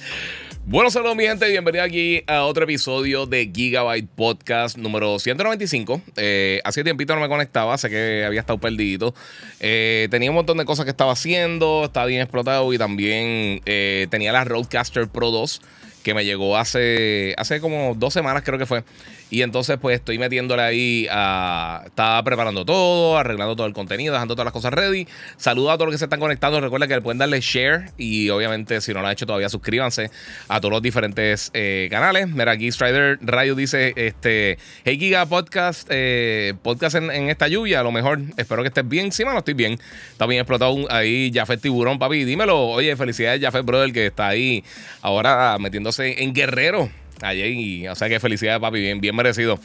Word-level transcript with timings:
Bueno, 0.65 0.93
saludos 0.93 1.17
mi 1.17 1.25
gente, 1.25 1.49
bienvenido 1.49 1.83
aquí 1.83 2.23
a 2.29 2.45
otro 2.45 2.63
episodio 2.63 3.27
de 3.27 3.51
Gigabyte 3.53 4.09
Podcast 4.09 4.79
número 4.79 5.19
195. 5.19 6.01
Eh, 6.17 6.61
hace 6.63 6.85
tiempito 6.85 7.17
no 7.17 7.21
me 7.21 7.29
conectaba, 7.29 7.77
sé 7.77 7.91
que 7.91 8.25
había 8.25 8.41
estado 8.41 8.61
perdido. 8.61 9.13
Eh, 9.59 10.07
tenía 10.13 10.31
un 10.31 10.37
montón 10.37 10.59
de 10.59 10.65
cosas 10.65 10.85
que 10.85 10.93
estaba 10.93 11.13
haciendo, 11.13 11.87
estaba 11.87 12.07
bien 12.07 12.21
explotado 12.21 12.73
y 12.73 12.79
también 12.79 13.61
eh, 13.67 14.07
tenía 14.09 14.31
la 14.31 14.45
Roadcaster 14.45 15.09
Pro 15.09 15.33
2 15.33 15.63
que 16.05 16.15
me 16.15 16.25
llegó 16.25 16.57
hace, 16.57 17.35
hace 17.39 17.61
como 17.61 17.95
dos 17.97 18.13
semanas 18.13 18.43
creo 18.45 18.59
que 18.59 18.67
fue. 18.67 18.85
Y 19.33 19.41
entonces, 19.41 19.79
pues 19.81 19.95
estoy 19.95 20.19
metiéndole 20.19 20.61
ahí 20.63 21.07
a. 21.11 21.85
Estaba 21.87 22.23
preparando 22.23 22.67
todo, 22.67 23.17
arreglando 23.17 23.57
todo 23.57 23.67
el 23.67 23.73
contenido, 23.73 24.13
dejando 24.13 24.35
todas 24.35 24.45
las 24.45 24.53
cosas 24.53 24.75
ready. 24.75 25.09
Saludos 25.39 25.73
a 25.73 25.77
todos 25.77 25.87
los 25.87 25.95
que 25.95 25.99
se 26.01 26.05
están 26.05 26.21
conectando. 26.21 26.61
Recuerda 26.61 26.87
que 26.87 26.97
le 26.97 27.01
pueden 27.01 27.17
darle 27.17 27.41
share. 27.41 27.93
Y 27.97 28.29
obviamente, 28.29 28.83
si 28.83 28.93
no 28.93 29.01
lo 29.01 29.07
han 29.07 29.15
hecho 29.15 29.25
todavía, 29.25 29.49
suscríbanse 29.49 30.11
a 30.49 30.61
todos 30.61 30.71
los 30.71 30.83
diferentes 30.83 31.51
eh, 31.55 31.89
canales. 31.91 32.29
Mira, 32.29 32.53
aquí 32.53 32.71
Strider 32.71 33.21
Radio 33.23 33.55
dice: 33.55 33.95
este, 33.97 34.59
Hey 34.85 34.99
Giga 34.99 35.25
Podcast, 35.25 35.89
eh, 35.89 36.53
podcast 36.61 36.97
en, 36.97 37.31
esta 37.31 37.49
lluvia. 37.49 37.81
A 37.81 37.85
lo 37.85 37.91
mejor, 37.91 38.21
espero 38.37 38.61
que 38.61 38.69
estés 38.69 38.87
bien. 38.87 39.13
Sí, 39.13 39.25
no 39.25 39.39
estoy 39.39 39.55
bien. 39.55 39.79
Está 40.11 40.27
bien 40.27 40.43
explotado 40.43 40.77
ahí 40.91 41.33
Jafet 41.33 41.59
Tiburón, 41.59 41.99
papi. 41.99 42.25
Dímelo. 42.25 42.65
Oye, 42.65 42.95
felicidades, 42.97 43.41
Jafet 43.41 43.65
Brother, 43.65 43.95
que 43.95 44.09
está 44.09 44.29
ahí 44.29 44.63
ahora 45.01 45.57
metiéndose 45.59 46.23
en 46.23 46.35
Guerrero. 46.35 47.02
Allí, 47.23 47.87
o 47.87 47.95
sea 47.95 48.09
que 48.09 48.19
felicidades, 48.19 48.61
papi, 48.61 48.81
bien, 48.81 49.01
bien 49.01 49.15
merecido. 49.15 49.59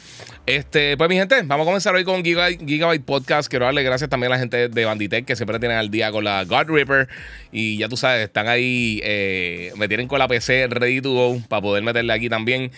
Este, 0.46 0.96
pues 0.96 1.10
mi 1.10 1.16
gente, 1.16 1.42
vamos 1.42 1.64
a 1.64 1.66
comenzar 1.66 1.94
hoy 1.94 2.04
con 2.04 2.24
Gigabyte, 2.24 3.04
Podcast. 3.04 3.48
Quiero 3.48 3.64
darle 3.64 3.82
gracias 3.82 4.08
también 4.08 4.32
a 4.32 4.36
la 4.36 4.38
gente 4.38 4.68
de 4.68 4.84
Banditech 4.84 5.24
que 5.24 5.34
siempre 5.34 5.58
tienen 5.58 5.76
al 5.76 5.90
día 5.90 6.12
con 6.12 6.22
la 6.22 6.44
God 6.44 6.68
Ripper. 6.68 7.08
Y 7.50 7.78
ya 7.78 7.88
tú 7.88 7.96
sabes, 7.96 8.24
están 8.24 8.46
ahí, 8.46 9.00
eh, 9.02 9.72
me 9.76 9.88
tienen 9.88 10.06
con 10.06 10.20
la 10.20 10.28
PC 10.28 10.68
ready 10.68 11.00
to 11.00 11.12
go 11.12 11.42
para 11.48 11.60
poder 11.60 11.82
meterle 11.82 12.12
aquí 12.12 12.28
también 12.28 12.70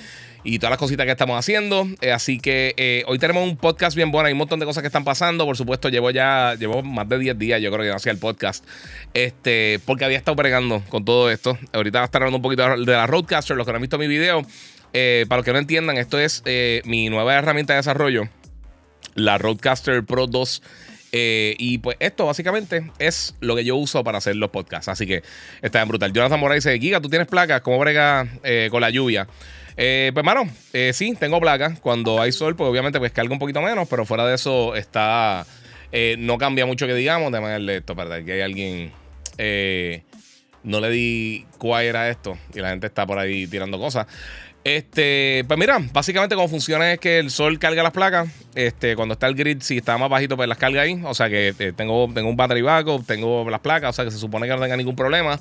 y 0.43 0.59
todas 0.59 0.71
las 0.71 0.79
cositas 0.79 1.07
que 1.07 1.13
estamos 1.13 1.39
haciendo. 1.39 1.87
Eh, 2.01 2.13
así 2.13 2.39
que 2.39 2.75
eh, 2.77 3.05
hoy 3.07 3.19
tenemos 3.19 3.49
un 3.49 3.57
podcast 3.57 3.97
bien 3.97 4.11
bueno. 4.11 4.27
Hay 4.27 4.33
un 4.33 4.39
montón 4.39 4.61
de 4.61 4.67
cosas 4.67 4.83
que 4.83 4.87
están 4.87 5.05
pasando. 5.05 5.45
Por 5.45 5.57
supuesto, 5.57 5.89
llevo 5.89 6.11
ya 6.11 6.55
llevo 6.59 6.83
más 6.83 7.09
de 7.09 7.19
10 7.19 7.39
días, 7.39 7.61
yo 7.61 7.71
creo 7.71 7.85
que 7.85 7.91
no 7.91 7.97
hacía 7.97 8.13
el 8.13 8.19
podcast. 8.19 8.65
Este, 9.15 9.81
porque 9.85 10.05
había 10.05 10.19
estado 10.19 10.35
bregando 10.37 10.83
con 10.89 11.05
todo 11.05 11.31
esto. 11.31 11.59
Ahorita 11.73 11.99
va 11.99 12.05
a 12.05 12.07
estar 12.07 12.23
hablando 12.23 12.37
un 12.37 12.43
poquito 12.43 12.63
de 12.77 12.93
la 12.93 13.07
Roadcaster. 13.07 13.57
Los 13.57 13.67
que 13.67 13.73
no 13.73 13.77
han 13.77 13.83
visto 13.83 13.99
mi 13.99 14.07
video, 14.07 14.43
eh, 14.93 15.27
para 15.29 15.39
los 15.39 15.45
que 15.45 15.53
no 15.53 15.59
entiendan, 15.59 15.97
esto 15.97 16.19
es 16.19 16.43
mi 16.85 17.09
nueva 17.09 17.35
herramienta 17.35 17.75
de 17.75 17.79
desarrollo, 17.79 18.29
la 19.15 19.39
Roadcaster 19.39 20.05
Pro 20.05 20.27
2. 20.27 20.63
y 21.13 21.79
pues 21.79 21.97
esto 22.01 22.27
básicamente 22.27 22.91
es 22.99 23.35
lo 23.41 23.57
que 23.57 23.65
yo 23.65 23.77
uso 23.77 24.03
para 24.05 24.19
hacer 24.19 24.37
los 24.37 24.51
podcasts. 24.51 24.89
Así 24.89 25.07
que 25.07 25.23
está 25.61 25.81
bien 25.81 25.89
brutal. 25.89 26.13
Jonathan 26.13 26.41
Morales 26.41 26.65
dice: 26.65 26.79
Giga, 26.79 27.01
tú 27.01 27.11
tienes 27.11 27.29
placas, 27.29 27.61
¿cómo 27.61 27.79
brega 27.79 28.27
con 28.71 28.81
la 28.81 28.91
lluvia? 28.91 29.29
Eh, 29.83 30.11
pues, 30.13 30.27
mano, 30.27 30.43
eh, 30.75 30.93
sí, 30.93 31.15
tengo 31.19 31.41
placa. 31.41 31.75
Cuando 31.81 32.21
hay 32.21 32.33
sol, 32.33 32.55
pues 32.55 32.69
obviamente 32.69 32.99
pues 32.99 33.13
carga 33.13 33.33
un 33.33 33.39
poquito 33.39 33.63
menos, 33.63 33.89
pero 33.89 34.05
fuera 34.05 34.27
de 34.27 34.35
eso 34.35 34.75
está. 34.77 35.47
Eh, 35.91 36.17
no 36.19 36.37
cambia 36.37 36.67
mucho 36.67 36.87
que 36.87 36.93
digamos. 36.95 37.33
De 37.33 37.41
manera 37.41 37.73
esto, 37.73 37.97
para 37.97 38.23
que 38.23 38.33
hay 38.35 38.41
alguien. 38.43 38.93
no 40.63 40.81
le 40.81 40.91
di 40.91 41.47
cuál 41.57 41.85
era 41.85 42.11
esto 42.11 42.37
y 42.55 42.61
la 42.61 42.69
gente 42.69 42.89
está 42.89 43.07
por 43.07 43.19
ahí 43.19 43.47
tirando 43.47 43.79
cosas. 43.79 44.07
Este, 44.65 45.47
pues 45.49 45.59
mira, 45.59 45.79
básicamente 45.95 46.35
cómo 46.35 46.47
funciona 46.47 46.93
es 46.93 46.99
que 46.99 47.19
el 47.19 47.31
sol 47.31 47.59
carga 47.59 47.83
las 47.83 47.93
placas. 47.93 48.29
Este, 48.55 48.95
cuando 48.97 49.15
está 49.15 49.29
el 49.29 49.35
grid, 49.35 49.63
si 49.63 49.79
está 49.79 49.97
más 49.97 50.11
bajito, 50.11 50.37
pues 50.37 50.47
las 50.47 50.59
carga 50.59 50.83
ahí. 50.83 51.01
O 51.05 51.15
sea 51.15 51.31
que 51.31 51.55
tengo, 51.75 52.07
tengo 52.13 52.29
un 52.29 52.37
battery 52.37 52.61
backup, 52.61 53.07
tengo 53.07 53.49
las 53.49 53.61
placas, 53.61 53.89
o 53.89 53.93
sea 53.95 54.05
que 54.05 54.11
se 54.11 54.19
supone 54.19 54.47
que 54.47 54.53
no 54.53 54.61
tenga 54.61 54.77
ningún 54.77 54.95
problema. 54.95 55.41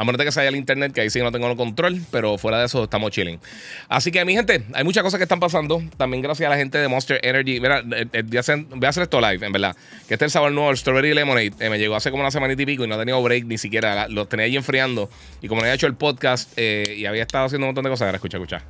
A 0.00 0.04
menos 0.04 0.18
de 0.18 0.24
que 0.24 0.32
se 0.32 0.40
haya 0.40 0.48
el 0.48 0.56
internet, 0.56 0.94
que 0.94 1.02
ahí 1.02 1.10
sí 1.10 1.20
no 1.20 1.30
tengo 1.30 1.46
el 1.50 1.58
control, 1.58 2.00
pero 2.10 2.38
fuera 2.38 2.58
de 2.58 2.64
eso 2.64 2.84
estamos 2.84 3.10
chilling. 3.10 3.38
Así 3.86 4.10
que, 4.10 4.24
mi 4.24 4.32
gente, 4.32 4.64
hay 4.72 4.82
muchas 4.82 5.02
cosas 5.02 5.18
que 5.18 5.24
están 5.24 5.40
pasando. 5.40 5.82
También 5.98 6.22
gracias 6.22 6.46
a 6.46 6.50
la 6.50 6.56
gente 6.56 6.78
de 6.78 6.88
Monster 6.88 7.20
Energy. 7.22 7.60
Mira, 7.60 7.80
eh, 7.80 8.06
eh, 8.10 8.22
voy, 8.22 8.38
a 8.38 8.40
hacer, 8.40 9.02
esto 9.02 9.20
live, 9.20 9.44
en 9.44 9.52
verdad. 9.52 9.76
Que 10.08 10.14
este 10.14 10.24
es 10.24 10.28
el 10.28 10.30
sabor 10.30 10.52
nuevo, 10.52 10.70
el 10.70 10.78
Strawberry 10.78 11.12
Lemonade. 11.12 11.52
Eh, 11.60 11.68
me 11.68 11.78
llegó 11.78 11.96
hace 11.96 12.10
como 12.10 12.22
una 12.22 12.30
semana 12.30 12.54
y 12.54 12.56
pico 12.56 12.82
y 12.82 12.88
no 12.88 12.94
he 12.94 12.98
tenido 12.98 13.22
break 13.22 13.44
ni 13.44 13.58
siquiera. 13.58 14.08
Lo 14.08 14.26
tenía 14.26 14.46
ahí 14.46 14.56
enfriando. 14.56 15.10
Y 15.42 15.48
como 15.48 15.60
no 15.60 15.66
había 15.66 15.74
hecho 15.74 15.86
el 15.86 15.96
podcast 15.96 16.58
y 16.58 17.04
había 17.04 17.20
estado 17.20 17.44
haciendo 17.44 17.66
un 17.66 17.68
montón 17.68 17.84
de 17.84 17.90
cosas, 17.90 18.06
ahora 18.06 18.16
escucha, 18.16 18.38
escucha. 18.38 18.64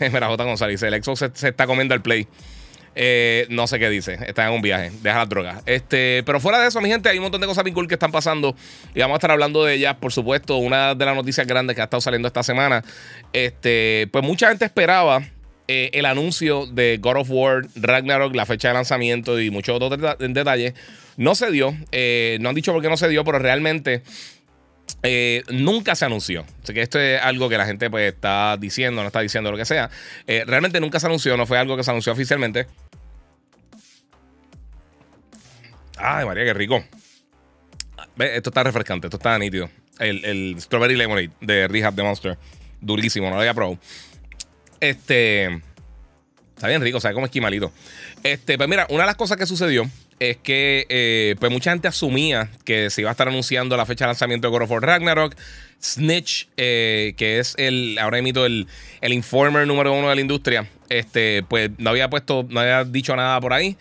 Mira, 0.12 0.26
J. 0.26 0.42
González, 0.42 0.82
el 0.82 1.04
Xbox 1.04 1.30
se 1.34 1.48
está 1.50 1.68
comiendo 1.68 1.94
el 1.94 2.02
play. 2.02 2.26
Eh, 2.94 3.46
no 3.48 3.66
sé 3.66 3.78
qué 3.78 3.88
dice. 3.88 4.18
Está 4.26 4.46
en 4.46 4.52
un 4.52 4.62
viaje. 4.62 4.90
Deja 5.02 5.18
la 5.18 5.26
droga. 5.26 5.62
Este, 5.66 6.22
pero 6.24 6.40
fuera 6.40 6.60
de 6.60 6.68
eso, 6.68 6.80
mi 6.80 6.88
gente, 6.88 7.08
hay 7.08 7.18
un 7.18 7.22
montón 7.22 7.40
de 7.40 7.46
cosas 7.46 7.64
bien 7.64 7.74
cool 7.74 7.88
que 7.88 7.94
están 7.94 8.12
pasando. 8.12 8.54
Y 8.94 9.00
vamos 9.00 9.14
a 9.14 9.18
estar 9.18 9.30
hablando 9.30 9.64
de 9.64 9.74
ellas, 9.74 9.96
por 9.96 10.12
supuesto. 10.12 10.56
Una 10.56 10.94
de 10.94 11.04
las 11.04 11.14
noticias 11.14 11.46
grandes 11.46 11.74
que 11.76 11.82
ha 11.82 11.84
estado 11.84 12.00
saliendo 12.00 12.28
esta 12.28 12.42
semana. 12.42 12.84
Este, 13.32 14.08
pues 14.12 14.24
mucha 14.24 14.48
gente 14.48 14.64
esperaba. 14.64 15.22
Eh, 15.68 15.90
el 15.94 16.06
anuncio 16.06 16.66
de 16.66 16.98
God 17.00 17.18
of 17.18 17.30
War 17.30 17.62
Ragnarok, 17.76 18.34
la 18.34 18.44
fecha 18.44 18.68
de 18.68 18.74
lanzamiento 18.74 19.40
y 19.40 19.50
muchos 19.50 19.80
otros 19.80 20.16
detalles, 20.18 20.74
no 21.16 21.34
se 21.34 21.50
dio. 21.50 21.74
Eh, 21.92 22.36
no 22.40 22.48
han 22.48 22.54
dicho 22.54 22.72
por 22.72 22.82
qué 22.82 22.88
no 22.88 22.96
se 22.96 23.08
dio, 23.08 23.24
pero 23.24 23.38
realmente 23.38 24.02
nunca 25.50 25.94
se 25.94 26.04
anunció. 26.04 26.44
Así 26.62 26.72
que 26.72 26.82
esto 26.82 26.98
es 26.98 27.20
algo 27.20 27.48
que 27.48 27.58
la 27.58 27.66
gente 27.66 27.90
pues 27.90 28.12
está 28.12 28.56
diciendo, 28.56 29.02
no 29.02 29.08
está 29.08 29.20
diciendo 29.20 29.50
lo 29.50 29.56
que 29.56 29.64
sea. 29.64 29.90
realmente 30.26 30.80
nunca 30.80 31.00
se 31.00 31.06
anunció, 31.06 31.36
no 31.36 31.46
fue 31.46 31.58
algo 31.58 31.76
que 31.76 31.84
se 31.84 31.90
anunció 31.90 32.12
oficialmente. 32.12 32.66
Ay, 35.96 36.26
María, 36.26 36.44
qué 36.44 36.54
rico. 36.54 36.84
Esto 38.18 38.50
está 38.50 38.62
refrescante, 38.62 39.06
esto 39.06 39.16
está 39.16 39.38
nítido. 39.38 39.70
El, 39.98 40.56
Strawberry 40.60 40.96
Lemonade 40.96 41.30
de 41.40 41.68
Rehab 41.68 41.94
the 41.94 42.02
Monster. 42.02 42.38
Durísimo, 42.80 43.28
no 43.28 43.36
lo 43.36 43.40
había 43.40 43.54
probado. 43.54 43.78
Este. 44.80 45.62
Está 46.56 46.68
bien 46.68 46.82
rico, 46.82 47.00
sabe 47.00 47.14
como 47.14 47.26
esquimalito. 47.26 47.72
Este, 48.22 48.56
pues 48.56 48.68
mira, 48.68 48.86
una 48.90 49.04
de 49.04 49.06
las 49.06 49.16
cosas 49.16 49.36
que 49.36 49.46
sucedió 49.46 49.88
es 50.30 50.36
que 50.36 50.86
eh, 50.88 51.34
pues 51.40 51.50
mucha 51.50 51.72
gente 51.72 51.88
asumía 51.88 52.50
que 52.64 52.90
se 52.90 53.00
iba 53.00 53.10
a 53.10 53.12
estar 53.12 53.26
anunciando 53.26 53.76
la 53.76 53.86
fecha 53.86 54.04
de 54.04 54.10
lanzamiento 54.10 54.48
de 54.48 54.56
God 54.56 54.62
of 54.62 54.82
Ragnarok. 54.82 55.34
Snitch, 55.82 56.48
eh, 56.56 57.14
que 57.16 57.40
es 57.40 57.54
el, 57.58 57.98
ahora 57.98 58.18
emito 58.18 58.46
el, 58.46 58.68
el 59.00 59.12
informer 59.12 59.66
número 59.66 59.92
uno 59.92 60.10
de 60.10 60.14
la 60.14 60.20
industria, 60.20 60.68
este, 60.88 61.42
pues 61.42 61.70
no 61.78 61.90
había 61.90 62.08
puesto, 62.08 62.46
no 62.48 62.60
había 62.60 62.84
dicho 62.84 63.16
nada 63.16 63.40
por 63.40 63.52
ahí. 63.52 63.76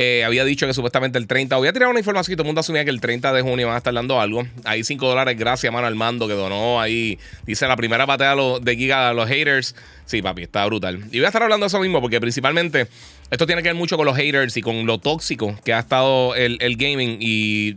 Eh, 0.00 0.22
había 0.22 0.44
dicho 0.44 0.64
que 0.64 0.72
supuestamente 0.72 1.18
el 1.18 1.26
30, 1.26 1.56
había 1.56 1.72
tirado 1.72 1.90
una 1.90 1.98
información 1.98 2.32
y 2.32 2.36
todo 2.36 2.44
el 2.44 2.46
mundo 2.46 2.60
asumía 2.60 2.84
que 2.84 2.90
el 2.90 3.00
30 3.00 3.32
de 3.32 3.42
junio 3.42 3.66
van 3.66 3.74
a 3.74 3.78
estar 3.78 3.92
dando 3.92 4.20
algo. 4.20 4.46
Ahí 4.62 4.84
5 4.84 5.08
dólares, 5.08 5.36
gracias, 5.36 5.72
mano, 5.72 5.88
al 5.88 5.96
mando 5.96 6.28
que 6.28 6.34
donó 6.34 6.80
ahí. 6.80 7.18
Dice 7.44 7.66
la 7.66 7.74
primera 7.74 8.06
patea 8.06 8.36
de 8.60 8.76
Giga 8.76 9.08
a 9.08 9.12
los 9.12 9.28
haters. 9.28 9.74
Sí, 10.06 10.22
papi, 10.22 10.44
está 10.44 10.64
brutal. 10.66 11.02
Y 11.10 11.18
voy 11.18 11.24
a 11.24 11.26
estar 11.30 11.42
hablando 11.42 11.64
de 11.64 11.66
eso 11.66 11.80
mismo 11.80 12.00
porque 12.00 12.20
principalmente 12.20 12.86
esto 13.28 13.44
tiene 13.44 13.60
que 13.60 13.70
ver 13.70 13.74
mucho 13.74 13.96
con 13.96 14.06
los 14.06 14.16
haters 14.16 14.56
y 14.56 14.62
con 14.62 14.86
lo 14.86 14.98
tóxico 14.98 15.58
que 15.64 15.72
ha 15.72 15.80
estado 15.80 16.36
el, 16.36 16.76
gaming 16.76 17.18
y, 17.20 17.74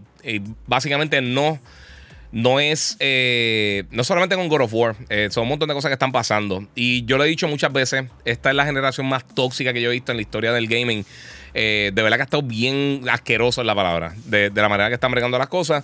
básicamente 0.67 1.21
no 1.21 1.59
no 2.31 2.59
es 2.59 2.97
eh, 2.99 3.83
no 3.89 4.03
solamente 4.03 4.35
con 4.35 4.47
God 4.47 4.61
of 4.61 4.73
War, 4.73 4.95
eh, 5.09 5.29
son 5.31 5.43
un 5.43 5.49
montón 5.49 5.67
de 5.67 5.73
cosas 5.73 5.89
que 5.89 5.93
están 5.93 6.11
pasando. 6.11 6.67
Y 6.75 7.03
yo 7.05 7.17
lo 7.17 7.25
he 7.25 7.27
dicho 7.27 7.47
muchas 7.47 7.73
veces, 7.73 8.05
esta 8.25 8.51
es 8.51 8.55
la 8.55 8.63
generación 8.63 9.07
más 9.07 9.27
tóxica 9.27 9.73
que 9.73 9.81
yo 9.81 9.89
he 9.89 9.93
visto 9.93 10.11
en 10.11 10.17
la 10.17 10.21
historia 10.21 10.53
del 10.53 10.67
gaming. 10.67 11.03
Eh, 11.53 11.91
de 11.93 12.01
verdad 12.01 12.17
que 12.17 12.21
ha 12.21 12.25
estado 12.25 12.43
bien 12.43 13.01
asqueroso 13.09 13.61
en 13.61 13.67
la 13.67 13.75
palabra, 13.75 14.13
de, 14.25 14.51
la 14.53 14.69
manera 14.69 14.89
que 14.89 14.95
están 14.95 15.11
bregando 15.11 15.37
las 15.37 15.47
cosas. 15.47 15.83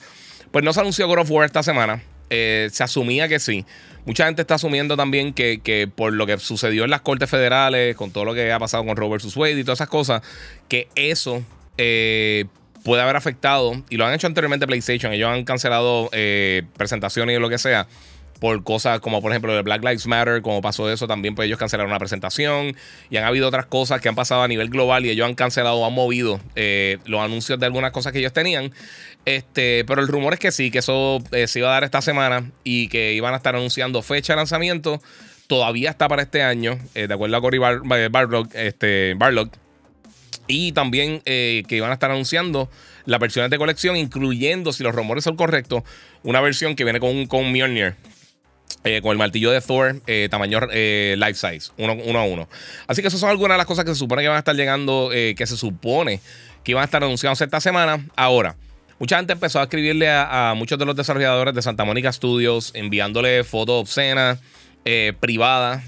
Pues 0.52 0.64
no 0.64 0.74
se 0.74 0.80
anunció 0.80 1.08
God 1.08 1.20
of 1.20 1.32
War 1.32 1.46
esta 1.46 1.64
semana. 1.64 2.02
Eh, 2.30 2.70
se 2.72 2.84
asumía 2.84 3.28
que 3.28 3.40
sí. 3.40 3.66
Mucha 4.06 4.26
gente 4.26 4.42
está 4.42 4.56
asumiendo 4.56 4.96
también 4.96 5.34
que, 5.34 5.90
por 5.94 6.14
lo 6.14 6.26
que 6.26 6.38
sucedió 6.40 6.86
en 6.86 6.90
las 6.90 7.02
cortes 7.02 7.30
federales, 7.30 7.96
con 7.96 8.12
todo 8.12 8.24
lo 8.24 8.34
que 8.34 8.52
ha 8.52 8.60
pasado 8.60 8.86
con 8.86 8.96
Robert 8.96 9.24
Wade 9.36 9.60
y 9.60 9.64
todas 9.64 9.80
esas 9.80 9.90
cosas, 9.90 10.22
que 10.70 10.88
eso 10.96 11.44
eh, 11.78 12.46
puede 12.86 13.02
haber 13.02 13.18
afectado, 13.18 13.84
y 13.90 13.98
lo 13.98 14.06
han 14.06 14.14
hecho 14.14 14.28
anteriormente 14.28 14.66
PlayStation, 14.66 15.12
ellos 15.12 15.30
han 15.30 15.44
cancelado 15.44 16.10
presentaciones 16.78 17.36
y 17.36 17.40
lo 17.40 17.50
que 17.50 17.58
sea, 17.58 17.86
por 18.40 18.64
cosas 18.64 19.00
como 19.00 19.22
por 19.22 19.32
ejemplo 19.32 19.56
el 19.56 19.64
Black 19.64 19.84
Lives 19.84 20.08
Matter, 20.08 20.42
como 20.42 20.62
pasó 20.62 20.92
eso, 20.92 21.08
también 21.08 21.36
pues 21.36 21.48
ellos 21.48 21.60
cancelaron 21.60 21.90
una 21.90 22.00
presentación 22.00 22.76
y 23.10 23.18
han 23.18 23.24
habido 23.24 23.48
otras 23.48 23.66
cosas 23.66 24.02
que 24.02 24.10
han 24.10 24.16
pasado 24.16 24.44
a 24.44 24.48
nivel 24.48 24.70
global 24.70 25.06
y 25.06 25.10
ellos 25.10 25.28
han 25.28 25.36
cancelado 25.36 25.78
o 25.78 25.86
han 25.86 25.94
movido 25.94 26.40
eh, 26.56 27.00
los 27.06 27.22
anuncios 27.22 27.60
de 27.60 27.66
algunas 27.66 27.92
cosas 27.92 28.14
que 28.14 28.20
ellos 28.20 28.34
tenían. 28.34 28.72
Este, 29.26 29.84
pero 29.86 30.02
el 30.02 30.08
rumor 30.08 30.34
es 30.34 30.40
que 30.40 30.52
sí, 30.52 30.72
que 30.72 30.80
eso 30.80 31.22
eh, 31.32 31.48
se 31.48 31.60
iba 31.60 31.70
a 31.70 31.74
dar 31.74 31.84
esta 31.84 32.02
semana 32.02 32.50
y 32.64 32.88
que 32.88 33.14
iban 33.14 33.34
a 33.34 33.38
estar 33.38 33.56
anunciando 33.56 34.02
fecha 34.02 34.34
de 34.34 34.38
lanzamiento. 34.38 35.02
Todavía 35.48 35.90
está 35.90 36.08
para 36.08 36.24
este 36.24 36.44
año, 36.44 36.78
de 36.94 37.14
acuerdo 37.14 37.38
a 37.38 37.42
Cory 37.42 37.58
Bar 37.58 37.82
Barlog, 38.12 38.50
este, 38.54 39.14
Barlog. 39.16 39.50
Y 40.48 40.74
también 40.74 41.22
que 41.22 41.66
iban 41.70 41.90
a 41.90 41.94
estar 41.94 42.12
anunciando 42.12 42.70
las 43.06 43.20
versiones 43.20 43.50
de 43.50 43.58
colección, 43.58 43.96
incluyendo, 43.96 44.74
si 44.74 44.84
los 44.84 44.94
rumores 44.94 45.24
son 45.24 45.38
correctos, 45.38 45.84
una 46.24 46.42
versión 46.42 46.76
que 46.76 46.84
viene 46.84 47.00
con 47.00 47.28
con 47.28 47.50
Mjolnir. 47.54 47.96
Eh, 48.84 49.02
con 49.02 49.12
el 49.12 49.18
martillo 49.18 49.52
de 49.52 49.60
Thor, 49.60 50.02
eh, 50.08 50.28
tamaño 50.32 50.60
eh, 50.72 51.16
life 51.18 51.34
size, 51.34 51.72
uno, 51.78 52.20
a 52.20 52.24
uno. 52.24 52.48
Así 52.88 53.02
que 53.02 53.10
esas 53.10 53.20
son 53.20 53.30
algunas 53.30 53.56
de 53.56 53.58
las 53.58 53.66
cosas 53.66 53.84
que 53.84 53.92
se 53.92 54.00
supone 54.00 54.22
que 54.22 54.30
van 54.30 54.38
a 54.38 54.40
estar 54.40 54.56
llegando, 54.56 55.10
que 55.12 55.46
se 55.46 55.58
supone 55.58 56.22
que 56.64 56.72
iban 56.72 56.84
a 56.84 56.86
estar 56.86 57.04
anunciados 57.04 57.42
esta 57.42 57.60
semana. 57.60 58.06
Ahora, 58.16 58.56
mucha 59.00 59.18
gente 59.18 59.34
empezó 59.34 59.60
a 59.60 59.64
escribirle 59.64 60.10
a, 60.10 60.54
muchos 60.56 60.80
de 60.80 60.86
los 60.86 60.96
desarrolladores 60.96 61.54
de 61.54 61.62
Santa 61.62 61.84
Mónica 61.84 62.14
Studios, 62.14 62.72
enviándole 62.76 63.44
fotos 63.44 63.82
obscenas, 63.82 64.40
privadas, 65.20 65.84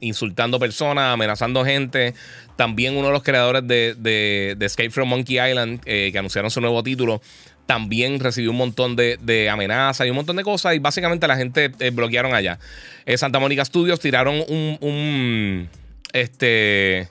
insultando 0.00 0.58
personas, 0.58 1.12
amenazando 1.12 1.64
gente. 1.64 2.14
También 2.56 2.96
uno 2.96 3.08
de 3.08 3.12
los 3.12 3.22
creadores 3.22 3.66
de 3.66 4.56
Escape 4.60 4.90
from 4.90 5.08
Monkey 5.08 5.38
Island, 5.38 5.80
que 5.84 6.18
anunciaron 6.18 6.50
su 6.50 6.60
nuevo 6.60 6.82
título, 6.82 7.22
también 7.66 8.20
recibió 8.20 8.50
un 8.50 8.56
montón 8.56 8.96
de, 8.96 9.48
amenazas 9.50 10.06
y 10.06 10.10
un 10.10 10.16
montón 10.16 10.36
de 10.36 10.42
cosas 10.42 10.74
y 10.74 10.78
básicamente 10.78 11.26
la 11.28 11.36
gente 11.36 11.72
eh, 11.78 11.90
bloquearon 11.90 12.34
allá. 12.34 12.58
Eh, 13.06 13.16
Santa 13.16 13.38
Mónica 13.38 13.64
Studios 13.64 14.00
tiraron 14.00 14.44
un, 14.80 15.68
este 16.12 17.08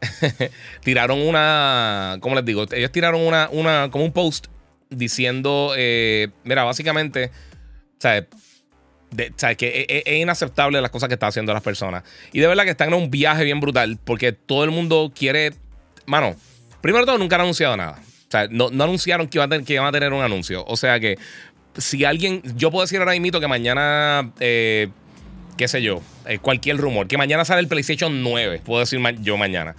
tiraron 0.82 1.20
una 1.20 2.18
¿cómo 2.20 2.34
les 2.34 2.44
digo? 2.44 2.66
Ellos 2.72 2.92
tiraron 2.92 3.20
una, 3.20 3.48
una 3.50 3.90
como 3.90 4.04
un 4.04 4.12
post 4.12 4.46
diciendo 4.90 5.72
eh, 5.76 6.28
mira, 6.44 6.64
básicamente 6.64 7.30
¿sabes? 7.98 8.26
que 9.56 9.86
es, 9.88 10.02
es, 10.04 10.20
inaceptable 10.20 10.80
las 10.80 10.90
cosas 10.90 11.08
que 11.08 11.14
están 11.14 11.28
haciendo 11.28 11.52
las 11.52 11.62
personas. 11.62 12.02
Y 12.32 12.40
de 12.40 12.46
verdad 12.46 12.64
que 12.64 12.70
están 12.70 12.88
en 12.88 12.94
un 12.94 13.10
viaje 13.10 13.44
bien 13.44 13.60
brutal 13.60 13.98
porque 14.02 14.32
todo 14.32 14.64
el 14.64 14.70
mundo 14.70 15.12
quiere, 15.16 15.52
mano, 16.06 16.34
primero 16.80 17.06
todo 17.06 17.18
nunca 17.18 17.36
han 17.36 17.42
anunciado 17.42 17.76
nada. 17.76 18.00
No, 18.50 18.66
anunciaron 18.82 19.28
que 19.28 19.38
iban, 19.38 19.52
a 19.52 19.62
tener, 19.62 19.80
a 19.80 19.92
tener 19.92 20.12
un 20.12 20.22
anuncio. 20.22 20.64
O 20.66 20.76
sea 20.76 21.00
que 21.00 21.18
si 21.76 22.04
alguien, 22.04 22.42
yo 22.56 22.70
puedo 22.70 22.82
decir 22.84 22.98
ahora 22.98 23.18
mismo 23.18 23.40
que 23.40 23.48
mañana, 23.48 24.32
eh, 24.40 24.88
qué 25.56 25.68
sé 25.68 25.82
yo, 25.82 26.00
eh, 26.26 26.38
cualquier 26.38 26.76
rumor, 26.78 27.06
que 27.06 27.18
mañana 27.18 27.44
sale 27.44 27.60
el 27.60 27.68
PlayStation 27.68 28.22
9, 28.22 28.62
puedo 28.64 28.80
decir 28.80 29.00
yo 29.20 29.36
mañana. 29.36 29.74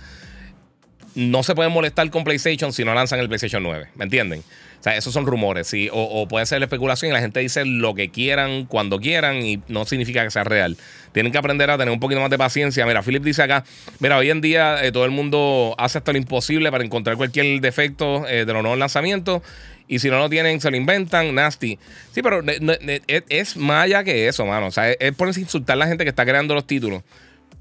No 1.16 1.42
se 1.42 1.56
pueden 1.56 1.72
molestar 1.72 2.10
con 2.12 2.24
PlayStation 2.24 2.72
si 2.72 2.86
no 2.86 2.94
lanzan 2.94 3.20
el 3.20 3.28
PlayStation 3.28 3.64
9, 3.64 3.90
¿me 3.96 4.04
entienden? 4.04 4.44
O 4.80 4.84
sea, 4.84 4.96
esos 4.96 5.14
son 5.14 5.26
rumores, 5.26 5.68
¿sí? 5.68 5.90
O, 5.92 6.28
puede 6.28 6.46
ser 6.46 6.60
la 6.60 6.66
especulación 6.66 7.12
y 7.12 7.14
la 7.14 7.20
gente 7.20 7.40
dice 7.40 7.66
lo 7.66 7.96
que 7.96 8.10
quieran, 8.10 8.66
cuando 8.66 9.00
quieran, 9.00 9.44
y 9.44 9.60
no 9.68 9.86
significa 9.86 10.24
que 10.24 10.32
sea 10.32 10.44
real. 10.44 10.78
Tienen 11.14 11.32
que 11.32 11.38
aprender 11.38 11.70
a 11.72 11.78
tener 11.78 11.92
un 11.92 12.00
poquito 12.00 12.22
más 12.22 12.30
de 12.30 12.38
paciencia. 12.38 12.86
Mira, 12.86 13.02
Philip 13.02 13.24
dice 13.24 13.42
acá, 13.42 13.64
mira, 14.00 14.18
hoy 14.18 14.30
en 14.30 14.42
día 14.42 14.84
eh, 14.84 14.92
todo 14.92 15.06
el 15.06 15.12
mundo 15.12 15.76
hace 15.78 15.98
hasta 15.98 16.12
lo 16.12 16.18
imposible 16.18 16.72
para 16.72 16.84
encontrar 16.84 17.18
cualquier 17.18 17.60
defecto 17.60 18.28
eh, 18.28 18.46
de 18.46 18.54
los 18.54 18.62
nuevos 18.62 18.78
lanzamientos. 18.78 19.42
Y 19.88 20.00
si 20.00 20.10
no 20.10 20.20
lo 20.20 20.30
tienen, 20.30 20.60
se 20.60 20.70
lo 20.70 20.78
inventan, 20.78 21.34
nasty. 21.34 21.80
Sí, 22.12 22.22
pero 22.22 22.44
es, 22.46 23.58
más 23.58 23.86
allá 23.86 24.04
que 24.04 24.28
eso, 24.28 24.46
mano. 24.46 24.68
O 24.68 24.72
sea, 24.72 24.92
es, 24.92 24.98
es 25.00 25.16
ponerse 25.16 25.40
a 25.40 25.44
insultar 25.44 25.76
a 25.76 25.78
la 25.78 25.88
gente 25.88 26.04
que 26.04 26.10
está 26.10 26.26
creando 26.26 26.54
los 26.54 26.68
títulos. 26.68 27.04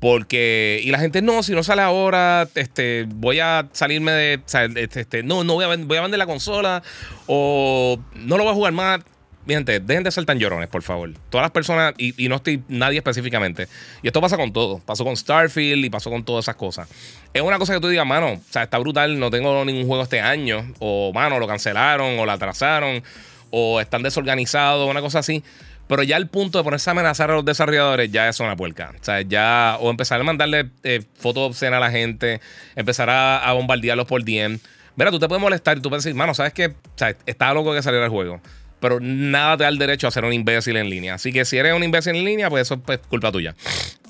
Porque, 0.01 0.81
y 0.85 0.91
la 0.91 0.99
gente, 0.99 1.23
no, 1.23 1.43
si 1.43 1.53
no 1.53 1.63
sale 1.63 1.83
ahora, 1.83 2.49
este, 2.55 3.07
voy 3.09 3.41
a 3.41 3.69
salirme 3.73 4.13
de, 4.13 4.37
o 4.37 4.43
sea, 4.49 4.65
este, 4.65 5.01
este 5.01 5.23
no, 5.23 5.43
no 5.43 5.55
voy 5.55 5.65
a, 5.65 5.69
voy 5.69 5.97
a 5.97 6.03
vender 6.03 6.19
la 6.19 6.27
consola 6.27 6.83
o 7.27 7.99
no 8.15 8.37
lo 8.37 8.45
voy 8.45 8.53
a 8.53 8.55
jugar 8.55 8.73
más. 8.73 9.01
Mi 9.47 9.55
gente, 9.55 9.79
dejen 9.79 10.03
de 10.03 10.11
ser 10.11 10.25
tan 10.25 10.41
llorones, 10.41 10.69
por 10.69 10.83
favor. 10.83 11.13
Todas 11.31 11.45
las 11.45 11.53
personas, 11.53 11.95
y, 11.99 12.29
no 12.29 12.35
estoy 12.35 12.65
nadie 12.67 12.99
específicamente. 12.99 13.69
Y 14.03 14.09
esto 14.09 14.21
pasa 14.21 14.37
con 14.37 14.53
todo. 14.53 14.81
Pasó 14.81 15.05
con 15.05 15.17
Starfield 15.17 15.85
y 15.85 15.89
pasó 15.89 16.11
con 16.11 16.25
todas 16.25 16.47
esas 16.47 16.57
cosas. 16.57 16.89
Es 17.33 17.43
una 17.43 17.57
cosa 17.57 17.73
que 17.73 17.81
tú 17.81 17.87
digas, 17.87 18.05
mano, 18.05 18.33
o 18.33 18.41
sea, 18.51 18.65
está 18.65 18.79
brutal, 18.79 19.21
no 19.21 19.31
tengo 19.31 19.65
ningún 19.65 19.87
juego 19.87 20.03
este 20.03 20.21
año. 20.21 20.75
O, 20.81 21.13
mano, 21.15 21.39
lo 21.39 21.47
cancelaron, 21.47 22.19
o 22.19 22.27
lo 22.27 22.33
atrasaron, 22.33 23.05
o 23.51 23.81
están 23.81 24.03
desorganizados, 24.03 24.91
una 24.91 25.01
cosa 25.01 25.21
así. 25.21 25.45
Pero 25.89 26.03
ya 26.03 26.17
el 26.17 26.29
punto 26.29 26.59
de 26.59 26.65
ponerse 26.65 26.91
a 26.91 26.93
amenazar 26.93 27.31
a 27.31 27.35
los 27.35 27.45
desarrolladores 27.45 28.11
ya 28.11 28.29
es 28.29 28.41
una 28.41 28.57
puerca. 28.57 28.93
O 29.01 29.05
sea, 29.05 29.21
ya, 29.21 29.77
o 29.81 29.91
empezar 29.91 30.21
a 30.21 30.25
mandarle 30.25 30.71
eh, 30.83 31.03
fotos 31.15 31.51
obscenas 31.51 31.79
a 31.79 31.81
la 31.81 31.91
gente, 31.91 32.41
empezar 32.75 33.09
a, 33.09 33.53
bombardearlos 33.53 34.07
por 34.07 34.25
DM. 34.25 34.59
Mira, 34.97 35.11
tú 35.11 35.19
te 35.19 35.29
puedes 35.29 35.43
molestar 35.43 35.79
y 35.79 35.81
tú 35.81 35.89
puedes 35.89 36.05
decir, 36.05 36.17
mano, 36.17 36.35
¿sabes 36.35 36.53
qué? 36.53 36.67
O 36.67 37.07
está 37.27 37.55
loco 37.55 37.73
que 37.73 37.83
saliera 37.83 38.07
el 38.07 38.11
juego. 38.11 38.41
Pero 38.81 38.99
nada 39.01 39.57
te 39.57 39.63
da 39.65 39.69
el 39.69 39.79
derecho 39.79 40.09
a 40.09 40.11
ser 40.11 40.25
un 40.25 40.33
imbécil 40.33 40.77
en 40.77 40.91
línea. 40.91 41.15
Así 41.15 41.33
que 41.33 41.45
si 41.45 41.57
eres 41.57 41.75
un 41.75 41.85
imbécil 41.85 42.17
en 42.17 42.25
línea, 42.25 42.51
pues 42.51 42.63
eso 42.63 42.75
es 42.75 42.81
pues, 42.85 42.99
culpa 42.99 43.31
tuya. 43.31 43.55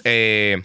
Eh, 0.05 0.63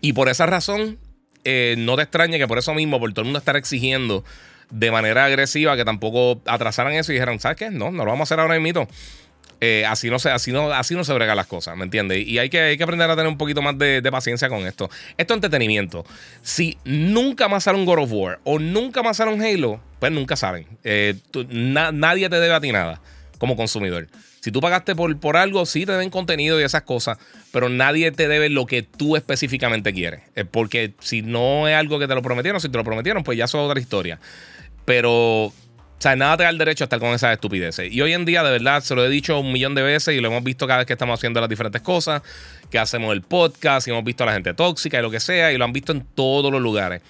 y 0.00 0.12
por 0.12 0.28
esa 0.28 0.46
razón, 0.46 0.98
eh, 1.44 1.76
no 1.78 1.96
te 1.96 2.02
extrañe 2.02 2.38
que 2.38 2.48
por 2.48 2.58
eso 2.58 2.74
mismo, 2.74 2.98
por 2.98 3.10
todo 3.12 3.22
el 3.22 3.26
mundo 3.26 3.38
estar 3.38 3.56
exigiendo 3.56 4.24
de 4.70 4.90
manera 4.90 5.24
agresiva 5.24 5.76
que 5.76 5.84
tampoco 5.84 6.42
atrasaran 6.46 6.92
eso 6.94 7.12
y 7.12 7.14
dijeran, 7.14 7.38
¿sabes 7.38 7.56
qué? 7.56 7.70
No, 7.70 7.90
no 7.90 8.04
lo 8.04 8.10
vamos 8.10 8.20
a 8.20 8.34
hacer 8.34 8.40
ahora 8.40 8.58
mismo. 8.58 8.88
Eh, 9.60 9.84
así, 9.86 10.10
no 10.10 10.18
se, 10.18 10.30
así, 10.30 10.52
no, 10.52 10.70
así 10.72 10.94
no 10.94 11.04
se 11.04 11.12
bregan 11.14 11.36
las 11.36 11.46
cosas, 11.46 11.76
¿me 11.76 11.84
entiendes? 11.84 12.26
Y 12.26 12.38
hay 12.38 12.50
que, 12.50 12.60
hay 12.60 12.76
que 12.76 12.82
aprender 12.82 13.10
a 13.10 13.16
tener 13.16 13.28
un 13.28 13.38
poquito 13.38 13.62
más 13.62 13.78
de, 13.78 14.02
paciencia 14.10 14.48
con 14.48 14.66
esto. 14.66 14.90
Esto 15.16 15.34
es 15.34 15.36
entretenimiento. 15.36 16.04
Si 16.42 16.78
nunca 16.84 17.48
más 17.48 17.64
sale 17.64 17.78
un 17.78 17.86
God 17.86 18.00
of 18.00 18.12
War 18.12 18.40
o 18.44 18.58
nunca 18.58 19.02
más 19.02 19.16
sale 19.16 19.32
un 19.32 19.42
Halo, 19.42 19.80
pues 19.98 20.12
nunca 20.12 20.36
saben. 20.36 20.66
Eh, 20.84 21.14
nadie 21.50 22.28
te 22.28 22.38
debe 22.38 22.54
a 22.54 22.60
ti 22.60 22.72
nada 22.72 23.00
como 23.38 23.56
consumidor. 23.56 24.08
Si 24.40 24.52
tú 24.52 24.60
pagaste 24.60 24.94
por, 24.94 25.18
por 25.18 25.36
algo, 25.36 25.66
sí 25.66 25.86
te 25.86 25.92
den 25.92 26.08
contenido 26.10 26.60
y 26.60 26.62
esas 26.62 26.82
cosas, 26.82 27.18
pero 27.50 27.68
nadie 27.68 28.12
te 28.12 28.28
debe 28.28 28.48
lo 28.48 28.66
que 28.66 28.82
tú 28.82 29.16
específicamente 29.16 29.92
quieres. 29.92 30.22
Eh, 30.36 30.44
porque 30.44 30.92
si 31.00 31.22
no 31.22 31.66
es 31.66 31.74
algo 31.74 31.98
que 31.98 32.06
te 32.06 32.14
lo 32.14 32.22
prometieron, 32.22 32.60
si 32.60 32.68
te 32.68 32.78
lo 32.78 32.84
prometieron, 32.84 33.24
pues 33.24 33.36
ya 33.36 33.46
es 33.46 33.54
otra 33.54 33.80
historia. 33.80 34.20
Pero 34.84 35.52
o 35.98 36.02
sea, 36.02 36.14
nada 36.14 36.36
te 36.36 36.42
da 36.42 36.50
el 36.50 36.58
derecho 36.58 36.84
a 36.84 36.86
estar 36.86 37.00
con 37.00 37.14
esas 37.14 37.32
estupideces. 37.32 37.90
Y 37.90 38.02
hoy 38.02 38.12
en 38.12 38.26
día, 38.26 38.42
de 38.42 38.50
verdad, 38.50 38.82
se 38.82 38.94
lo 38.94 39.04
he 39.04 39.08
dicho 39.08 39.40
un 39.40 39.50
millón 39.50 39.74
de 39.74 39.82
veces 39.82 40.14
y 40.14 40.20
lo 40.20 40.28
hemos 40.28 40.44
visto 40.44 40.66
cada 40.66 40.80
vez 40.80 40.86
que 40.86 40.92
estamos 40.92 41.18
haciendo 41.18 41.40
las 41.40 41.48
diferentes 41.48 41.80
cosas, 41.80 42.20
que 42.70 42.78
hacemos 42.78 43.14
el 43.14 43.22
podcast 43.22 43.88
y 43.88 43.92
hemos 43.92 44.04
visto 44.04 44.22
a 44.24 44.26
la 44.26 44.34
gente 44.34 44.52
tóxica 44.52 44.98
y 44.98 45.02
lo 45.02 45.10
que 45.10 45.20
sea, 45.20 45.52
y 45.52 45.56
lo 45.56 45.64
han 45.64 45.72
visto 45.72 45.92
en 45.92 46.06
todos 46.14 46.52
los 46.52 46.60
lugares. 46.60 47.00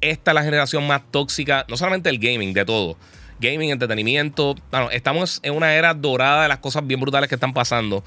Esta 0.00 0.30
es 0.30 0.34
la 0.36 0.44
generación 0.44 0.86
más 0.86 1.02
tóxica, 1.10 1.64
no 1.68 1.76
solamente 1.76 2.08
del 2.08 2.20
gaming, 2.20 2.52
de 2.52 2.64
todo. 2.64 2.96
Gaming, 3.40 3.70
entretenimiento. 3.70 4.54
Bueno, 4.70 4.90
estamos 4.92 5.40
en 5.42 5.54
una 5.54 5.74
era 5.74 5.92
dorada 5.92 6.44
de 6.44 6.48
las 6.48 6.58
cosas 6.58 6.86
bien 6.86 7.00
brutales 7.00 7.28
que 7.28 7.34
están 7.34 7.52
pasando. 7.52 8.04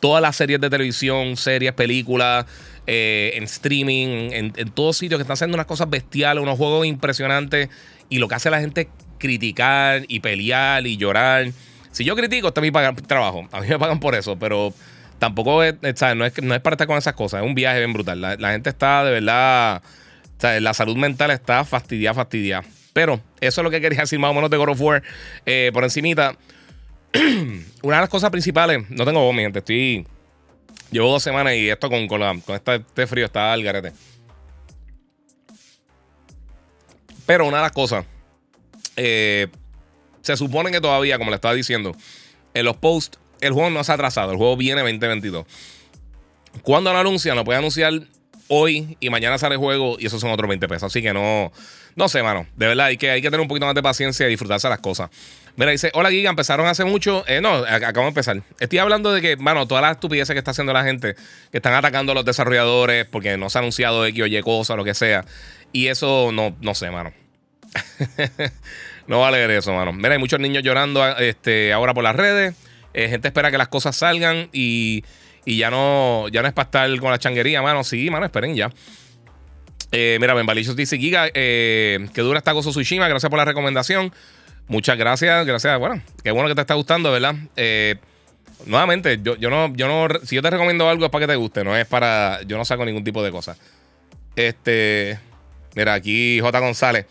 Todas 0.00 0.20
las 0.20 0.36
series 0.36 0.60
de 0.60 0.68
televisión, 0.68 1.38
series, 1.38 1.72
películas, 1.72 2.44
eh, 2.86 3.32
en 3.34 3.44
streaming, 3.44 4.32
en, 4.32 4.52
en 4.54 4.70
todos 4.70 4.98
sitios 4.98 5.18
que 5.18 5.22
están 5.22 5.34
haciendo 5.34 5.56
unas 5.56 5.66
cosas 5.66 5.88
bestiales, 5.88 6.42
unos 6.42 6.58
juegos 6.58 6.86
impresionantes. 6.86 7.70
Y 8.10 8.18
lo 8.18 8.28
que 8.28 8.34
hace 8.34 8.50
la 8.50 8.60
gente 8.60 8.88
criticar 9.18 10.04
y 10.08 10.20
pelear 10.20 10.86
y 10.86 10.96
llorar. 10.96 11.48
Si 11.92 12.04
yo 12.04 12.14
critico, 12.16 12.48
está 12.48 12.60
mi 12.60 12.70
trabajo. 12.70 13.48
A 13.52 13.60
mí 13.60 13.66
me 13.68 13.78
pagan 13.78 14.00
por 14.00 14.14
eso, 14.14 14.38
pero 14.38 14.72
tampoco 15.18 15.62
es, 15.62 15.74
No, 16.14 16.24
es, 16.24 16.42
no 16.42 16.54
es 16.54 16.60
para 16.60 16.74
estar 16.74 16.86
con 16.86 16.96
esas 16.96 17.14
cosas. 17.14 17.42
Es 17.42 17.46
un 17.46 17.54
viaje 17.54 17.78
bien 17.78 17.92
brutal. 17.92 18.20
La, 18.20 18.52
gente 18.52 18.70
está 18.70 19.04
de 19.04 19.12
verdad. 19.12 19.82
La 20.60 20.74
salud 20.74 20.96
mental 20.96 21.30
está 21.30 21.64
fastidiada, 21.64 22.14
fastidiada. 22.14 22.64
Pero 22.92 23.20
eso 23.40 23.60
es 23.60 23.64
lo 23.64 23.70
que 23.70 23.80
quería 23.80 24.00
decir 24.00 24.18
más 24.18 24.30
o 24.30 24.34
menos 24.34 24.50
de 24.50 24.56
God 24.56 24.70
of 24.70 24.80
War. 24.80 25.02
Eh, 25.44 25.70
por 25.72 25.84
encimita. 25.84 26.36
Una 27.82 27.96
de 27.96 28.00
las 28.02 28.08
cosas 28.08 28.30
principales. 28.30 28.88
No 28.90 29.04
tengo 29.04 29.20
voz, 29.20 29.34
mi 29.34 29.42
gente. 29.42 29.58
Estoy. 29.60 30.06
Llevo 30.90 31.10
dos 31.10 31.22
semanas 31.22 31.54
y 31.54 31.68
esto 31.68 31.90
con, 31.90 32.06
con, 32.08 32.22
este, 32.22 32.76
este, 32.76 33.06
frío 33.06 33.26
está 33.26 33.52
al 33.52 33.62
garete. 33.62 33.92
Pero 37.26 37.46
una 37.46 37.58
de 37.58 37.62
las 37.64 37.72
cosas 37.72 38.06
eh, 38.98 39.46
se 40.22 40.36
supone 40.36 40.70
que 40.70 40.80
todavía, 40.80 41.16
como 41.16 41.30
le 41.30 41.36
estaba 41.36 41.54
diciendo, 41.54 41.96
en 42.52 42.64
los 42.64 42.76
posts, 42.76 43.18
el 43.40 43.52
juego 43.52 43.70
no 43.70 43.82
se 43.84 43.92
ha 43.92 43.94
atrasado. 43.94 44.32
El 44.32 44.36
juego 44.36 44.56
viene 44.56 44.82
2022. 44.82 45.46
Cuando 46.62 46.92
lo 46.92 46.98
anuncian, 46.98 47.36
lo 47.36 47.44
puede 47.44 47.58
anunciar 47.58 47.92
hoy 48.48 48.96
y 48.98 49.10
mañana 49.10 49.38
sale 49.38 49.54
el 49.54 49.60
juego 49.60 49.96
y 49.98 50.06
esos 50.06 50.20
son 50.20 50.30
otros 50.30 50.48
20 50.48 50.66
pesos. 50.68 50.84
Así 50.84 51.00
que 51.00 51.12
no, 51.12 51.52
no 51.94 52.08
sé, 52.08 52.22
mano. 52.22 52.46
De 52.56 52.66
verdad, 52.66 52.86
hay 52.86 52.96
que, 52.96 53.10
hay 53.10 53.22
que 53.22 53.28
tener 53.28 53.40
un 53.40 53.48
poquito 53.48 53.66
más 53.66 53.74
de 53.74 53.82
paciencia 53.82 54.26
y 54.26 54.30
disfrutarse 54.30 54.68
las 54.68 54.80
cosas. 54.80 55.10
Mira, 55.56 55.70
dice, 55.70 55.90
hola 55.94 56.10
Giga, 56.10 56.30
empezaron 56.30 56.66
hace 56.66 56.84
mucho. 56.84 57.24
Eh, 57.28 57.40
no, 57.40 57.54
acabo 57.54 58.02
de 58.02 58.08
empezar. 58.08 58.42
Estoy 58.58 58.78
hablando 58.78 59.12
de 59.12 59.20
que, 59.20 59.36
mano, 59.36 59.66
todas 59.68 59.82
las 59.82 59.92
estupideces 59.92 60.34
que 60.34 60.38
está 60.38 60.50
haciendo 60.50 60.72
la 60.72 60.84
gente, 60.84 61.14
que 61.50 61.58
están 61.58 61.74
atacando 61.74 62.12
a 62.12 62.14
los 62.14 62.24
desarrolladores 62.24 63.06
porque 63.06 63.36
no 63.36 63.50
se 63.50 63.58
ha 63.58 63.60
anunciado 63.60 64.04
X 64.06 64.22
o 64.22 64.26
Y 64.26 64.40
cosa, 64.42 64.74
lo 64.76 64.84
que 64.84 64.94
sea. 64.94 65.24
Y 65.72 65.88
eso 65.88 66.30
no, 66.32 66.56
no 66.60 66.74
sé, 66.74 66.90
mano. 66.90 67.12
no 69.08 69.20
va 69.20 69.28
a 69.28 69.30
leer 69.30 69.50
eso, 69.50 69.72
mano. 69.72 69.92
Mira, 69.92 70.12
hay 70.12 70.18
muchos 70.18 70.38
niños 70.38 70.62
llorando 70.62 71.04
este, 71.18 71.72
ahora 71.72 71.94
por 71.94 72.04
las 72.04 72.14
redes. 72.14 72.54
Eh, 72.92 73.08
gente 73.08 73.28
espera 73.28 73.50
que 73.50 73.58
las 73.58 73.68
cosas 73.68 73.96
salgan 73.96 74.48
y, 74.52 75.02
ya 75.46 75.70
no 75.70 76.28
ya 76.28 76.42
no 76.42 76.48
es 76.48 76.52
para 76.52 76.66
estar 76.66 77.00
con 77.00 77.10
la 77.10 77.18
changuería, 77.18 77.62
mano. 77.62 77.82
Sí, 77.84 78.10
mano, 78.10 78.26
esperen 78.26 78.54
ya. 78.54 78.70
Eh, 79.92 80.18
mira, 80.20 80.34
Benvalicios 80.34 80.76
dice 80.76 80.98
Giga, 80.98 81.30
eh, 81.32 82.06
que 82.12 82.20
dura 82.20 82.38
esta 82.38 82.52
Gozo 82.52 82.70
Tsushima. 82.70 83.08
Gracias 83.08 83.30
por 83.30 83.38
la 83.38 83.46
recomendación. 83.46 84.12
Muchas 84.66 84.98
gracias, 84.98 85.46
gracias. 85.46 85.78
Bueno, 85.78 86.02
qué 86.22 86.30
bueno 86.30 86.50
que 86.50 86.54
te 86.54 86.60
está 86.60 86.74
gustando, 86.74 87.10
¿verdad? 87.10 87.34
Nuevamente, 88.66 89.20
yo, 89.22 89.36
yo, 89.36 89.48
no, 89.48 89.72
yo 89.74 89.88
no, 89.88 90.14
si 90.24 90.36
yo 90.36 90.42
te 90.42 90.50
recomiendo 90.50 90.86
algo 90.90 91.06
es 91.06 91.10
para 91.10 91.26
que 91.26 91.32
te 91.32 91.36
guste, 91.36 91.64
no 91.64 91.74
es 91.74 91.86
para, 91.86 92.42
yo 92.42 92.58
no 92.58 92.64
saco 92.66 92.84
ningún 92.84 93.04
tipo 93.04 93.22
de 93.22 93.30
cosa. 93.30 93.56
Este, 94.36 95.18
mira, 95.74 95.94
aquí 95.94 96.40
J. 96.40 96.58
González. 96.58 97.06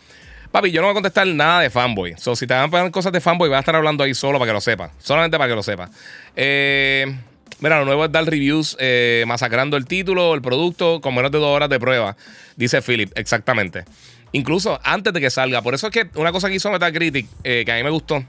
Papi, 0.50 0.70
yo 0.70 0.80
no 0.80 0.86
voy 0.86 0.92
a 0.92 0.94
contestar 0.94 1.26
nada 1.26 1.60
de 1.60 1.70
fanboy. 1.70 2.14
So, 2.16 2.34
si 2.34 2.46
te 2.46 2.54
van 2.54 2.64
a 2.64 2.68
poner 2.68 2.90
cosas 2.90 3.12
de 3.12 3.20
fanboy, 3.20 3.48
voy 3.48 3.56
a 3.56 3.60
estar 3.60 3.76
hablando 3.76 4.02
ahí 4.02 4.14
solo 4.14 4.38
para 4.38 4.48
que 4.48 4.54
lo 4.54 4.60
sepas. 4.60 4.92
Solamente 4.98 5.36
para 5.36 5.50
que 5.50 5.54
lo 5.54 5.62
sepas. 5.62 5.90
Eh, 6.36 7.06
mira, 7.60 7.78
lo 7.78 7.84
nuevo 7.84 8.04
es 8.06 8.12
dar 8.12 8.24
reviews 8.24 8.76
eh, 8.80 9.24
masacrando 9.26 9.76
el 9.76 9.84
título, 9.84 10.34
el 10.34 10.40
producto, 10.40 11.00
con 11.02 11.14
menos 11.14 11.30
de 11.30 11.38
dos 11.38 11.48
horas 11.48 11.68
de 11.68 11.78
prueba. 11.78 12.16
Dice 12.56 12.80
Philip, 12.80 13.12
exactamente. 13.16 13.84
Incluso 14.32 14.80
antes 14.84 15.12
de 15.12 15.20
que 15.20 15.30
salga. 15.30 15.60
Por 15.60 15.74
eso 15.74 15.88
es 15.88 15.92
que 15.92 16.08
una 16.14 16.32
cosa 16.32 16.48
que 16.48 16.54
hizo 16.54 16.70
Metacritic, 16.70 17.26
eh, 17.44 17.64
que 17.66 17.72
a 17.72 17.76
mí 17.76 17.82
me 17.82 17.90
gustó, 17.90 18.24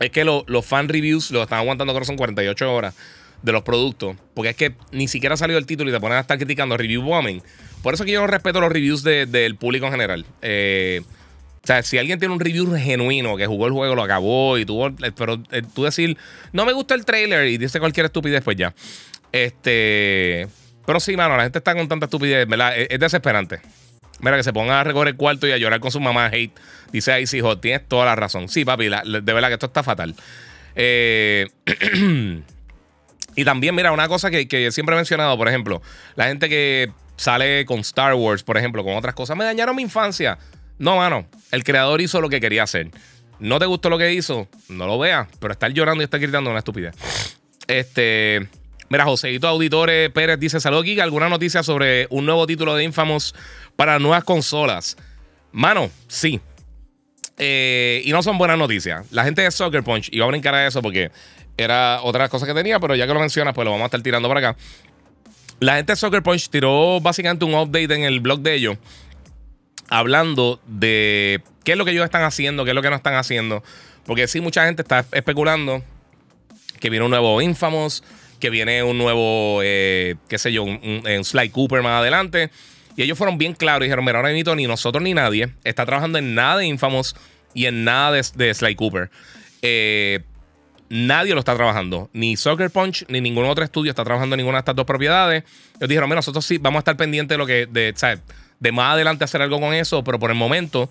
es 0.00 0.10
que 0.10 0.24
los 0.24 0.64
fan 0.64 0.88
reviews 0.88 1.30
lo 1.30 1.42
están 1.42 1.58
aguantando, 1.60 1.92
creo 1.92 2.00
que 2.00 2.06
son 2.06 2.16
48 2.16 2.74
horas 2.74 2.94
de 3.42 3.52
los 3.52 3.62
productos. 3.62 4.16
Porque 4.34 4.50
es 4.50 4.56
que 4.56 4.74
ni 4.92 5.08
siquiera 5.08 5.34
ha 5.34 5.38
salido 5.38 5.58
el 5.58 5.66
título 5.66 5.90
y 5.90 5.92
te 5.92 6.00
ponen 6.00 6.16
a 6.18 6.20
estar 6.20 6.38
criticando 6.38 6.76
review 6.76 7.02
bombing. 7.02 7.42
Por 7.82 7.94
eso 7.94 8.02
es 8.02 8.06
que 8.06 8.12
yo 8.12 8.20
no 8.20 8.26
respeto 8.26 8.60
los 8.60 8.72
reviews 8.72 9.02
del 9.02 9.56
público 9.56 9.86
en 9.86 9.92
general. 9.92 10.26
Eh, 10.42 11.02
o 11.66 11.68
sea, 11.68 11.82
si 11.82 11.98
alguien 11.98 12.20
tiene 12.20 12.32
un 12.32 12.38
review 12.38 12.76
genuino 12.76 13.36
que 13.36 13.44
jugó 13.48 13.66
el 13.66 13.72
juego, 13.72 13.96
lo 13.96 14.04
acabó 14.04 14.56
y 14.56 14.64
tuvo. 14.64 14.86
Eh, 14.86 15.10
pero 15.16 15.42
eh, 15.50 15.62
tú 15.74 15.82
decir, 15.82 16.16
no 16.52 16.64
me 16.64 16.72
gusta 16.72 16.94
el 16.94 17.04
trailer 17.04 17.48
y 17.48 17.58
dice 17.58 17.80
cualquier 17.80 18.06
estupidez, 18.06 18.44
pues 18.44 18.56
ya. 18.56 18.72
Este. 19.32 20.46
Pero 20.86 21.00
sí, 21.00 21.16
mano, 21.16 21.36
la 21.36 21.42
gente 21.42 21.58
está 21.58 21.74
con 21.74 21.88
tanta 21.88 22.06
estupidez, 22.06 22.46
¿verdad? 22.46 22.78
Es, 22.78 23.00
desesperante. 23.00 23.58
Mira, 24.20 24.36
que 24.36 24.44
se 24.44 24.52
ponga 24.52 24.80
a 24.80 24.84
recorrer 24.84 25.14
el 25.14 25.16
cuarto 25.16 25.48
y 25.48 25.50
a 25.50 25.56
llorar 25.56 25.80
con 25.80 25.90
su 25.90 25.98
mamá 25.98 26.26
hate. 26.26 26.56
Dice 26.92 27.10
ahí, 27.10 27.24
hijo, 27.32 27.58
tienes 27.58 27.88
toda 27.88 28.04
la 28.04 28.14
razón. 28.14 28.48
Sí, 28.48 28.64
papi, 28.64 28.84
de 28.84 29.32
verdad 29.32 29.48
que 29.48 29.54
esto 29.54 29.66
está 29.66 29.82
fatal. 29.82 30.14
Eh, 30.76 31.48
y 33.34 33.44
también, 33.44 33.74
mira, 33.74 33.90
una 33.90 34.06
cosa 34.06 34.30
que, 34.30 34.70
siempre 34.70 34.94
he 34.94 34.96
mencionado, 34.96 35.36
por 35.36 35.48
ejemplo, 35.48 35.82
la 36.14 36.26
gente 36.26 36.48
que 36.48 36.92
sale 37.16 37.66
con 37.66 37.80
Star 37.80 38.14
Wars, 38.14 38.44
por 38.44 38.56
ejemplo, 38.56 38.84
con 38.84 38.94
otras 38.94 39.16
cosas, 39.16 39.36
me 39.36 39.44
dañaron 39.44 39.74
mi 39.74 39.82
infancia. 39.82 40.38
No, 40.78 40.96
mano. 40.96 41.26
El 41.50 41.64
creador 41.64 42.00
hizo 42.00 42.20
lo 42.20 42.28
que 42.28 42.40
quería 42.40 42.64
hacer. 42.64 42.90
¿No 43.38 43.58
te 43.58 43.66
gustó 43.66 43.90
lo 43.90 43.98
que 43.98 44.12
hizo? 44.12 44.48
No 44.68 44.86
lo 44.86 44.98
veas. 44.98 45.28
Pero 45.38 45.52
estar 45.52 45.72
llorando 45.72 46.02
y 46.02 46.04
estar 46.04 46.20
gritando 46.20 46.50
una 46.50 46.60
estupidez. 46.60 46.94
Este. 47.66 48.48
Mira, 48.88 49.04
Joseito 49.04 49.48
Auditores 49.48 50.10
Pérez 50.10 50.38
dice: 50.38 50.60
Saludos. 50.60 50.86
¿Alguna 51.00 51.28
noticia 51.28 51.62
sobre 51.62 52.06
un 52.10 52.24
nuevo 52.24 52.46
título 52.46 52.74
de 52.74 52.84
Infamous 52.84 53.34
para 53.74 53.98
nuevas 53.98 54.24
consolas? 54.24 54.96
Mano, 55.52 55.90
sí. 56.08 56.40
Eh, 57.38 58.02
y 58.04 58.12
no 58.12 58.22
son 58.22 58.38
buenas 58.38 58.58
noticias. 58.58 59.04
La 59.10 59.24
gente 59.24 59.42
de 59.42 59.50
Soccer 59.50 59.82
Punch, 59.82 60.08
iba 60.12 60.24
a 60.24 60.28
brincar 60.28 60.54
a 60.54 60.66
eso 60.66 60.80
porque 60.80 61.10
era 61.56 62.00
otra 62.02 62.28
cosa 62.28 62.46
que 62.46 62.54
tenía, 62.54 62.80
pero 62.80 62.94
ya 62.94 63.06
que 63.06 63.12
lo 63.12 63.20
mencionas, 63.20 63.54
pues 63.54 63.64
lo 63.64 63.72
vamos 63.72 63.84
a 63.84 63.86
estar 63.86 64.02
tirando 64.02 64.28
para 64.28 64.50
acá. 64.50 64.58
La 65.60 65.76
gente 65.76 65.92
de 65.92 65.96
Soccer 65.96 66.22
Punch 66.22 66.48
tiró 66.48 67.00
básicamente 67.00 67.44
un 67.44 67.54
update 67.54 67.94
en 67.94 68.04
el 68.04 68.20
blog 68.20 68.40
de 68.40 68.54
ellos 68.54 68.78
hablando 69.88 70.60
de 70.66 71.42
qué 71.64 71.72
es 71.72 71.78
lo 71.78 71.84
que 71.84 71.92
ellos 71.92 72.04
están 72.04 72.22
haciendo, 72.22 72.64
qué 72.64 72.70
es 72.70 72.74
lo 72.74 72.82
que 72.82 72.90
no 72.90 72.96
están 72.96 73.14
haciendo. 73.14 73.62
Porque 74.04 74.28
sí, 74.28 74.40
mucha 74.40 74.64
gente 74.64 74.82
está 74.82 75.04
especulando 75.12 75.82
que 76.80 76.90
viene 76.90 77.04
un 77.04 77.10
nuevo 77.10 77.40
Infamous, 77.40 78.02
que 78.38 78.50
viene 78.50 78.82
un 78.82 78.98
nuevo, 78.98 79.60
eh, 79.62 80.16
qué 80.28 80.38
sé 80.38 80.52
yo, 80.52 80.62
un, 80.62 81.02
Sly 81.22 81.50
Cooper 81.50 81.82
más 81.82 82.00
adelante. 82.00 82.50
Y 82.96 83.02
ellos 83.02 83.18
fueron 83.18 83.36
bien 83.38 83.54
claros 83.54 83.82
y 83.82 83.84
dijeron, 83.84 84.04
mira, 84.04 84.18
ahora 84.18 84.32
mismo 84.32 84.54
ni 84.54 84.66
nosotros 84.66 85.02
ni 85.02 85.12
nadie 85.12 85.50
está 85.64 85.84
trabajando 85.84 86.18
en 86.18 86.34
nada 86.34 86.58
de 86.58 86.66
Infamous 86.66 87.14
y 87.52 87.66
en 87.66 87.84
nada 87.84 88.12
de, 88.12 88.54
Sly 88.54 88.74
Cooper. 88.74 89.10
Eh, 89.62 90.20
nadie 90.88 91.34
lo 91.34 91.40
está 91.40 91.54
trabajando. 91.54 92.08
Ni 92.12 92.36
Soccer 92.36 92.70
Punch 92.70 93.04
ni 93.08 93.20
ningún 93.20 93.44
otro 93.44 93.64
estudio 93.64 93.90
está 93.90 94.04
trabajando 94.04 94.34
en 94.34 94.38
ninguna 94.38 94.58
de 94.58 94.60
estas 94.60 94.76
dos 94.76 94.86
propiedades. 94.86 95.44
Ellos 95.76 95.88
dijeron, 95.88 96.08
mira, 96.08 96.16
nosotros 96.16 96.44
sí 96.44 96.58
vamos 96.58 96.78
a 96.78 96.80
estar 96.80 96.96
pendientes 96.96 97.34
de 97.34 97.38
lo 97.38 97.46
que, 97.46 97.66
de, 97.66 97.92
¿sabes? 97.96 98.20
De 98.60 98.72
más 98.72 98.94
adelante 98.94 99.24
hacer 99.24 99.42
algo 99.42 99.60
con 99.60 99.74
eso, 99.74 100.02
pero 100.04 100.18
por 100.18 100.30
el 100.30 100.36
momento 100.36 100.88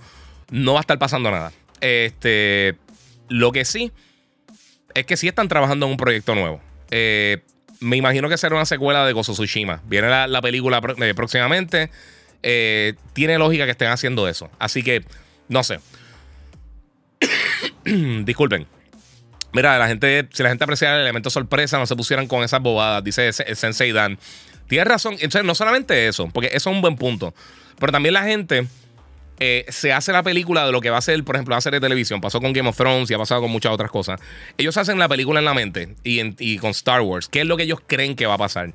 no 0.52 0.74
va 0.74 0.80
a 0.80 0.82
estar 0.82 1.00
pasando 1.00 1.32
nada. 1.32 1.52
Este, 1.82 2.76
lo 3.30 3.52
que 3.52 3.66
sí 3.66 3.92
es 4.94 5.06
que 5.06 5.18
sí 5.18 5.28
están 5.28 5.48
trabajando 5.48 5.86
en 5.86 5.92
un 5.92 5.98
proyecto 5.98 6.36
nuevo. 6.36 6.62
Eh, 6.92 7.44
me 7.80 7.98
imagino 7.98 8.30
que 8.30 8.38
será 8.38 8.56
una 8.56 8.66
secuela 8.66 9.06
de 9.06 9.14
Gozo 9.14 9.34
Tsushima. 9.34 9.82
Viene 9.86 10.10
la, 10.10 10.42
película 10.42 10.82
eh, 10.98 11.14
próximamente. 11.14 11.92
Eh, 12.42 12.96
tiene 13.14 13.38
lógica 13.38 13.66
que 13.66 13.72
estén 13.72 13.90
haciendo 13.90 14.28
eso. 14.28 14.50
Así 14.58 14.84
que, 14.84 15.04
no 15.50 15.64
sé. 15.64 15.80
Disculpen. 18.24 18.68
Mira, 19.52 19.78
la 19.78 19.88
gente, 19.88 20.28
si 20.34 20.44
la 20.44 20.50
gente 20.50 20.64
aprecia 20.64 20.96
el 20.96 21.02
elemento 21.02 21.30
sorpresa, 21.30 21.78
no 21.78 21.86
se 21.86 21.96
pusieran 21.96 22.28
con 22.28 22.44
esas 22.44 22.62
bobadas, 22.62 23.04
dice 23.04 23.32
Sensei 23.32 23.92
Dan. 23.92 24.18
Tienes 24.68 24.88
razón. 24.88 25.14
Entonces, 25.14 25.44
no 25.44 25.56
solamente 25.56 26.08
eso, 26.08 26.28
porque 26.34 26.48
eso 26.48 26.70
es 26.70 26.76
un 26.76 26.82
buen 26.82 26.96
punto. 26.96 27.34
Pero 27.80 27.92
también 27.92 28.14
la 28.14 28.24
gente 28.24 28.68
eh, 29.40 29.66
se 29.70 29.92
hace 29.92 30.12
la 30.12 30.24
película 30.24 30.66
de 30.66 30.72
lo 30.72 30.80
que 30.80 30.90
va 30.90 30.98
a 30.98 31.02
ser, 31.02 31.22
por 31.24 31.36
ejemplo, 31.36 31.56
la 31.56 31.62
serie 31.62 31.80
de 31.80 31.86
televisión. 31.86 32.22
Pasó 32.22 32.40
con 32.40 32.54
Game 32.54 32.70
of 32.70 32.78
Thrones 32.78 33.10
y 33.12 33.14
ha 33.14 33.18
pasado 33.18 33.42
con 33.42 33.52
muchas 33.52 33.72
otras 33.72 33.92
cosas. 33.92 34.20
Ellos 34.58 34.78
hacen 34.78 34.98
la 34.98 35.10
película 35.10 35.40
en 35.40 35.46
la 35.46 35.54
mente 35.54 35.96
y, 36.04 36.58
con 36.58 36.72
Star 36.72 37.02
Wars. 37.02 37.28
¿Qué 37.28 37.42
es 37.42 37.46
lo 37.46 37.58
que 37.58 37.64
ellos 37.64 37.80
creen 37.86 38.16
que 38.16 38.26
va 38.26 38.36
a 38.36 38.38
pasar? 38.38 38.74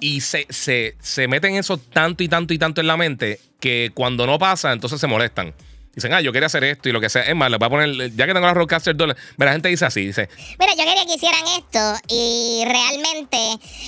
Y 0.00 0.22
se, 0.22 0.46
se, 0.48 0.96
se 1.00 1.28
meten 1.28 1.54
eso 1.54 1.76
tanto 1.76 2.24
y 2.24 2.28
tanto 2.28 2.54
y 2.54 2.58
tanto 2.58 2.80
en 2.80 2.86
la 2.86 2.96
mente 2.96 3.38
que 3.60 3.92
cuando 3.94 4.26
no 4.26 4.38
pasa, 4.38 4.72
entonces 4.72 5.00
se 5.00 5.06
molestan. 5.06 5.54
Dicen, 5.94 6.12
ah, 6.14 6.20
yo 6.22 6.32
quería 6.32 6.46
hacer 6.46 6.64
esto 6.64 6.88
y 6.88 6.92
lo 6.92 7.00
que 7.00 7.10
sea. 7.10 7.22
Es 7.22 7.36
más, 7.36 7.50
les 7.50 7.58
voy 7.58 7.66
a 7.66 7.70
poner, 7.70 8.14
ya 8.16 8.26
que 8.26 8.32
tengo 8.32 8.46
la 8.46 8.54
Roadcaster 8.54 8.96
2, 8.96 9.14
la 9.36 9.52
gente 9.52 9.68
dice 9.68 9.84
así, 9.84 10.06
dice. 10.06 10.28
Mira, 10.58 10.72
yo 10.72 10.84
quería 10.84 11.04
que 11.04 11.14
hicieran 11.14 11.42
esto 11.48 11.94
y 12.08 12.62
realmente 12.64 13.36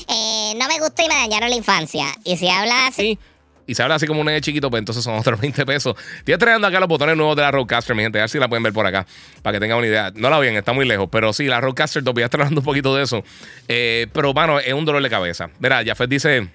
eh, 0.09 0.53
no 0.57 0.69
me 0.69 0.79
gustó 0.81 1.03
y 1.03 1.09
me 1.09 1.15
dañaron 1.15 1.49
la 1.49 1.57
infancia. 1.57 2.07
Y 2.25 2.37
si 2.37 2.49
habla 2.49 2.89
así... 2.89 3.19
y 3.67 3.75
se 3.75 3.83
habla 3.83 3.95
así 3.95 4.07
como 4.07 4.21
un 4.21 4.41
chiquito, 4.43 4.69
pues 4.69 4.81
entonces 4.81 5.03
son 5.03 5.15
otros 5.17 5.41
20 5.41 5.65
pesos. 5.65 5.95
Estoy 6.19 6.37
trayendo 6.37 6.67
acá 6.67 6.79
los 6.79 6.91
botones 6.91 7.17
nuevos 7.17 7.37
de 7.37 7.43
la 7.43 7.51
Roadcaster, 7.51 7.97
mi 7.97 8.03
gente. 8.03 8.19
A 8.19 8.23
ver 8.23 8.29
si 8.29 8.39
la 8.39 8.49
pueden 8.49 8.63
ver 8.63 8.75
por 8.75 8.87
acá, 8.87 9.07
para 9.41 9.57
que 9.57 9.61
tengan 9.61 9.79
una 9.79 9.87
idea. 9.87 10.13
No 10.15 10.29
la 10.29 10.39
ven, 10.39 10.57
está 10.57 10.75
muy 10.75 10.87
lejos, 10.87 11.09
pero 11.11 11.33
sí, 11.33 11.45
la 11.47 11.63
Roadcaster 11.63 12.03
2, 12.03 12.13
voy 12.13 12.23
a 12.23 12.27
estar 12.27 12.39
hablando 12.39 12.61
un 12.61 12.67
poquito 12.67 12.95
de 12.95 13.05
eso. 13.05 13.25
Eh, 13.67 14.09
pero, 14.13 14.35
mano, 14.35 14.61
es 14.61 14.75
un 14.75 14.85
dolor 14.85 15.03
de 15.03 15.09
cabeza. 15.09 15.49
Mira, 15.59 15.83
Jafet 15.83 16.11
dice... 16.11 16.51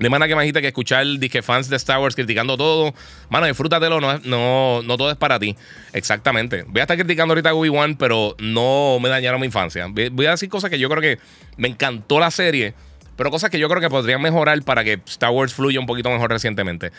De 0.00 0.08
manera 0.08 0.28
que 0.28 0.34
me 0.34 0.50
que 0.50 0.66
escuchar 0.66 1.06
disque 1.18 1.42
fans 1.42 1.68
de 1.68 1.76
Star 1.76 2.00
Wars 2.00 2.14
criticando 2.14 2.56
todo. 2.56 2.94
Mano, 3.28 3.46
disfrútatelo, 3.46 4.00
no, 4.00 4.18
no, 4.24 4.80
no 4.82 4.96
todo 4.96 5.10
es 5.10 5.16
para 5.18 5.38
ti. 5.38 5.54
Exactamente. 5.92 6.64
Voy 6.66 6.80
a 6.80 6.84
estar 6.84 6.96
criticando 6.96 7.32
ahorita 7.32 7.50
a 7.50 7.54
Obi-Wan, 7.54 7.96
pero 7.96 8.34
no 8.38 8.98
me 8.98 9.10
dañaron 9.10 9.40
mi 9.40 9.46
infancia. 9.46 9.86
Voy 9.88 10.26
a 10.26 10.30
decir 10.30 10.48
cosas 10.48 10.70
que 10.70 10.78
yo 10.78 10.88
creo 10.88 11.02
que 11.02 11.18
me 11.58 11.68
encantó 11.68 12.18
la 12.18 12.30
serie, 12.30 12.72
pero 13.16 13.30
cosas 13.30 13.50
que 13.50 13.58
yo 13.58 13.68
creo 13.68 13.82
que 13.82 13.90
podrían 13.90 14.22
mejorar 14.22 14.62
para 14.62 14.84
que 14.84 15.00
Star 15.06 15.32
Wars 15.32 15.52
fluya 15.52 15.78
un 15.78 15.86
poquito 15.86 16.10
mejor 16.10 16.30
recientemente. 16.30 16.92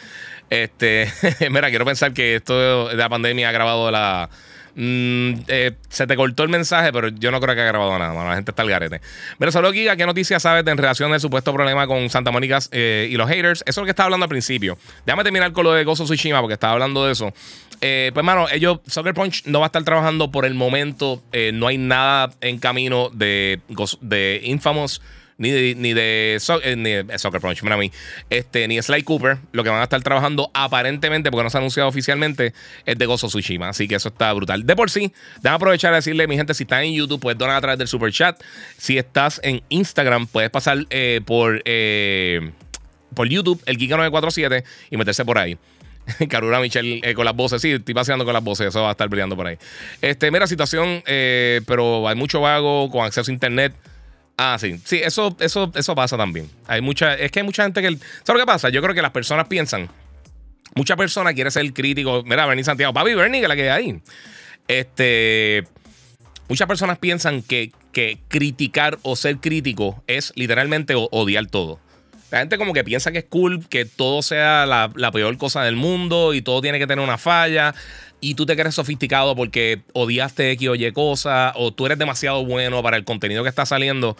Este, 0.52 1.12
mira, 1.50 1.70
quiero 1.70 1.86
pensar 1.86 2.14
que 2.14 2.36
esto 2.36 2.90
de 2.90 2.96
la 2.96 3.10
pandemia 3.10 3.50
ha 3.50 3.52
grabado 3.52 3.90
la 3.90 4.30
Mm, 4.76 5.34
eh, 5.48 5.74
se 5.90 6.08
te 6.08 6.16
cortó 6.16 6.44
el 6.44 6.50
mensaje, 6.50 6.94
pero 6.94 7.10
yo 7.10 7.32
no 7.32 7.40
creo 7.40 7.56
que 7.56 7.62
haya 7.62 7.72
grabado 7.72 7.98
nada, 8.00 8.14
La 8.14 8.36
gente 8.36 8.52
está 8.52 8.62
al 8.64 8.70
garete. 8.70 9.02
Pero 9.38 9.52
solo 9.52 9.72
Giga, 9.72 9.96
¿qué 9.96 10.06
noticias 10.06 10.42
sabes 10.42 10.66
en 10.66 10.78
relación 10.78 11.14
al 11.14 11.20
supuesto 11.20 11.54
problema 11.54 11.88
con 11.88 12.10
Santa 12.10 12.32
Mónica 12.32 12.60
eh, 12.72 13.08
y 13.10 13.16
los 13.16 13.30
haters? 13.30 13.64
Eso 13.66 13.70
es 13.70 13.78
lo 13.78 13.84
que 13.86 13.92
estaba 13.92 14.06
hablando 14.06 14.26
al 14.26 14.30
principio. 14.30 14.78
Déjame 15.06 15.24
terminar 15.24 15.52
con 15.52 15.66
lo 15.66 15.74
de 15.74 15.84
Gozo 15.84 16.06
Tsushima, 16.06 16.40
porque 16.40 16.54
estaba 16.54 16.74
hablando 16.74 17.06
de 17.06 17.12
eso. 17.12 17.34
Eh, 17.82 18.12
pues, 18.14 18.26
mano, 18.26 18.48
ellos, 18.52 18.80
Soccer 18.88 19.14
Punch 19.14 19.46
no 19.46 19.60
va 19.60 19.66
a 19.66 19.68
estar 19.68 19.84
trabajando 19.84 20.32
por 20.32 20.46
el 20.46 20.54
momento. 20.54 21.22
no 21.54 21.68
hay 21.68 21.78
nada 21.78 22.32
en 22.42 22.60
camino 22.60 23.10
de, 23.10 23.60
de 24.02 24.42
Infamous 24.44 25.02
ni 25.38 25.50
de, 25.50 25.76
ni 25.76 25.94
de, 25.94 26.36
eh, 26.36 27.18
Soccer 27.18 27.42
Punch, 27.42 27.64
mira 27.64 27.76
a 27.76 27.78
mí, 27.78 27.92
este, 28.30 28.68
ni 28.68 28.82
Sly 28.82 29.04
Cooper. 29.04 29.38
Lo 29.52 29.64
que 29.64 29.70
van 29.70 29.80
a 29.80 29.84
estar 29.84 30.02
trabajando 30.02 30.52
aparentemente, 30.54 31.32
porque 31.32 31.44
no 31.44 31.50
se 31.50 31.58
ha 31.58 31.60
anunciado 31.60 31.90
oficialmente, 31.90 32.54
es 32.86 32.98
de 32.98 33.06
Gozo 33.06 33.28
Tsushima. 33.28 33.70
Así 33.70 33.88
que 33.88 33.96
eso 33.96 34.10
está 34.10 34.32
brutal. 34.34 34.66
De 34.66 34.76
por 34.76 34.90
sí, 34.90 35.12
déjame 35.38 35.56
aprovechar 35.56 35.94
a 35.94 35.98
decirle, 35.98 36.28
mi 36.28 36.36
gente, 36.36 36.54
si 36.54 36.64
estás 36.64 36.84
en 36.84 36.94
YouTube, 36.94 37.20
puedes 37.20 37.38
donar 37.38 37.58
a 37.58 37.62
través 37.62 37.80
del 37.80 37.88
Super 37.88 38.12
Chat. 38.12 38.42
Si 38.78 38.98
estás 38.98 39.40
en 39.44 39.62
Instagram, 39.70 40.28
puedes 40.28 40.50
pasar 40.50 40.86
eh, 40.90 41.22
por, 41.26 41.62
eh, 41.66 42.52
por 43.16 43.28
YouTube, 43.28 43.62
el 43.66 43.78
Giga947, 43.78 44.64
y 44.90 44.98
meterse 44.98 45.26
por 45.26 45.38
ahí. 45.38 45.58
Carura 46.30 46.60
Michelle 46.60 47.14
con 47.14 47.26
las 47.26 47.36
voces. 47.36 47.62
Sí, 47.62 47.72
estoy 47.72 47.94
paseando 47.94 48.26
con 48.26 48.34
las 48.34 48.44
voces. 48.44 48.68
Eso 48.68 48.82
va 48.82 48.90
a 48.90 48.92
estar 48.92 49.08
brillando 49.08 49.36
por 49.36 49.48
ahí. 49.48 49.58
Este, 50.02 50.32
mira, 50.32 50.48
situación, 50.48 51.04
pero 51.06 52.08
hay 52.08 52.16
mucho 52.16 52.42
vago 52.42 52.90
con 52.90 53.06
acceso 53.06 53.30
a 53.30 53.34
internet. 53.34 53.74
Ah, 54.38 54.58
sí. 54.60 54.80
Sí, 54.84 55.02
eso, 55.04 55.36
eso, 55.40 55.72
eso 55.76 55.96
pasa 55.96 56.18
también. 56.18 56.50
Hay 56.68 56.82
mucha, 56.82 57.14
es 57.14 57.32
que 57.32 57.40
hay 57.40 57.46
mucha 57.46 57.64
gente 57.64 57.82
que. 57.82 57.90
¿Sabes 58.24 58.34
lo 58.34 58.40
que 58.40 58.46
pasa? 58.46 58.70
Yo 58.70 58.82
creo 58.82 58.96
que 58.96 59.02
las 59.02 59.12
personas 59.12 59.48
piensan. 59.48 59.90
Mucha 60.74 60.96
persona 60.96 61.34
quiere 61.34 61.52
ser 61.52 61.72
crítico. 61.74 62.24
Mira, 62.24 62.46
Bernie 62.46 62.64
Santiago. 62.64 62.94
Papi 62.94 63.14
Bernie, 63.14 63.42
que 63.42 63.48
la 63.48 63.56
que 63.56 63.70
hay 63.70 63.86
ahí. 63.86 64.02
Este. 64.68 65.64
muchas 66.48 66.68
personas 66.68 66.98
piensan 66.98 67.42
que, 67.42 67.72
que 67.92 68.20
criticar 68.30 68.98
o 69.04 69.16
ser 69.16 69.38
crítico 69.38 70.04
es 70.08 70.32
literalmente 70.36 70.94
odiar 70.96 71.48
todo. 71.48 71.80
La 72.32 72.40
gente 72.40 72.58
como 72.58 72.72
que 72.72 72.86
piensa 72.86 73.12
que 73.12 73.20
es 73.20 73.26
cool 73.26 73.68
que 73.68 73.84
todo 73.84 74.22
sea 74.22 74.66
la, 74.66 75.12
peor 75.12 75.38
cosa 75.38 75.64
del 75.64 75.76
mundo 75.76 76.34
y 76.34 76.42
todo 76.42 76.62
tiene 76.62 76.80
que 76.80 76.88
tener 76.88 77.04
una 77.04 77.18
falla 77.18 77.76
y 78.22 78.36
tú 78.36 78.46
te 78.46 78.56
crees 78.56 78.76
sofisticado 78.76 79.36
porque 79.36 79.82
odiaste 79.94 80.52
X 80.52 80.70
o 80.70 80.76
Y 80.76 80.92
cosa 80.94 81.52
o 81.56 81.74
tú 81.74 81.88
eres 81.88 81.98
demasiado 81.98 82.46
bueno 82.46 82.82
para 82.82 82.96
el 82.96 83.04
contenido 83.04 83.44
que 83.44 83.50
está 83.50 83.66
saliendo. 83.66 84.16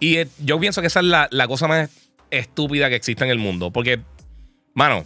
Y 0.00 0.16
eh, 0.16 0.28
yo 0.38 0.58
pienso 0.58 0.80
que 0.80 0.86
esa 0.86 1.00
es 1.00 1.06
la, 1.06 1.28
la 1.30 1.46
cosa 1.48 1.68
más 1.68 1.90
estúpida 2.30 2.88
que 2.88 2.94
existe 2.94 3.24
en 3.24 3.30
el 3.30 3.38
mundo. 3.38 3.70
Porque, 3.70 4.00
mano, 4.74 5.04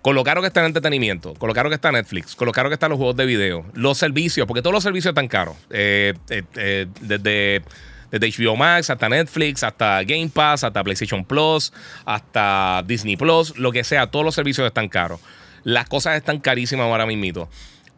con 0.00 0.14
lo 0.14 0.24
caro 0.24 0.40
que 0.40 0.46
está 0.46 0.60
el 0.60 0.66
entretenimiento, 0.66 1.34
con 1.34 1.48
lo 1.48 1.54
que 1.54 1.74
está 1.74 1.92
Netflix, 1.92 2.36
con 2.36 2.46
lo 2.46 2.52
que 2.52 2.60
están 2.72 2.90
los 2.90 2.98
juegos 2.98 3.16
de 3.16 3.26
video, 3.26 3.66
los 3.74 3.98
servicios, 3.98 4.46
porque 4.46 4.62
todos 4.62 4.74
los 4.74 4.82
servicios 4.82 5.10
están 5.10 5.28
caros. 5.28 5.56
Eh, 5.70 6.14
eh, 6.28 6.86
desde 7.00 7.62
desde 8.10 8.44
HBO 8.44 8.54
Max 8.54 8.90
hasta 8.90 9.08
Netflix, 9.08 9.64
hasta 9.64 10.02
Game 10.04 10.28
Pass, 10.32 10.62
hasta 10.62 10.84
PlayStation 10.84 11.24
Plus, 11.24 11.72
hasta 12.04 12.84
Disney 12.86 13.16
Plus, 13.16 13.58
lo 13.58 13.72
que 13.72 13.82
sea, 13.82 14.06
todos 14.06 14.24
los 14.24 14.34
servicios 14.34 14.66
están 14.66 14.88
caros. 14.88 15.20
Las 15.64 15.88
cosas 15.88 16.16
están 16.16 16.38
carísimas 16.38 16.86
ahora 16.86 17.06
mismo. 17.06 17.48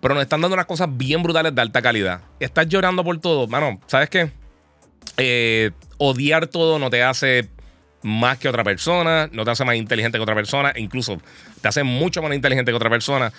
Pero 0.01 0.15
nos 0.15 0.23
están 0.23 0.41
dando 0.41 0.55
unas 0.55 0.67
cosas 0.67 0.89
bien 0.91 1.23
brutales 1.23 1.55
de 1.55 1.61
alta 1.61 1.83
calidad. 1.83 2.21
Estás 2.39 2.69
llorando 2.69 3.03
por 3.05 3.19
todo. 3.19 3.47
Mano, 3.47 3.81
¿sabes 3.87 4.09
qué? 4.09 4.31
Eh, 5.17 5.71
odiar 5.99 6.47
todo 6.47 6.79
no 6.79 6.91
te 6.91 7.03
hace 7.03 7.49
más 8.03 8.39
que 8.39 8.49
otra 8.49 8.63
persona, 8.63 9.29
no 9.33 9.45
te 9.45 9.51
hace 9.51 9.65
más 9.65 9.77
inteligente 9.77 10.19
que 10.19 10.23
otra 10.23 10.35
persona, 10.35 10.73
incluso 10.77 11.21
te 11.61 11.69
hace 11.69 11.83
mucho 11.83 12.23
más 12.23 12.33
inteligente 12.35 12.71
que 12.71 12.77
otra 12.77 12.91
persona. 12.91 13.33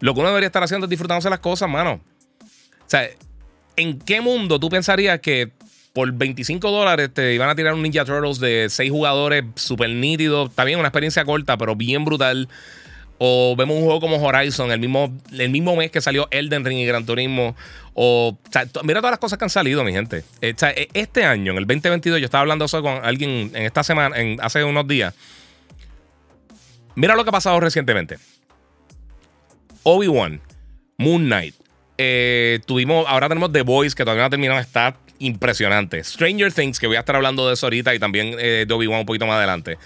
Lo 0.00 0.12
que 0.12 0.20
uno 0.20 0.28
debería 0.28 0.48
estar 0.48 0.62
haciendo 0.62 0.86
es 0.86 0.90
disfrutándose 0.90 1.30
las 1.30 1.38
cosas, 1.38 1.68
mano. 1.68 2.00
O 2.42 2.86
sea, 2.86 3.08
¿en 3.76 3.98
qué 3.98 4.20
mundo 4.20 4.58
tú 4.60 4.68
pensarías 4.68 5.20
que 5.20 5.52
por 5.92 6.12
25 6.12 6.70
dólares 6.70 7.10
te 7.12 7.34
iban 7.34 7.48
a 7.48 7.54
tirar 7.54 7.74
un 7.74 7.82
Ninja 7.82 8.04
Turtles 8.04 8.38
de 8.38 8.68
6 8.70 8.90
jugadores 8.90 9.44
súper 9.56 9.90
nítido. 9.90 10.46
Está 10.46 10.64
bien, 10.64 10.78
una 10.78 10.88
experiencia 10.88 11.24
corta, 11.24 11.56
pero 11.56 11.74
bien 11.74 12.04
brutal. 12.04 12.48
O 13.22 13.54
vemos 13.54 13.76
un 13.76 13.84
juego 13.84 14.00
como 14.00 14.16
Horizon, 14.16 14.72
el 14.72 14.80
mismo, 14.80 15.12
el 15.30 15.50
mismo 15.50 15.76
mes 15.76 15.90
que 15.90 16.00
salió 16.00 16.26
Elden 16.30 16.64
Ring 16.64 16.78
y 16.78 16.86
Gran 16.86 17.04
Turismo. 17.04 17.54
O, 17.92 18.38
mira 18.82 19.00
todas 19.00 19.12
las 19.12 19.18
cosas 19.18 19.38
que 19.38 19.44
han 19.44 19.50
salido, 19.50 19.84
mi 19.84 19.92
gente. 19.92 20.24
Eh, 20.40 20.54
e, 20.58 20.88
este 20.94 21.24
año, 21.24 21.52
en 21.52 21.58
el 21.58 21.66
2022, 21.66 22.18
yo 22.18 22.24
estaba 22.24 22.40
hablando 22.40 22.64
eso 22.64 22.80
con 22.80 23.04
alguien 23.04 23.50
en 23.54 23.66
esta 23.66 23.84
semana, 23.84 24.16
en, 24.18 24.40
hace 24.40 24.64
unos 24.64 24.88
días. 24.88 25.14
Mira 26.94 27.14
lo 27.14 27.22
que 27.22 27.28
ha 27.28 27.32
pasado 27.32 27.60
recientemente. 27.60 28.16
Obi-Wan, 29.82 30.40
Moon 30.96 31.26
Knight. 31.26 31.54
Eh, 31.98 32.60
tuvimos, 32.64 33.04
ahora 33.06 33.28
tenemos 33.28 33.52
The 33.52 33.60
Voice, 33.60 33.94
que 33.94 34.02
todavía 34.02 34.22
no 34.22 34.26
ha 34.28 34.30
terminado, 34.30 34.60
está 34.60 34.96
impresionante. 35.18 36.02
Stranger 36.02 36.54
Things, 36.54 36.80
que 36.80 36.86
voy 36.86 36.96
a 36.96 37.00
estar 37.00 37.16
hablando 37.16 37.46
de 37.46 37.52
eso 37.52 37.66
ahorita 37.66 37.94
y 37.94 37.98
también 37.98 38.34
eh, 38.38 38.64
de 38.66 38.72
Obi-Wan 38.72 39.00
un 39.00 39.06
poquito 39.06 39.26
más 39.26 39.36
adelante. 39.36 39.76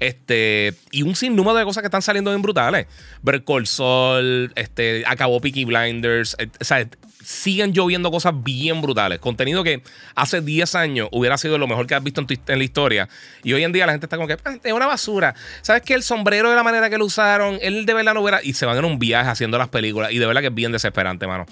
Este, 0.00 0.74
y 0.90 1.02
un 1.02 1.14
sinnúmero 1.14 1.56
de 1.56 1.64
cosas 1.64 1.82
que 1.82 1.86
están 1.86 2.02
saliendo 2.02 2.30
bien 2.30 2.42
brutales. 2.42 2.86
Bercol 3.22 3.66
Sol, 3.66 4.52
este, 4.54 5.04
acabó 5.06 5.40
Peaky 5.40 5.64
Blinders. 5.64 6.36
Eh, 6.38 6.48
o 6.60 6.64
sea, 6.64 6.86
siguen 7.24 7.72
lloviendo 7.72 8.10
cosas 8.10 8.34
bien 8.42 8.80
brutales. 8.80 9.18
Contenido 9.18 9.64
que 9.64 9.82
hace 10.14 10.40
10 10.40 10.74
años 10.74 11.08
hubiera 11.10 11.38
sido 11.38 11.58
lo 11.58 11.66
mejor 11.66 11.86
que 11.86 11.94
has 11.94 12.02
visto 12.02 12.20
en, 12.20 12.58
la 12.58 12.64
historia. 12.64 13.08
Y 13.42 13.52
hoy 13.52 13.64
en 13.64 13.72
día 13.72 13.86
la 13.86 13.92
gente 13.92 14.06
está 14.06 14.16
como 14.16 14.28
que 14.28 14.36
ah, 14.44 14.56
es 14.62 14.72
una 14.72 14.86
basura. 14.86 15.34
¿Sabes 15.62 15.82
que 15.82 15.94
El 15.94 16.02
sombrero 16.02 16.50
de 16.50 16.56
la 16.56 16.62
manera 16.62 16.90
que 16.90 16.98
lo 16.98 17.06
usaron, 17.06 17.58
él 17.62 17.86
de 17.86 17.94
verdad 17.94 18.14
no 18.14 18.20
hubiera. 18.20 18.40
Y 18.42 18.52
se 18.52 18.66
van 18.66 18.76
en 18.78 18.84
un 18.84 18.98
viaje 18.98 19.30
haciendo 19.30 19.58
las 19.58 19.68
películas. 19.68 20.12
Y 20.12 20.18
de 20.18 20.26
verdad 20.26 20.42
que 20.42 20.48
es 20.48 20.54
bien 20.54 20.72
desesperante, 20.72 21.26
mano. 21.26 21.46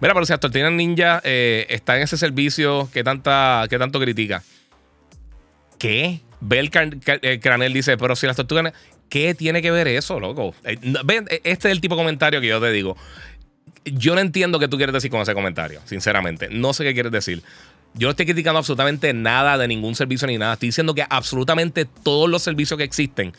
Mira, 0.00 0.14
pero 0.14 0.26
si 0.26 0.36
Tortina 0.38 0.70
Ninja 0.70 1.20
eh, 1.24 1.66
está 1.68 1.96
en 1.96 2.02
ese 2.02 2.16
servicio 2.16 2.88
que, 2.92 3.04
tanta, 3.04 3.66
que 3.68 3.78
tanto 3.78 4.00
critica. 4.00 4.42
¿Qué? 5.78 6.20
Bel 6.40 6.70
Cranel 6.70 7.72
dice, 7.72 7.96
pero 7.96 8.16
si 8.16 8.26
las 8.26 8.36
tortugas. 8.36 8.72
¿Qué 9.08 9.34
tiene 9.34 9.62
que 9.62 9.70
ver 9.70 9.88
eso, 9.88 10.20
loco? 10.20 10.54
Eh, 10.64 10.76
ven, 11.02 11.26
este 11.30 11.68
es 11.68 11.72
el 11.72 11.80
tipo 11.80 11.94
de 11.94 12.00
comentario 12.00 12.42
que 12.42 12.46
yo 12.48 12.60
te 12.60 12.70
digo 12.70 12.94
yo 13.84 14.14
no 14.14 14.20
entiendo 14.20 14.58
qué 14.58 14.68
tú 14.68 14.76
quieres 14.76 14.92
decir 14.92 15.10
con 15.10 15.20
ese 15.20 15.34
comentario, 15.34 15.80
sinceramente. 15.84 16.48
No 16.50 16.72
sé 16.72 16.84
qué 16.84 16.94
quieres 16.94 17.12
decir. 17.12 17.42
Yo 17.94 18.06
no 18.06 18.10
estoy 18.10 18.26
criticando 18.26 18.58
absolutamente 18.58 19.12
nada 19.14 19.56
de 19.58 19.66
ningún 19.66 19.94
servicio 19.94 20.26
ni 20.26 20.38
nada. 20.38 20.54
Estoy 20.54 20.68
diciendo 20.68 20.94
que 20.94 21.04
absolutamente 21.08 21.84
todos 21.84 22.28
los 22.28 22.42
servicios 22.42 22.76
que 22.76 22.84
existen, 22.84 23.32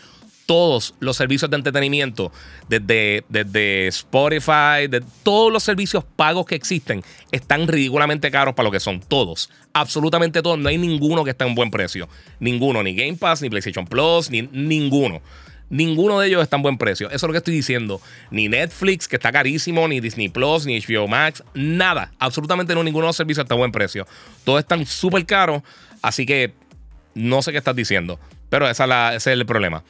todos 0.49 0.95
los 0.99 1.15
servicios 1.15 1.51
de 1.51 1.57
entretenimiento, 1.57 2.31
desde, 2.67 3.23
desde 3.29 3.85
Spotify, 3.89 4.87
de 4.89 5.03
todos 5.21 5.53
los 5.53 5.61
servicios 5.61 6.03
pagos 6.15 6.47
que 6.47 6.55
existen, 6.55 7.03
están 7.31 7.67
ridículamente 7.67 8.31
caros 8.31 8.55
para 8.55 8.65
lo 8.65 8.71
que 8.71 8.79
son. 8.79 8.99
Todos. 8.99 9.51
Absolutamente 9.73 10.41
todos. 10.41 10.57
No 10.57 10.69
hay 10.69 10.79
ninguno 10.79 11.23
que 11.23 11.29
esté 11.29 11.45
en 11.45 11.53
buen 11.53 11.69
precio. 11.69 12.09
Ninguno. 12.39 12.81
Ni 12.81 12.95
Game 12.95 13.13
Pass, 13.13 13.43
ni 13.43 13.51
PlayStation 13.51 13.85
Plus, 13.85 14.31
ni 14.31 14.41
ninguno. 14.51 15.21
Ninguno 15.69 16.19
de 16.19 16.29
ellos 16.29 16.41
está 16.41 16.55
en 16.55 16.63
buen 16.63 16.79
precio. 16.79 17.09
Eso 17.09 17.17
es 17.17 17.23
lo 17.23 17.31
que 17.31 17.37
estoy 17.37 17.53
diciendo. 17.53 18.01
Ni 18.31 18.49
Netflix, 18.49 19.07
que 19.07 19.17
está 19.17 19.31
carísimo, 19.31 19.87
ni 19.87 19.99
Disney 19.99 20.29
Plus, 20.29 20.65
ni 20.65 20.81
HBO 20.81 21.07
Max, 21.07 21.43
nada. 21.53 22.11
Absolutamente 22.17 22.73
no, 22.73 22.83
ninguno 22.83 23.05
de 23.05 23.09
los 23.09 23.17
servicios 23.17 23.45
está 23.45 23.53
a 23.53 23.57
buen 23.57 23.71
precio. 23.71 24.07
Todos 24.43 24.61
están 24.61 24.83
súper 24.87 25.27
caros, 25.27 25.61
así 26.01 26.25
que 26.25 26.55
no 27.13 27.43
sé 27.43 27.51
qué 27.51 27.59
estás 27.59 27.75
diciendo. 27.75 28.19
Pero 28.49 28.67
esa 28.67 29.13
ese 29.13 29.31
es 29.31 29.39
el 29.39 29.45
problema. 29.45 29.83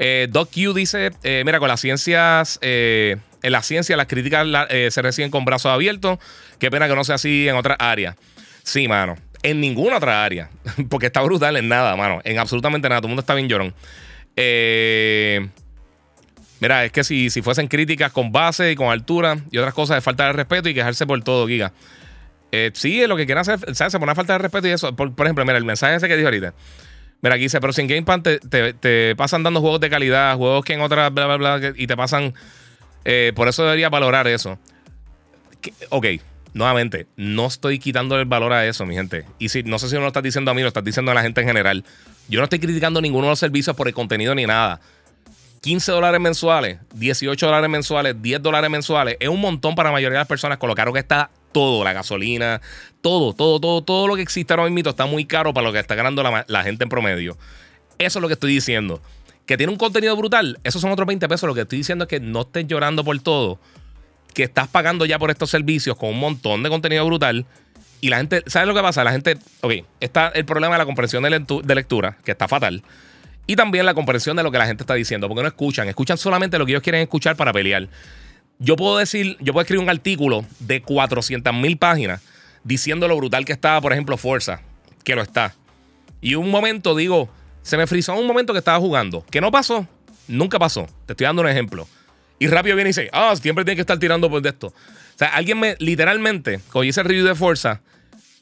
Eh, 0.00 0.26
Doc 0.28 0.50
Q 0.52 0.74
dice: 0.74 1.12
eh, 1.22 1.42
Mira, 1.46 1.60
con 1.60 1.68
las 1.68 1.80
ciencias, 1.80 2.58
eh, 2.62 3.18
en 3.42 3.52
la 3.52 3.62
ciencia 3.62 3.96
las 3.96 4.06
críticas 4.06 4.46
eh, 4.70 4.88
se 4.90 5.02
reciben 5.02 5.30
con 5.30 5.44
brazos 5.44 5.70
abiertos. 5.70 6.18
Qué 6.58 6.70
pena 6.70 6.88
que 6.88 6.96
no 6.96 7.04
sea 7.04 7.14
así 7.14 7.48
en 7.48 7.54
otras 7.54 7.76
áreas. 7.78 8.16
Sí, 8.64 8.88
mano. 8.88 9.16
En 9.42 9.60
ninguna 9.60 9.98
otra 9.98 10.24
área. 10.24 10.50
Porque 10.90 11.06
está 11.06 11.22
brutal 11.22 11.56
en 11.56 11.68
nada, 11.68 11.94
mano. 11.94 12.20
En 12.24 12.38
absolutamente 12.38 12.88
nada. 12.88 13.00
Todo 13.00 13.06
el 13.06 13.10
mundo 13.10 13.20
está 13.20 13.34
bien 13.34 13.48
llorón. 13.48 13.74
Mira, 16.60 16.84
es 16.84 16.92
que 16.92 17.04
si, 17.04 17.30
si 17.30 17.40
fuesen 17.40 17.68
críticas 17.68 18.12
con 18.12 18.32
base 18.32 18.72
y 18.72 18.76
con 18.76 18.88
altura 18.88 19.38
y 19.50 19.58
otras 19.58 19.74
cosas 19.74 19.96
de 19.96 20.00
falta 20.02 20.26
de 20.26 20.32
respeto 20.32 20.68
y 20.68 20.74
quejarse 20.74 21.06
por 21.06 21.22
todo, 21.22 21.46
Giga. 21.46 21.72
Eh, 22.52 22.70
sí, 22.74 23.06
lo 23.06 23.16
que 23.16 23.26
quieren 23.26 23.40
hacer, 23.40 23.58
¿sabes? 23.74 23.92
Se 23.92 23.98
pone 23.98 24.14
falta 24.14 24.34
de 24.34 24.40
respeto 24.40 24.68
y 24.68 24.70
eso. 24.70 24.94
Por, 24.94 25.12
ejemplo, 25.20 25.44
mira, 25.44 25.58
el 25.58 25.64
mensaje 25.64 25.94
ese 25.94 26.08
que 26.08 26.16
dijo 26.16 26.28
ahorita. 26.28 26.54
Mira, 27.22 27.34
aquí 27.34 27.44
dice, 27.44 27.60
pero 27.60 27.72
si 27.72 27.82
en 27.82 27.86
Game 27.86 28.02
Pass 28.02 28.20
te, 28.22 29.14
pasan 29.16 29.42
dando 29.42 29.60
juegos 29.60 29.80
de 29.80 29.90
calidad, 29.90 30.36
juegos 30.36 30.64
que 30.64 30.72
en 30.72 30.80
otras, 30.80 31.12
bla, 31.12 31.26
bla, 31.26 31.36
bla, 31.56 31.72
y 31.76 31.86
te 31.86 31.96
pasan. 31.96 32.34
Eh, 33.04 33.32
por 33.34 33.48
eso 33.48 33.62
debería 33.64 33.88
valorar 33.88 34.26
eso. 34.26 34.58
ok, 35.90 36.06
nuevamente, 36.54 37.06
no 37.16 37.46
estoy 37.46 37.78
quitando 37.78 38.18
el 38.18 38.24
valor 38.24 38.52
a 38.52 38.66
eso, 38.66 38.86
mi 38.86 38.94
gente. 38.94 39.24
Y 39.38 39.50
si 39.50 39.62
no 39.62 39.78
sé 39.78 39.88
si 39.88 39.94
no 39.96 40.00
lo 40.02 40.08
estás 40.08 40.22
diciendo 40.22 40.50
a 40.50 40.54
mí, 40.54 40.62
lo 40.62 40.68
estás 40.68 40.84
diciendo 40.84 41.10
a 41.10 41.14
la 41.14 41.22
gente 41.22 41.42
en 41.42 41.46
general. 41.46 41.84
Yo 42.28 42.40
no 42.40 42.44
estoy 42.44 42.58
criticando 42.58 43.00
ninguno 43.00 43.26
de 43.26 43.32
los 43.32 43.38
servicios 43.38 43.76
por 43.76 43.88
el 43.88 43.94
contenido 43.94 44.34
ni 44.34 44.46
nada. 44.46 44.80
15 45.60 45.92
dólares 45.92 46.20
mensuales, 46.20 46.78
18 46.94 47.44
dólares 47.44 47.68
mensuales, 47.68 48.22
10 48.22 48.42
dólares 48.42 48.70
mensuales. 48.70 49.16
Es 49.20 49.28
un 49.28 49.40
montón 49.40 49.74
para 49.74 49.90
la 49.90 49.92
mayoría 49.92 50.14
de 50.14 50.20
las 50.20 50.28
personas 50.28 50.56
con 50.56 50.68
lo 50.70 50.74
caro 50.74 50.92
que 50.92 51.00
está 51.00 51.30
todo, 51.52 51.84
la 51.84 51.92
gasolina, 51.92 52.60
todo, 53.00 53.32
todo, 53.32 53.60
todo, 53.60 53.82
todo 53.82 54.08
lo 54.08 54.16
que 54.16 54.22
existe 54.22 54.52
ahora 54.52 54.68
mismo 54.68 54.90
está 54.90 55.06
muy 55.06 55.24
caro 55.24 55.52
para 55.54 55.66
lo 55.66 55.72
que 55.72 55.78
está 55.78 55.94
ganando 55.94 56.22
la, 56.22 56.62
gente 56.62 56.84
en 56.84 56.90
promedio. 56.90 57.36
Eso 57.98 58.18
es 58.18 58.22
lo 58.22 58.28
que 58.28 58.34
estoy 58.34 58.52
diciendo. 58.52 59.00
Que 59.46 59.56
tiene 59.56 59.72
un 59.72 59.78
contenido 59.78 60.16
brutal, 60.16 60.58
esos 60.64 60.80
son 60.80 60.92
otros 60.92 61.06
20 61.06 61.28
pesos. 61.28 61.46
Lo 61.46 61.54
que 61.54 61.62
estoy 61.62 61.78
diciendo 61.78 62.04
es 62.04 62.08
que 62.08 62.20
no 62.20 62.42
estés 62.42 62.66
llorando 62.66 63.04
por 63.04 63.18
todo, 63.20 63.58
que 64.32 64.44
estás 64.44 64.68
pagando 64.68 65.04
ya 65.06 65.18
por 65.18 65.30
estos 65.30 65.50
servicios 65.50 65.96
con 65.96 66.10
un 66.10 66.20
montón 66.20 66.62
de 66.62 66.68
contenido 66.68 67.04
brutal 67.04 67.46
y 68.00 68.08
la 68.08 68.16
gente, 68.16 68.42
¿sabes 68.46 68.66
lo 68.66 68.74
que 68.74 68.80
pasa? 68.80 69.04
La 69.04 69.12
gente, 69.12 69.36
ok, 69.60 69.72
está 70.00 70.28
el 70.28 70.44
problema 70.44 70.74
de 70.74 70.78
la 70.78 70.86
comprensión 70.86 71.22
de, 71.22 71.74
lectura, 71.74 72.16
que 72.24 72.30
está 72.32 72.48
fatal. 72.48 72.82
Y 73.46 73.56
también 73.56 73.84
la 73.84 73.94
comprensión 73.94 74.36
de 74.36 74.42
lo 74.42 74.50
que 74.50 74.58
la 74.58 74.66
gente 74.66 74.82
está 74.82 74.94
diciendo, 74.94 75.28
porque 75.28 75.42
no 75.42 75.48
escuchan, 75.48 75.88
escuchan 75.88 76.16
solamente 76.16 76.58
lo 76.58 76.64
que 76.64 76.72
ellos 76.72 76.82
quieren 76.82 77.02
escuchar 77.02 77.36
para 77.36 77.52
pelear. 77.52 77.88
Yo 78.60 78.76
puedo 78.76 78.98
decir, 78.98 79.38
yo 79.40 79.54
puedo 79.54 79.62
escribir 79.62 79.82
un 79.82 79.88
artículo 79.88 80.44
de 80.58 80.82
400 80.82 81.52
mil 81.54 81.78
páginas 81.78 82.20
diciendo 82.62 83.08
lo 83.08 83.16
brutal 83.16 83.46
que 83.46 83.52
estaba, 83.52 83.80
por 83.80 83.92
ejemplo, 83.92 84.18
Forza, 84.18 84.60
que 85.02 85.14
lo 85.14 85.22
está. 85.22 85.54
Y 86.20 86.34
un 86.34 86.50
momento 86.50 86.94
digo, 86.94 87.30
se 87.62 87.78
me 87.78 87.86
frizó 87.86 88.14
un 88.14 88.26
momento 88.26 88.52
que 88.52 88.58
estaba 88.58 88.78
jugando. 88.78 89.24
¿Qué 89.30 89.40
no 89.40 89.50
pasó? 89.50 89.88
Nunca 90.28 90.58
pasó. 90.58 90.86
Te 91.06 91.14
estoy 91.14 91.24
dando 91.24 91.40
un 91.40 91.48
ejemplo. 91.48 91.88
Y 92.38 92.48
rápido 92.48 92.76
viene 92.76 92.90
y 92.90 92.92
dice, 92.92 93.08
ah, 93.12 93.34
siempre 93.34 93.64
tiene 93.64 93.76
que 93.76 93.82
estar 93.82 93.98
tirando 93.98 94.28
por 94.28 94.46
esto. 94.46 94.68
O 94.68 94.74
sea, 95.16 95.28
alguien 95.28 95.58
me, 95.58 95.76
literalmente, 95.78 96.60
cuando 96.70 96.84
hice 96.84 97.00
el 97.00 97.06
review 97.06 97.26
de 97.26 97.34
Forza, 97.34 97.80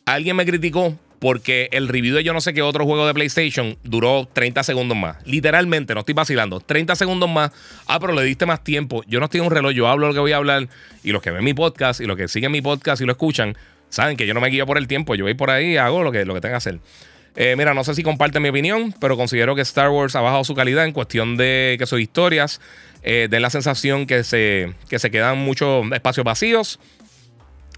alguien 0.04 0.34
me 0.34 0.44
criticó 0.44 0.98
porque 1.18 1.68
el 1.72 1.88
review 1.88 2.14
de 2.14 2.24
yo 2.24 2.32
no 2.32 2.40
sé 2.40 2.54
qué 2.54 2.62
otro 2.62 2.84
juego 2.84 3.06
de 3.06 3.14
PlayStation 3.14 3.76
duró 3.82 4.28
30 4.32 4.62
segundos 4.62 4.96
más. 4.96 5.16
Literalmente, 5.26 5.94
no 5.94 6.00
estoy 6.00 6.14
vacilando. 6.14 6.60
30 6.60 6.94
segundos 6.96 7.28
más. 7.28 7.50
Ah, 7.86 7.98
pero 7.98 8.12
le 8.12 8.22
diste 8.22 8.46
más 8.46 8.62
tiempo. 8.62 9.02
Yo 9.06 9.18
no 9.18 9.24
estoy 9.24 9.40
en 9.40 9.46
un 9.46 9.52
reloj, 9.52 9.72
yo 9.72 9.88
hablo 9.88 10.08
lo 10.08 10.14
que 10.14 10.20
voy 10.20 10.32
a 10.32 10.36
hablar. 10.36 10.68
Y 11.02 11.12
los 11.12 11.22
que 11.22 11.30
ven 11.30 11.44
mi 11.44 11.54
podcast 11.54 12.00
y 12.00 12.06
los 12.06 12.16
que 12.16 12.28
siguen 12.28 12.52
mi 12.52 12.60
podcast 12.60 13.02
y 13.02 13.04
lo 13.04 13.12
escuchan, 13.12 13.56
saben 13.88 14.16
que 14.16 14.26
yo 14.26 14.34
no 14.34 14.40
me 14.40 14.48
guío 14.48 14.66
por 14.66 14.78
el 14.78 14.86
tiempo. 14.86 15.14
Yo 15.14 15.24
voy 15.24 15.34
por 15.34 15.50
ahí 15.50 15.72
y 15.72 15.76
hago 15.76 16.02
lo 16.02 16.12
que, 16.12 16.24
lo 16.24 16.34
que 16.34 16.40
tenga 16.40 16.54
que 16.54 16.58
hacer. 16.58 16.80
Eh, 17.36 17.54
mira, 17.56 17.74
no 17.74 17.84
sé 17.84 17.94
si 17.94 18.02
comparten 18.02 18.42
mi 18.42 18.48
opinión, 18.48 18.94
pero 19.00 19.16
considero 19.16 19.54
que 19.54 19.62
Star 19.62 19.90
Wars 19.90 20.16
ha 20.16 20.20
bajado 20.20 20.44
su 20.44 20.54
calidad 20.54 20.84
en 20.84 20.92
cuestión 20.92 21.36
de 21.36 21.76
que 21.78 21.86
sus 21.86 22.00
historias 22.00 22.60
eh, 23.02 23.28
den 23.30 23.42
la 23.42 23.50
sensación 23.50 24.06
que 24.06 24.24
se, 24.24 24.72
que 24.88 24.98
se 24.98 25.10
quedan 25.10 25.38
muchos 25.38 25.86
espacios 25.92 26.24
vacíos 26.24 26.80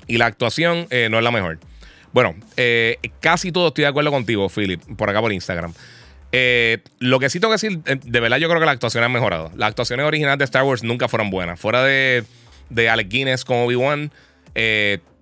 y 0.07 0.17
la 0.17 0.27
actuación 0.27 0.87
eh, 0.91 1.09
no 1.11 1.19
es 1.19 1.25
la 1.25 1.31
mejor. 1.31 1.59
Bueno, 2.13 2.35
eh, 2.57 2.99
casi 3.21 3.53
todo 3.53 3.69
estoy 3.69 3.83
de 3.83 3.89
acuerdo 3.89 4.11
contigo, 4.11 4.49
Philip, 4.49 4.83
por 4.97 5.09
acá 5.09 5.21
por 5.21 5.33
Instagram. 5.33 5.73
Eh, 6.33 6.79
lo 6.99 7.19
que 7.21 7.31
sí 7.31 7.41
tengo 7.41 7.53
que 7.53 7.67
decir, 7.67 7.79
de 7.83 8.21
verdad 8.21 8.39
yo 8.39 8.49
creo 8.49 8.61
que 8.61 8.67
la 8.67 8.73
actuación 8.73 9.05
ha 9.05 9.09
mejorado. 9.09 9.51
Las 9.57 9.69
actuaciones 9.71 10.07
originales 10.07 10.39
de 10.39 10.45
Star 10.45 10.65
Wars 10.65 10.83
nunca 10.83 11.09
fueron 11.09 11.31
buenas. 11.31 11.61
Fuera 11.61 11.85
de, 11.85 12.25
de 12.69 12.89
Alec 12.89 13.09
Guinness 13.09 13.45
con 13.45 13.59
Obi-Wan, 13.59 14.11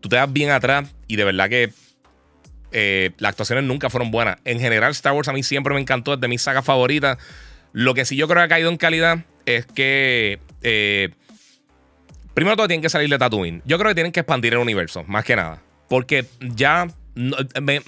tú 0.01 0.09
te 0.09 0.17
das 0.17 0.33
bien 0.33 0.51
atrás 0.51 0.95
y 1.07 1.17
de 1.17 1.25
verdad 1.25 1.49
que 1.49 1.73
las 3.19 3.31
actuaciones 3.31 3.65
nunca 3.65 3.91
fueron 3.91 4.11
buenas. 4.11 4.39
En 4.45 4.61
general, 4.61 4.91
Star 4.93 5.13
Wars 5.13 5.29
a 5.29 5.33
mí 5.33 5.43
siempre 5.43 5.75
me 5.75 5.81
encantó, 5.81 6.15
es 6.15 6.21
de 6.21 6.29
mis 6.29 6.43
sagas 6.43 6.65
favoritas. 6.65 7.19
Lo 7.73 7.95
que 7.95 8.05
sí 8.05 8.17
yo 8.17 8.29
creo 8.29 8.39
que 8.39 8.45
ha 8.45 8.49
caído 8.49 8.71
en 8.71 8.77
calidad 8.77 9.25
es 9.47 9.67
que 9.67 10.41
Primero 12.35 12.57
todo 12.57 12.69
tienen 12.69 12.83
que 12.83 12.89
salir 12.89 13.11
de 13.11 13.19
Tatooine. 13.19 13.63
Yo 13.65 13.79
creo 13.79 13.91
que 13.91 13.97
tienen 13.97 14.13
que 14.13 14.21
expandir 14.21 14.53
el 14.53 14.61
universo, 14.61 15.03
más 15.09 15.25
que 15.25 15.35
nada. 15.35 15.61
Porque 15.89 16.27
ya 16.41 16.89
me, 17.61 17.81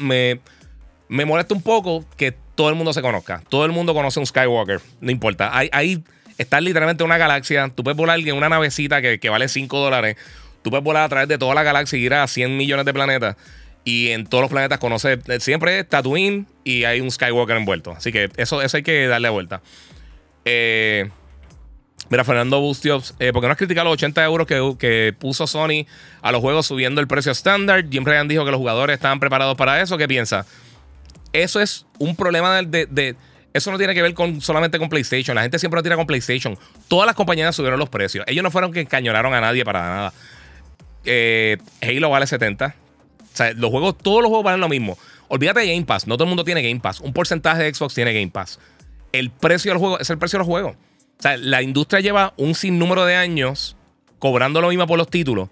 me, 1.09 1.25
molesta 1.25 1.55
un 1.55 1.63
poco 1.63 2.05
que 2.17 2.35
todo 2.55 2.69
el 2.69 2.75
mundo 2.75 2.93
se 2.93 3.03
conozca. 3.03 3.43
Todo 3.49 3.65
el 3.65 3.73
mundo 3.73 3.95
conoce 3.95 4.21
un 4.21 4.27
Skywalker. 4.27 4.81
No 5.01 5.11
importa. 5.11 5.51
Ahí, 5.53 6.03
está 6.39 6.61
literalmente 6.61 7.05
una 7.05 7.19
galaxia. 7.19 7.71
Tú 7.75 7.85
puedes 7.85 7.97
volar 7.97 8.19
en 8.19 8.37
una 8.37 8.49
navecita 8.49 9.01
que, 9.03 9.29
vale 9.29 9.49
5 9.49 9.79
dólares. 9.79 10.17
Tú 10.63 10.71
puedes 10.71 10.85
volar 10.85 11.05
a 11.05 11.09
través 11.09 11.29
de 11.29 11.39
toda 11.39 11.55
la 11.55 11.63
galaxia 11.63 11.99
y 11.99 12.03
ir 12.03 12.15
a 12.15 12.27
100 12.27 12.57
millones 12.57 12.85
de 12.87 12.93
planetas. 12.93 13.37
Y 13.85 14.09
en 14.11 14.27
todos 14.27 14.43
los 14.43 14.51
planetas 14.51 14.79
conoce 14.79 15.19
siempre 15.41 15.79
es 15.79 15.89
Tatooine 15.89 16.47
y 16.65 16.85
hay 16.85 17.01
un 17.01 17.11
Skywalker 17.11 17.57
envuelto. 17.57 17.93
Así 17.93 18.13
que 18.13 18.31
eso, 18.37 18.61
eso 18.61 18.77
hay 18.77 18.83
que 18.83 19.07
darle 19.07 19.31
vuelta. 19.31 19.63
Eh, 20.45 21.09
Mira, 22.11 22.25
Fernando 22.25 22.61
Bustios, 22.61 23.15
eh, 23.21 23.33
¿por 23.33 23.41
qué 23.41 23.47
no 23.47 23.53
has 23.53 23.59
criticado 23.59 23.85
los 23.85 23.93
80 23.93 24.25
euros 24.25 24.45
que, 24.47 25.15
puso 25.17 25.47
Sony 25.47 25.87
a 26.23 26.33
los 26.33 26.41
juegos 26.41 26.67
subiendo 26.67 27.01
el 27.01 27.07
precio 27.07 27.31
estándar? 27.31 27.89
Jim 27.89 28.05
Ryan 28.05 28.27
dijo 28.27 28.45
que 28.45 28.51
los 28.51 28.59
jugadores 28.59 28.95
estaban 28.95 29.21
preparados 29.21 29.57
para 29.57 29.81
eso. 29.81 29.97
¿Qué 29.97 30.09
piensa? 30.09 30.45
Eso 31.33 31.61
es 31.61 31.87
un 32.01 32.17
problema 32.17 32.63
de, 32.63 33.15
Eso 33.53 33.71
no 33.71 33.79
tiene 33.79 33.95
que 33.95 34.03
ver 34.03 34.13
con, 34.15 34.41
solamente 34.41 34.81
con 34.81 34.89
PlayStation. 34.89 35.37
La 35.37 35.43
gente 35.43 35.61
siempre 35.61 35.79
lo 35.79 35.85
tira 35.85 35.95
con 35.95 36.05
PlayStation. 36.05 36.59
Todas 36.89 37.07
las 37.07 37.15
compañías 37.15 37.55
subieron 37.55 37.79
los 37.79 37.89
precios. 37.89 38.25
Ellos 38.27 38.43
no 38.43 38.51
fueron 38.51 38.73
que 38.73 38.81
encañonaron 38.81 39.33
a 39.33 39.41
nadie 39.41 39.65
para 39.65 39.81
nada. 39.81 40.13
Eh, 41.05 41.59
Halo 41.81 42.11
vale 42.11 42.27
70. 42.27 42.75
O 43.23 43.37
sea, 43.37 43.53
los 43.53 43.71
juegos, 43.71 43.97
todos 43.97 44.21
los 44.21 44.31
juegos 44.31 44.45
valen 44.45 44.61
lo 44.61 44.69
mismo. 44.69 44.99
Olvídate 45.29 45.61
de 45.61 45.69
Game 45.69 45.87
Pass. 45.87 46.09
No 46.09 46.17
todo 46.17 46.25
el 46.25 46.31
mundo 46.31 46.43
tiene 46.43 46.61
Game 46.61 46.81
Pass. 46.81 46.99
Un 46.99 47.13
porcentaje 47.13 47.63
de 47.63 47.73
Xbox 47.73 47.95
tiene 47.95 48.13
Game 48.13 48.33
Pass. 48.33 48.59
El 49.13 49.31
precio 49.31 49.71
del 49.71 49.79
juego 49.79 50.01
es 50.01 50.11
el 50.11 50.19
precio 50.19 50.41
del 50.41 50.47
juego. 50.47 50.75
O 51.21 51.23
sea, 51.23 51.37
la 51.37 51.61
industria 51.61 52.01
lleva 52.01 52.33
un 52.39 52.55
sinnúmero 52.55 53.05
de 53.05 53.15
años 53.15 53.77
cobrando 54.19 54.63
lo 54.63 54.71
mismo 54.71 54.87
por 54.87 54.97
los 54.99 55.09
títulos 55.09 55.51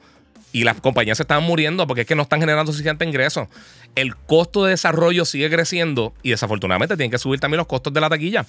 y 0.50 0.64
las 0.64 0.80
compañías 0.80 1.18
se 1.18 1.24
están 1.24 1.42
muriendo 1.42 1.86
porque 1.86 2.00
es 2.02 2.06
que 2.06 2.14
no 2.14 2.22
están 2.22 2.40
generando 2.40 2.72
suficiente 2.72 3.04
ingreso. 3.04 3.48
El 3.94 4.16
costo 4.16 4.64
de 4.64 4.70
desarrollo 4.70 5.26
sigue 5.26 5.50
creciendo 5.50 6.14
y 6.22 6.30
desafortunadamente 6.30 6.96
tienen 6.96 7.10
que 7.10 7.18
subir 7.18 7.38
también 7.38 7.58
los 7.58 7.66
costos 7.66 7.92
de 7.92 8.00
la 8.00 8.08
taquilla. 8.08 8.46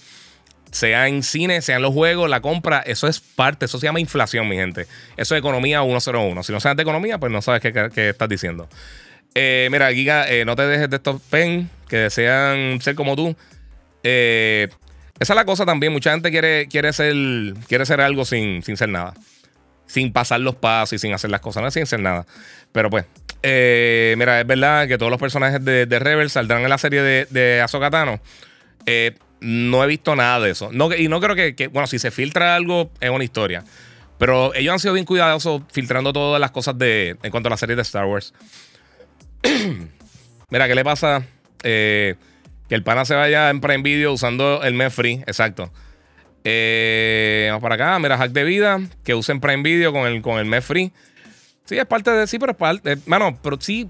Sea 0.71 1.09
en 1.09 1.21
cine, 1.21 1.61
sea 1.61 1.75
en 1.75 1.81
los 1.81 1.93
juegos, 1.93 2.29
la 2.29 2.39
compra, 2.39 2.79
eso 2.79 3.07
es 3.07 3.19
parte, 3.19 3.65
eso 3.65 3.79
se 3.79 3.87
llama 3.87 3.99
inflación, 3.99 4.47
mi 4.47 4.55
gente. 4.55 4.87
Eso 5.17 5.35
es 5.35 5.39
economía 5.39 5.81
101. 5.83 6.43
Si 6.43 6.53
no 6.53 6.61
sabes 6.61 6.77
de 6.77 6.83
economía, 6.83 7.17
pues 7.17 7.33
no 7.33 7.41
sabes 7.41 7.61
qué, 7.61 8.09
estás 8.09 8.29
diciendo. 8.29 8.69
Eh, 9.35 9.67
mira, 9.71 9.91
Giga, 9.91 10.29
eh, 10.29 10.45
no 10.45 10.55
te 10.55 10.67
dejes 10.67 10.89
de 10.89 10.95
estos 10.95 11.21
pen 11.23 11.69
que 11.89 11.97
desean 11.97 12.79
ser 12.81 12.95
como 12.95 13.17
tú. 13.17 13.35
Eh, 14.03 14.69
esa 15.19 15.33
es 15.33 15.35
la 15.35 15.45
cosa 15.45 15.65
también. 15.65 15.91
Mucha 15.91 16.11
gente 16.11 16.31
quiere, 16.31 16.67
quiere, 16.67 16.93
ser, 16.93 17.13
quiere 17.67 17.85
ser 17.85 18.01
algo 18.01 18.25
sin, 18.25 18.63
sin 18.63 18.77
ser 18.77 18.89
nada. 18.89 19.13
Sin 19.85 20.13
pasar 20.13 20.39
los 20.39 20.55
pasos 20.55 20.93
y 20.93 20.99
sin 20.99 21.13
hacer 21.13 21.29
las 21.29 21.41
cosas, 21.41 21.63
no 21.63 21.71
sin 21.71 21.85
ser 21.85 21.99
nada. 21.99 22.25
Pero 22.71 22.89
pues, 22.89 23.05
eh, 23.41 24.15
mira, 24.17 24.39
es 24.39 24.47
verdad 24.47 24.87
que 24.87 24.97
todos 24.97 25.09
los 25.09 25.19
personajes 25.19 25.63
de, 25.63 25.85
de 25.85 25.99
Rebel 25.99 26.29
saldrán 26.29 26.61
en 26.61 26.69
la 26.69 26.77
serie 26.77 27.01
de, 27.01 27.27
de 27.29 27.61
Azokatano. 27.61 28.19
Eh, 28.85 29.17
no 29.41 29.83
he 29.83 29.87
visto 29.87 30.15
nada 30.15 30.39
de 30.39 30.51
eso. 30.51 30.69
No, 30.71 30.93
y 30.93 31.07
no 31.07 31.19
creo 31.19 31.35
que, 31.35 31.67
bueno, 31.67 31.87
si 31.87 31.99
se 31.99 32.11
filtra 32.11 32.55
algo, 32.55 32.91
es 32.99 33.09
una 33.09 33.23
historia. 33.23 33.63
Pero 34.17 34.53
ellos 34.53 34.73
han 34.73 34.79
sido 34.79 34.93
bien 34.93 35.05
cuidadosos 35.05 35.61
filtrando 35.71 36.11
todas 36.11 36.41
las 36.41 36.51
cosas 36.51 36.77
de, 36.77 37.17
en 37.23 37.31
cuanto 37.31 37.47
a 37.47 37.51
la 37.51 37.57
serie 37.57 37.75
de 37.75 37.81
Star 37.81 38.05
Wars. 38.05 38.33
mira, 40.49 40.67
¿qué 40.67 40.75
le 40.75 40.83
pasa? 40.83 41.23
Eh, 41.63 42.15
que 42.69 42.75
el 42.75 42.83
pana 42.83 43.03
se 43.03 43.15
vaya 43.15 43.49
en 43.49 43.61
Prime 43.61 43.81
Video 43.81 44.13
usando 44.13 44.61
el 44.63 44.75
mes 44.75 44.93
free. 44.93 45.23
Exacto. 45.25 45.71
Eh, 46.43 47.47
vamos 47.49 47.63
para 47.63 47.75
acá. 47.75 47.99
Mira, 47.99 48.15
hack 48.15 48.31
de 48.31 48.43
vida. 48.43 48.79
Que 49.03 49.15
usen 49.15 49.41
Prime 49.41 49.63
Video 49.63 49.91
con 49.91 50.07
el, 50.07 50.21
con 50.21 50.37
el 50.37 50.45
mes 50.45 50.63
free. 50.63 50.93
Sí, 51.65 51.77
es 51.77 51.85
parte 51.85 52.11
de. 52.11 52.27
Sí, 52.27 52.37
pero 52.37 52.51
es 52.51 52.57
parte. 52.57 52.97
Mano, 53.07 53.37
pero 53.41 53.57
sí. 53.59 53.89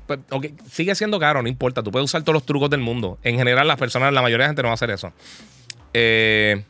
Sigue 0.71 0.95
siendo 0.95 1.19
caro, 1.19 1.41
no 1.41 1.49
importa. 1.49 1.83
Tú 1.83 1.91
puedes 1.91 2.05
usar 2.05 2.23
todos 2.23 2.33
los 2.35 2.45
trucos 2.45 2.69
del 2.69 2.79
mundo. 2.79 3.19
En 3.21 3.35
general, 3.35 3.67
las 3.67 3.77
personas, 3.77 4.13
la 4.13 4.21
mayoría 4.21 4.45
de 4.45 4.47
la 4.47 4.49
gente 4.51 4.61
no 4.61 4.69
va 4.69 4.73
a 4.73 4.75
hacer 4.75 4.91
eso. 4.91 5.11
Eh, 5.93 6.63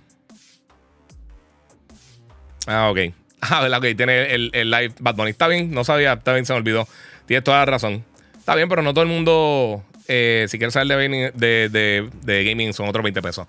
ah, 2.67 2.89
ok. 2.89 2.99
Ah, 3.41 3.61
¿verdad? 3.61 3.79
Ok, 3.79 3.95
tiene 3.95 4.33
el, 4.33 4.49
el, 4.51 4.69
live 4.69 4.95
Bad 4.99 5.15
Bunny. 5.15 5.29
Está 5.29 5.47
bien, 5.47 5.71
no 5.71 5.85
sabía. 5.85 6.11
Está 6.11 6.33
bien, 6.33 6.45
se 6.45 6.51
me 6.51 6.59
olvidó. 6.59 6.85
Tienes 7.25 7.41
toda 7.45 7.59
la 7.59 7.65
razón. 7.65 8.03
Está 8.37 8.53
bien, 8.53 8.67
pero 8.67 8.81
no 8.81 8.93
todo 8.93 9.03
el 9.03 9.09
mundo 9.09 9.81
eh, 10.09 10.47
si 10.49 10.57
quieres 10.57 10.73
saber 10.73 11.33
de, 11.35 12.09
de, 12.11 12.43
gaming, 12.43 12.73
son 12.73 12.89
otros 12.89 13.03
20 13.03 13.21
pesos. 13.21 13.47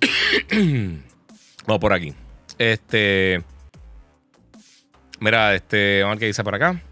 Vamos 1.66 1.80
por 1.80 1.92
aquí. 1.92 2.14
Este. 2.58 3.42
Mira, 5.20 5.54
este. 5.54 6.00
Vamos 6.00 6.12
a 6.12 6.14
ver 6.14 6.20
qué 6.20 6.26
dice 6.26 6.42
por 6.42 6.54
acá. 6.54 6.82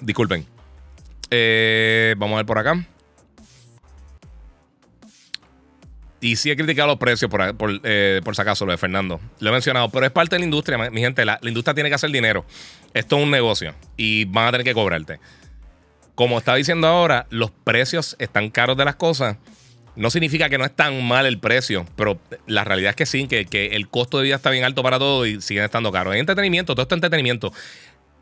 Disculpen. 0.00 0.46
Eh, 1.30 2.14
vamos 2.16 2.34
a 2.34 2.38
ver 2.38 2.46
por 2.46 2.58
acá. 2.58 2.86
Y 6.20 6.36
sí 6.36 6.50
he 6.50 6.56
criticado 6.56 6.88
los 6.88 6.98
precios 6.98 7.30
por, 7.30 7.40
eh, 7.84 8.20
por, 8.24 8.34
si 8.34 8.42
acaso, 8.42 8.66
lo 8.66 8.72
de 8.72 8.78
Fernando. 8.78 9.20
Lo 9.38 9.50
he 9.50 9.52
mencionado, 9.52 9.88
pero 9.88 10.04
es 10.04 10.12
parte 10.12 10.34
de 10.34 10.40
la 10.40 10.44
industria, 10.46 10.90
mi 10.90 11.00
gente. 11.00 11.24
La, 11.24 11.38
industria 11.42 11.74
tiene 11.74 11.88
que 11.88 11.94
hacer 11.94 12.10
dinero. 12.10 12.44
Esto 12.92 13.18
es 13.18 13.22
un 13.22 13.30
negocio 13.30 13.74
y 13.96 14.24
van 14.24 14.48
a 14.48 14.50
tener 14.50 14.64
que 14.64 14.74
cobrarte. 14.74 15.20
Como 16.16 16.38
está 16.38 16.56
diciendo 16.56 16.88
ahora, 16.88 17.26
los 17.30 17.52
precios 17.52 18.16
están 18.18 18.50
caros 18.50 18.76
de 18.76 18.84
las 18.84 18.96
cosas. 18.96 19.36
No 19.94 20.10
significa 20.10 20.48
que 20.48 20.58
no 20.58 20.64
es 20.64 20.74
tan 20.74 21.04
mal 21.06 21.26
el 21.26 21.38
precio, 21.38 21.86
pero 21.96 22.18
la 22.46 22.64
realidad 22.64 22.90
es 22.90 22.96
que 22.96 23.06
sí, 23.06 23.28
que, 23.28 23.46
que 23.46 23.76
el 23.76 23.88
costo 23.88 24.18
de 24.18 24.24
vida 24.24 24.36
está 24.36 24.50
bien 24.50 24.64
alto 24.64 24.82
para 24.82 24.98
todo 24.98 25.26
y 25.26 25.40
siguen 25.40 25.64
estando 25.64 25.92
caros. 25.92 26.14
En 26.14 26.20
entretenimiento, 26.20 26.74
todo 26.74 26.82
esto 26.82 26.94
es 26.94 26.98
entretenimiento. 26.98 27.52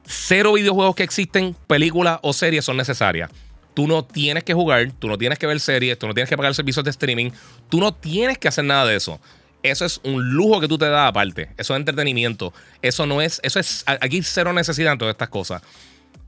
Cero 0.05 0.53
videojuegos 0.53 0.95
que 0.95 1.03
existen, 1.03 1.57
películas 1.67 2.19
o 2.23 2.33
series 2.33 2.65
son 2.65 2.77
necesarias. 2.77 3.31
Tú 3.77 3.87
no 3.87 4.07
tienes 4.07 4.43
que 4.43 4.55
jugar, 4.55 4.91
tú 4.99 5.07
no 5.07 5.19
tienes 5.19 5.39
que 5.39 5.47
ver 5.47 5.61
series, 5.61 5.99
tú 5.99 6.07
no 6.07 6.15
tienes 6.15 6.31
que 6.31 6.37
pagar 6.39 6.55
servicios 6.55 6.83
de 6.83 6.91
streaming, 6.91 7.31
tú 7.69 7.79
no 7.79 7.93
tienes 7.93 8.39
que 8.39 8.49
hacer 8.49 8.65
nada 8.65 8.87
de 8.87 8.97
eso. 8.97 9.21
Eso 9.63 9.85
es 9.85 10.01
un 10.03 10.31
lujo 10.31 10.63
que 10.63 10.67
tú 10.67 10.79
te 10.79 10.89
das 10.89 11.11
aparte. 11.11 11.51
Eso 11.59 11.75
es 11.75 11.81
entretenimiento. 11.81 12.55
Eso 12.81 13.05
no 13.05 13.21
es, 13.21 13.39
eso 13.43 13.61
es, 13.61 13.85
aquí 13.87 14.23
cero 14.23 14.55
necesidad 14.55 14.95
en 14.95 14.99
todas 14.99 15.13
estas 15.13 15.29
cosas. 15.29 15.61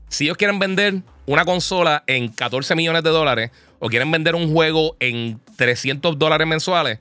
Si 0.09 0.25
ellos 0.25 0.37
quieren 0.37 0.59
vender 0.59 1.01
una 1.25 1.43
consola 1.43 2.03
en 2.05 2.27
14 2.27 2.75
millones 2.75 3.01
de 3.01 3.09
dólares 3.09 3.49
o 3.79 3.89
quieren 3.89 4.11
vender 4.11 4.35
un 4.35 4.53
juego 4.53 4.95
en 4.99 5.41
300 5.55 6.19
dólares 6.19 6.45
mensuales, 6.45 6.99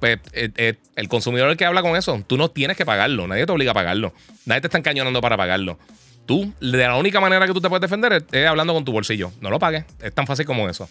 pues 0.00 0.18
eh, 0.32 0.50
eh, 0.56 0.74
el 0.96 1.08
consumidor 1.08 1.48
el 1.48 1.56
que 1.56 1.64
habla 1.64 1.82
con 1.82 1.94
eso. 1.94 2.24
Tú 2.26 2.36
no 2.36 2.50
tienes 2.50 2.76
que 2.76 2.84
pagarlo. 2.84 3.28
Nadie 3.28 3.46
te 3.46 3.52
obliga 3.52 3.70
a 3.70 3.74
pagarlo. 3.74 4.12
Nadie 4.46 4.62
te 4.62 4.66
está 4.66 4.78
encañonando 4.78 5.20
para 5.20 5.36
pagarlo. 5.36 5.78
Tú, 6.26 6.52
de 6.60 6.78
la 6.78 6.96
única 6.96 7.20
manera 7.20 7.46
que 7.46 7.52
tú 7.52 7.60
te 7.60 7.68
puedes 7.68 7.80
defender 7.80 8.24
es, 8.32 8.46
hablando 8.46 8.74
con 8.74 8.84
tu 8.84 8.92
bolsillo. 8.92 9.32
No 9.40 9.48
lo 9.48 9.58
pagues. 9.58 9.84
Es 10.02 10.12
tan 10.12 10.26
fácil 10.26 10.44
como 10.44 10.68
eso. 10.68 10.88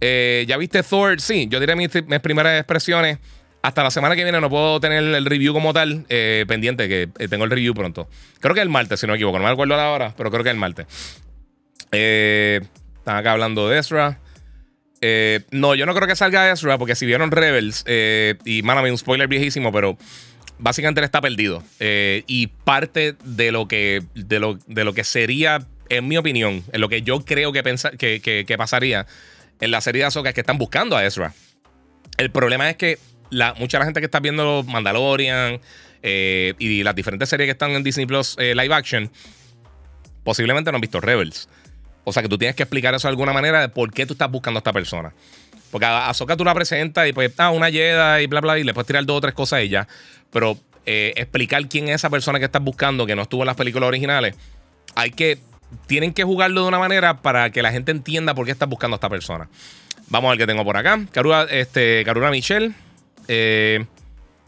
Eh, 0.00 0.44
¿Ya 0.46 0.56
viste 0.56 0.82
Thor? 0.82 1.20
Sí, 1.20 1.48
yo 1.50 1.58
diré 1.58 1.74
mis, 1.74 1.88
primeras 2.22 2.60
expresiones. 2.60 3.18
Hasta 3.62 3.82
la 3.82 3.90
semana 3.90 4.14
que 4.14 4.22
viene 4.22 4.40
no 4.40 4.48
puedo 4.48 4.78
tener 4.78 5.02
el 5.02 5.24
review 5.24 5.52
como 5.52 5.72
tal 5.72 6.06
eh, 6.08 6.44
pendiente, 6.46 6.88
que 6.88 7.08
eh, 7.18 7.28
tengo 7.28 7.44
el 7.44 7.50
review 7.50 7.74
pronto. 7.74 8.08
Creo 8.40 8.54
que 8.54 8.60
el 8.60 8.68
martes, 8.68 9.00
si 9.00 9.06
no 9.06 9.12
me 9.12 9.16
equivoco. 9.16 9.38
No 9.38 9.44
me 9.44 9.50
acuerdo 9.50 9.76
la 9.76 9.90
hora, 9.90 10.14
pero 10.16 10.30
creo 10.30 10.44
que 10.44 10.50
el 10.50 10.56
martes. 10.56 10.86
están 11.90 13.16
acá 13.16 13.32
hablando 13.32 13.68
de 13.68 13.78
Ezra. 13.78 14.20
no, 15.50 15.74
yo 15.74 15.86
no 15.86 15.94
creo 15.94 16.06
que 16.06 16.14
salga 16.14 16.52
Ezra, 16.52 16.78
porque 16.78 16.94
si 16.94 17.06
vieron 17.06 17.30
Rebels, 17.30 17.84
y 18.44 18.62
mano, 18.62 18.82
un 18.82 18.98
spoiler 18.98 19.28
viejísimo, 19.28 19.72
pero 19.72 19.98
básicamente 20.58 21.00
él 21.00 21.04
está 21.04 21.20
perdido. 21.20 21.62
Eh, 21.80 22.24
y 22.26 22.48
parte 22.48 23.16
de 23.24 23.52
lo, 23.52 23.68
que, 23.68 24.02
de, 24.14 24.40
lo, 24.40 24.58
de 24.66 24.84
lo 24.84 24.92
que 24.92 25.04
sería, 25.04 25.66
en 25.88 26.08
mi 26.08 26.16
opinión, 26.16 26.64
en 26.72 26.80
lo 26.80 26.88
que 26.88 27.02
yo 27.02 27.24
creo 27.24 27.52
que, 27.52 27.62
que, 28.46 28.58
pasaría 28.58 29.06
en 29.60 29.70
la 29.70 29.80
serie 29.80 30.02
de 30.02 30.06
Ahsoka 30.06 30.30
es 30.30 30.34
que 30.34 30.40
están 30.40 30.58
buscando 30.58 30.96
a 30.96 31.04
Ezra. 31.04 31.32
El 32.16 32.30
problema 32.30 32.68
es 32.70 32.76
que 32.76 32.98
la, 33.30 33.54
mucha 33.54 33.78
la 33.78 33.84
gente 33.84 34.00
que 34.00 34.06
está 34.06 34.20
viendo 34.20 34.64
Mandalorian 34.64 35.60
eh, 36.02 36.54
y 36.58 36.82
las 36.82 36.94
diferentes 36.94 37.28
series 37.28 37.46
que 37.46 37.52
están 37.52 37.72
en 37.72 37.82
Disney 37.82 38.06
Plus 38.06 38.36
eh, 38.38 38.54
live 38.54 38.74
action, 38.74 39.10
posiblemente 40.24 40.70
no 40.70 40.76
han 40.76 40.80
visto 40.80 41.00
Rebels. 41.00 41.48
O 42.04 42.12
sea 42.12 42.22
que 42.22 42.28
tú 42.28 42.38
tienes 42.38 42.56
que 42.56 42.62
explicar 42.62 42.94
eso 42.94 43.06
de 43.06 43.10
alguna 43.10 43.32
manera 43.32 43.60
de 43.60 43.68
por 43.68 43.92
qué 43.92 44.06
tú 44.06 44.14
estás 44.14 44.30
buscando 44.30 44.58
a 44.58 44.60
esta 44.60 44.72
persona. 44.72 45.12
Porque 45.70 45.86
a 45.86 46.08
Ahsoka 46.08 46.36
tú 46.36 46.44
la 46.44 46.54
presentas 46.54 47.08
y 47.08 47.12
pues, 47.12 47.32
ah, 47.38 47.50
una 47.50 47.70
Jedi 47.70 48.24
y 48.24 48.26
bla, 48.26 48.40
bla, 48.40 48.58
y 48.58 48.64
le 48.64 48.74
puedes 48.74 48.86
tirar 48.86 49.04
dos 49.04 49.18
o 49.18 49.20
tres 49.20 49.34
cosas 49.34 49.58
a 49.58 49.60
ella. 49.60 49.88
Pero 50.30 50.58
eh, 50.86 51.12
explicar 51.16 51.68
quién 51.68 51.88
es 51.88 51.96
esa 51.96 52.10
persona 52.10 52.38
que 52.38 52.46
estás 52.46 52.62
buscando, 52.62 53.06
que 53.06 53.14
no 53.14 53.22
estuvo 53.22 53.42
en 53.42 53.46
las 53.46 53.56
películas 53.56 53.88
originales, 53.88 54.34
hay 54.94 55.10
que. 55.10 55.38
Tienen 55.86 56.14
que 56.14 56.24
jugarlo 56.24 56.62
de 56.62 56.68
una 56.68 56.78
manera 56.78 57.18
para 57.20 57.50
que 57.50 57.60
la 57.60 57.70
gente 57.70 57.92
entienda 57.92 58.34
por 58.34 58.46
qué 58.46 58.52
estás 58.52 58.70
buscando 58.70 58.94
a 58.94 58.96
esta 58.96 59.10
persona. 59.10 59.50
Vamos 60.08 60.28
a 60.28 60.30
ver 60.30 60.38
qué 60.38 60.46
tengo 60.46 60.64
por 60.64 60.78
acá. 60.78 60.98
Karura, 61.12 61.42
este, 61.50 62.06
Michelle. 62.30 62.72
Eh, 63.28 63.84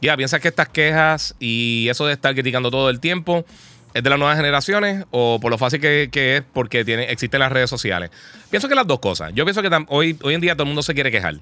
ya, 0.00 0.16
¿piensas 0.16 0.40
que 0.40 0.48
estas 0.48 0.70
quejas 0.70 1.34
y 1.38 1.88
eso 1.90 2.06
de 2.06 2.14
estar 2.14 2.32
criticando 2.32 2.70
todo 2.70 2.88
el 2.88 3.00
tiempo 3.00 3.44
es 3.94 4.02
de 4.02 4.10
las 4.10 4.18
nuevas 4.18 4.36
generaciones 4.36 5.04
o 5.10 5.38
por 5.40 5.50
lo 5.50 5.58
fácil 5.58 5.80
que, 5.80 6.08
es 6.12 6.42
porque 6.52 6.84
tiene, 6.84 7.04
existen 7.04 7.40
las 7.40 7.52
redes 7.52 7.70
sociales? 7.70 8.10
Pienso 8.50 8.68
que 8.68 8.74
las 8.74 8.86
dos 8.86 9.00
cosas. 9.00 9.32
Yo 9.34 9.44
pienso 9.44 9.62
que 9.62 9.70
hoy, 9.88 10.16
hoy 10.22 10.34
en 10.34 10.40
día 10.40 10.54
todo 10.54 10.64
el 10.64 10.68
mundo 10.68 10.82
se 10.82 10.94
quiere 10.94 11.10
quejar. 11.10 11.36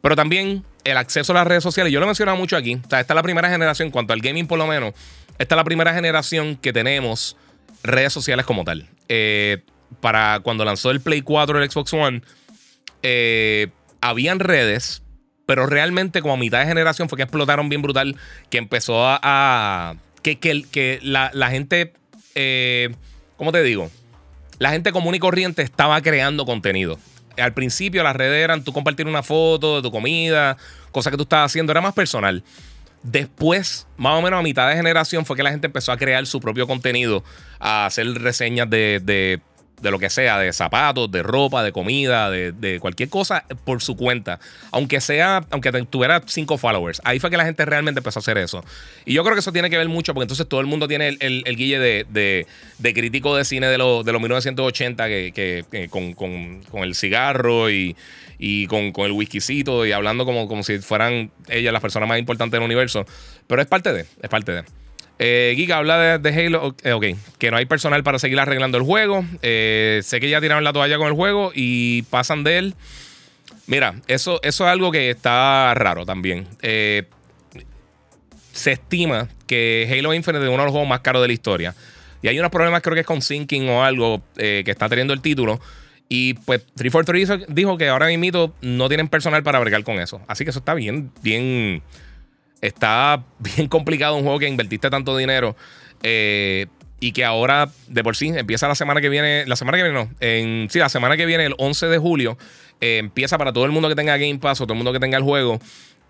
Pero 0.00 0.16
también 0.16 0.64
el 0.84 0.96
acceso 0.96 1.32
a 1.32 1.36
las 1.36 1.46
redes 1.46 1.62
sociales, 1.62 1.92
yo 1.92 2.00
lo 2.00 2.06
he 2.06 2.08
mencionado 2.08 2.36
mucho 2.36 2.56
aquí. 2.56 2.74
O 2.74 2.88
sea, 2.88 3.00
esta 3.00 3.12
es 3.12 3.16
la 3.16 3.22
primera 3.22 3.50
generación, 3.50 3.86
en 3.86 3.92
cuanto 3.92 4.12
al 4.12 4.20
gaming 4.20 4.46
por 4.46 4.58
lo 4.58 4.66
menos, 4.66 4.94
esta 5.38 5.54
es 5.54 5.56
la 5.56 5.64
primera 5.64 5.94
generación 5.94 6.56
que 6.56 6.72
tenemos 6.72 7.36
redes 7.82 8.12
sociales 8.12 8.46
como 8.46 8.64
tal. 8.64 8.88
Eh, 9.08 9.62
para 10.00 10.40
cuando 10.40 10.64
lanzó 10.64 10.90
el 10.90 11.00
Play 11.00 11.22
4 11.22 11.62
el 11.62 11.70
Xbox 11.70 11.92
One, 11.92 12.22
eh, 13.02 13.68
habían 14.00 14.38
redes, 14.38 15.02
pero 15.46 15.66
realmente 15.66 16.22
como 16.22 16.36
mitad 16.36 16.60
de 16.60 16.66
generación 16.66 17.08
fue 17.08 17.16
que 17.16 17.24
explotaron 17.24 17.68
bien 17.68 17.82
brutal, 17.82 18.16
que 18.48 18.58
empezó 18.58 19.02
a... 19.04 19.96
que, 20.22 20.38
que, 20.38 20.98
la, 21.02 21.50
gente... 21.50 21.92
Eh, 22.34 22.90
¿Cómo 23.36 23.52
te 23.52 23.62
digo? 23.62 23.90
La 24.58 24.70
gente 24.70 24.92
común 24.92 25.14
y 25.14 25.18
corriente 25.18 25.62
estaba 25.62 26.00
creando 26.02 26.44
contenido 26.44 26.98
al 27.40 27.54
principio 27.54 28.02
las 28.02 28.16
redes 28.16 28.42
eran 28.42 28.62
tú 28.64 28.72
compartir 28.72 29.06
una 29.06 29.22
foto 29.22 29.76
de 29.76 29.82
tu 29.82 29.90
comida, 29.90 30.56
cosas 30.92 31.10
que 31.10 31.16
tú 31.16 31.24
estabas 31.24 31.50
haciendo, 31.50 31.72
era 31.72 31.80
más 31.80 31.94
personal. 31.94 32.42
Después, 33.02 33.86
más 33.96 34.18
o 34.18 34.22
menos 34.22 34.38
a 34.38 34.42
mitad 34.42 34.68
de 34.68 34.76
generación, 34.76 35.24
fue 35.24 35.36
que 35.36 35.42
la 35.42 35.50
gente 35.50 35.66
empezó 35.66 35.90
a 35.90 35.96
crear 35.96 36.26
su 36.26 36.38
propio 36.38 36.66
contenido, 36.66 37.24
a 37.58 37.86
hacer 37.86 38.06
reseñas 38.20 38.68
de 38.68 39.40
de 39.80 39.90
lo 39.90 39.98
que 39.98 40.10
sea, 40.10 40.38
de 40.38 40.52
zapatos, 40.52 41.10
de 41.10 41.22
ropa, 41.22 41.62
de 41.62 41.72
comida, 41.72 42.30
de, 42.30 42.78
cualquier 42.80 43.08
cosa 43.08 43.44
por 43.64 43.82
su 43.82 43.96
cuenta. 43.96 44.40
Aunque 44.70 45.00
sea, 45.00 45.44
aunque 45.50 45.70
tuviera 45.84 46.22
cinco 46.26 46.58
followers. 46.58 47.00
Ahí 47.04 47.18
fue 47.18 47.30
que 47.30 47.36
la 47.36 47.44
gente 47.44 47.64
realmente 47.64 48.00
empezó 48.00 48.18
a 48.18 48.22
hacer 48.22 48.38
eso. 48.38 48.64
Y 49.04 49.14
yo 49.14 49.22
creo 49.22 49.34
que 49.34 49.40
eso 49.40 49.52
tiene 49.52 49.70
que 49.70 49.78
ver 49.78 49.88
mucho 49.88 50.14
porque 50.14 50.24
entonces 50.24 50.46
todo 50.48 50.60
el 50.60 50.66
mundo 50.66 50.88
tiene 50.88 51.08
el, 51.08 51.42
el, 51.44 51.56
guille 51.56 51.78
de, 51.78 52.46
crítico 52.94 53.36
de 53.36 53.44
cine 53.44 53.68
de, 53.68 53.78
los 53.78 54.04
de 54.04 54.12
los 54.12 54.20
1980 54.20 55.06
que, 55.08 55.88
con, 55.90 56.82
el 56.82 56.94
cigarro 56.94 57.70
y, 57.70 57.96
con, 58.68 58.92
el 58.96 59.12
whiskycito 59.12 59.86
y 59.86 59.92
hablando 59.92 60.24
como, 60.24 60.48
como 60.48 60.62
si 60.62 60.78
fueran 60.78 61.30
ellas 61.48 61.72
las 61.72 61.82
personas 61.82 62.08
más 62.08 62.18
importantes 62.18 62.58
del 62.58 62.64
universo. 62.64 63.06
Pero 63.46 63.62
es 63.62 63.68
parte 63.68 63.92
de, 63.92 64.06
es 64.22 64.28
parte 64.28 64.52
de. 64.52 64.79
Eh, 65.22 65.52
Giga 65.54 65.76
habla 65.76 66.18
de, 66.18 66.28
Halo. 66.30 66.74
Eh, 66.82 66.92
ok, 66.92 67.04
que 67.36 67.50
no 67.50 67.58
hay 67.58 67.66
personal 67.66 68.02
para 68.02 68.18
seguir 68.18 68.40
arreglando 68.40 68.78
el 68.78 68.84
juego. 68.84 69.22
Eh, 69.42 70.00
sé 70.02 70.18
que 70.18 70.30
ya 70.30 70.40
tiraron 70.40 70.64
la 70.64 70.72
toalla 70.72 70.96
con 70.96 71.08
el 71.08 71.12
juego 71.12 71.52
y 71.54 72.02
pasan 72.04 72.42
de 72.42 72.56
él. 72.56 72.74
Mira, 73.66 73.96
eso, 74.08 74.40
eso 74.42 74.64
es 74.64 74.70
algo 74.70 74.90
que 74.90 75.10
está 75.10 75.74
raro 75.74 76.06
también. 76.06 76.46
se 76.60 77.04
estima 78.72 79.28
que 79.46 79.86
Halo 79.90 80.14
Infinite 80.14 80.42
es 80.42 80.48
uno 80.48 80.62
de 80.62 80.64
los 80.64 80.72
juegos 80.72 80.88
más 80.88 81.00
caros 81.00 81.20
de 81.20 81.28
la 81.28 81.34
historia. 81.34 81.74
Y 82.22 82.28
hay 82.28 82.38
unos 82.38 82.50
problemas, 82.50 82.80
creo 82.80 82.94
que 82.94 83.00
es 83.00 83.06
con 83.06 83.20
Syncing 83.20 83.68
o 83.68 83.84
algo 83.84 84.22
que 84.36 84.64
está 84.66 84.88
teniendo 84.88 85.12
el 85.12 85.20
título. 85.20 85.60
Y 86.08 86.34
pues 86.34 86.64
343 86.76 87.54
dijo 87.54 87.76
que 87.76 87.88
ahora 87.88 88.06
mismo 88.06 88.54
no 88.62 88.88
tienen 88.88 89.08
personal 89.08 89.42
para 89.42 89.58
bregar 89.58 89.84
con 89.84 90.00
eso. 90.00 90.22
Así 90.28 90.44
que 90.44 90.50
eso 90.50 90.60
está 90.60 90.72
bien, 90.72 91.12
bien 91.22 91.82
está 92.60 93.24
bien 93.38 93.68
complicado 93.68 94.16
un 94.16 94.22
juego 94.22 94.38
que 94.38 94.48
invertiste 94.48 94.90
tanto 94.90 95.16
dinero 95.16 95.56
eh, 96.02 96.66
y 97.00 97.12
que 97.12 97.24
ahora 97.24 97.70
de 97.88 98.04
por 98.04 98.16
sí 98.16 98.28
empieza 98.28 98.68
la 98.68 98.74
semana 98.74 99.00
que 99.00 99.08
viene, 99.08 99.44
la 99.46 99.56
semana 99.56 99.78
que 99.78 99.84
viene 99.84 99.98
no, 99.98 100.10
en, 100.20 100.68
sí, 100.70 100.78
la 100.78 100.90
semana 100.90 101.16
que 101.16 101.24
viene, 101.24 101.46
el 101.46 101.54
11 101.56 101.86
de 101.86 101.98
julio, 101.98 102.36
eh, 102.80 102.98
empieza 102.98 103.38
para 103.38 103.52
todo 103.52 103.64
el 103.64 103.72
mundo 103.72 103.88
que 103.88 103.94
tenga 103.94 104.16
Game 104.18 104.38
Pass 104.38 104.60
o 104.60 104.64
todo 104.64 104.74
el 104.74 104.78
mundo 104.78 104.92
que 104.92 105.00
tenga 105.00 105.16
el 105.16 105.24
juego, 105.24 105.58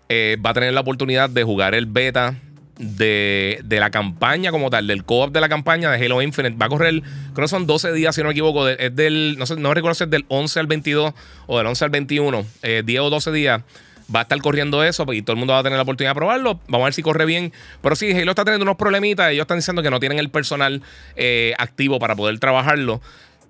eh, 0.09 0.37
va 0.45 0.49
a 0.49 0.53
tener 0.53 0.73
la 0.73 0.81
oportunidad 0.81 1.29
de 1.29 1.43
jugar 1.43 1.75
el 1.75 1.85
beta 1.85 2.35
de, 2.77 3.63
la 3.69 3.89
campaña 3.89 4.51
como 4.51 4.69
tal, 4.69 4.87
del 4.87 5.05
co-op 5.05 5.31
de 5.31 5.39
la 5.39 5.47
campaña 5.47 5.89
de 5.91 6.03
Halo 6.03 6.21
Infinite. 6.21 6.57
Va 6.57 6.65
a 6.65 6.69
correr, 6.69 7.01
creo 7.33 7.45
que 7.45 7.47
son 7.47 7.67
12 7.67 7.93
días, 7.93 8.13
si 8.13 8.21
no 8.21 8.27
me 8.27 8.31
equivoco. 8.33 8.67
es 8.67 8.93
del, 8.93 9.37
no, 9.37 9.45
sé, 9.45 9.55
no 9.55 9.73
recuerdo 9.73 9.93
si 9.95 10.03
es 10.03 10.09
del 10.09 10.25
11 10.27 10.59
al 10.59 10.67
22 10.67 11.13
o 11.47 11.57
del 11.57 11.67
11 11.67 11.85
al 11.85 11.91
21, 11.91 12.45
10 12.83 12.99
o 12.99 13.09
12 13.09 13.31
días 13.31 13.61
va 14.13 14.19
a 14.19 14.23
estar 14.23 14.39
corriendo 14.41 14.83
eso 14.83 15.05
y 15.13 15.21
todo 15.21 15.33
el 15.33 15.39
mundo 15.39 15.53
va 15.53 15.59
a 15.59 15.63
tener 15.63 15.77
la 15.77 15.83
oportunidad 15.83 16.11
de 16.11 16.15
probarlo. 16.15 16.59
Vamos 16.67 16.85
a 16.85 16.85
ver 16.85 16.93
si 16.93 17.01
corre 17.01 17.25
bien. 17.25 17.51
Pero 17.81 17.95
sí, 17.95 18.11
Halo 18.11 18.31
está 18.31 18.43
teniendo 18.43 18.63
unos 18.63 18.77
problemitas. 18.77 19.31
Ellos 19.31 19.43
están 19.43 19.57
diciendo 19.57 19.81
que 19.81 19.89
no 19.89 19.99
tienen 19.99 20.19
el 20.19 20.29
personal 20.29 20.81
eh, 21.15 21.53
activo 21.57 21.99
para 21.99 22.15
poder 22.15 22.39
trabajarlo. 22.39 23.01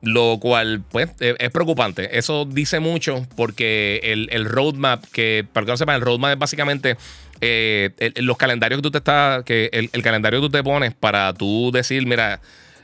Lo 0.02 0.39
cual, 0.39 0.84
pues, 0.89 1.12
e, 1.19 1.36
es 1.38 1.50
preocupante. 1.52 2.17
Eso 2.17 2.45
dice 2.45 2.80
mucho 2.80 3.28
porque 3.36 4.00
el, 4.04 4.45
roadmap, 4.45 5.04
que 5.12 5.45
para 5.52 5.65
que 5.65 5.71
no 5.71 5.78
sepan, 5.78 5.95
el 5.95 6.02
roadmap 6.02 6.32
es 6.32 6.39
básicamente 6.39 6.97
eh, 7.39 7.91
los 8.15 8.38
calendarios 8.38 8.80
que 8.80 8.84
tú 8.84 8.91
te 8.91 8.97
estás, 8.97 9.43
que 9.43 9.69
el, 9.74 9.89
el, 9.93 10.02
calendario 10.02 10.41
que 10.41 10.47
tú 10.47 10.52
te 10.52 10.63
pones 10.63 10.93
para 10.95 11.34
tú 11.34 11.71
decir, 11.71 12.08
mira, 12.08 12.41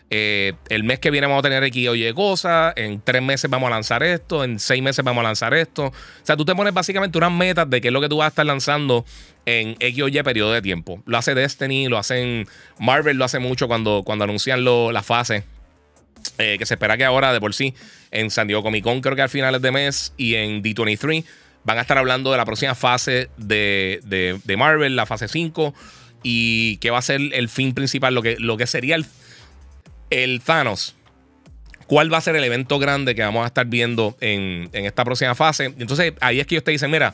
eh, 0.10 0.54
el 0.70 0.84
mes 0.84 1.00
que 1.00 1.12
viene 1.12 1.28
vamos 1.28 1.42
a 1.42 1.44
tener 1.44 1.64
X 1.66 1.90
o 1.90 1.96
Y 1.96 2.14
cosas, 2.14 2.74
en 2.78 3.02
tres 3.02 3.22
meses 3.22 3.50
vamos 3.50 3.68
a 3.68 3.72
lanzar 3.72 4.04
esto, 4.04 4.44
en 4.44 4.60
seis 4.60 4.82
meses 4.82 5.04
vamos 5.04 5.22
a 5.22 5.24
lanzar 5.26 5.54
esto. 5.54 5.86
O 5.86 5.94
sea, 6.24 6.38
tú 6.38 6.46
te 6.46 6.56
pones 6.56 6.74
básicamente 6.74 7.18
unas 7.18 7.32
metas 7.32 7.70
de 7.70 7.82
qué 7.82 7.90
es 7.90 7.94
lo 7.94 8.00
que 8.00 8.10
tú 8.10 8.18
vas 8.18 8.26
a 8.26 8.30
estar 8.30 8.46
lanzando 8.46 9.06
en 9.46 9.76
X 9.80 10.04
o 10.04 10.24
periodo 10.24 10.54
de 10.54 10.62
tiempo. 10.62 11.02
Lo 11.06 11.18
hace 11.18 11.36
Destiny, 11.36 11.88
lo 11.88 11.98
hacen 11.98 12.48
Marvel, 12.80 13.18
lo 13.18 13.26
hace 13.26 13.40
mucho 13.40 13.68
cuando, 13.68 14.04
cuando 14.06 14.24
anuncian 14.24 14.64
la 14.64 15.04
fase. 15.04 15.44
Eh, 16.38 16.58
que 16.58 16.66
se 16.66 16.74
espera 16.74 16.98
que 16.98 17.06
ahora 17.06 17.32
de 17.32 17.40
por 17.40 17.54
sí 17.54 17.74
en 18.12 18.32
San 18.32 18.48
Diego 18.48 18.62
Comic 18.62 18.84
Con 18.84 19.02
creo 19.02 19.16
que 19.16 19.22
al 19.22 19.30
finales 19.30 19.62
de 19.62 19.72
mes 19.72 20.14
y 20.18 20.36
en 20.36 20.62
D23 20.62 21.24
van 21.64 21.78
a 21.78 21.82
estar 21.82 21.98
hablando 21.98 22.32
de 22.32 22.38
la 22.38 22.46
próxima 22.46 22.76
fase 22.76 23.30
de, 23.38 24.02
de, 24.04 24.58
Marvel, 24.58 24.96
la 24.96 25.06
fase 25.06 25.28
5 25.28 25.74
y 26.24 26.78
que 26.78 26.90
va 26.92 26.98
a 26.98 27.02
ser 27.02 27.22
el 27.34 27.50
fin 27.50 27.74
principal, 27.74 28.16
lo 28.16 28.22
que, 28.22 28.38
lo 28.40 28.58
que 28.58 28.68
sería 28.68 28.96
el, 28.96 29.06
el 30.10 30.42
Thanos. 30.42 30.96
¿Cuál 31.88 32.12
va 32.12 32.18
a 32.18 32.22
ser 32.22 32.36
el 32.36 32.44
evento 32.44 32.80
grande 32.80 33.16
que 33.16 33.22
vamos 33.22 33.44
a 33.44 33.48
estar 33.48 33.66
viendo 33.66 34.18
en, 34.20 34.70
esta 34.74 35.06
próxima 35.06 35.36
fase? 35.36 35.66
Entonces, 35.66 36.14
ahí 36.20 36.40
es 36.40 36.48
que 36.48 36.56
ellos 36.56 36.66
te 36.66 36.72
dicen, 36.72 36.92
mira, 36.92 37.14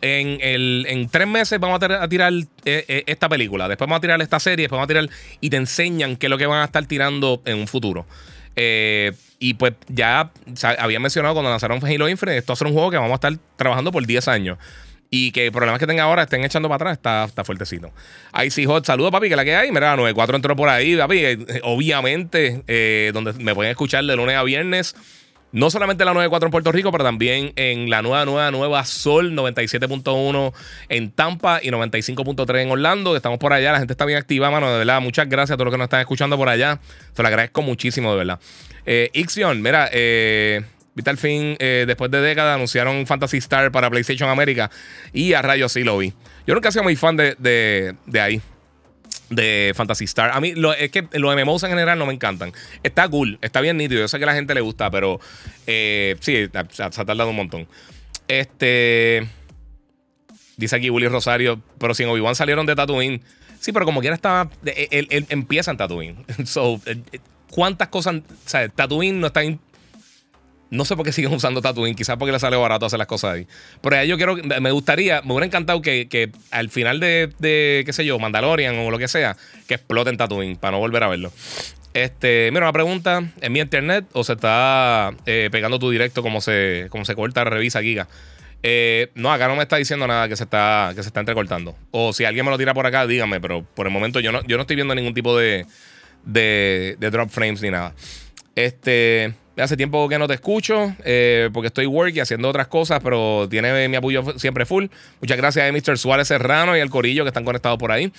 en, 0.00 0.38
en 0.40 1.08
tres 1.08 1.26
meses 1.26 1.60
vamos 1.60 1.82
a, 1.82 2.08
tirar 2.08 2.32
eh, 2.32 2.44
eh, 2.64 3.04
esta 3.06 3.28
película, 3.28 3.68
después 3.68 3.86
vamos 3.86 3.98
a 3.98 4.00
tirar 4.00 4.20
esta 4.22 4.40
serie, 4.40 4.64
después 4.64 4.78
vamos 4.78 4.86
a 4.86 4.88
tirar 4.88 5.08
y 5.40 5.50
te 5.50 5.56
enseñan 5.56 6.16
qué 6.16 6.26
es 6.26 6.30
lo 6.30 6.38
que 6.38 6.46
van 6.46 6.62
a 6.62 6.64
estar 6.64 6.84
tirando 6.86 7.42
en 7.44 7.58
un 7.58 7.66
futuro. 7.66 8.06
Eh, 8.56 9.12
y 9.38 9.54
pues 9.54 9.74
ya 9.88 10.30
había 10.78 11.00
mencionado 11.00 11.34
cuando 11.34 11.50
lanzaron 11.50 11.84
Halo 11.84 12.08
Infinite, 12.08 12.38
esto 12.38 12.52
va 12.52 12.54
a 12.54 12.56
ser 12.56 12.66
un 12.66 12.72
juego 12.72 12.90
que 12.90 12.96
vamos 12.96 13.12
a 13.12 13.14
estar 13.14 13.32
trabajando 13.56 13.92
por 13.92 14.06
10 14.06 14.28
años. 14.28 14.58
Y 15.10 15.30
que 15.32 15.52
problemas 15.52 15.78
que 15.78 15.86
tenga 15.86 16.02
ahora 16.02 16.22
estén 16.22 16.44
echando 16.44 16.68
para 16.68 16.76
atrás, 16.76 16.92
está, 16.94 17.24
está 17.24 17.44
fuertecito. 17.44 17.92
Ahí 18.32 18.50
sí, 18.50 18.64
Hot, 18.66 18.84
saludos, 18.84 19.12
papi, 19.12 19.28
que 19.28 19.36
la 19.36 19.44
que 19.44 19.54
hay. 19.54 19.70
Mira, 19.70 19.96
94 19.96 20.36
entró 20.36 20.56
por 20.56 20.68
ahí, 20.68 20.96
papi. 20.96 21.18
Eh, 21.18 21.60
obviamente, 21.62 22.62
eh, 22.66 23.10
donde 23.14 23.32
me 23.34 23.54
pueden 23.54 23.70
escuchar 23.70 24.04
de 24.04 24.16
lunes 24.16 24.36
a 24.36 24.42
viernes. 24.42 24.96
No 25.54 25.70
solamente 25.70 26.04
la 26.04 26.12
94 26.12 26.48
en 26.48 26.50
Puerto 26.50 26.72
Rico, 26.72 26.90
pero 26.90 27.04
también 27.04 27.52
en 27.54 27.88
la 27.88 28.02
nueva, 28.02 28.24
nueva, 28.24 28.50
nueva 28.50 28.84
Sol 28.84 29.36
97.1 29.36 30.52
en 30.88 31.12
Tampa 31.12 31.60
y 31.62 31.68
95.3 31.68 32.62
en 32.62 32.70
Orlando. 32.72 33.14
Estamos 33.14 33.38
por 33.38 33.52
allá, 33.52 33.70
la 33.70 33.78
gente 33.78 33.92
está 33.92 34.04
bien 34.04 34.18
activa, 34.18 34.50
mano. 34.50 34.72
De 34.72 34.78
verdad, 34.78 35.00
muchas 35.00 35.28
gracias 35.28 35.52
a 35.52 35.56
todos 35.56 35.66
los 35.66 35.74
que 35.74 35.78
nos 35.78 35.84
están 35.84 36.00
escuchando 36.00 36.36
por 36.36 36.48
allá. 36.48 36.80
Se 37.12 37.22
lo 37.22 37.28
agradezco 37.28 37.62
muchísimo, 37.62 38.10
de 38.10 38.18
verdad. 38.18 38.40
Eh, 38.84 39.10
Ixion, 39.12 39.62
mira, 39.62 39.88
eh, 39.92 40.62
Vital 40.94 41.18
Fin, 41.18 41.56
eh, 41.58 41.84
después 41.86 42.10
de 42.10 42.20
décadas, 42.20 42.54
anunciaron 42.54 43.06
Fantasy 43.06 43.38
Star 43.38 43.72
para 43.72 43.90
PlayStation 43.90 44.30
América 44.30 44.70
y 45.12 45.32
a 45.32 45.42
rayos 45.42 45.72
sí 45.72 45.82
lo 45.82 45.98
vi. 45.98 46.12
Yo 46.46 46.54
nunca 46.54 46.68
he 46.68 46.72
sido 46.72 46.84
muy 46.84 46.94
fan 46.94 47.16
de, 47.16 47.34
de, 47.38 48.20
ahí, 48.20 48.40
de 49.30 49.72
Fantasy 49.74 50.04
Star. 50.04 50.30
A 50.32 50.40
mí 50.40 50.54
es 50.78 50.90
que 50.90 51.08
los 51.12 51.34
MMOs 51.34 51.64
en 51.64 51.70
general 51.70 51.98
no 51.98 52.06
me 52.06 52.12
encantan. 52.12 52.52
Está 52.82 53.08
cool, 53.08 53.38
está 53.42 53.60
bien 53.60 53.76
nítido. 53.76 54.02
Yo 54.02 54.08
sé 54.08 54.18
que 54.18 54.24
a 54.24 54.28
la 54.28 54.34
gente 54.34 54.54
le 54.54 54.60
gusta, 54.60 54.90
pero 54.90 55.20
eh, 55.66 56.16
sí, 56.20 56.48
se 56.70 56.82
ha 56.82 56.90
tardado 56.90 57.30
un 57.30 57.36
montón. 57.36 57.66
Este. 58.28 59.26
Dice 60.56 60.76
aquí 60.76 60.88
Willy 60.88 61.08
Rosario, 61.08 61.60
pero 61.78 61.94
si 61.94 62.04
en 62.04 62.10
Obi-Wan 62.10 62.36
salieron 62.36 62.66
de 62.66 62.76
Tatooine. 62.76 63.20
Sí, 63.58 63.72
pero 63.72 63.84
como 63.84 64.00
quiera 64.00 64.14
estaba. 64.14 64.50
Él, 64.64 65.26
empieza 65.28 65.70
en 65.70 65.76
Tatooine. 65.76 66.24
so, 66.44 66.80
eh, 66.86 66.98
¿cuántas 67.50 67.88
cosas? 67.88 68.16
O 68.16 68.48
sea, 68.48 68.68
Tatooine 68.68 69.20
no 69.20 69.26
está 69.26 69.42
no 70.74 70.84
sé 70.84 70.96
por 70.96 71.06
qué 71.06 71.12
siguen 71.12 71.32
usando 71.32 71.62
Tatooine, 71.62 71.94
quizás 71.94 72.16
porque 72.16 72.32
le 72.32 72.38
sale 72.38 72.56
barato 72.56 72.86
hacer 72.86 72.98
las 72.98 73.08
cosas 73.08 73.34
ahí. 73.34 73.46
Pero 73.80 74.04
yo 74.04 74.16
quiero, 74.16 74.36
me 74.36 74.70
gustaría, 74.70 75.22
me 75.22 75.32
hubiera 75.32 75.46
encantado 75.46 75.80
que, 75.80 76.30
al 76.50 76.68
final 76.70 77.00
de, 77.00 77.82
qué 77.86 77.92
sé 77.92 78.04
yo, 78.04 78.18
Mandalorian 78.18 78.78
o 78.78 78.90
lo 78.90 78.98
que 78.98 79.08
sea, 79.08 79.36
que 79.66 79.74
exploten 79.74 80.16
Tatooine 80.16 80.56
para 80.56 80.72
no 80.72 80.78
volver 80.78 81.02
a 81.02 81.08
verlo. 81.08 81.32
Este, 81.94 82.50
mira, 82.52 82.66
una 82.66 82.72
pregunta, 82.72 83.22
¿en 83.40 83.52
mi 83.52 83.60
internet 83.60 84.04
o 84.12 84.24
se 84.24 84.32
está 84.32 85.12
eh, 85.26 85.48
pegando 85.52 85.78
tu 85.78 85.90
directo 85.90 86.22
como 86.22 86.40
se, 86.40 86.88
como 86.90 87.04
se 87.04 87.14
corta, 87.14 87.44
revisa 87.44 87.80
Giga? 87.82 88.08
Eh, 88.64 89.10
no, 89.14 89.30
acá 89.30 89.46
no 89.46 89.56
me 89.56 89.62
está 89.62 89.76
diciendo 89.76 90.06
nada 90.06 90.26
que 90.26 90.36
se 90.36 90.44
está, 90.44 90.92
que 90.96 91.02
se 91.02 91.08
está 91.08 91.20
entrecortando. 91.20 91.76
O 91.92 92.12
si 92.12 92.24
alguien 92.24 92.44
me 92.44 92.50
lo 92.50 92.58
tira 92.58 92.74
por 92.74 92.86
acá, 92.86 93.06
dígame, 93.06 93.40
pero 93.40 93.62
por 93.62 93.86
el 93.86 93.92
momento 93.92 94.20
yo 94.20 94.32
no, 94.32 94.42
yo 94.44 94.56
no 94.56 94.62
estoy 94.62 94.74
viendo 94.74 94.94
ningún 94.94 95.14
tipo 95.14 95.36
de, 95.36 95.66
de, 96.24 96.96
de 96.98 97.10
drop 97.10 97.30
frames 97.30 97.62
ni 97.62 97.70
nada. 97.70 97.94
Este. 98.56 99.34
Hace 99.56 99.76
tiempo 99.76 100.08
que 100.08 100.18
no 100.18 100.26
te 100.26 100.34
escucho 100.34 100.94
eh, 101.04 101.48
porque 101.52 101.68
estoy 101.68 101.86
working 101.86 102.20
haciendo 102.20 102.48
otras 102.48 102.66
cosas, 102.66 103.00
pero 103.02 103.48
tiene 103.48 103.88
mi 103.88 103.96
apoyo 103.96 104.36
siempre 104.36 104.66
full. 104.66 104.86
Muchas 105.20 105.36
gracias 105.36 105.68
a 105.68 105.72
Mr. 105.72 105.96
Suárez 105.96 106.26
Serrano 106.26 106.76
y 106.76 106.80
al 106.80 106.90
Corillo 106.90 107.22
que 107.22 107.28
están 107.28 107.44
conectados 107.44 107.78
por 107.78 107.92
ahí. 107.92 108.12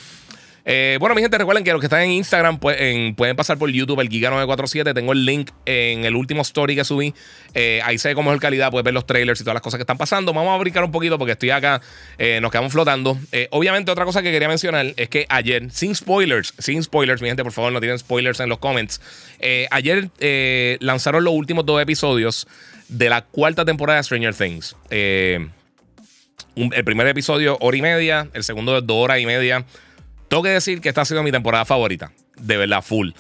Eh, 0.68 0.98
bueno, 1.00 1.14
mi 1.14 1.22
gente, 1.22 1.38
recuerden 1.38 1.64
que 1.64 1.72
los 1.72 1.80
que 1.80 1.86
están 1.86 2.02
en 2.02 2.12
Instagram 2.12 2.58
pueden 2.58 3.36
pasar 3.36 3.60
por 3.60 3.70
YouTube, 3.70 4.00
el 4.00 4.10
Giga947. 4.10 4.96
Tengo 4.96 5.14
el 5.14 5.24
link 5.24 5.52
en 5.66 6.06
el 6.06 6.16
último 6.16 6.42
story 6.42 6.76
que 6.76 6.84
subí. 6.84 7.14
Eh, 7.54 7.82
ahí 7.84 7.98
ve 8.04 8.16
cómo 8.16 8.32
es 8.32 8.38
la 8.38 8.42
calidad, 8.42 8.72
puedes 8.72 8.84
ver 8.84 8.94
los 8.94 9.06
trailers 9.06 9.40
y 9.40 9.44
todas 9.44 9.54
las 9.54 9.62
cosas 9.62 9.78
que 9.78 9.84
están 9.84 10.00
pasando. 10.00 10.34
Vamos 10.34 10.54
a 10.56 10.58
brincar 10.58 10.84
un 10.84 10.92
poquito 10.92 11.20
porque 11.20 11.34
estoy 11.34 11.52
acá, 11.52 11.82
eh, 12.18 12.40
nos 12.42 12.52
quedamos 12.52 12.72
flotando. 12.74 13.18
obviamente, 13.52 13.92
otra 13.92 14.06
cosa 14.06 14.24
que 14.24 14.32
quería 14.32 14.48
mencionar 14.48 14.88
es 14.98 15.10
que 15.10 15.28
ayer, 15.30 15.70
sin 15.72 15.94
spoilers, 15.94 16.54
sin 16.58 16.82
spoilers, 16.82 17.22
mi 17.22 17.28
gente, 17.28 17.44
por 17.44 17.52
favor, 17.52 17.72
no 17.72 17.80
tienen 17.80 18.00
spoilers 18.00 18.40
en 18.40 18.50
los 18.50 18.58
comments. 18.58 19.00
ayer 19.70 20.10
lanzaron 20.80 21.24
los 21.24 21.34
últimos 21.34 21.66
dos 21.66 21.80
episodios 21.82 22.48
de 22.88 23.10
la 23.10 23.22
cuarta 23.22 23.66
temporada 23.66 23.98
de 23.98 24.04
Stranger 24.04 24.34
Things. 24.34 24.76
el 24.90 25.52
primer 26.84 27.08
episodio, 27.08 27.58
hora 27.60 27.78
y 27.78 27.82
media. 27.82 28.28
El 28.34 28.44
segundo, 28.44 28.82
dos 28.82 29.04
horas 29.04 29.20
y 29.20 29.26
media. 29.28 29.66
Tengo 30.28 30.44
que 30.44 30.50
decir 30.50 30.82
que 30.82 30.90
esta 30.90 31.02
ha 31.02 31.06
sido 31.06 31.24
mi 31.24 31.32
temporada 31.32 31.66
favorita. 31.66 32.12
De 32.38 32.58
verdad, 32.58 32.82
full. 32.82 33.12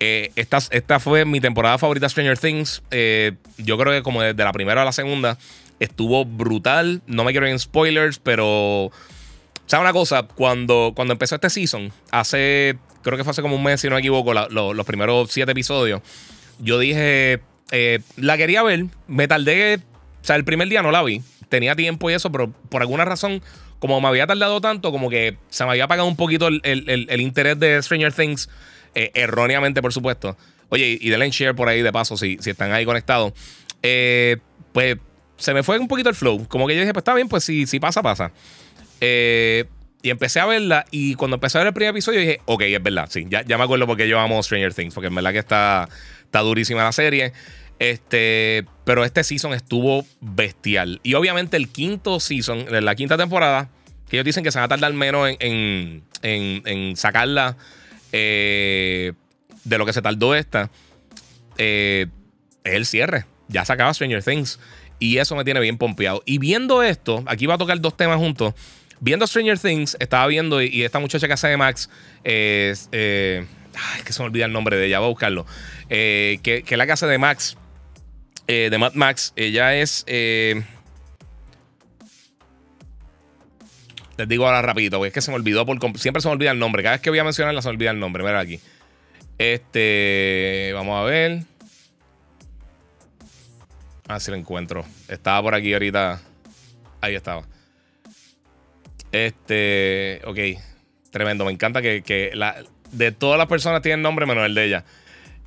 Eh, 0.00 0.32
esta, 0.34 0.58
esta, 0.70 0.98
fue 0.98 1.24
mi 1.24 1.40
temporada 1.40 1.78
favorita 1.78 2.08
Stranger 2.08 2.36
Things. 2.36 2.82
Eh, 2.90 3.32
yo 3.56 3.78
creo 3.78 3.92
que 3.92 4.02
como 4.02 4.20
desde 4.20 4.42
la 4.42 4.52
primera 4.52 4.82
a 4.82 4.84
la 4.84 4.92
segunda 4.92 5.38
estuvo 5.78 6.24
brutal. 6.24 7.02
No 7.06 7.24
me 7.24 7.32
quiero 7.32 7.46
ir 7.46 7.52
en 7.52 7.58
spoilers, 7.58 8.18
pero... 8.18 8.90
¿Sabes 9.66 9.84
una 9.84 9.92
cosa? 9.92 10.24
Cuando, 10.24 10.92
cuando 10.94 11.12
empezó 11.12 11.36
este 11.36 11.50
season, 11.50 11.92
hace... 12.10 12.78
Creo 13.02 13.16
que 13.16 13.24
fue 13.24 13.30
hace 13.30 13.42
como 13.42 13.56
un 13.56 13.62
mes, 13.62 13.80
si 13.80 13.88
no 13.88 13.94
me 13.94 14.00
equivoco, 14.00 14.32
los 14.34 14.86
primeros 14.86 15.30
siete 15.30 15.52
episodios. 15.52 16.02
Yo 16.58 16.78
dije... 16.78 17.40
Eh, 17.70 18.00
la 18.16 18.36
quería 18.36 18.62
ver. 18.62 18.86
Me 19.06 19.28
tardé... 19.28 19.76
O 19.76 20.24
sea, 20.24 20.36
el 20.36 20.44
primer 20.44 20.68
día 20.68 20.82
no 20.82 20.90
la 20.90 21.02
vi. 21.02 21.22
Tenía 21.48 21.76
tiempo 21.76 22.10
y 22.10 22.14
eso, 22.14 22.30
pero 22.32 22.50
por 22.50 22.82
alguna 22.82 23.04
razón 23.04 23.42
como 23.82 24.00
me 24.00 24.06
había 24.06 24.28
tardado 24.28 24.60
tanto, 24.60 24.92
como 24.92 25.10
que 25.10 25.36
se 25.50 25.64
me 25.64 25.72
había 25.72 25.82
apagado 25.82 26.06
un 26.06 26.14
poquito 26.14 26.46
el, 26.46 27.20
interés 27.20 27.58
de 27.58 27.82
Stranger 27.82 28.12
Things, 28.12 28.48
eh, 28.94 29.10
erróneamente, 29.12 29.82
por 29.82 29.92
supuesto. 29.92 30.36
Oye, 30.68 30.96
y 31.00 31.10
denle 31.10 31.28
share 31.30 31.56
por 31.56 31.68
ahí 31.68 31.82
de 31.82 31.90
paso 31.90 32.16
si, 32.16 32.38
si 32.38 32.50
están 32.50 32.70
ahí 32.70 32.84
conectados. 32.84 33.32
Eh, 33.82 34.36
pues 34.72 34.98
se 35.36 35.52
me 35.52 35.64
fue 35.64 35.80
un 35.80 35.88
poquito 35.88 36.08
el 36.08 36.14
flow. 36.14 36.46
Como 36.46 36.68
que 36.68 36.76
yo 36.76 36.80
dije, 36.82 36.92
pues 36.92 37.00
está 37.00 37.12
bien, 37.12 37.28
pues 37.28 37.42
si, 37.42 37.66
si 37.66 37.80
pasa, 37.80 38.02
pasa. 38.04 38.30
Eh, 39.00 39.64
y 40.00 40.10
empecé 40.10 40.38
a 40.38 40.46
verla. 40.46 40.84
Y 40.92 41.16
cuando 41.16 41.34
empecé 41.34 41.58
a 41.58 41.62
ver 41.62 41.66
el 41.66 41.74
primer 41.74 41.90
episodio, 41.90 42.20
dije, 42.20 42.40
ok, 42.44 42.62
es 42.62 42.82
verdad, 42.84 43.08
sí. 43.10 43.26
Ya, 43.28 43.42
ya 43.42 43.58
me 43.58 43.64
acuerdo 43.64 43.88
porque 43.88 44.06
yo 44.06 44.20
amo 44.20 44.40
Stranger 44.44 44.72
Things. 44.72 44.94
Porque 44.94 45.08
en 45.08 45.16
verdad 45.16 45.32
que 45.32 45.40
está, 45.40 45.88
está 46.22 46.38
durísima 46.38 46.84
la 46.84 46.92
serie. 46.92 47.32
Este, 47.82 48.64
pero 48.84 49.04
este 49.04 49.24
season 49.24 49.54
estuvo 49.54 50.06
bestial. 50.20 51.00
Y 51.02 51.14
obviamente 51.14 51.56
el 51.56 51.68
quinto 51.68 52.20
season, 52.20 52.64
la 52.70 52.94
quinta 52.94 53.16
temporada, 53.16 53.70
que 54.08 54.16
ellos 54.16 54.24
dicen 54.24 54.44
que 54.44 54.52
se 54.52 54.58
van 54.60 54.66
a 54.66 54.68
tardar 54.68 54.92
menos 54.92 55.28
en, 55.40 56.92
sacarla 56.94 57.56
eh, 58.12 59.14
de 59.64 59.78
lo 59.78 59.84
que 59.84 59.92
se 59.92 60.00
tardó 60.00 60.36
esta, 60.36 60.70
eh, 61.58 62.06
es 62.62 62.72
el 62.72 62.86
cierre. 62.86 63.24
Ya 63.48 63.64
se 63.64 63.72
acaba 63.72 63.92
Stranger 63.92 64.22
Things. 64.22 64.60
Y 65.00 65.18
eso 65.18 65.34
me 65.34 65.42
tiene 65.42 65.58
bien 65.58 65.76
pompeado. 65.76 66.22
Y 66.24 66.38
viendo 66.38 66.84
esto, 66.84 67.24
aquí 67.26 67.46
va 67.46 67.54
a 67.54 67.58
tocar 67.58 67.80
dos 67.80 67.96
temas 67.96 68.18
juntos. 68.18 68.54
Viendo 69.00 69.26
Stranger 69.26 69.58
Things, 69.58 69.96
estaba 69.98 70.28
viendo, 70.28 70.62
y, 70.62 70.84
esta 70.84 71.00
muchacha 71.00 71.26
que 71.26 71.32
hace 71.32 71.48
de 71.48 71.56
Max, 71.56 71.90
eh, 72.22 72.76
ay, 72.92 74.02
que 74.04 74.12
se 74.12 74.22
me 74.22 74.26
olvida 74.26 74.44
el 74.44 74.52
nombre 74.52 74.76
de 74.76 74.86
ella, 74.86 75.00
voy 75.00 75.06
a 75.06 75.10
buscarlo. 75.10 75.46
que, 75.88 76.38
que 76.40 76.62
es 76.64 76.78
la 76.78 76.86
que 76.86 76.92
hace 76.92 77.06
de 77.06 77.18
Max 77.18 77.56
eh, 78.46 78.68
de 78.70 78.78
Mad 78.78 78.94
Max. 78.94 79.32
Ella 79.36 79.76
es. 79.76 80.04
Eh, 80.06 80.62
les 84.16 84.28
digo 84.28 84.46
ahora 84.46 84.62
rapidito, 84.62 84.98
porque 84.98 85.08
es 85.08 85.14
que 85.14 85.20
se 85.20 85.30
me 85.30 85.36
olvidó 85.36 85.64
por 85.64 85.78
siempre 85.98 86.20
se 86.20 86.28
me 86.28 86.34
olvida 86.34 86.50
el 86.50 86.58
nombre. 86.58 86.82
Cada 86.82 86.96
vez 86.96 87.02
que 87.02 87.10
voy 87.10 87.18
a 87.18 87.24
mencionarla 87.24 87.62
se 87.62 87.68
me 87.68 87.74
olvida 87.74 87.90
el 87.90 87.98
nombre. 87.98 88.22
Mira 88.22 88.40
aquí. 88.40 88.60
Este. 89.38 90.70
Vamos 90.74 91.00
a 91.00 91.04
ver. 91.04 91.42
Ah, 94.08 94.20
si 94.20 94.30
lo 94.30 94.36
encuentro. 94.36 94.84
Estaba 95.08 95.42
por 95.42 95.54
aquí 95.54 95.72
ahorita. 95.72 96.20
Ahí 97.00 97.14
estaba. 97.14 97.42
Este. 99.10 100.20
Ok. 100.24 100.38
Tremendo. 101.10 101.44
Me 101.44 101.52
encanta 101.52 101.82
que, 101.82 102.30
la, 102.34 102.56
de 102.90 103.12
todas 103.12 103.38
las 103.38 103.46
personas 103.46 103.82
tienen 103.82 104.02
nombre 104.02 104.26
menos 104.26 104.46
el 104.46 104.54
de 104.54 104.64
ella. 104.64 104.84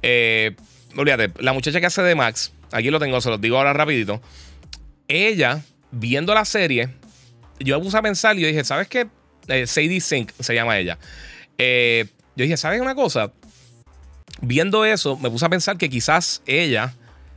Eh, 0.01 0.55
olvídate, 0.95 1.31
la 1.41 1.53
muchacha 1.53 1.79
que 1.79 1.87
hace 1.87 2.03
de 2.03 2.13
Max 2.13 2.53
Aquí 2.75 2.89
lo 2.89 2.99
tengo, 2.99 3.21
se 3.21 3.29
los 3.29 3.39
digo 3.39 3.55
ahora 3.55 3.71
rapidito. 3.71 4.21
Ella, 5.07 5.63
viendo 5.91 6.33
la 6.33 6.43
serie, 6.43 6.89
yo 7.57 7.77
me 7.77 7.85
puse 7.85 7.95
a 7.95 8.01
pensar 8.01 8.37
y 8.37 8.41
yo 8.41 8.47
dije, 8.47 8.65
¿sabes 8.65 8.89
qué? 8.89 9.07
Eh, 9.47 9.65
Sadie 9.65 10.01
Sink 10.01 10.33
se 10.37 10.53
llama 10.53 10.77
ella. 10.77 10.97
Eh, 11.57 12.07
yo 12.35 12.43
dije, 12.43 12.57
¿sabes 12.57 12.81
una 12.81 12.93
cosa? 12.93 13.31
Viendo 14.41 14.83
eso, 14.83 15.15
me 15.17 15.29
puse 15.29 15.45
a 15.45 15.49
pensar 15.49 15.77
que 15.77 15.89
quizás 15.89 16.41
ella 16.47 16.93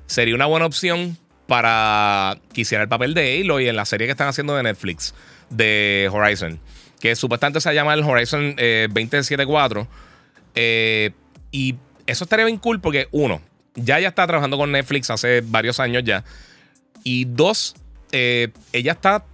sería 0.07 0.35
una 0.35 0.47
buena 0.47 0.67
opción 0.67 1.17
para 1.47 2.39
que 2.53 2.63
hiciera 2.63 2.83
el 2.83 2.89
papel 2.89 3.15
de 3.15 3.41
Aloy 3.41 3.69
en 3.69 3.77
la 3.77 3.85
serie 3.85 4.09
que 4.09 4.11
están 4.11 4.27
haciendo 4.27 4.57
de 4.57 4.65
Netflix, 4.65 5.15
de 5.51 6.11
Horizon. 6.13 6.59
Que 6.99 7.15
supuestamente 7.15 7.61
se 7.61 7.73
llama 7.73 7.95
el 7.95 8.03
Horizon 8.03 8.57
2074. 8.57 9.87
Eh, 10.57 11.13
y 11.53 11.77
eso 12.09 12.25
estaría 12.25 12.47
bien 12.47 12.59
cool 12.59 12.81
porque, 12.81 13.07
uno, 13.13 13.41
ya 13.83 13.99
ella 13.99 14.09
está 14.09 14.27
trabajando 14.27 14.57
con 14.57 14.73
Netflix 14.73 15.11
hace 15.11 15.43
varios 15.43 15.81
años 15.81 16.05
ya. 16.05 16.25
Y 17.05 17.25
dos, 17.25 17.75
eh, 18.13 18.49
ella 18.73 18.93
está 18.93 19.25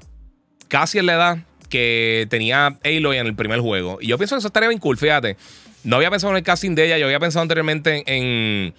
casi 0.68 0.98
en 0.98 1.06
la 1.06 1.14
edad 1.14 1.38
que 1.68 2.26
tenía 2.30 2.78
Aloy 2.84 3.18
en 3.18 3.26
el 3.26 3.34
primer 3.34 3.60
juego. 3.60 3.98
Y 4.00 4.08
yo 4.08 4.18
pienso 4.18 4.36
que 4.36 4.38
eso 4.38 4.48
estaría 4.48 4.68
bien 4.68 4.80
cool, 4.80 4.96
fíjate. 4.96 5.36
No 5.82 5.96
había 5.96 6.10
pensado 6.10 6.32
en 6.32 6.38
el 6.38 6.42
casting 6.42 6.74
de 6.74 6.86
ella, 6.86 6.98
yo 6.98 7.06
había 7.06 7.20
pensado 7.20 7.42
anteriormente 7.42 8.04
en, 8.06 8.74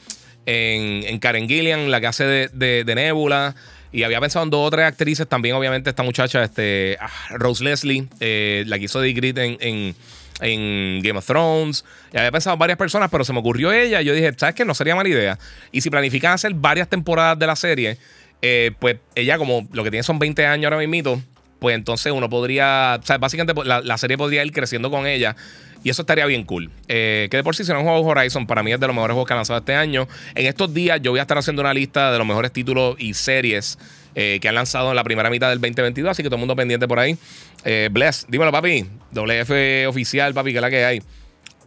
en, 0.45 1.19
Karen 1.19 1.47
Gillian, 1.47 1.91
la 1.91 1.99
que 1.99 2.07
hace 2.07 2.23
de, 2.25 2.83
de, 2.83 2.95
Nebula. 2.95 3.55
Y 3.91 4.03
había 4.03 4.19
pensado 4.19 4.43
en 4.43 4.49
dos 4.49 4.67
o 4.67 4.71
tres 4.71 4.85
actrices 4.85 5.27
también, 5.27 5.55
obviamente, 5.55 5.89
esta 5.89 6.03
muchacha, 6.03 6.43
este, 6.43 6.97
ah, 6.99 7.09
Rose 7.31 7.63
Leslie, 7.63 8.07
eh, 8.19 8.63
la 8.67 8.77
que 8.77 8.85
hizo 8.85 8.99
de 8.99 9.13
Grit 9.13 9.37
en 9.37 9.57
en 9.61 9.95
Game 10.39 11.17
of 11.17 11.25
Thrones. 11.25 11.85
Y 12.13 12.17
había 12.17 12.31
pensado 12.31 12.57
varias 12.57 12.77
personas, 12.77 13.09
pero 13.09 13.23
se 13.23 13.33
me 13.33 13.39
ocurrió 13.39 13.71
ella. 13.71 14.01
Y 14.01 14.05
yo 14.05 14.13
dije, 14.13 14.33
¿sabes 14.37 14.55
qué? 14.55 14.65
No 14.65 14.73
sería 14.73 14.95
mala 14.95 15.09
idea. 15.09 15.39
Y 15.71 15.81
si 15.81 15.89
planifican 15.89 16.33
hacer 16.33 16.53
varias 16.53 16.89
temporadas 16.89 17.37
de 17.39 17.47
la 17.47 17.55
serie, 17.55 17.97
eh, 18.41 18.71
pues 18.79 18.97
ella, 19.15 19.37
como 19.37 19.67
lo 19.71 19.83
que 19.83 19.91
tiene 19.91 20.03
son 20.03 20.19
20 20.19 20.45
años 20.45 20.71
ahora 20.71 20.85
mismo, 20.85 21.21
pues 21.59 21.75
entonces 21.75 22.11
uno 22.11 22.29
podría. 22.29 22.99
O 23.01 23.05
sea, 23.05 23.17
básicamente 23.17 23.53
pues, 23.53 23.67
la, 23.67 23.97
serie 23.97 24.17
podría 24.17 24.43
ir 24.43 24.51
creciendo 24.51 24.91
con 24.91 25.07
ella. 25.07 25.35
Y 25.83 25.89
eso 25.91 26.01
estaría 26.01 26.25
bien 26.25 26.43
cool. 26.45 26.71
Eh, 26.87 27.27
que 27.29 27.37
de 27.37 27.43
por 27.43 27.55
sí, 27.55 27.63
si 27.63 27.71
no 27.71 27.81
juego 27.83 28.01
Horizon, 28.01 28.47
para 28.47 28.63
mí 28.63 28.73
es 28.73 28.79
de 28.79 28.87
los 28.87 28.95
mejores 28.95 29.13
juegos 29.13 29.27
que 29.27 29.33
han 29.33 29.37
lanzado 29.37 29.59
este 29.59 29.75
año. 29.75 30.07
En 30.33 30.47
estos 30.47 30.73
días, 30.73 30.99
yo 31.01 31.11
voy 31.11 31.19
a 31.19 31.21
estar 31.21 31.37
haciendo 31.37 31.61
una 31.61 31.75
lista 31.75 32.11
de 32.11 32.17
los 32.17 32.25
mejores 32.25 32.51
títulos 32.51 32.95
y 32.97 33.13
series 33.13 33.77
eh, 34.15 34.39
que 34.41 34.47
han 34.47 34.55
lanzado 34.55 34.89
en 34.89 34.95
la 34.95 35.03
primera 35.03 35.29
mitad 35.29 35.49
del 35.49 35.59
2022. 35.59 36.09
Así 36.09 36.23
que 36.23 36.29
todo 36.29 36.37
el 36.37 36.39
mundo 36.39 36.55
pendiente 36.55 36.87
por 36.87 36.99
ahí. 36.99 37.17
Eh, 37.65 37.89
Bless, 37.91 38.27
dímelo, 38.29 38.51
papi. 38.51 38.85
WF 39.11 39.87
oficial, 39.87 40.33
papi, 40.33 40.51
que 40.51 40.57
es 40.59 40.61
la 40.61 40.69
que 40.69 40.85
hay. 40.85 41.01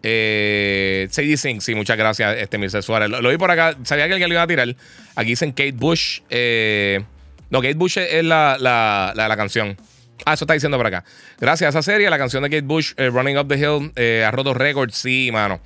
Eh, 0.04 1.08
Sadie 1.10 1.36
Sink, 1.36 1.60
sí, 1.60 1.74
muchas 1.74 1.98
gracias, 1.98 2.36
este 2.38 2.56
Mr. 2.56 2.84
Suárez. 2.84 3.10
Lo, 3.10 3.28
vi 3.28 3.36
por 3.36 3.50
acá, 3.50 3.76
sabía 3.82 4.06
que 4.06 4.12
alguien 4.12 4.28
lo 4.28 4.34
iba 4.34 4.42
a 4.42 4.46
tirar. 4.46 4.74
Aquí 5.16 5.30
dicen 5.30 5.50
Kate 5.50 5.72
Bush. 5.72 6.20
Eh, 6.30 7.02
no, 7.50 7.60
Kate 7.60 7.74
Bush 7.74 7.98
es 7.98 8.24
la, 8.24 8.56
la, 8.60 9.12
la, 9.14 9.36
canción. 9.36 9.76
Ah, 10.24 10.34
eso 10.34 10.44
está 10.44 10.54
diciendo 10.54 10.76
por 10.76 10.86
acá. 10.86 11.04
Gracias 11.40 11.66
a 11.66 11.70
esa 11.70 11.82
serie, 11.82 12.08
la 12.10 12.18
canción 12.18 12.44
de 12.44 12.50
Kate 12.50 12.62
Bush, 12.62 12.92
Running 12.96 13.36
Up 13.36 13.48
the 13.48 13.56
Hill, 13.56 13.92
ha 14.24 14.30
roto 14.30 14.54
récords, 14.54 14.96
sí, 14.96 15.30
mano. 15.32 15.60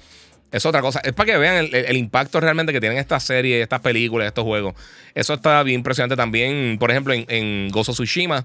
Es 0.50 0.64
otra 0.64 0.80
cosa. 0.80 1.00
Es 1.02 1.12
para 1.14 1.32
que 1.32 1.38
vean 1.38 1.68
el, 1.72 1.96
impacto 1.96 2.38
realmente 2.38 2.72
que 2.72 2.80
tienen 2.80 2.98
estas 2.98 3.24
series, 3.24 3.62
estas 3.62 3.80
películas, 3.80 4.28
estos 4.28 4.44
juegos. 4.44 4.74
Eso 5.14 5.34
está 5.34 5.62
bien 5.62 5.80
impresionante 5.80 6.14
también. 6.14 6.78
Por 6.78 6.90
ejemplo, 6.90 7.14
en 7.14 7.70
Gozo 7.70 7.92
Tsushima 7.92 8.44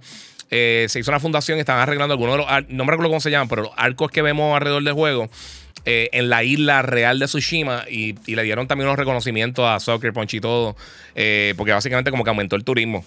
eh, 0.50 0.86
se 0.90 1.00
hizo 1.00 1.12
una 1.12 1.20
fundación 1.20 1.58
y 1.58 1.62
están 1.62 1.80
arreglando 1.80 2.14
algunos 2.14 2.38
de 2.38 2.44
los. 2.44 2.70
No 2.70 2.86
me 2.86 2.92
recuerdo 2.92 3.10
cómo 3.10 3.20
se 3.20 3.32
llaman, 3.32 3.48
pero 3.50 3.64
los 3.64 3.72
arcos 3.76 4.12
que 4.12 4.22
vemos 4.22 4.56
alrededor 4.56 4.84
del 4.84 4.94
juego. 4.94 5.30
Eh, 5.86 6.10
en 6.12 6.30
la 6.30 6.44
isla 6.44 6.82
real 6.82 7.18
de 7.18 7.28
Tsushima 7.28 7.86
y, 7.90 8.14
le 8.26 8.44
dieron 8.44 8.68
también 8.68 8.90
unos 8.90 9.00
reconocimientos 9.00 9.66
a 9.66 9.80
Soccer 9.80 10.12
Punch 10.12 10.34
y 10.34 10.42
todo, 10.42 10.76
eh, 11.16 11.54
porque 11.56 11.72
básicamente 11.72 12.12
como 12.12 12.26
que 12.26 12.30
aumentó 12.30 12.58
el 12.58 12.66
turismo. 12.66 13.06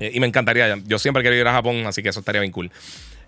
y 0.00 0.18
me 0.18 0.26
encantaría, 0.26 0.76
yo 0.84 0.98
siempre 0.98 1.22
quiero 1.22 1.36
ir 1.36 1.46
a 1.46 1.52
Japón, 1.52 1.86
así 1.86 2.02
que 2.02 2.08
eso 2.08 2.20
estaría 2.20 2.40
bien 2.40 2.52
cool. 2.52 2.70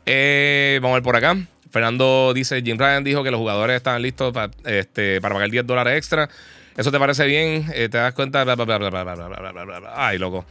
vamos 0.05 0.91
a 0.91 0.95
ver 0.95 1.03
por 1.03 1.15
acá. 1.15 1.37
Fernando 1.71 2.33
dice, 2.35 2.61
Jim 2.63 2.79
Ryan 2.79 3.05
dijo 3.05 3.23
que 3.23 3.31
los 3.31 3.39
jugadores 3.39 3.77
están 3.77 4.03
listos 4.03 4.35
este, 4.65 5.21
para 5.21 5.35
pagar 5.35 5.51
10 5.51 5.67
dólares 5.67 5.97
extra. 5.97 6.29
¿Eso 6.77 6.91
te 6.91 6.99
parece 6.99 7.27
bien? 7.27 7.67
¿Te 7.67 7.89
das 7.89 8.13
cuenta? 8.15 8.45
Ay, 9.95 10.19
loco. 10.19 10.45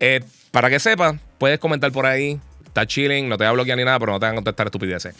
Eh, 0.00 0.20
para 0.50 0.70
que 0.70 0.78
sepas, 0.78 1.16
puedes 1.38 1.58
comentar 1.58 1.90
por 1.92 2.06
ahí. 2.06 2.38
Está 2.66 2.86
chilling, 2.86 3.28
no 3.28 3.38
te 3.38 3.44
voy 3.44 3.50
a 3.50 3.52
bloquear 3.52 3.78
ni 3.78 3.84
nada, 3.84 4.00
pero 4.00 4.12
no 4.12 4.18
te 4.18 4.26
van 4.26 4.32
a 4.32 4.36
contestar 4.36 4.66
estupideces. 4.66 5.14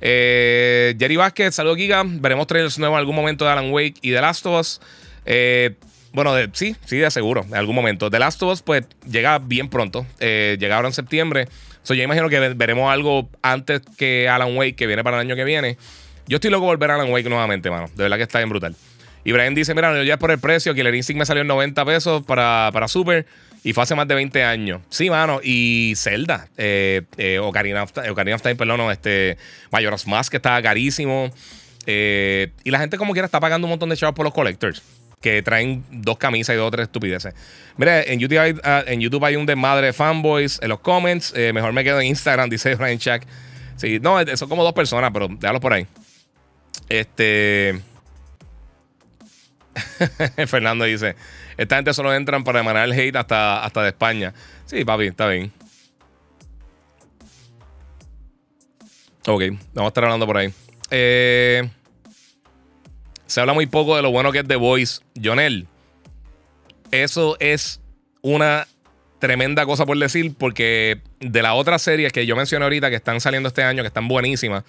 Eh, 0.00 0.94
Jerry 0.98 1.16
Vázquez, 1.16 1.54
saludos 1.54 1.76
Giga. 1.76 2.02
Veremos 2.06 2.46
trailers 2.46 2.78
nuevos 2.78 2.96
en 2.96 3.00
algún 3.00 3.16
momento 3.16 3.44
de 3.44 3.50
Alan 3.50 3.72
Wake 3.72 3.94
y 4.02 4.12
The 4.12 4.20
Last 4.20 4.46
of 4.46 4.60
Us. 4.60 4.80
Eh, 5.26 5.74
bueno, 6.12 6.34
sí, 6.52 6.76
sí, 6.84 6.98
de 6.98 7.10
seguro, 7.10 7.44
en 7.48 7.56
algún 7.56 7.74
momento. 7.74 8.10
The 8.10 8.20
Last 8.20 8.42
of 8.42 8.52
Us, 8.52 8.62
pues, 8.62 8.84
llega 9.10 9.38
bien 9.38 9.68
pronto. 9.68 10.06
Llega 10.20 10.76
ahora 10.76 10.88
en 10.88 10.94
septiembre. 10.94 11.48
So, 11.82 11.94
yo 11.94 12.02
imagino 12.02 12.28
que 12.28 12.38
veremos 12.54 12.92
algo 12.92 13.28
antes 13.42 13.82
que 13.96 14.28
Alan 14.28 14.56
Wake, 14.56 14.76
que 14.76 14.86
viene 14.86 15.02
para 15.02 15.16
el 15.16 15.26
año 15.26 15.34
que 15.34 15.44
viene. 15.44 15.78
Yo 16.28 16.36
estoy 16.36 16.50
loco 16.50 16.66
de 16.66 16.68
volver 16.68 16.90
a 16.92 16.94
Alan 16.94 17.10
Wake 17.10 17.28
nuevamente, 17.28 17.70
mano. 17.70 17.88
De 17.96 18.04
verdad 18.04 18.16
que 18.18 18.22
está 18.22 18.38
bien 18.38 18.50
brutal. 18.50 18.76
Brian 19.24 19.54
dice: 19.54 19.74
Mira, 19.74 19.94
yo 19.96 20.02
ya 20.02 20.18
por 20.18 20.30
el 20.30 20.38
precio, 20.38 20.74
Killer 20.74 20.94
Instinct 20.94 21.18
me 21.18 21.26
salió 21.26 21.42
en 21.42 21.48
90 21.48 21.84
pesos 21.84 22.24
para, 22.24 22.70
para 22.72 22.88
Super. 22.88 23.26
Y 23.62 23.72
fue 23.72 23.82
hace 23.82 23.94
más 23.94 24.08
de 24.08 24.14
20 24.14 24.42
años. 24.42 24.80
Sí, 24.88 25.10
mano. 25.10 25.40
Y 25.42 25.94
Zelda. 25.96 26.48
Eh, 26.56 27.02
eh, 27.18 27.38
Ocarina, 27.38 27.82
of, 27.82 27.92
Ocarina 28.10 28.36
of 28.36 28.42
Time, 28.42 28.56
perdón, 28.56 28.90
este. 28.90 29.36
Majora's 29.70 30.06
Mask, 30.06 30.30
que 30.30 30.38
estaba 30.38 30.62
carísimo. 30.62 31.30
Eh, 31.86 32.52
y 32.64 32.70
la 32.70 32.78
gente, 32.78 32.96
como 32.96 33.12
quiera, 33.12 33.26
está 33.26 33.40
pagando 33.40 33.66
un 33.66 33.70
montón 33.70 33.88
de 33.88 33.96
chavos 33.96 34.14
por 34.14 34.24
los 34.24 34.34
collectors. 34.34 34.82
Que 35.20 35.42
traen 35.42 35.84
dos 35.90 36.16
camisas 36.16 36.54
y 36.54 36.56
dos 36.56 36.68
o 36.68 36.70
tres 36.70 36.84
estupideces. 36.84 37.34
Mira, 37.76 38.02
en 38.02 38.18
YouTube 38.18 38.38
hay, 38.38 38.52
uh, 38.52 38.84
en 38.86 39.00
YouTube 39.00 39.22
hay 39.24 39.36
un 39.36 39.44
desmadre 39.44 39.88
de 39.88 39.92
fanboys 39.92 40.58
en 40.62 40.70
los 40.70 40.80
comments. 40.80 41.34
Eh, 41.36 41.52
mejor 41.52 41.74
me 41.74 41.84
quedo 41.84 42.00
en 42.00 42.06
Instagram, 42.06 42.48
dice 42.50 42.74
Brian 42.76 42.98
Chuck. 42.98 43.22
Sí, 43.76 43.98
no, 44.00 44.18
son 44.36 44.48
como 44.48 44.62
dos 44.62 44.72
personas, 44.72 45.10
pero 45.12 45.28
déjalo 45.28 45.60
por 45.60 45.74
ahí. 45.74 45.86
Este. 46.88 47.80
Fernando 50.46 50.84
dice: 50.84 51.16
esta 51.60 51.76
gente 51.76 51.92
solo 51.92 52.14
entran 52.14 52.42
para 52.42 52.60
emanar 52.60 52.86
el 52.86 52.98
hate 52.98 53.16
hasta, 53.16 53.62
hasta 53.62 53.82
de 53.82 53.90
España. 53.90 54.32
Sí, 54.64 54.82
papi, 54.82 55.08
está 55.08 55.28
bien. 55.28 55.52
Ok, 59.26 59.42
vamos 59.74 59.84
a 59.84 59.88
estar 59.88 60.04
hablando 60.04 60.26
por 60.26 60.38
ahí. 60.38 60.54
Eh, 60.90 61.68
se 63.26 63.40
habla 63.42 63.52
muy 63.52 63.66
poco 63.66 63.94
de 63.94 64.00
lo 64.00 64.10
bueno 64.10 64.32
que 64.32 64.38
es 64.38 64.48
The 64.48 64.56
Voice. 64.56 65.02
Jonel, 65.22 65.68
eso 66.92 67.36
es 67.40 67.82
una 68.22 68.66
tremenda 69.18 69.66
cosa 69.66 69.84
por 69.84 69.98
decir, 69.98 70.34
porque 70.38 71.02
de 71.18 71.42
las 71.42 71.52
otras 71.56 71.82
series 71.82 72.10
que 72.10 72.24
yo 72.24 72.36
mencioné 72.36 72.64
ahorita 72.64 72.88
que 72.88 72.96
están 72.96 73.20
saliendo 73.20 73.48
este 73.48 73.64
año, 73.64 73.82
que 73.82 73.88
están 73.88 74.08
buenísimas, 74.08 74.64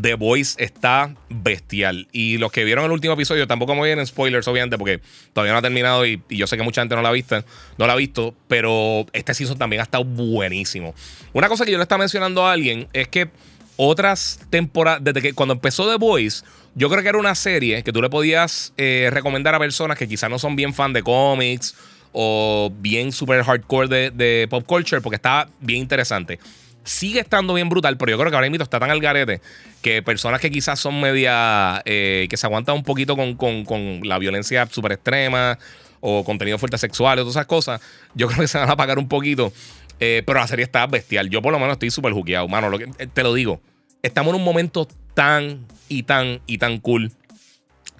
The 0.00 0.14
Voice 0.14 0.62
está 0.62 1.14
bestial. 1.28 2.08
Y 2.12 2.38
los 2.38 2.52
que 2.52 2.64
vieron 2.64 2.84
el 2.84 2.90
último 2.90 3.14
episodio, 3.14 3.46
tampoco 3.46 3.74
me 3.74 3.82
vienen 3.84 4.06
spoilers, 4.06 4.46
obviamente, 4.48 4.78
porque 4.78 5.00
todavía 5.32 5.52
no 5.52 5.58
ha 5.58 5.62
terminado 5.62 6.06
y, 6.06 6.22
yo 6.28 6.46
sé 6.46 6.56
que 6.56 6.62
mucha 6.62 6.82
gente 6.82 6.96
no 6.96 7.02
la 7.02 7.10
ha 7.10 7.12
visto, 7.12 7.44
no 7.78 7.86
la 7.86 7.94
ha 7.94 7.96
visto, 7.96 8.34
pero 8.48 9.06
este 9.12 9.34
season 9.34 9.58
también 9.58 9.80
ha 9.80 9.84
estado 9.84 10.04
buenísimo. 10.04 10.94
Una 11.32 11.48
cosa 11.48 11.64
que 11.64 11.72
yo 11.72 11.78
le 11.78 11.82
estaba 11.82 12.00
mencionando 12.00 12.46
a 12.46 12.52
alguien 12.52 12.88
es 12.92 13.08
que 13.08 13.28
otras 13.76 14.40
temporadas, 14.50 15.04
desde 15.04 15.20
que 15.20 15.32
cuando 15.32 15.54
empezó 15.54 15.88
The 15.90 15.96
Voice, 15.96 16.44
yo 16.74 16.88
creo 16.88 17.02
que 17.02 17.08
era 17.08 17.18
una 17.18 17.34
serie 17.34 17.82
que 17.82 17.92
tú 17.92 18.02
le 18.02 18.10
podías 18.10 18.72
eh, 18.76 19.08
recomendar 19.12 19.54
a 19.54 19.58
personas 19.58 19.98
que 19.98 20.08
quizás 20.08 20.30
no 20.30 20.38
son 20.38 20.56
bien 20.56 20.74
fan 20.74 20.92
de 20.92 21.02
cómics 21.02 21.74
o 22.12 22.72
bien 22.78 23.12
super 23.12 23.42
hardcore 23.42 23.88
de, 23.88 24.10
de 24.10 24.46
pop 24.48 24.64
culture, 24.66 25.00
porque 25.00 25.16
estaba 25.16 25.48
bien 25.60 25.80
interesante 25.80 26.38
sigue 26.86 27.20
estando 27.20 27.52
bien 27.52 27.68
brutal, 27.68 27.96
pero 27.98 28.12
yo 28.12 28.18
creo 28.18 28.30
que 28.30 28.36
ahora 28.36 28.48
mismo 28.48 28.62
está 28.62 28.78
tan 28.80 28.90
al 28.90 29.00
garete 29.00 29.40
que 29.82 30.02
personas 30.02 30.40
que 30.40 30.50
quizás 30.50 30.78
son 30.80 31.00
media. 31.00 31.82
Eh, 31.84 32.26
que 32.30 32.36
se 32.36 32.46
aguantan 32.46 32.76
un 32.76 32.82
poquito 32.82 33.16
con, 33.16 34.00
la 34.04 34.18
violencia 34.18 34.66
súper 34.70 34.92
extrema 34.92 35.58
o 36.00 36.24
contenido 36.24 36.58
fuerte 36.58 36.78
sexual 36.78 37.18
o 37.18 37.22
todas 37.22 37.36
esas 37.36 37.46
cosas, 37.46 37.80
yo 38.14 38.28
creo 38.28 38.40
que 38.40 38.48
se 38.48 38.58
van 38.58 38.70
a 38.70 38.76
pagar 38.76 38.98
un 38.98 39.08
poquito. 39.08 39.52
Eh, 39.98 40.22
pero 40.26 40.40
la 40.40 40.46
serie 40.46 40.64
está 40.64 40.86
bestial. 40.86 41.28
Yo 41.28 41.42
por 41.42 41.52
lo 41.52 41.58
menos 41.58 41.74
estoy 41.74 41.90
súper 41.90 42.12
juqueado, 42.12 42.48
mano. 42.48 42.68
Lo 42.68 42.78
que, 42.78 42.84
eh, 42.98 43.08
te 43.12 43.22
lo 43.22 43.34
digo. 43.34 43.60
Estamos 44.02 44.30
en 44.34 44.40
un 44.40 44.44
momento 44.44 44.86
tan 45.14 45.66
y 45.88 46.04
tan 46.04 46.40
y 46.46 46.58
tan 46.58 46.78
cool 46.78 47.12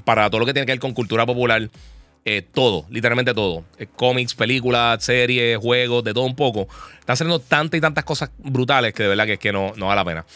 para 0.05 0.31
todo 0.31 0.41
lo 0.41 0.47
que 0.47 0.53
tiene 0.53 0.67
que 0.67 0.73
ver 0.73 0.79
con 0.79 0.93
cultura 0.93 1.27
popular. 1.27 1.69
Eh, 2.29 2.43
todo, 2.43 2.85
literalmente 2.91 3.33
todo. 3.35 3.65
Eh, 3.79 3.87
cómics, 3.95 4.35
películas, 4.35 5.05
series, 5.05 5.59
juegos, 5.59 6.03
de 6.03 6.13
todo 6.13 6.25
un 6.25 6.35
poco. 6.35 6.67
Está 6.99 7.13
haciendo 7.13 7.39
tantas 7.39 7.79
y 7.79 7.81
tantas 7.81 8.03
cosas 8.03 8.33
brutales 8.39 8.93
que 8.95 9.05
de 9.05 9.11
verdad 9.11 9.27
que 9.27 9.35
es 9.35 9.39
que 9.39 9.53
no, 9.53 9.75
no 9.77 9.87
vale 9.87 10.01
la 10.01 10.05
pena. 10.05 10.27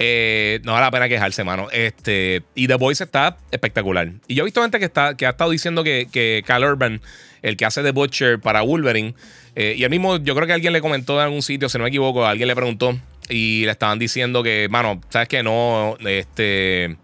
Eh, 0.00 0.58
no 0.64 0.72
vale 0.72 0.86
la 0.86 0.90
pena 0.90 1.08
quejarse, 1.08 1.44
mano. 1.44 1.68
Este, 1.70 2.42
y 2.56 2.66
The 2.66 2.74
Voice 2.74 3.04
está 3.04 3.36
espectacular. 3.52 4.10
Y 4.26 4.34
yo 4.34 4.42
he 4.42 4.44
visto 4.44 4.60
gente 4.60 4.80
que, 4.80 4.86
está, 4.86 5.16
que 5.16 5.24
ha 5.24 5.30
estado 5.30 5.52
diciendo 5.52 5.84
que, 5.84 6.08
que 6.10 6.42
Cal 6.44 6.64
Urban, 6.64 7.00
el 7.42 7.56
que 7.56 7.64
hace 7.64 7.84
The 7.84 7.92
Butcher 7.92 8.40
para 8.40 8.62
Wolverine, 8.62 9.14
y 9.54 9.84
el 9.84 9.90
mismo, 9.90 10.16
yo 10.16 10.34
creo 10.34 10.48
que 10.48 10.54
alguien 10.54 10.72
le 10.72 10.80
comentó 10.80 11.14
en 11.14 11.26
algún 11.26 11.42
sitio, 11.42 11.68
si 11.68 11.78
no 11.78 11.84
me 11.84 11.90
equivoco, 11.90 12.26
alguien 12.26 12.48
le 12.48 12.56
preguntó 12.56 12.98
y 13.28 13.64
le 13.66 13.70
estaban 13.70 13.98
diciendo 13.98 14.42
que, 14.42 14.68
mano, 14.70 15.00
sabes 15.10 15.28
que 15.28 15.42
no, 15.42 15.96
este, 16.00 16.96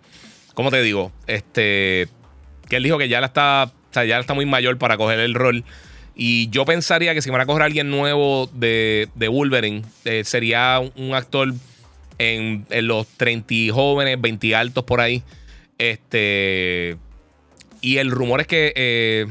¿cómo 0.54 0.70
te 0.70 0.82
digo? 0.82 1.12
Este, 1.26 2.08
que 2.68 2.76
él 2.76 2.82
dijo 2.82 2.98
que 2.98 3.08
ya 3.08 3.20
la 3.20 3.26
está 3.26 3.72
ya 4.04 4.18
está 4.18 4.34
muy 4.34 4.46
mayor 4.46 4.78
para 4.78 4.96
coger 4.96 5.20
el 5.20 5.34
rol. 5.34 5.64
Y 6.18 6.48
yo 6.48 6.64
pensaría 6.64 7.12
que 7.12 7.20
si 7.20 7.28
van 7.28 7.42
a 7.42 7.46
coger 7.46 7.62
a 7.62 7.66
alguien 7.66 7.90
nuevo 7.90 8.50
de, 8.54 9.08
de 9.14 9.28
Wolverine, 9.28 9.82
eh, 10.06 10.24
sería 10.24 10.80
un 10.80 11.14
actor 11.14 11.52
en, 12.18 12.66
los 12.70 13.06
30 13.06 13.54
jóvenes, 13.70 14.18
20 14.18 14.56
altos 14.56 14.84
por 14.84 15.02
ahí. 15.02 15.22
Este. 15.76 16.96
Y 17.82 17.98
el 17.98 18.10
rumor 18.10 18.40
es 18.40 18.46
que. 18.46 18.72
Eh, 18.74 19.26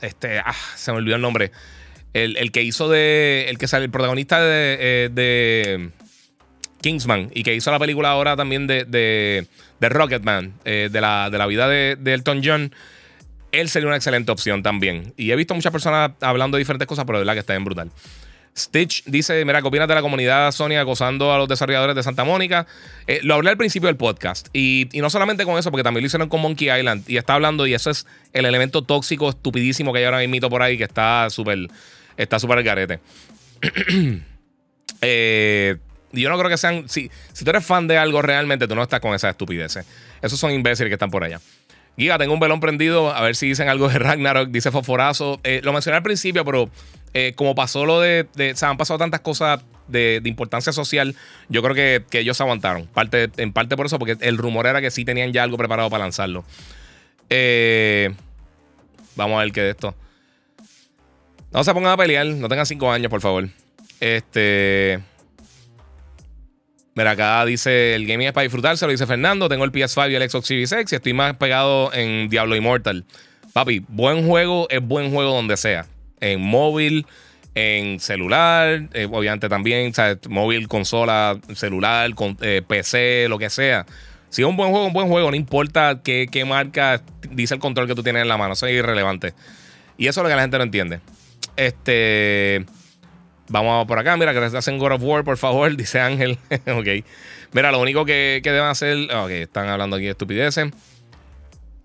este. 0.00 0.38
Ah, 0.38 0.54
se 0.76 0.92
me 0.92 0.98
olvidó 0.98 1.16
el 1.16 1.22
nombre. 1.22 1.52
El, 2.14 2.50
que 2.52 2.62
hizo 2.62 2.88
de. 2.88 3.44
El 3.50 3.58
que 3.58 3.68
sale, 3.68 3.84
el 3.84 3.90
protagonista 3.90 4.42
de, 4.42 5.10
eh, 5.14 5.90
Kingsman. 6.80 7.30
Y 7.34 7.42
que 7.42 7.54
hizo 7.54 7.70
la 7.70 7.78
película 7.78 8.12
ahora 8.12 8.34
también 8.34 8.66
de, 8.66 8.86
de, 8.86 9.46
de 9.78 9.88
Rocketman. 9.90 10.54
de, 10.64 10.88
la, 10.90 11.28
de 11.28 11.36
la 11.36 11.46
vida 11.46 11.68
de 11.68 11.98
Elton 12.02 12.40
John 12.42 12.72
él 13.52 13.68
sería 13.68 13.88
una 13.88 13.96
excelente 13.96 14.32
opción 14.32 14.62
también. 14.62 15.12
Y 15.16 15.30
he 15.30 15.36
visto 15.36 15.54
muchas 15.54 15.72
personas 15.72 16.12
hablando 16.20 16.56
de 16.56 16.60
diferentes 16.60 16.86
cosas, 16.86 17.04
pero 17.04 17.18
de 17.18 17.22
verdad 17.22 17.34
que 17.34 17.40
está 17.40 17.52
bien 17.52 17.64
brutal. 17.64 17.90
Stitch 18.56 19.04
dice: 19.06 19.44
Mira, 19.44 19.62
¿qué 19.62 19.68
opinas 19.68 19.88
de 19.88 19.94
la 19.94 20.02
comunidad 20.02 20.50
Sony 20.52 20.76
acosando 20.78 21.32
a 21.32 21.38
los 21.38 21.48
desarrolladores 21.48 21.94
de 21.94 22.02
Santa 22.02 22.24
Mónica? 22.24 22.66
Eh, 23.06 23.20
lo 23.22 23.34
hablé 23.34 23.50
al 23.50 23.56
principio 23.56 23.86
del 23.86 23.96
podcast. 23.96 24.48
Y, 24.52 24.88
no 24.94 25.08
solamente 25.08 25.44
con 25.44 25.58
eso, 25.58 25.70
porque 25.70 25.84
también 25.84 26.02
lo 26.02 26.06
hicieron 26.06 26.28
con 26.28 26.40
Monkey 26.40 26.70
Island. 26.70 27.08
Y 27.08 27.16
está 27.16 27.34
hablando, 27.34 27.66
y 27.66 27.74
eso 27.74 27.90
es 27.90 28.06
el 28.32 28.44
elemento 28.46 28.82
tóxico, 28.82 29.30
estupidísimo 29.30 29.92
que 29.92 30.00
hay 30.00 30.04
ahora 30.04 30.18
mismo 30.26 30.50
por 30.50 30.62
ahí, 30.62 30.76
que 30.76 30.84
está 30.84 31.30
súper 31.30 31.68
está 32.16 32.38
súper 32.38 32.58
el 32.58 32.64
garete. 32.64 33.00
eh, 35.00 35.76
yo 36.12 36.28
no 36.28 36.38
creo 36.38 36.50
que 36.50 36.56
sean. 36.56 36.88
Si, 36.88 37.10
si 37.32 37.44
tú 37.44 37.50
eres 37.50 37.64
fan 37.64 37.86
de 37.86 37.98
algo 37.98 38.20
realmente, 38.20 38.66
tú 38.66 38.74
no 38.74 38.82
estás 38.82 39.00
con 39.00 39.14
esas 39.14 39.30
estupideces. 39.30 39.86
Esos 40.20 40.38
son 40.38 40.50
imbéciles 40.50 40.90
que 40.90 40.94
están 40.94 41.10
por 41.10 41.24
allá. 41.24 41.40
Giga, 41.96 42.18
tengo 42.18 42.32
un 42.32 42.40
velón 42.40 42.60
prendido. 42.60 43.14
A 43.14 43.20
ver 43.22 43.36
si 43.36 43.48
dicen 43.48 43.68
algo 43.68 43.88
de 43.88 43.98
Ragnarok. 43.98 44.48
Dice 44.48 44.70
Fosforazo. 44.70 45.40
Eh, 45.44 45.60
lo 45.62 45.72
mencioné 45.72 45.96
al 45.96 46.02
principio, 46.02 46.44
pero 46.44 46.70
eh, 47.12 47.32
como 47.36 47.54
pasó 47.54 47.84
lo 47.84 48.00
de, 48.00 48.26
O 48.52 48.56
sea, 48.56 48.70
han 48.70 48.76
pasado 48.76 48.98
tantas 48.98 49.20
cosas 49.20 49.60
de, 49.88 50.20
importancia 50.24 50.72
social. 50.72 51.14
Yo 51.48 51.62
creo 51.62 51.74
que, 51.74 52.18
ellos 52.18 52.40
aguantaron. 52.40 52.86
Parte, 52.86 53.30
en 53.36 53.52
parte 53.52 53.76
por 53.76 53.86
eso, 53.86 53.98
porque 53.98 54.16
el 54.20 54.38
rumor 54.38 54.66
era 54.66 54.80
que 54.80 54.90
sí 54.90 55.04
tenían 55.04 55.32
ya 55.32 55.42
algo 55.42 55.56
preparado 55.56 55.90
para 55.90 56.04
lanzarlo. 56.04 56.44
Eh, 57.28 58.10
vamos 59.16 59.38
a 59.38 59.44
ver 59.44 59.52
qué 59.52 59.60
de 59.62 59.70
esto. 59.70 59.94
No 61.52 61.64
se 61.64 61.74
pongan 61.74 61.92
a 61.92 61.96
pelear. 61.96 62.26
No 62.26 62.48
tengan 62.48 62.66
cinco 62.66 62.90
años, 62.90 63.10
por 63.10 63.20
favor. 63.20 63.48
Este. 63.98 65.00
Mira, 66.94 67.12
acá 67.12 67.44
dice 67.44 67.94
el 67.94 68.06
gaming 68.06 68.28
es 68.28 68.32
para 68.32 68.42
disfrutarse, 68.42 68.84
lo 68.84 68.92
dice 68.92 69.06
Fernando. 69.06 69.48
Tengo 69.48 69.64
el 69.64 69.72
PS5 69.72 70.10
y 70.10 70.14
el 70.14 70.28
Xbox 70.28 70.46
Series 70.46 70.72
X 70.72 70.92
y 70.92 70.96
estoy 70.96 71.12
más 71.12 71.36
pegado 71.36 71.92
en 71.92 72.28
Diablo 72.28 72.56
Immortal. 72.56 73.04
Papi, 73.52 73.84
buen 73.88 74.26
juego 74.26 74.66
es 74.70 74.80
buen 74.80 75.10
juego 75.12 75.34
donde 75.34 75.56
sea. 75.56 75.86
En 76.20 76.40
móvil, 76.40 77.06
en 77.54 78.00
celular, 78.00 78.88
eh, 78.92 79.08
obviamente 79.10 79.48
también, 79.48 79.94
¿sabes? 79.94 80.18
móvil, 80.28 80.68
consola, 80.68 81.38
celular, 81.54 82.14
con, 82.14 82.36
eh, 82.40 82.62
PC, 82.66 83.26
lo 83.28 83.38
que 83.38 83.50
sea. 83.50 83.86
Si 84.28 84.42
es 84.42 84.48
un 84.48 84.56
buen 84.56 84.70
juego, 84.70 84.86
un 84.86 84.92
buen 84.92 85.08
juego, 85.08 85.30
no 85.30 85.36
importa 85.36 86.00
qué 86.04 86.44
marca 86.46 87.02
dice 87.30 87.54
el 87.54 87.60
control 87.60 87.86
que 87.86 87.94
tú 87.94 88.02
tienes 88.02 88.22
en 88.22 88.28
la 88.28 88.36
mano, 88.36 88.54
eso 88.54 88.66
es 88.66 88.74
irrelevante. 88.74 89.34
Y 89.96 90.06
eso 90.06 90.20
es 90.20 90.22
lo 90.24 90.28
que 90.28 90.36
la 90.36 90.42
gente 90.42 90.58
no 90.58 90.64
entiende. 90.64 91.00
Este. 91.56 92.64
Vamos 93.50 93.84
por 93.88 93.98
acá, 93.98 94.16
mira, 94.16 94.32
que 94.32 94.40
les 94.40 94.54
hacen 94.54 94.78
God 94.78 94.92
of 94.92 95.02
War, 95.02 95.24
por 95.24 95.36
favor, 95.36 95.76
dice 95.76 96.00
Ángel. 96.00 96.38
ok. 96.66 97.04
Mira, 97.52 97.72
lo 97.72 97.80
único 97.80 98.04
que, 98.04 98.40
deben 98.42 98.62
hacer. 98.62 99.12
Ok, 99.12 99.30
están 99.30 99.68
hablando 99.68 99.96
aquí 99.96 100.04
de 100.04 100.12
estupideces. 100.12 100.70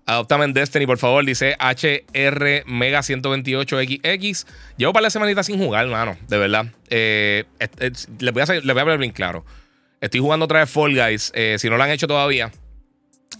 Adoptame 0.06 0.44
en 0.44 0.52
Destiny, 0.52 0.86
por 0.86 0.98
favor, 0.98 1.24
dice 1.26 1.56
HR 1.58 2.62
Mega 2.66 3.00
128XX. 3.00 4.46
Llevo 4.76 4.92
para 4.92 5.02
la 5.02 5.10
semanita 5.10 5.42
sin 5.42 5.58
jugar, 5.58 5.86
hermano, 5.86 6.16
de 6.28 6.38
verdad. 6.38 6.66
Eh, 6.88 7.44
les, 8.20 8.32
voy 8.32 8.40
a 8.40 8.44
hacer, 8.44 8.62
voy 8.62 8.78
a 8.78 8.80
hablar 8.80 8.98
bien 8.98 9.10
claro. 9.10 9.44
Estoy 10.00 10.20
jugando 10.20 10.44
otra 10.44 10.60
vez 10.60 10.70
Fall 10.70 10.94
Guys. 10.94 11.32
Eh, 11.34 11.56
si 11.58 11.68
no 11.68 11.76
lo 11.76 11.82
han 11.82 11.90
hecho 11.90 12.06
todavía, 12.06 12.52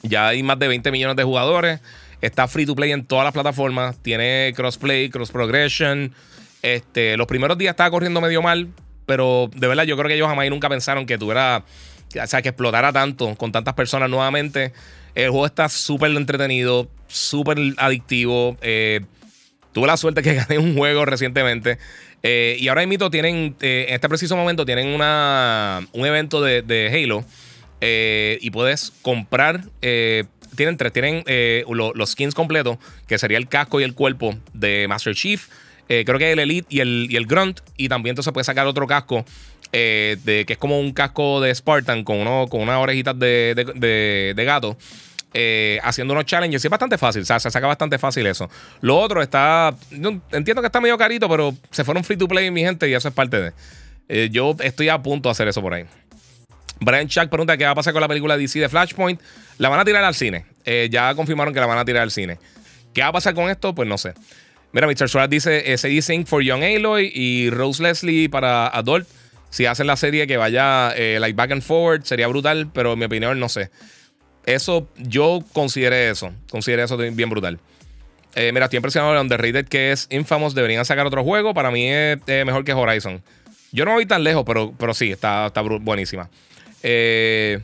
ya 0.03 0.27
hay 0.27 0.43
más 0.43 0.59
de 0.59 0.67
20 0.67 0.91
millones 0.91 1.17
de 1.17 1.23
jugadores. 1.23 1.81
Está 2.21 2.49
free 2.49 2.67
to 2.67 2.75
play 2.75 2.91
en 2.91 3.05
todas 3.05 3.25
las 3.25 3.33
plataformas. 3.33 4.03
Tiene 4.03 4.53
crossplay, 4.57 5.09
cross 5.11 5.31
progression. 5.31 6.13
Este, 6.63 7.17
los 7.17 7.27
primeros 7.27 7.59
días 7.59 7.71
estaba 7.71 7.91
corriendo 7.91 8.21
medio 8.21 8.43
mal, 8.43 8.69
pero 9.07 9.49
de 9.55 9.69
verdad 9.69 9.85
yo 9.85 9.97
creo 9.97 10.09
que 10.09 10.15
ellos 10.15 10.29
jamás 10.29 10.49
nunca 10.51 10.69
pensaron 10.69 11.07
que 11.07 11.17
tuviera, 11.17 11.65
o 12.21 12.27
sea, 12.27 12.43
que 12.43 12.51
explotara 12.51 12.93
tanto 12.93 13.35
con 13.37 13.53
tantas 13.53 13.75
personas 13.75 14.11
nuevamente. 14.11 14.73
El 15.15 15.31
juego 15.31 15.47
está 15.47 15.69
súper 15.69 16.11
entretenido, 16.11 16.91
súper 17.09 17.59
adictivo. 17.79 18.57
Eh, 18.61 19.01
tuve 19.73 19.87
la 19.87 19.97
suerte 19.97 20.23
que 20.23 20.35
gané 20.47 20.59
un 20.59 20.77
juego 20.77 21.05
recientemente. 21.07 21.79
Eh, 22.23 22.57
y 22.59 22.69
ahora 22.69 22.85
mismo 22.87 23.11
tienen, 23.11 23.57
eh, 23.61 23.87
en 23.89 23.95
este 23.95 24.09
preciso 24.09 24.37
momento, 24.37 24.67
tienen 24.67 24.89
una, 24.89 25.87
un 25.93 26.05
evento 26.05 26.43
de, 26.43 26.91
Halo. 26.93 27.25
y 27.81 28.51
puedes 28.51 28.93
comprar. 29.03 29.63
tienen 29.81 30.77
tres, 30.77 30.93
tienen 30.93 31.25
los 31.69 32.11
skins 32.11 32.35
completos, 32.35 32.77
que 33.07 33.17
sería 33.19 33.39
el 33.39 33.49
casco 33.49 33.81
y 33.81 33.85
el 33.85 33.95
cuerpo 33.95 34.35
de 34.53 34.87
Master 34.89 35.15
Chief. 35.15 35.49
Creo 35.87 36.19
que 36.19 36.33
el 36.33 36.39
Elite 36.39 36.67
y 36.69 36.81
el, 36.81 37.07
y 37.11 37.17
el 37.17 37.27
Grunt. 37.27 37.61
Y 37.77 37.89
también 37.89 38.13
entonces 38.13 38.33
puedes 38.33 38.47
sacar 38.47 38.67
otro 38.67 38.87
casco. 38.87 39.25
de, 39.73 40.45
que 40.47 40.53
es 40.53 40.59
como 40.59 40.79
un 40.81 40.93
casco 40.93 41.41
de 41.41 41.55
Spartan 41.55 42.05
con, 42.05 42.19
uno, 42.19 42.47
con 42.49 42.61
unas 42.61 42.79
orejitas 42.79 43.19
de, 43.19 44.33
de 44.35 44.45
gato. 44.45 44.77
Eh, 45.39 45.79
haciendo 45.83 46.15
unos 46.15 46.25
challenges. 46.25 46.65
Y 46.65 46.67
es 46.67 46.71
bastante 46.71 46.97
fácil, 46.97 47.21
o 47.21 47.25
sea, 47.27 47.39
se 47.39 47.51
saca 47.51 47.67
bastante 47.67 47.99
fácil 47.99 48.27
eso. 48.27 48.49
Lo 48.81 48.99
otro 48.99 49.21
está. 49.21 49.75
entiendo 50.33 50.63
que 50.63 50.67
está 50.67 50.81
medio 50.81 50.97
carito, 50.97 51.29
pero 51.29 51.55
se 51.71 51.85
fueron 51.85 52.05
free 52.05 52.17
to 52.17 52.27
play, 52.27 52.51
mi 52.51 52.63
gente, 52.63 52.89
y 52.89 52.95
eso 52.95 53.09
es 53.09 53.15
parte 53.15 53.41
de. 53.43 53.53
Eh, 54.09 54.29
yo 54.33 54.57
estoy 54.61 54.89
a 54.89 55.03
punto 55.03 55.29
de 55.29 55.33
hacer 55.33 55.47
eso 55.47 55.61
por 55.61 55.75
ahí. 55.75 55.85
Brian 56.81 57.07
Chuck 57.07 57.29
pregunta 57.29 57.55
qué 57.59 57.67
va 57.67 57.73
a 57.73 57.75
pasar 57.75 57.93
con 57.93 58.01
la 58.01 58.09
película 58.09 58.39
DC 58.39 58.61
de 58.61 58.71
Flashpoint. 58.71 59.21
La 59.59 59.69
van 59.69 59.79
a 59.79 59.85
tirar 59.85 60.05
al 60.05 60.15
cine. 60.15 60.47
Eh, 60.65 60.89
ya 60.91 61.15
confirmaron 61.15 61.53
que 61.53 61.61
la 61.61 61.67
van 61.67 61.77
a 61.77 61.85
tirar 61.85 62.03
al 62.03 62.11
cine. 62.11 62.39
¿Qué 62.95 63.03
va 63.03 63.09
a 63.09 63.13
pasar 63.13 63.35
con 63.35 63.51
esto? 63.51 63.75
Pues 63.75 63.87
no 63.87 63.99
sé. 63.99 64.15
Mira, 64.77 64.89
Mr. 64.89 65.09
Suárez 65.09 65.31
dice: 65.31 65.73
ese 65.73 65.89
dicen 65.89 66.27
for 66.27 66.43
Young 66.43 66.63
Aloy 66.63 67.11
y 67.15 67.49
Rose 67.49 67.83
Leslie 67.83 68.29
para 68.29 68.67
Adult. 68.67 69.09
Si 69.49 69.65
hacen 69.65 69.87
la 69.87 69.97
serie 69.97 70.27
que 70.27 70.37
vaya 70.37 70.93
like 71.19 71.33
back 71.35 71.51
and 71.53 71.63
forward, 71.63 72.05
sería 72.05 72.27
brutal, 72.27 72.69
pero 72.75 72.93
en 72.93 72.99
mi 72.99 73.07
opinión, 73.07 73.41
no 73.41 73.49
sé. 73.49 73.71
Eso, 74.45 74.87
yo 74.99 75.39
consideré 75.55 76.11
eso. 76.11 76.31
Consideré 76.51 76.83
eso 76.83 76.99
bien 76.99 77.31
brutal. 77.31 77.59
Eh, 78.35 78.51
mira, 78.53 78.67
estoy 78.67 78.77
impresionado 78.77 79.15
de 79.15 79.21
Underrated, 79.21 79.67
que 79.67 79.93
es 79.93 80.09
Infamous. 80.11 80.55
Deberían 80.55 80.85
sacar 80.85 81.07
otro 81.07 81.25
juego. 81.25 81.55
Para 81.55 81.71
mí 81.71 81.89
es 81.91 82.19
mejor 82.27 82.63
que 82.63 82.75
Horizon. 82.75 83.23
Yo 83.73 83.87
no 83.87 83.95
voy 83.95 84.05
tan 84.05 84.25
lejos, 84.25 84.45
pero, 84.47 84.75
pero 84.77 84.93
sí, 84.93 85.11
está, 85.11 85.47
está 85.47 85.63
buenísima. 85.63 86.29
Eh, 86.83 87.61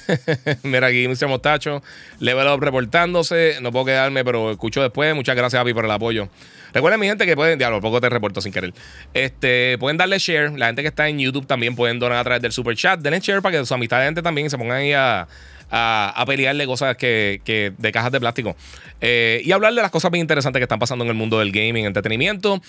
mira 0.62 0.88
aquí, 0.88 1.08
Mr. 1.08 1.28
Mostacho. 1.28 1.82
Level 2.18 2.46
Up 2.48 2.60
reportándose. 2.60 3.56
No 3.60 3.72
puedo 3.72 3.86
quedarme, 3.86 4.24
pero 4.24 4.50
escucho 4.50 4.82
después. 4.82 5.14
Muchas 5.14 5.36
gracias, 5.36 5.60
Api, 5.60 5.74
por 5.74 5.84
el 5.84 5.90
apoyo. 5.90 6.28
Recuerden, 6.72 7.00
mi 7.00 7.06
gente, 7.06 7.26
que 7.26 7.36
pueden, 7.36 7.58
diablo, 7.58 7.80
poco 7.80 8.00
te 8.00 8.08
reporto 8.08 8.40
sin 8.40 8.52
querer. 8.52 8.72
Este, 9.12 9.76
pueden 9.78 9.96
darle 9.96 10.18
share. 10.18 10.52
La 10.58 10.66
gente 10.66 10.82
que 10.82 10.88
está 10.88 11.08
en 11.08 11.18
YouTube 11.18 11.46
también 11.46 11.76
pueden 11.76 11.98
donar 11.98 12.18
a 12.18 12.24
través 12.24 12.42
del 12.42 12.52
super 12.52 12.76
chat. 12.76 13.00
Denle 13.00 13.20
share 13.20 13.42
para 13.42 13.58
que 13.58 13.66
su 13.66 13.74
amistad 13.74 13.98
de 13.98 14.06
gente 14.06 14.22
también 14.22 14.48
se 14.48 14.56
pongan 14.56 14.78
ahí 14.78 14.92
a, 14.92 15.28
a, 15.72 16.24
pelearle 16.26 16.66
cosas 16.66 16.96
que, 16.96 17.72
de 17.76 17.92
cajas 17.92 18.12
de 18.12 18.20
plástico. 18.20 18.56
Eh, 19.00 19.42
y 19.44 19.52
hablar 19.52 19.74
de 19.74 19.82
las 19.82 19.90
cosas 19.90 20.10
bien 20.10 20.22
interesantes 20.22 20.60
que 20.60 20.64
están 20.64 20.78
pasando 20.78 21.04
en 21.04 21.10
el 21.10 21.16
mundo 21.16 21.38
del 21.38 21.50
gaming, 21.50 21.84
entretenimiento. 21.84 22.62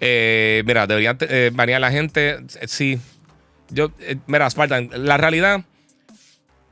Eh, 0.00 0.62
mira, 0.66 0.86
deberían 0.86 1.16
eh, 1.20 1.50
a 1.56 1.78
la 1.78 1.90
gente. 1.90 2.38
Sí. 2.66 2.98
Yo, 3.70 3.90
mira, 4.26 4.48
Spartan, 4.48 4.90
la 4.94 5.16
realidad 5.16 5.64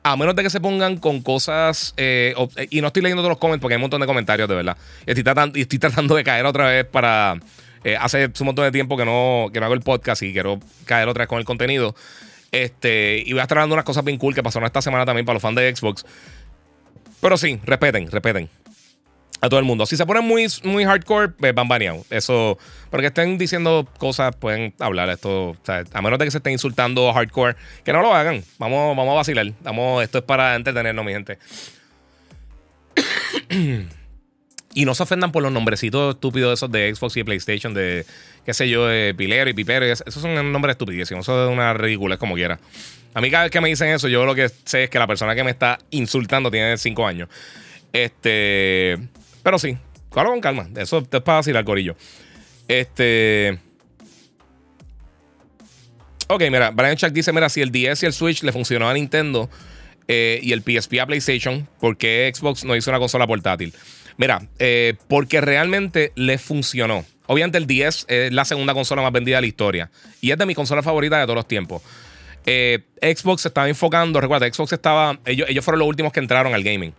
a 0.04 0.16
menos 0.16 0.36
de 0.36 0.42
que 0.42 0.50
se 0.50 0.60
pongan 0.60 0.98
con 0.98 1.22
cosas. 1.22 1.94
Eh, 1.96 2.34
eh, 2.56 2.68
y 2.70 2.80
no 2.82 2.88
estoy 2.88 3.02
leyendo 3.02 3.22
todos 3.22 3.30
los 3.30 3.38
comments 3.38 3.60
porque 3.60 3.74
hay 3.74 3.76
un 3.76 3.82
montón 3.82 4.02
de 4.02 4.06
comentarios, 4.06 4.48
de 4.48 4.54
verdad. 4.54 4.76
Estoy 5.06 5.24
tratando, 5.24 5.58
estoy 5.58 5.78
tratando 5.78 6.14
de 6.14 6.22
caer 6.22 6.46
otra 6.46 6.68
vez 6.68 6.84
para. 6.84 7.40
Eh, 7.82 7.96
hace 7.98 8.26
un 8.26 8.46
montón 8.46 8.64
de 8.64 8.72
tiempo 8.72 8.96
que 8.96 9.04
no, 9.04 9.48
que 9.52 9.60
no 9.60 9.66
hago 9.66 9.74
el 9.74 9.80
podcast 9.80 10.22
y 10.22 10.32
quiero 10.32 10.60
caer 10.84 11.08
otra 11.08 11.22
vez 11.22 11.28
con 11.28 11.38
el 11.38 11.44
contenido. 11.44 11.94
Este, 12.52 13.22
y 13.26 13.32
voy 13.32 13.40
a 13.40 13.42
estar 13.42 13.58
hablando 13.58 13.74
unas 13.74 13.84
cosas 13.84 14.04
bien 14.04 14.18
cool 14.18 14.34
que 14.34 14.42
pasaron 14.42 14.66
esta 14.66 14.80
semana 14.80 15.04
también 15.04 15.26
para 15.26 15.34
los 15.34 15.42
fans 15.42 15.56
de 15.56 15.74
Xbox. 15.74 16.04
Pero 17.20 17.36
sí, 17.36 17.58
respeten, 17.64 18.10
respeten 18.10 18.48
a 19.40 19.48
todo 19.48 19.60
el 19.60 19.66
mundo. 19.66 19.86
Si 19.86 19.96
se 19.96 20.06
ponen 20.06 20.24
muy, 20.24 20.46
muy 20.62 20.84
hardcore, 20.84 21.28
pues 21.30 21.54
van 21.54 21.68
baneados. 21.68 22.06
Eso, 22.10 22.58
porque 22.90 23.08
estén 23.08 23.36
diciendo 23.38 23.86
cosas, 23.98 24.34
pueden 24.36 24.74
hablar 24.78 25.08
esto. 25.10 25.56
a 25.66 26.02
menos 26.02 26.18
de 26.18 26.24
que 26.24 26.30
se 26.30 26.38
estén 26.38 26.52
insultando 26.52 27.12
hardcore, 27.12 27.56
que 27.84 27.92
no 27.92 28.02
lo 28.02 28.14
hagan. 28.14 28.42
Vamos, 28.58 28.96
vamos 28.96 29.12
a 29.12 29.16
vacilar. 29.16 29.52
Vamos, 29.62 30.02
esto 30.02 30.18
es 30.18 30.24
para 30.24 30.56
entretenernos, 30.56 31.04
mi 31.04 31.12
gente. 31.12 31.38
y 34.74 34.84
no 34.84 34.94
se 34.94 35.02
ofendan 35.02 35.32
por 35.32 35.42
los 35.42 35.52
nombrecitos 35.52 36.14
estúpidos 36.14 36.58
esos 36.58 36.70
de 36.70 36.94
Xbox 36.94 37.16
y 37.16 37.24
PlayStation, 37.24 37.74
de 37.74 38.04
qué 38.44 38.54
sé 38.54 38.68
yo, 38.68 38.86
de 38.86 39.14
Pilero 39.14 39.50
y 39.50 39.54
Pipero. 39.54 39.84
Esos 39.84 40.14
son 40.14 40.52
nombres 40.52 40.74
estupidísimos. 40.74 41.24
Eso 41.24 41.46
es 41.46 41.52
una 41.52 41.74
ridícula, 41.74 42.16
como 42.16 42.34
quiera. 42.34 42.58
A 43.14 43.20
mí 43.20 43.30
cada 43.30 43.44
vez 43.44 43.52
que 43.52 43.60
me 43.60 43.68
dicen 43.68 43.88
eso, 43.88 44.08
yo 44.08 44.24
lo 44.24 44.34
que 44.34 44.48
sé 44.48 44.84
es 44.84 44.90
que 44.90 44.98
la 44.98 45.06
persona 45.06 45.34
que 45.34 45.44
me 45.44 45.50
está 45.50 45.78
insultando 45.90 46.50
tiene 46.50 46.76
5 46.76 47.06
años. 47.06 47.28
Este. 47.92 48.98
Pero 49.44 49.58
sí, 49.58 49.76
claro, 50.10 50.30
con 50.30 50.40
calma. 50.40 50.68
Eso 50.74 50.98
es 50.98 51.20
para 51.20 51.36
vacilar, 51.38 51.64
corillo. 51.64 51.94
Este. 52.66 53.58
Ok, 56.26 56.42
mira, 56.50 56.70
Brian 56.70 56.96
Chuck 56.96 57.10
dice: 57.10 57.32
Mira, 57.32 57.48
si 57.48 57.60
el 57.60 57.70
DS 57.70 58.02
y 58.02 58.06
el 58.06 58.12
Switch 58.12 58.42
le 58.42 58.50
funcionó 58.50 58.88
a 58.88 58.94
Nintendo 58.94 59.48
eh, 60.08 60.40
y 60.42 60.52
el 60.52 60.62
PSP 60.62 60.98
a 61.00 61.06
PlayStation, 61.06 61.68
¿por 61.78 61.96
qué 61.96 62.32
Xbox 62.34 62.64
no 62.64 62.74
hizo 62.74 62.90
una 62.90 62.98
consola 62.98 63.26
portátil? 63.26 63.72
Mira, 64.16 64.48
eh, 64.58 64.94
porque 65.08 65.40
realmente 65.42 66.12
le 66.16 66.38
funcionó. 66.38 67.04
Obviamente 67.26 67.58
el 67.58 67.66
10 67.66 68.06
es 68.08 68.32
la 68.32 68.44
segunda 68.44 68.72
consola 68.72 69.02
más 69.02 69.12
vendida 69.12 69.36
de 69.36 69.42
la 69.42 69.46
historia. 69.46 69.90
Y 70.20 70.30
es 70.30 70.38
de 70.38 70.46
mi 70.46 70.54
consola 70.54 70.82
favorita 70.82 71.18
de 71.18 71.24
todos 71.24 71.36
los 71.36 71.48
tiempos. 71.48 71.82
Eh, 72.46 72.80
Xbox 73.00 73.42
se 73.42 73.48
estaba 73.48 73.68
enfocando, 73.68 74.20
recuerda, 74.20 74.50
Xbox 74.50 74.72
estaba, 74.72 75.18
ellos 75.24 75.64
fueron 75.64 75.80
los 75.80 75.88
últimos 75.88 76.12
que 76.12 76.20
entraron 76.20 76.54
al 76.54 76.62
gaming. 76.62 76.94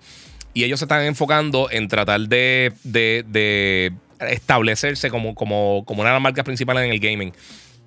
Y 0.55 0.63
ellos 0.63 0.79
se 0.79 0.85
están 0.85 1.01
enfocando 1.01 1.69
en 1.69 1.89
tratar 1.89 2.21
de, 2.21 3.91
establecerse 4.21 5.09
como, 5.09 5.35
como, 5.35 5.83
como 5.85 5.99
una 6.01 6.11
de 6.11 6.15
las 6.15 6.21
marcas 6.21 6.45
principales 6.45 6.85
en 6.85 6.91
el 6.91 6.99
gaming. 7.01 7.33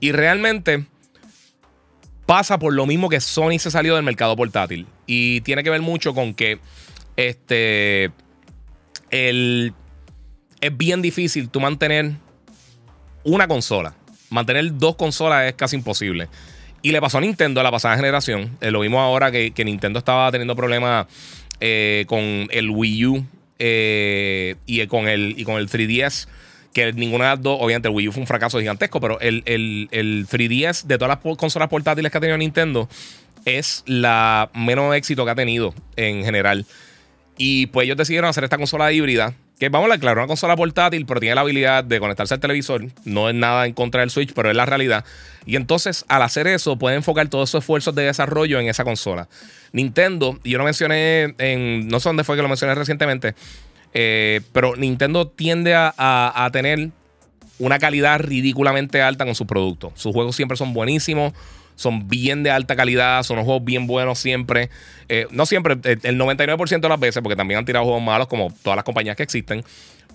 Y 0.01 0.13
realmente 0.13 0.85
pasa 2.27 2.59
por 2.59 2.75
lo 2.75 2.85
mismo 2.85 3.09
que 3.09 3.21
Sony 3.21 3.59
se 3.59 3.71
salió 3.71 3.95
del 3.95 4.05
mercado 4.05 4.37
portátil. 4.37 4.87
Y 5.07 5.41
tiene 5.41 5.65
que 5.65 5.71
ver 5.71 5.81
mucho 5.81 6.13
con 6.15 6.35
que 6.35 6.61
este. 7.17 8.13
El, 9.09 9.73
es 10.61 10.77
bien 10.77 11.01
difícil 11.01 11.49
tú 11.49 11.61
mantener 11.61 12.13
una 13.25 13.49
consola. 13.49 13.95
Mantener 14.29 14.77
dos 14.77 14.97
consolas 14.97 15.47
es 15.47 15.55
casi 15.55 15.75
imposible. 15.77 16.29
Y 16.83 16.93
le 16.93 17.01
pasó 17.01 17.17
a 17.17 17.23
Nintendo 17.23 17.61
a 17.61 17.65
la 17.65 17.71
pasada 17.71 17.97
generación. 17.97 18.59
Eh, 18.61 18.71
lo 18.71 18.81
vimos 18.81 19.01
ahora 19.01 19.33
que, 19.33 19.53
que 19.53 19.65
Nintendo 19.65 19.99
estaba 19.99 20.31
teniendo 20.31 20.55
problemas 20.55 21.07
eh, 21.61 22.05
con 22.07 22.21
el 22.51 22.71
Wii 22.71 23.07
U 23.07 23.27
eh, 23.59 24.57
y, 24.67 24.87
con 24.87 25.09
el, 25.09 25.35
y 25.37 25.45
con 25.45 25.57
el 25.57 25.69
3DS. 25.69 26.29
Que 26.73 26.93
ninguna 26.93 27.25
de 27.25 27.31
las 27.31 27.43
dos, 27.43 27.59
obviamente 27.61 27.89
el 27.89 27.95
Wii 27.95 28.09
U 28.09 28.13
fue 28.13 28.21
un 28.21 28.27
fracaso 28.27 28.59
gigantesco, 28.59 29.01
pero 29.01 29.19
el, 29.21 29.43
el, 29.47 29.89
el 29.91 30.27
3DS 30.29 30.85
de 30.85 30.99
todas 30.99 31.19
las 31.25 31.37
consolas 31.37 31.69
portátiles 31.69 32.13
que 32.13 32.19
ha 32.19 32.21
tenido 32.21 32.39
Nintendo 32.39 32.89
es 33.45 33.83
la 33.87 34.51
menos 34.55 34.95
éxito 34.95 35.25
que 35.25 35.31
ha 35.31 35.35
tenido 35.35 35.75
en 35.97 36.25
general. 36.25 36.67
Y 37.37 37.67
pues 37.67 37.87
ellos 37.87 37.97
decidieron 37.97 38.29
hacer 38.29 38.45
esta 38.45 38.59
consola 38.59 38.93
híbrida 38.93 39.35
que 39.59 39.69
vamos 39.69 39.89
a 39.89 39.91
ver, 39.91 40.01
claro, 40.01 40.21
una 40.21 40.29
consola 40.29 40.57
portátil, 40.57 41.05
pero 41.05 41.19
tiene 41.19 41.35
la 41.35 41.41
habilidad 41.41 41.83
de 41.83 41.99
conectarse 41.99 42.35
al 42.35 42.41
televisor. 42.41 42.87
No 43.05 43.29
es 43.29 43.35
nada 43.35 43.67
en 43.67 43.75
contra 43.75 44.03
del 44.03 44.11
Switch, 44.11 44.33
pero 44.33 44.51
es 44.51 44.57
la 44.57 44.67
realidad. 44.67 45.05
Y 45.47 45.57
entonces, 45.57 46.05
al 46.09 46.23
hacer 46.23 46.47
eso, 46.47 46.77
puede 46.77 46.97
enfocar 46.97 47.29
todos 47.29 47.51
esos 47.51 47.65
esfuerzos 47.65 47.95
de 47.95 48.05
desarrollo 48.05 48.61
en 48.61 48.69
esa 48.69 48.85
consola. 48.85 49.29
Nintendo, 49.73 50.39
yo 50.45 50.59
lo 50.59 50.65
mencioné 50.65 51.35
en. 51.39 51.89
No 51.89 51.99
sé 52.01 52.09
dónde 52.09 52.23
fue 52.23 52.37
que 52.37 52.43
lo 52.43 52.49
mencioné 52.49 52.75
recientemente. 52.75 53.35
Eh, 53.95 54.43
pero 54.53 54.77
Nintendo 54.77 55.27
tiende 55.27 55.75
a, 55.75 56.51
tener 56.53 56.91
una 57.59 57.79
calidad 57.79 58.21
ridículamente 58.21 59.03
alta 59.03 59.25
con 59.25 59.35
sus 59.35 59.47
productos. 59.47 59.93
Sus 59.97 60.13
juegos 60.13 60.37
siempre 60.37 60.57
son 60.57 60.73
buenísimos 60.73 61.33
son 61.79 62.09
bien 62.09 62.43
de 62.43 62.51
alta 62.51 62.75
calidad, 62.75 63.23
son 63.23 63.37
juegos 63.45 63.65
bien 63.65 63.87
buenos 63.87 64.19
siempre. 64.19 64.69
Eh, 65.09 65.29
no 65.31 65.47
siempre, 65.47 65.75
el 65.85 66.19
99% 66.19 66.81
de 66.81 66.89
las 66.89 66.99
veces, 66.99 67.23
porque 67.23 67.37
también 67.37 67.59
han 67.59 67.65
tirado 67.65 67.85
juegos 67.85 68.03
malos 68.03 68.27
como 68.27 68.53
todas 68.65 68.77
las 68.77 68.85
compañías 68.85 69.17
que 69.17 69.23
existen. 69.23 69.65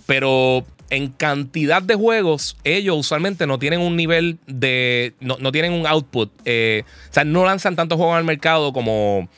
Pero 0.05 0.65
en 0.89 1.07
cantidad 1.07 1.81
de 1.81 1.95
juegos, 1.95 2.57
ellos 2.65 2.97
usualmente 2.97 3.47
no 3.47 3.59
tienen 3.59 3.79
un 3.79 3.95
nivel 3.95 4.39
de. 4.45 5.13
No, 5.21 5.37
tienen 5.53 5.71
un 5.71 5.87
output. 5.87 6.33
Eh, 6.43 6.83
o 7.09 7.13
sea, 7.13 7.23
no 7.23 7.45
lanzan 7.45 7.77
tantos 7.77 7.97
juegos 7.97 8.17
al 8.17 8.25
mercado 8.25 8.73
como, 8.73 9.29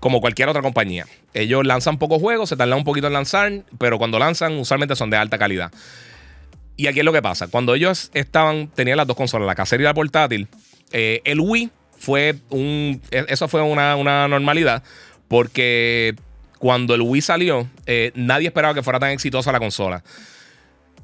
como 0.00 0.20
cualquier 0.20 0.50
otra 0.50 0.60
compañía. 0.60 1.06
Ellos 1.32 1.64
lanzan 1.64 1.96
pocos 1.96 2.20
juegos, 2.20 2.50
se 2.50 2.58
tardan 2.58 2.76
un 2.76 2.84
poquito 2.84 3.06
en 3.06 3.14
lanzar, 3.14 3.50
pero 3.78 3.96
cuando 3.96 4.18
lanzan, 4.18 4.58
usualmente 4.58 4.96
son 4.96 5.08
de 5.08 5.16
alta 5.16 5.38
calidad. 5.38 5.72
Y 6.76 6.88
aquí 6.88 6.98
es 6.98 7.06
lo 7.06 7.12
que 7.14 7.22
pasa. 7.22 7.48
Cuando 7.48 7.74
ellos 7.74 8.10
estaban, 8.12 8.68
tenían 8.68 8.98
las 8.98 9.06
dos 9.06 9.16
consolas, 9.16 9.46
la 9.46 9.54
casera 9.54 9.82
y 9.82 9.84
la 9.84 9.94
portátil, 9.94 10.48
eh, 10.92 11.20
el 11.24 11.40
Wii 11.40 11.70
fue 11.98 12.36
un. 12.50 13.00
E, 13.10 13.24
eso 13.28 13.48
fue 13.48 13.62
una, 13.62 14.28
normalidad. 14.28 14.82
Porque 15.28 16.14
cuando 16.58 16.94
el 16.94 17.00
Wii 17.00 17.22
salió, 17.22 17.68
eh, 17.86 18.12
nadie 18.14 18.48
esperaba 18.48 18.74
que 18.74 18.82
fuera 18.82 18.98
tan 18.98 19.10
exitosa 19.10 19.52
la 19.52 19.58
consola. 19.58 20.04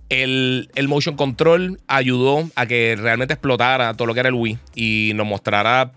El, 0.09 0.71
el, 0.75 0.89
motion 0.89 1.17
control 1.17 1.81
ayudó 1.87 2.49
a 2.55 2.67
que 2.67 2.97
realmente 2.99 3.35
explotara 3.35 3.95
todo 3.95 4.07
lo 4.07 4.15
que 4.15 4.21
era 4.21 4.31
el 4.31 4.35
Wii 4.35 4.59
y 4.75 5.13
nos 5.15 5.27
mostrara 5.27 5.93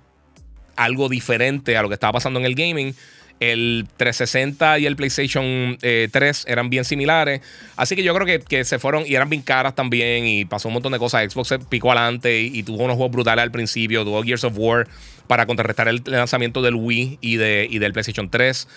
algo 0.76 1.08
diferente 1.08 1.78
a 1.78 1.82
lo 1.82 1.88
que 1.88 1.94
estaba 1.94 2.14
pasando 2.14 2.39
en 2.39 2.46
el 2.46 2.56
gaming. 2.56 2.94
El 3.42 3.88
360 3.98 4.78
y 4.78 4.86
el 4.86 4.96
PlayStation 4.96 5.76
3 5.80 5.82
eh, 5.82 6.32
eran 6.46 6.70
bien 6.70 6.86
similares. 6.86 7.42
Así 7.76 7.96
que 7.96 8.04
yo 8.04 8.14
creo 8.14 8.39
que, 8.39 8.64
se 8.64 8.78
fueron 8.78 9.04
y 9.08 9.16
eran 9.16 9.30
bien 9.30 9.42
caras 9.42 9.74
también. 9.74 10.28
Y 10.28 10.46
pasó 10.46 10.68
un 10.68 10.76
montón 10.76 10.92
de 10.92 11.00
cosas. 11.00 11.24
Xbox 11.34 11.48
se 11.48 11.58
picó 11.58 11.92
adelante 11.92 12.39
y, 12.39 12.62
tuvo 12.62 12.84
unos 12.84 12.98
juegos 12.98 13.12
brutales 13.12 13.42
al 13.42 13.50
principio. 13.50 14.06
Tuvo 14.06 14.22
Gears 14.22 14.44
of 14.44 14.54
War 14.56 14.88
para 15.26 15.48
contrarrestar 15.48 15.88
el 15.88 16.04
lanzamiento 16.06 16.62
del 16.62 16.76
Wii 16.76 17.18
y, 17.20 17.38
de, 17.38 17.68
del 17.72 17.94
PlayStation 17.94 18.30
3. 18.30 18.68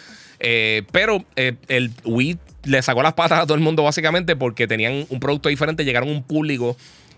Eh, 0.41 0.83
pero 0.93 1.27
eh, 1.37 1.57
el 1.69 1.91
Wii 2.05 2.39
le 2.65 2.81
sacó 2.81 3.03
las 3.03 3.12
patas 3.12 3.41
a 3.41 3.43
todo 3.43 3.57
el 3.57 3.61
mundo 3.61 3.83
básicamente 3.83 4.35
porque 4.35 4.67
tenían 4.67 5.05
un 5.11 5.21
producto 5.21 5.51
diferente. 5.51 5.85
Llegaron 5.85 6.09
a 6.09 6.12
un 6.12 6.23
público 6.23 6.75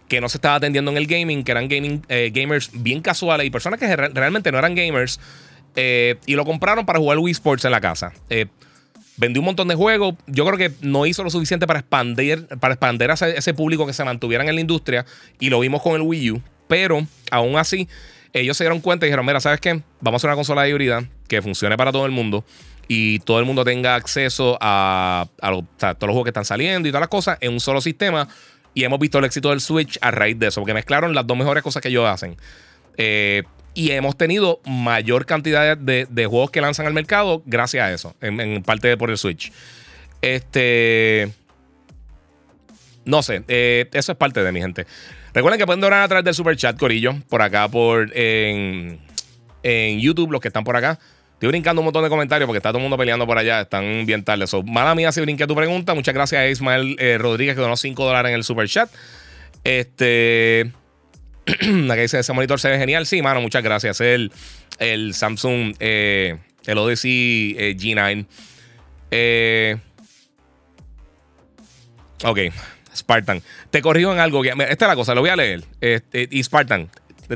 que 0.08 0.20
no 0.20 0.28
se 0.28 0.38
estaba 0.38 0.56
atendiendo 0.56 0.90
en 0.90 0.96
el 0.96 1.06
gaming, 1.06 1.44
que 1.44 1.52
eran 1.52 1.68
gaming, 1.68 2.02
gamers 2.32 2.70
bien 2.72 3.02
casuales 3.02 3.46
y 3.46 3.50
personas 3.50 3.78
que 3.78 3.94
realmente 3.94 4.50
no 4.50 4.58
eran 4.58 4.74
gamers 4.74 5.20
eh, 5.76 6.16
y 6.24 6.34
lo 6.34 6.44
compraron 6.44 6.86
para 6.86 6.98
jugar 6.98 7.18
Wii 7.18 7.32
Sports 7.32 7.64
en 7.66 7.70
la 7.70 7.80
casa. 7.80 8.12
Eh, 8.30 8.46
vendió 9.16 9.40
un 9.40 9.46
montón 9.46 9.68
de 9.68 9.74
juegos. 9.74 10.14
Yo 10.26 10.44
creo 10.46 10.58
que 10.58 10.72
no 10.80 11.06
hizo 11.06 11.22
lo 11.22 11.30
suficiente 11.30 11.66
para 11.66 11.80
expandir, 11.80 12.46
para 12.60 12.74
expandir 12.74 13.10
a 13.10 13.14
ese, 13.14 13.54
público 13.54 13.86
que 13.86 13.92
se 13.92 14.04
mantuvieran 14.04 14.48
en 14.48 14.54
la 14.54 14.60
industria. 14.60 15.04
Y 15.38 15.50
lo 15.50 15.60
vimos 15.60 15.82
con 15.82 15.94
el 15.94 16.02
Wii 16.02 16.30
U. 16.32 16.42
Pero 16.66 17.06
aún 17.30 17.56
así, 17.56 17.88
ellos 18.32 18.56
se 18.56 18.64
dieron 18.64 18.80
cuenta 18.80 19.06
y 19.06 19.08
dijeron: 19.08 19.26
Mira, 19.26 19.40
¿sabes 19.40 19.60
qué? 19.60 19.82
Vamos 20.00 20.14
a 20.14 20.16
hacer 20.18 20.28
una 20.28 20.36
consola 20.36 20.66
híbrida 20.66 21.04
que 21.28 21.42
funcione 21.42 21.76
para 21.76 21.92
todo 21.92 22.06
el 22.06 22.12
mundo. 22.12 22.44
Y 22.88 23.18
todo 23.20 23.40
el 23.40 23.44
mundo 23.44 23.64
tenga 23.64 23.96
acceso 23.96 24.56
a, 24.60 25.26
todos 25.40 25.96
los 26.02 26.10
juegos 26.10 26.24
que 26.24 26.30
están 26.30 26.44
saliendo 26.44 26.88
y 26.88 26.92
todas 26.92 27.00
las 27.00 27.08
cosas 27.08 27.36
en 27.40 27.52
un 27.52 27.60
solo 27.60 27.80
sistema. 27.80 28.28
Y 28.74 28.84
hemos 28.84 28.98
visto 28.98 29.18
el 29.18 29.24
éxito 29.24 29.50
del 29.50 29.60
Switch 29.60 29.98
a 30.02 30.10
raíz 30.10 30.38
de 30.38 30.48
eso, 30.48 30.60
porque 30.60 30.74
mezclaron 30.74 31.14
las 31.14 31.26
dos 31.26 31.36
mejores 31.36 31.62
cosas 31.62 31.82
que 31.82 31.88
ellos 31.88 32.06
hacen. 32.08 32.36
Eh, 32.96 33.42
y 33.76 33.90
hemos 33.92 34.16
tenido 34.16 34.60
mayor 34.64 35.26
cantidad 35.26 35.76
de, 35.76 36.26
juegos 36.28 36.50
que 36.50 36.62
lanzan 36.62 36.86
al 36.86 36.94
mercado 36.94 37.42
gracias 37.44 37.84
a 37.84 37.92
eso, 37.92 38.16
en, 38.22 38.62
parte 38.62 38.88
de 38.88 38.96
por 38.96 39.10
el 39.10 39.18
Switch. 39.18 39.52
Este. 40.22 41.30
No 43.04 43.22
sé, 43.22 43.44
eh, 43.46 43.88
eso 43.92 44.12
es 44.12 44.18
parte 44.18 44.42
de 44.42 44.50
mi 44.50 44.60
gente. 44.60 44.86
Recuerden 45.34 45.60
que 45.60 45.66
pueden 45.66 45.82
donar 45.82 46.02
a 46.02 46.08
través 46.08 46.24
del 46.24 46.32
super 46.32 46.56
chat, 46.56 46.78
Corillo, 46.78 47.16
por 47.28 47.42
acá, 47.42 47.68
por 47.68 48.10
en, 48.14 48.98
YouTube, 49.62 50.32
los 50.32 50.40
que 50.40 50.48
están 50.48 50.64
por 50.64 50.74
acá. 50.74 50.98
Estoy 51.34 51.50
brincando 51.50 51.82
un 51.82 51.84
montón 51.84 52.02
de 52.02 52.08
comentarios 52.08 52.46
porque 52.46 52.56
está 52.56 52.70
todo 52.70 52.78
el 52.78 52.84
mundo 52.84 52.96
peleando 52.96 53.26
por 53.26 53.36
allá. 53.36 53.60
Están 53.60 54.06
bien 54.06 54.24
tarde. 54.24 54.46
mala 54.64 54.94
mía 54.94 55.12
si 55.12 55.20
brinqué 55.20 55.46
tu 55.46 55.54
pregunta. 55.54 55.92
Muchas 55.92 56.14
gracias 56.14 56.40
a 56.40 56.48
Ismael 56.48 56.96
eh, 56.98 57.18
Rodríguez 57.18 57.54
que 57.54 57.60
donó 57.60 57.76
5 57.76 58.06
dólares 58.06 58.30
en 58.30 58.36
el 58.36 58.44
super 58.44 58.66
chat. 58.66 58.88
Este. 59.64 60.72
Aquí 61.46 62.00
dice, 62.00 62.18
ese 62.18 62.32
monitor 62.32 62.58
se 62.58 62.70
ve 62.70 62.78
genial. 62.78 63.06
Sí, 63.06 63.22
mano, 63.22 63.40
muchas 63.40 63.62
gracias. 63.62 64.00
El, 64.00 64.32
el 64.78 65.14
Samsung, 65.14 65.74
eh, 65.78 66.36
el 66.66 66.78
Odyssey 66.78 67.56
eh, 67.58 67.76
G9. 67.76 68.26
Eh, 69.12 69.76
ok, 72.24 72.38
Spartan. 72.94 73.42
Te 73.70 73.80
corrijo 73.80 74.12
en 74.12 74.18
algo. 74.18 74.44
esta 74.44 74.64
es 74.64 74.80
la 74.80 74.96
cosa, 74.96 75.14
lo 75.14 75.20
voy 75.20 75.30
a 75.30 75.36
leer. 75.36 75.62
Este, 75.80 76.28
y 76.30 76.42
Spartan, 76.42 76.90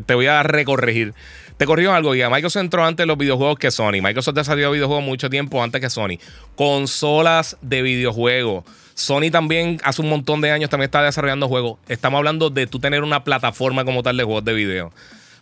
te 0.04 0.14
voy 0.14 0.26
a 0.26 0.42
recorregir. 0.42 1.14
Te 1.56 1.66
corrijo 1.66 1.90
en 1.90 1.96
algo, 1.96 2.14
ya. 2.14 2.30
Microsoft 2.30 2.62
entró 2.62 2.84
antes 2.84 3.04
de 3.04 3.06
los 3.06 3.18
videojuegos 3.18 3.58
que 3.58 3.70
Sony. 3.70 4.00
Microsoft 4.02 4.34
desarrolló 4.34 4.70
videojuegos 4.70 5.04
mucho 5.04 5.28
tiempo 5.28 5.62
antes 5.62 5.80
que 5.80 5.90
Sony. 5.90 6.18
Consolas 6.56 7.58
de 7.60 7.82
videojuegos. 7.82 8.64
Sony 9.00 9.30
también 9.32 9.80
hace 9.82 10.02
un 10.02 10.10
montón 10.10 10.42
de 10.42 10.50
años 10.50 10.68
también 10.68 10.86
está 10.86 11.02
desarrollando 11.02 11.48
juegos. 11.48 11.78
Estamos 11.88 12.18
hablando 12.18 12.50
de 12.50 12.66
tú 12.66 12.78
tener 12.78 13.02
una 13.02 13.24
plataforma 13.24 13.84
como 13.84 14.02
tal 14.02 14.16
de 14.16 14.24
juegos 14.24 14.44
de 14.44 14.52
video. 14.52 14.92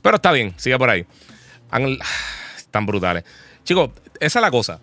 Pero 0.00 0.16
está 0.16 0.30
bien, 0.30 0.54
sigue 0.56 0.78
por 0.78 0.88
ahí. 0.88 1.04
Están 2.56 2.86
brutales. 2.86 3.24
Chicos, 3.64 3.90
esa 4.20 4.38
es 4.38 4.42
la 4.42 4.50
cosa. 4.52 4.78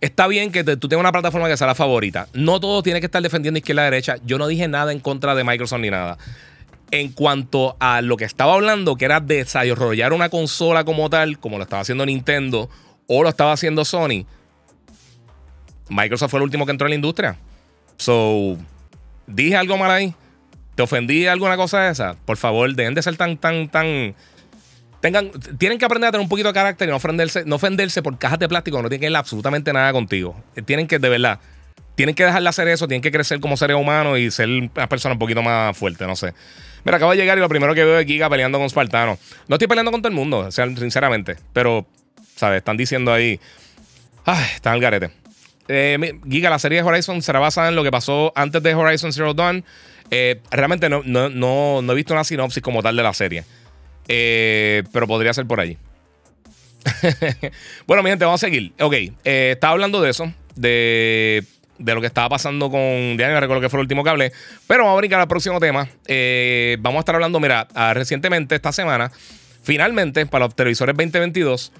Está 0.00 0.26
bien 0.26 0.50
que 0.50 0.64
tú 0.64 0.88
tengas 0.88 1.00
una 1.00 1.12
plataforma 1.12 1.48
que 1.48 1.56
sea 1.56 1.66
la 1.66 1.74
favorita. 1.74 2.28
No 2.32 2.60
todo 2.60 2.82
tiene 2.82 2.98
que 2.98 3.06
estar 3.06 3.22
defendiendo 3.22 3.58
izquierda 3.58 3.82
y 3.82 3.84
derecha. 3.84 4.16
Yo 4.24 4.38
no 4.38 4.46
dije 4.48 4.66
nada 4.68 4.90
en 4.90 4.98
contra 4.98 5.34
de 5.34 5.44
Microsoft 5.44 5.80
ni 5.80 5.90
nada. 5.90 6.16
En 6.90 7.12
cuanto 7.12 7.76
a 7.78 8.00
lo 8.00 8.16
que 8.16 8.24
estaba 8.24 8.54
hablando, 8.54 8.96
que 8.96 9.04
era 9.04 9.20
desarrollar 9.20 10.14
una 10.14 10.30
consola 10.30 10.84
como 10.84 11.10
tal, 11.10 11.38
como 11.38 11.58
lo 11.58 11.64
estaba 11.64 11.82
haciendo 11.82 12.06
Nintendo 12.06 12.70
o 13.06 13.22
lo 13.22 13.28
estaba 13.28 13.52
haciendo 13.52 13.84
Sony, 13.84 14.24
Microsoft 15.90 16.30
fue 16.30 16.38
el 16.38 16.44
último 16.44 16.64
que 16.64 16.72
entró 16.72 16.86
en 16.86 16.92
la 16.92 16.96
industria. 16.96 17.36
So, 17.96 18.56
dije 19.26 19.56
algo 19.56 19.76
mal 19.76 19.90
ahí. 19.90 20.14
¿Te 20.74 20.82
ofendí 20.82 21.26
alguna 21.26 21.56
cosa 21.56 21.80
de 21.82 21.92
esa? 21.92 22.16
Por 22.24 22.36
favor, 22.36 22.74
dejen 22.74 22.94
de 22.94 23.02
ser 23.02 23.16
tan, 23.16 23.36
tan, 23.36 23.68
tan. 23.68 24.14
Tengan, 25.00 25.30
tienen 25.58 25.78
que 25.78 25.84
aprender 25.84 26.08
a 26.08 26.12
tener 26.12 26.22
un 26.22 26.28
poquito 26.28 26.48
de 26.48 26.54
carácter 26.54 26.88
y 26.88 26.90
no 26.90 26.96
ofenderse, 26.96 27.44
no 27.44 27.56
ofenderse 27.56 28.02
por 28.02 28.16
cajas 28.18 28.38
de 28.38 28.48
plástico 28.48 28.80
no 28.80 28.88
tienen 28.88 29.00
que 29.00 29.08
ver 29.08 29.16
absolutamente 29.16 29.72
nada 29.72 29.92
contigo. 29.92 30.40
Tienen 30.64 30.86
que, 30.86 30.98
de 30.98 31.08
verdad, 31.08 31.40
tienen 31.94 32.14
que 32.14 32.24
dejar 32.24 32.42
de 32.42 32.48
hacer 32.48 32.68
eso, 32.68 32.88
tienen 32.88 33.02
que 33.02 33.10
crecer 33.10 33.40
como 33.40 33.56
seres 33.56 33.76
humanos 33.76 34.18
y 34.18 34.30
ser 34.30 34.48
una 34.48 34.88
persona 34.88 35.14
un 35.14 35.18
poquito 35.18 35.42
más 35.42 35.76
fuerte, 35.76 36.06
no 36.06 36.16
sé. 36.16 36.32
Mira, 36.84 36.96
acabo 36.96 37.12
de 37.12 37.18
llegar 37.18 37.36
y 37.36 37.40
lo 37.40 37.48
primero 37.48 37.74
que 37.74 37.84
veo 37.84 37.98
es 37.98 38.06
Giga 38.06 38.30
peleando 38.30 38.58
con 38.58 38.68
Spartano. 38.68 39.18
No 39.48 39.56
estoy 39.56 39.68
peleando 39.68 39.92
con 39.92 40.00
todo 40.00 40.08
el 40.08 40.14
mundo, 40.14 40.50
sinceramente, 40.50 41.36
pero, 41.52 41.86
¿sabes? 42.36 42.58
Están 42.58 42.76
diciendo 42.76 43.12
ahí. 43.12 43.38
Ay, 44.24 44.46
están 44.54 44.74
al 44.74 44.80
garete. 44.80 45.21
Eh, 45.74 46.20
Giga, 46.28 46.50
la 46.50 46.58
serie 46.58 46.82
de 46.82 46.88
Horizon 46.88 47.22
será 47.22 47.38
basada 47.38 47.68
en 47.68 47.76
lo 47.76 47.82
que 47.82 47.90
pasó 47.90 48.32
antes 48.36 48.62
de 48.62 48.74
Horizon 48.74 49.12
Zero 49.12 49.32
Dawn. 49.32 49.64
Eh, 50.10 50.40
realmente 50.50 50.90
no, 50.90 51.02
no, 51.02 51.92
he 51.92 51.94
visto 51.94 52.12
una 52.12 52.24
sinopsis 52.24 52.62
como 52.62 52.82
tal 52.82 52.94
de 52.94 53.02
la 53.02 53.14
serie. 53.14 53.44
Eh, 54.08 54.82
pero 54.92 55.06
podría 55.06 55.32
ser 55.32 55.46
por 55.46 55.60
ahí. 55.60 55.78
bueno, 57.86 58.02
mi 58.02 58.10
gente, 58.10 58.24
vamos 58.24 58.42
a 58.42 58.46
seguir. 58.46 58.72
Ok, 58.80 58.94
estaba 59.24 59.72
hablando 59.72 60.02
de 60.02 60.10
eso. 60.10 60.32
De, 60.56 61.44
lo 61.78 62.00
que 62.00 62.06
estaba 62.06 62.28
pasando 62.28 62.70
con. 62.70 63.16
Ya 63.16 63.32
no 63.32 63.40
recuerdo 63.40 63.62
que 63.62 63.70
fue 63.70 63.78
el 63.78 63.84
último 63.84 64.04
que 64.04 64.10
hablé. 64.10 64.32
Pero 64.66 64.84
vamos 64.84 64.98
a 64.98 64.98
brincar 64.98 65.20
al 65.20 65.28
próximo 65.28 65.58
tema. 65.58 65.88
vamos 66.80 66.98
a 66.98 67.00
estar 67.00 67.14
hablando, 67.14 67.40
mira, 67.40 67.68
ah, 67.74 67.94
recientemente, 67.94 68.54
esta 68.54 68.72
semana, 68.72 69.10
finalmente, 69.62 70.26
para 70.26 70.44
los 70.44 70.54
televisores 70.54 70.94
2022, 70.94 71.72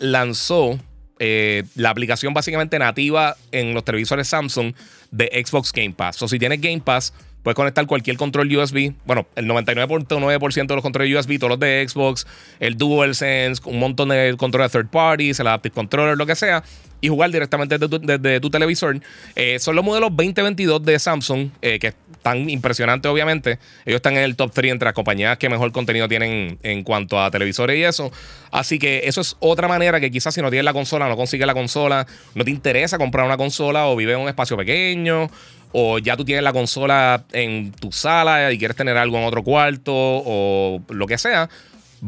lanzó 0.00 0.78
eh, 1.18 1.64
la 1.74 1.90
aplicación 1.90 2.34
básicamente 2.34 2.78
nativa 2.78 3.36
en 3.52 3.74
los 3.74 3.84
televisores 3.84 4.28
Samsung 4.28 4.74
de 5.10 5.30
Xbox 5.44 5.72
Game 5.72 5.92
Pass. 5.92 6.20
O 6.22 6.28
si 6.28 6.38
tienes 6.38 6.60
Game 6.60 6.80
Pass, 6.80 7.12
puedes 7.42 7.54
conectar 7.54 7.86
cualquier 7.86 8.16
control 8.16 8.54
USB. 8.54 8.92
Bueno, 9.04 9.26
el 9.36 9.46
99.9% 9.46 10.66
de 10.66 10.74
los 10.74 10.82
controles 10.82 11.16
USB, 11.16 11.38
todos 11.38 11.50
los 11.50 11.60
de 11.60 11.86
Xbox, 11.88 12.26
el 12.60 12.76
DualSense, 12.76 13.62
un 13.64 13.78
montón 13.78 14.08
de 14.08 14.34
controles 14.36 14.72
third 14.72 14.88
parties, 14.88 15.40
el 15.40 15.46
Adaptive 15.46 15.74
Controller, 15.74 16.16
lo 16.16 16.26
que 16.26 16.34
sea 16.34 16.62
y 17.00 17.08
jugar 17.08 17.30
directamente 17.30 17.78
desde 17.78 18.40
tu, 18.40 18.50
televisor. 18.50 19.00
Eh, 19.34 19.58
son 19.58 19.76
los 19.76 19.84
modelos 19.84 20.10
2022 20.10 20.84
de 20.84 20.98
Samsung, 20.98 21.50
eh, 21.62 21.78
que 21.78 21.94
están 22.26 22.50
impresionantes, 22.50 23.10
obviamente. 23.10 23.58
Ellos 23.84 23.98
están 23.98 24.16
en 24.16 24.24
el 24.24 24.34
top 24.34 24.50
3 24.52 24.72
entre 24.72 24.86
las 24.86 24.94
compañías 24.94 25.38
que 25.38 25.48
mejor 25.48 25.70
contenido 25.70 26.08
tienen 26.08 26.58
en 26.64 26.82
cuanto 26.82 27.20
a 27.20 27.30
televisores 27.30 27.78
y 27.78 27.84
eso. 27.84 28.10
Así 28.50 28.80
que 28.80 29.02
eso 29.04 29.20
es 29.20 29.36
otra 29.38 29.68
manera 29.68 30.00
que 30.00 30.10
quizás 30.10 30.34
si 30.34 30.42
no 30.42 30.50
tienes 30.50 30.64
la 30.64 30.72
consola, 30.72 31.08
no 31.08 31.16
consigues 31.16 31.46
la 31.46 31.54
consola, 31.54 32.04
no 32.34 32.44
te 32.44 32.50
interesa 32.50 32.98
comprar 32.98 33.26
una 33.26 33.36
consola 33.36 33.86
o 33.86 33.94
vives 33.94 34.16
en 34.16 34.22
un 34.22 34.28
espacio 34.28 34.56
pequeño. 34.56 35.30
O 35.70 35.98
ya 35.98 36.16
tú 36.16 36.24
tienes 36.24 36.42
la 36.42 36.52
consola 36.52 37.24
en 37.32 37.70
tu 37.72 37.92
sala 37.92 38.52
y 38.52 38.58
quieres 38.58 38.76
tener 38.76 38.96
algo 38.96 39.18
en 39.18 39.24
otro 39.24 39.44
cuarto 39.44 39.92
o 39.94 40.80
lo 40.88 41.06
que 41.06 41.18
sea, 41.18 41.48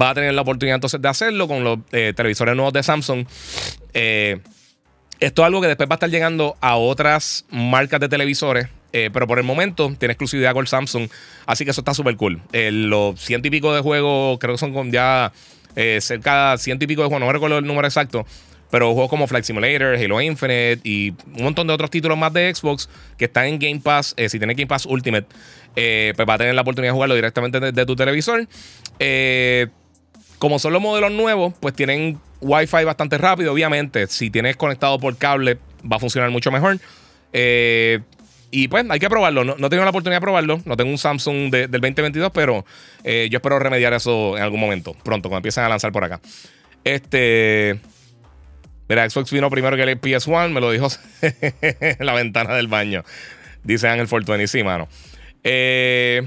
va 0.00 0.10
a 0.10 0.14
tener 0.14 0.34
la 0.34 0.42
oportunidad 0.42 0.76
entonces 0.76 1.00
de 1.00 1.08
hacerlo 1.08 1.46
con 1.46 1.62
los 1.62 1.78
eh, 1.92 2.12
televisores 2.16 2.56
nuevos 2.56 2.72
de 2.72 2.82
Samsung. 2.82 3.26
Eh, 3.94 4.40
esto 5.20 5.42
es 5.42 5.46
algo 5.46 5.60
que 5.60 5.68
después 5.68 5.88
va 5.88 5.94
a 5.94 5.96
estar 5.96 6.10
llegando 6.10 6.56
a 6.60 6.76
otras 6.76 7.44
marcas 7.50 8.00
de 8.00 8.08
televisores. 8.08 8.68
Eh, 8.92 9.10
pero 9.12 9.26
por 9.26 9.38
el 9.38 9.44
momento 9.44 9.92
tiene 9.98 10.12
exclusividad 10.12 10.52
con 10.52 10.66
Samsung. 10.66 11.08
Así 11.46 11.64
que 11.64 11.70
eso 11.70 11.80
está 11.80 11.94
súper 11.94 12.16
cool. 12.16 12.40
Eh, 12.52 12.70
los 12.72 13.20
ciento 13.20 13.48
y 13.48 13.50
pico 13.50 13.74
de 13.74 13.80
juegos, 13.80 14.38
creo 14.38 14.54
que 14.54 14.58
son 14.58 14.92
ya 14.92 15.32
eh, 15.76 15.98
cerca 16.00 16.52
de 16.52 16.58
ciento 16.58 16.84
y 16.84 16.88
pico 16.88 17.02
de 17.02 17.08
juegos, 17.08 17.26
no 17.26 17.32
recuerdo 17.32 17.58
el 17.58 17.66
número 17.66 17.86
exacto. 17.86 18.26
Pero 18.70 18.92
juegos 18.92 19.08
como 19.08 19.26
Flight 19.26 19.46
Simulator, 19.46 19.96
Halo 19.96 20.20
Infinite 20.20 20.80
y 20.84 21.14
un 21.36 21.44
montón 21.44 21.66
de 21.66 21.72
otros 21.72 21.90
títulos 21.90 22.18
más 22.18 22.32
de 22.34 22.54
Xbox 22.54 22.90
que 23.16 23.24
están 23.24 23.46
en 23.46 23.58
Game 23.58 23.80
Pass. 23.80 24.14
si 24.16 24.38
tienes 24.38 24.56
Game 24.56 24.66
Pass 24.66 24.84
Ultimate, 24.84 25.26
pues 25.74 26.28
va 26.28 26.34
a 26.34 26.38
tener 26.38 26.54
la 26.54 26.60
oportunidad 26.60 26.92
de 26.92 26.94
jugarlo 26.94 27.14
directamente 27.14 27.60
desde 27.60 27.86
tu 27.86 27.96
televisor. 27.96 28.46
como 30.38 30.58
son 30.58 30.74
los 30.74 30.82
modelos 30.82 31.12
nuevos, 31.12 31.54
pues 31.60 31.72
tienen 31.72 32.20
Wi-Fi 32.40 32.84
bastante 32.84 33.16
rápido, 33.16 33.52
obviamente. 33.52 34.06
Si 34.06 34.30
tienes 34.30 34.56
conectado 34.56 34.98
por 34.98 35.16
cable, 35.16 35.58
va 35.90 35.96
a 35.96 36.00
funcionar 36.00 36.30
mucho 36.30 36.50
mejor. 36.50 36.78
Eh, 37.32 38.00
y 38.50 38.68
pues 38.68 38.84
hay 38.88 38.98
que 38.98 39.08
probarlo. 39.08 39.44
No, 39.44 39.56
no, 39.58 39.68
tengo 39.68 39.84
la 39.84 39.90
oportunidad 39.90 40.18
de 40.18 40.22
probarlo. 40.22 40.60
No 40.64 40.76
tengo 40.76 40.90
un 40.90 40.98
Samsung 40.98 41.50
del 41.50 41.70
2022, 41.70 42.30
pero 42.32 42.64
eh, 43.04 43.28
yo 43.30 43.38
espero 43.38 43.58
remediar 43.58 43.92
eso 43.92 44.36
en 44.36 44.42
algún 44.42 44.60
momento. 44.60 44.94
Pronto, 45.04 45.28
cuando 45.28 45.38
empiecen 45.38 45.64
a 45.64 45.68
lanzar 45.68 45.92
por 45.92 46.04
acá. 46.04 46.20
Este. 46.84 47.78
Mira, 48.88 49.08
Xbox 49.08 49.30
vino 49.30 49.50
primero 49.50 49.76
que 49.76 49.82
el 49.82 50.00
PS1, 50.00 50.50
me 50.50 50.60
lo 50.60 50.70
dijo 50.70 50.88
la 52.00 52.14
ventana 52.14 52.54
del 52.54 52.68
baño. 52.68 53.04
Dice 53.62 53.86
Ángel 53.86 54.08
Fortuny, 54.08 54.46
sí, 54.46 54.62
mano. 54.62 54.88
Eh, 55.44 56.26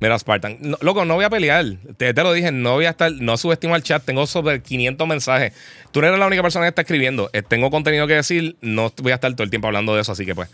Mira, 0.00 0.18
Spartan. 0.18 0.58
loco, 0.80 1.04
no 1.04 1.14
voy 1.14 1.24
a 1.24 1.30
pelear. 1.30 1.64
Te, 1.96 2.12
lo 2.12 2.32
dije, 2.32 2.52
no 2.52 2.74
voy 2.74 2.84
a 2.84 2.90
estar, 2.90 3.12
no 3.12 3.36
subestimo 3.36 3.74
al 3.74 3.82
chat. 3.82 4.04
Tengo 4.04 4.26
sobre 4.26 4.60
500 4.60 5.08
mensajes. 5.08 5.52
Tú 5.92 6.00
no 6.00 6.08
eres 6.08 6.18
la 6.18 6.26
única 6.26 6.42
persona 6.42 6.64
que 6.64 6.70
está 6.70 6.82
escribiendo. 6.82 7.30
Eh, 7.32 7.42
tengo 7.42 7.70
contenido 7.70 8.06
que 8.06 8.14
decir. 8.14 8.56
No 8.60 8.92
voy 8.98 9.12
a 9.12 9.16
estar 9.16 9.32
todo 9.32 9.44
el 9.44 9.50
tiempo 9.50 9.68
hablando 9.68 9.94
de 9.94 10.02
eso, 10.02 10.12
así 10.12 10.26
que 10.26 10.34
pues. 10.34 10.50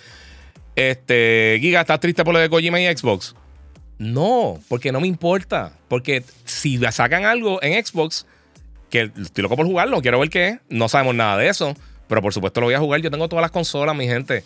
Este, 0.76 1.58
Giga, 1.60 1.80
¿estás 1.80 2.00
triste 2.00 2.24
por 2.24 2.32
lo 2.32 2.40
de 2.40 2.48
Kojima 2.48 2.80
y 2.80 2.96
Xbox? 2.96 3.34
No, 3.98 4.60
porque 4.68 4.92
no 4.92 5.00
me 5.00 5.08
importa. 5.08 5.72
Porque 5.88 6.22
si 6.44 6.78
sacan 6.92 7.24
algo 7.24 7.62
en 7.62 7.84
Xbox, 7.84 8.26
que 8.88 9.10
estoy 9.20 9.42
loco 9.42 9.56
por 9.56 9.66
jugarlo, 9.66 10.00
quiero 10.00 10.20
ver 10.20 10.30
qué 10.30 10.48
es. 10.48 10.58
No 10.68 10.88
sabemos 10.88 11.14
nada 11.14 11.36
de 11.38 11.48
eso. 11.48 11.74
Pero 12.08 12.22
por 12.22 12.32
supuesto 12.32 12.60
lo 12.60 12.66
voy 12.66 12.74
a 12.74 12.78
jugar. 12.78 13.00
Yo 13.00 13.10
tengo 13.10 13.28
todas 13.28 13.42
las 13.42 13.50
consolas, 13.50 13.96
mi 13.96 14.06
gente. 14.06 14.44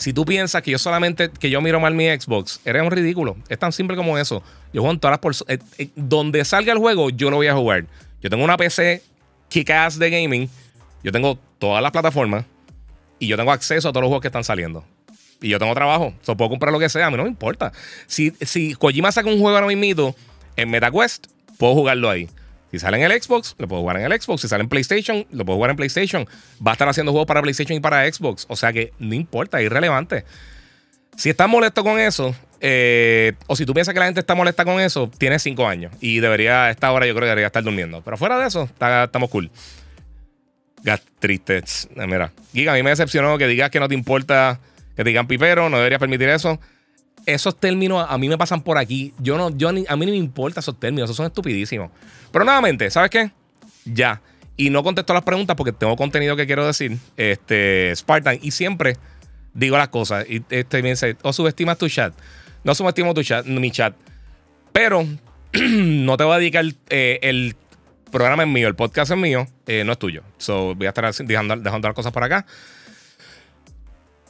Si 0.00 0.14
tú 0.14 0.24
piensas 0.24 0.62
que 0.62 0.70
yo 0.70 0.78
solamente, 0.78 1.30
que 1.30 1.50
yo 1.50 1.60
miro 1.60 1.78
mal 1.78 1.94
mi 1.94 2.06
Xbox, 2.06 2.62
eres 2.64 2.82
un 2.82 2.90
ridículo. 2.90 3.36
Es 3.50 3.58
tan 3.58 3.70
simple 3.70 3.98
como 3.98 4.16
eso. 4.16 4.42
Yo 4.72 4.80
juego 4.80 4.94
en 4.94 4.98
todas 4.98 5.12
las 5.12 5.18
por 5.18 5.34
eh, 5.46 5.58
eh, 5.76 5.90
donde 5.94 6.42
salga 6.46 6.72
el 6.72 6.78
juego, 6.78 7.10
yo 7.10 7.28
lo 7.28 7.36
voy 7.36 7.48
a 7.48 7.54
jugar. 7.54 7.84
Yo 8.22 8.30
tengo 8.30 8.42
una 8.42 8.56
PC 8.56 9.02
kick-ass 9.50 9.98
de 9.98 10.08
gaming. 10.08 10.48
Yo 11.04 11.12
tengo 11.12 11.38
todas 11.58 11.82
las 11.82 11.92
plataformas. 11.92 12.46
Y 13.18 13.26
yo 13.26 13.36
tengo 13.36 13.52
acceso 13.52 13.90
a 13.90 13.92
todos 13.92 14.00
los 14.00 14.08
juegos 14.08 14.22
que 14.22 14.28
están 14.28 14.42
saliendo. 14.42 14.86
Y 15.42 15.50
yo 15.50 15.58
tengo 15.58 15.74
trabajo. 15.74 16.14
So, 16.22 16.34
puedo 16.34 16.48
comprar 16.48 16.72
lo 16.72 16.78
que 16.78 16.88
sea. 16.88 17.08
A 17.08 17.10
mí 17.10 17.18
no 17.18 17.24
me 17.24 17.28
importa. 17.28 17.70
Si, 18.06 18.32
si 18.40 18.72
Kojima 18.72 19.12
saca 19.12 19.28
un 19.28 19.38
juego 19.38 19.54
ahora 19.54 19.66
mismo 19.66 20.16
en 20.56 20.70
MetaQuest, 20.70 21.26
puedo 21.58 21.74
jugarlo 21.74 22.08
ahí. 22.08 22.26
Si 22.70 22.78
sale 22.78 22.98
en 22.98 23.10
el 23.10 23.20
Xbox, 23.20 23.56
lo 23.58 23.66
puedo 23.66 23.82
jugar 23.82 23.98
en 23.98 24.10
el 24.10 24.20
Xbox. 24.20 24.42
Si 24.42 24.48
sale 24.48 24.62
en 24.62 24.68
PlayStation, 24.68 25.26
lo 25.32 25.44
puedo 25.44 25.56
jugar 25.56 25.70
en 25.70 25.76
PlayStation. 25.76 26.26
Va 26.64 26.72
a 26.72 26.74
estar 26.74 26.88
haciendo 26.88 27.12
juegos 27.12 27.26
para 27.26 27.42
PlayStation 27.42 27.76
y 27.76 27.80
para 27.80 28.10
Xbox. 28.10 28.46
O 28.48 28.56
sea 28.56 28.72
que 28.72 28.92
no 28.98 29.14
importa, 29.14 29.60
es 29.60 29.66
irrelevante. 29.66 30.24
Si 31.16 31.30
estás 31.30 31.48
molesto 31.48 31.82
con 31.82 31.98
eso, 31.98 32.34
eh, 32.60 33.32
o 33.46 33.56
si 33.56 33.66
tú 33.66 33.74
piensas 33.74 33.92
que 33.92 34.00
la 34.00 34.06
gente 34.06 34.20
está 34.20 34.34
molesta 34.34 34.64
con 34.64 34.80
eso, 34.80 35.10
tienes 35.18 35.42
cinco 35.42 35.66
años. 35.66 35.92
Y 36.00 36.20
debería, 36.20 36.66
a 36.66 36.70
esta 36.70 36.92
hora 36.92 37.06
yo 37.06 37.12
creo 37.14 37.22
que 37.22 37.30
debería 37.30 37.46
estar 37.48 37.62
durmiendo. 37.62 38.02
Pero 38.02 38.16
fuera 38.16 38.38
de 38.38 38.46
eso, 38.46 38.68
estamos 38.72 39.30
cool. 39.30 39.50
Gat 40.82 41.02
triste. 41.18 41.58
Eh, 41.58 42.06
mira, 42.06 42.32
Giga, 42.52 42.72
a 42.72 42.76
mí 42.76 42.82
me 42.82 42.90
decepcionó 42.90 43.36
que 43.36 43.46
digas 43.46 43.70
que 43.70 43.80
no 43.80 43.88
te 43.88 43.94
importa 43.94 44.60
que 44.96 45.04
te 45.04 45.10
digan 45.10 45.26
pipero, 45.26 45.68
no 45.68 45.76
deberías 45.78 45.98
permitir 45.98 46.28
eso 46.28 46.58
esos 47.26 47.58
términos 47.58 48.04
a 48.08 48.18
mí 48.18 48.28
me 48.28 48.38
pasan 48.38 48.62
por 48.62 48.78
aquí. 48.78 49.14
Yo 49.18 49.36
no, 49.36 49.56
yo 49.56 49.68
a 49.68 49.72
mí 49.72 49.84
no 49.88 49.96
me 49.96 50.16
importa 50.16 50.60
esos 50.60 50.78
términos, 50.78 51.06
esos 51.08 51.16
son 51.16 51.26
estupidísimos. 51.26 51.90
Pero 52.32 52.44
nuevamente, 52.44 52.90
¿sabes 52.90 53.10
qué? 53.10 53.30
Ya. 53.84 54.20
Y 54.56 54.70
no 54.70 54.82
contesto 54.82 55.14
las 55.14 55.22
preguntas 55.22 55.56
porque 55.56 55.72
tengo 55.72 55.96
contenido 55.96 56.36
que 56.36 56.46
quiero 56.46 56.66
decir. 56.66 56.98
Este, 57.16 57.94
Spartan. 57.96 58.38
Y 58.42 58.50
siempre 58.50 58.96
digo 59.54 59.76
las 59.78 59.88
cosas. 59.88 60.26
Y 60.28 60.42
este 60.50 60.82
me 60.82 60.90
dice, 60.90 61.16
o 61.22 61.32
subestimas 61.32 61.78
tu 61.78 61.88
chat. 61.88 62.12
No 62.62 62.74
subestimo 62.74 63.14
tu 63.14 63.22
chat, 63.22 63.46
mi 63.46 63.70
chat. 63.70 63.94
Pero 64.72 65.06
no 65.52 66.16
te 66.16 66.24
voy 66.24 66.34
a 66.34 66.38
dedicar 66.38 66.64
eh, 66.90 67.18
el 67.22 67.56
programa 68.10 68.42
es 68.42 68.48
mío, 68.48 68.68
el 68.68 68.74
podcast 68.74 69.10
es 69.12 69.16
mío, 69.16 69.46
eh, 69.66 69.84
no 69.84 69.92
es 69.92 69.98
tuyo. 69.98 70.22
So 70.38 70.74
voy 70.74 70.86
a 70.86 70.90
estar 70.90 71.12
dejando, 71.14 71.56
dejando 71.56 71.88
las 71.88 71.94
cosas 71.94 72.12
por 72.12 72.24
acá. 72.24 72.44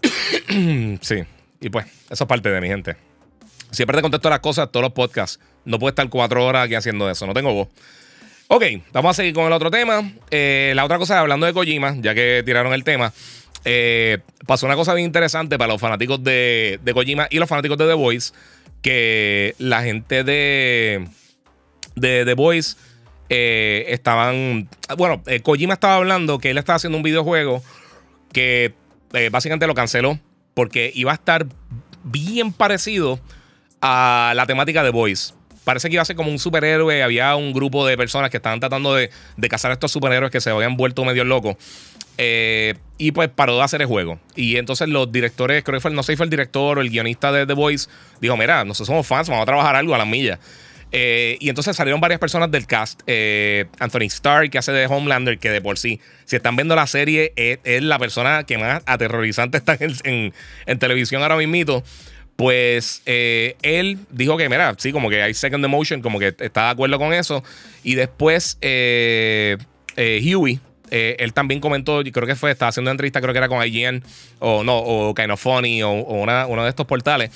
sí. 1.01 1.25
Y 1.61 1.69
pues, 1.69 1.87
eso 2.09 2.25
es 2.25 2.29
parte 2.29 2.49
de 2.51 2.61
mi 2.61 2.69
gente. 2.69 2.97
Siempre 3.71 3.97
te 3.97 4.03
contesto 4.03 4.29
las 4.31 4.41
cosas, 4.41 4.71
todos 4.73 4.83
los 4.83 4.93
podcasts. 4.93 5.39
No 5.65 5.79
puedo 5.79 5.91
estar 5.91 6.09
cuatro 6.09 6.45
horas 6.45 6.65
aquí 6.65 6.75
haciendo 6.75 7.09
eso, 7.09 7.27
no 7.27 7.35
tengo 7.35 7.53
voz. 7.53 7.69
Ok, 8.49 8.65
vamos 8.93 9.11
a 9.11 9.15
seguir 9.15 9.33
con 9.33 9.47
el 9.47 9.53
otro 9.53 9.71
tema. 9.71 10.11
Eh, 10.31 10.73
la 10.75 10.85
otra 10.85 10.99
cosa, 10.99 11.21
hablando 11.21 11.47
de 11.47 11.53
Kojima, 11.53 11.95
ya 12.01 12.15
que 12.15 12.43
tiraron 12.45 12.73
el 12.73 12.83
tema, 12.83 13.13
eh, 13.65 14.19
pasó 14.47 14.67
una 14.67 14.75
cosa 14.75 14.93
bien 14.95 15.07
interesante 15.07 15.57
para 15.57 15.73
los 15.73 15.81
fanáticos 15.81 16.25
de, 16.25 16.81
de, 16.83 16.95
Kojima 16.95 17.29
y 17.31 17.39
los 17.39 17.49
fanáticos 17.49 17.79
de 17.79 17.87
The 17.87 17.95
Voice, 17.95 18.33
que 18.83 19.55
la 19.59 19.83
gente 19.83 20.25
de, 20.25 21.07
The 21.95 22.35
Voice 22.35 22.77
eh, 23.29 23.85
estaban... 23.89 24.69
Bueno, 24.97 25.23
Kojima 25.45 25.75
estaba 25.75 25.97
hablando 25.97 26.39
que 26.39 26.51
él 26.51 26.59
estaba 26.59 26.77
haciendo 26.77 26.97
un 26.97 27.05
videojuego 27.05 27.63
que 28.33 28.75
básicamente 29.31 29.69
lo 29.69 29.75
canceló 29.75 30.19
porque 30.55 30.91
iba 30.95 31.13
a 31.13 31.15
estar 31.15 31.47
bien 32.05 32.53
parecido 32.53 33.21
a 33.81 34.33
la 34.37 34.47
temática 34.47 34.83
de 34.83 34.91
Voice. 34.91 35.35
Parece 35.65 35.89
que 35.89 35.95
iba 35.95 36.03
a 36.03 36.07
ser 36.07 36.17
como 36.17 36.31
un 36.31 36.39
superhéroe. 36.39 37.03
Había 37.03 37.37
un 37.37 37.53
grupo 37.53 37.87
de 37.87 37.97
personas 37.97 38.31
que 38.31 38.39
estaban 38.39 38.61
tratando 38.61 38.95
de, 38.95 39.11
cazar 39.49 39.71
a 39.71 39.75
estos 39.75 39.93
superhéroes 39.93 40.33
que 40.33 40.41
se 40.41 40.51
habían 40.51 40.77
vuelto 40.77 41.05
medio 41.05 41.25
locos. 41.25 41.57
Eh, 42.19 42.75
y 42.99 43.13
pues 43.13 43.29
paró 43.29 43.57
de 43.57 43.63
hacer 43.63 43.81
el 43.81 43.87
juego. 43.87 44.19
Y 44.35 44.57
entonces 44.57 44.89
los 44.89 45.11
directores, 45.13 45.63
creo 45.63 45.79
que 45.79 45.81
fue, 45.81 45.91
no 45.91 46.03
sé 46.03 46.13
si 46.13 46.17
fue 46.17 46.25
el 46.25 46.31
director 46.31 46.79
o 46.79 46.81
el 46.81 46.91
guionista 46.91 47.31
de 47.33 47.47
The 47.47 47.55
Voice, 47.55 47.89
dijo: 48.21 48.37
Mira, 48.37 48.65
nosotros 48.65 48.89
somos 48.89 49.07
fans, 49.07 49.29
vamos 49.29 49.43
a 49.43 49.47
trabajar 49.47 49.77
algo 49.77 49.95
a 49.95 49.99
las 49.99 50.07
millas. 50.07 50.39
Eh, 50.93 51.37
y 51.41 51.49
entonces 51.49 51.77
salieron 51.77 52.01
varias 52.01 52.21
personas 52.21 52.51
del 52.51 52.67
cast. 52.67 53.03
Eh, 53.07 53.67
Anthony 53.79 54.07
Starr, 54.07 54.51
que 54.51 54.59
hace 54.59 54.73
de 54.73 54.87
Homelander, 54.87 55.39
que 55.39 55.51
de 55.51 55.61
por 55.61 55.79
sí, 55.79 56.01
si 56.25 56.37
están 56.37 56.57
viendo 56.57 56.75
la 56.75 56.87
serie, 56.87 57.33
es, 57.37 57.83
la 57.83 57.99
persona 57.99 58.45
que 58.45 58.59
más 58.59 58.83
aterrorizante 58.87 59.59
está 59.63 59.79
en, 59.79 60.33
televisión 60.79 61.23
ahora 61.23 61.37
mismo. 61.37 61.83
Pues 62.37 63.03
eh, 63.05 63.57
él 63.61 63.99
dijo 64.11 64.37
que, 64.39 64.49
mira, 64.49 64.75
sí, 64.79 64.93
como 64.93 65.11
que 65.11 65.23
hay 65.23 65.35
second 65.35 65.63
emotion, 65.65 66.01
como 66.01 66.19
que 66.19 66.35
está 66.39 66.65
de 66.65 66.71
acuerdo 66.71 66.99
con 66.99 67.13
eso. 67.13 67.45
Y 67.83 67.97
después 67.97 68.57
Huey, 68.63 69.59
él 70.91 71.33
también 71.35 71.61
comentó, 71.61 72.03
creo 72.03 72.27
que 72.27 72.37
fue, 72.37 72.51
estaba 72.51 72.71
haciendo 72.71 72.89
una 72.89 72.93
entrevista, 72.93 73.21
creo 73.21 73.35
que 73.35 73.39
era 73.39 73.49
con 73.49 73.63
IGN, 73.63 74.03
o 74.39 74.65
no, 74.65 74.79
o 74.79 75.15
Kind 75.15 75.31
of 75.33 75.41
Funny, 75.41 75.83
o, 75.83 75.91
uno 75.91 76.65
de 76.65 76.69
estos 76.71 76.87
portales 76.87 77.31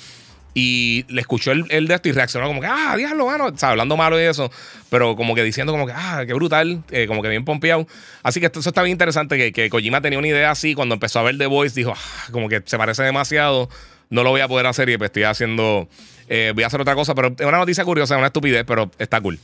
y 0.57 1.05
le 1.09 1.19
escuchó 1.19 1.51
el, 1.51 1.65
el, 1.69 1.85
de 1.85 1.95
esto 1.95 2.07
y 2.07 2.13
reaccionó 2.13 2.47
como 2.47 2.61
que, 2.61 2.67
ah, 2.67 2.95
diablo, 2.97 3.25
mano, 3.25 3.47
o 3.47 3.57
sea, 3.57 3.71
hablando 3.71 3.97
malo 3.97 4.17
y 4.19 4.23
eso, 4.23 4.49
pero 4.89 5.17
como 5.17 5.35
que 5.35 5.43
diciendo 5.43 5.73
como 5.73 5.85
que, 5.85 5.91
ah, 5.93 6.23
qué 6.25 6.33
brutal, 6.33 6.81
eh, 6.91 7.07
como 7.07 7.21
que 7.21 7.27
bien 7.27 7.43
pompeado. 7.43 7.85
Así 8.23 8.39
que 8.39 8.45
esto, 8.45 8.61
eso 8.61 8.69
está 8.69 8.81
bien 8.81 8.93
interesante, 8.93 9.37
que, 9.37 9.51
que 9.51 9.69
Kojima 9.69 9.99
tenía 9.99 10.17
una 10.17 10.29
idea 10.29 10.51
así, 10.51 10.73
cuando 10.73 10.95
empezó 10.95 11.19
a 11.19 11.23
ver 11.23 11.37
The 11.37 11.47
Voice, 11.47 11.75
dijo, 11.75 11.93
ah, 11.93 12.27
como 12.31 12.47
que 12.47 12.63
se 12.65 12.77
parece 12.77 13.03
demasiado, 13.03 13.69
no 14.09 14.23
lo 14.23 14.29
voy 14.29 14.39
a 14.39 14.47
poder 14.47 14.65
hacer 14.67 14.87
y 14.87 14.97
pues 14.97 15.09
estoy 15.09 15.23
haciendo, 15.23 15.89
eh, 16.29 16.53
voy 16.55 16.63
a 16.63 16.67
hacer 16.67 16.79
otra 16.79 16.95
cosa, 16.95 17.13
pero 17.15 17.35
es 17.37 17.45
una 17.45 17.57
noticia 17.57 17.83
curiosa, 17.83 18.15
una 18.15 18.27
estupidez, 18.27 18.63
pero 18.65 18.89
está 18.97 19.19
cool. 19.19 19.37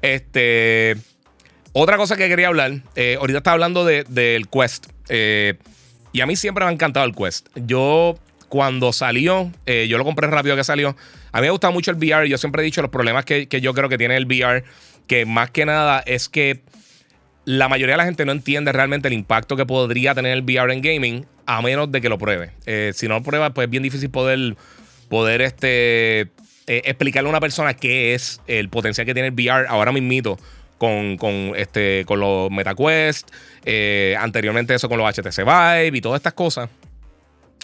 Este, 0.00 0.96
otra 1.72 1.96
cosa 1.96 2.16
que 2.16 2.28
quería 2.28 2.46
hablar, 2.46 2.82
eh, 2.94 3.16
ahorita 3.18 3.38
estaba 3.38 3.54
hablando 3.54 3.84
del 3.84 4.04
de, 4.08 4.46
Quest, 4.48 4.86
y 6.12 6.20
a 6.20 6.26
mí 6.26 6.36
siempre 6.36 6.64
me 6.64 6.70
ha 6.70 6.72
encantado 6.72 7.04
el 7.04 7.16
Quest. 7.16 7.48
Yo 7.56 8.16
cuando 8.52 8.92
salió, 8.92 9.50
eh, 9.64 9.86
yo 9.88 9.96
lo 9.96 10.04
compré 10.04 10.26
rápido 10.26 10.54
que 10.56 10.62
salió. 10.62 10.94
A 11.32 11.40
mí 11.40 11.46
me 11.46 11.50
gusta 11.52 11.70
mucho 11.70 11.90
el 11.90 11.96
VR. 11.96 12.28
Yo 12.28 12.36
siempre 12.36 12.60
he 12.60 12.64
dicho 12.66 12.82
los 12.82 12.90
problemas 12.90 13.24
que, 13.24 13.48
yo 13.48 13.72
creo 13.72 13.88
que 13.88 13.96
tiene 13.96 14.14
el 14.14 14.26
VR, 14.26 14.62
que 15.06 15.24
más 15.24 15.50
que 15.50 15.64
nada 15.64 16.02
es 16.04 16.28
que 16.28 16.60
la 17.46 17.70
mayoría 17.70 17.94
de 17.94 17.96
la 17.96 18.04
gente 18.04 18.26
no 18.26 18.32
entiende 18.32 18.70
realmente 18.70 19.08
el 19.08 19.14
impacto 19.14 19.56
que 19.56 19.64
podría 19.64 20.14
tener 20.14 20.34
el 20.34 20.42
VR 20.42 20.70
en 20.70 20.82
gaming, 20.82 21.26
a 21.46 21.62
menos 21.62 21.90
de 21.90 22.02
que 22.02 22.10
lo 22.10 22.18
pruebe. 22.18 22.50
Eh, 22.66 22.92
si 22.94 23.08
no 23.08 23.14
lo 23.14 23.22
prueba, 23.22 23.54
pues 23.54 23.64
es 23.64 23.70
bien 23.70 23.84
difícil 23.84 24.10
poder, 24.10 24.54
poder 25.08 25.40
este, 25.40 26.20
eh, 26.20 26.28
explicarle 26.66 27.28
a 27.28 27.30
una 27.30 27.40
persona 27.40 27.72
qué 27.72 28.12
es 28.12 28.42
el 28.48 28.68
potencial 28.68 29.06
que 29.06 29.14
tiene 29.14 29.28
el 29.28 29.34
VR 29.34 29.66
ahora 29.66 29.92
mismito. 29.92 30.38
Con, 30.76 31.16
con, 31.16 31.52
este, 31.56 32.04
con 32.06 32.18
los 32.18 32.50
MetaQuest, 32.50 33.30
anteriormente 34.18 34.74
eso 34.74 34.88
con 34.88 34.98
los 34.98 35.08
HTC 35.08 35.38
Vive 35.38 35.96
y 35.96 36.00
todas 36.02 36.18
estas 36.18 36.32
cosas. 36.34 36.68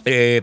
Eh, 0.04 0.42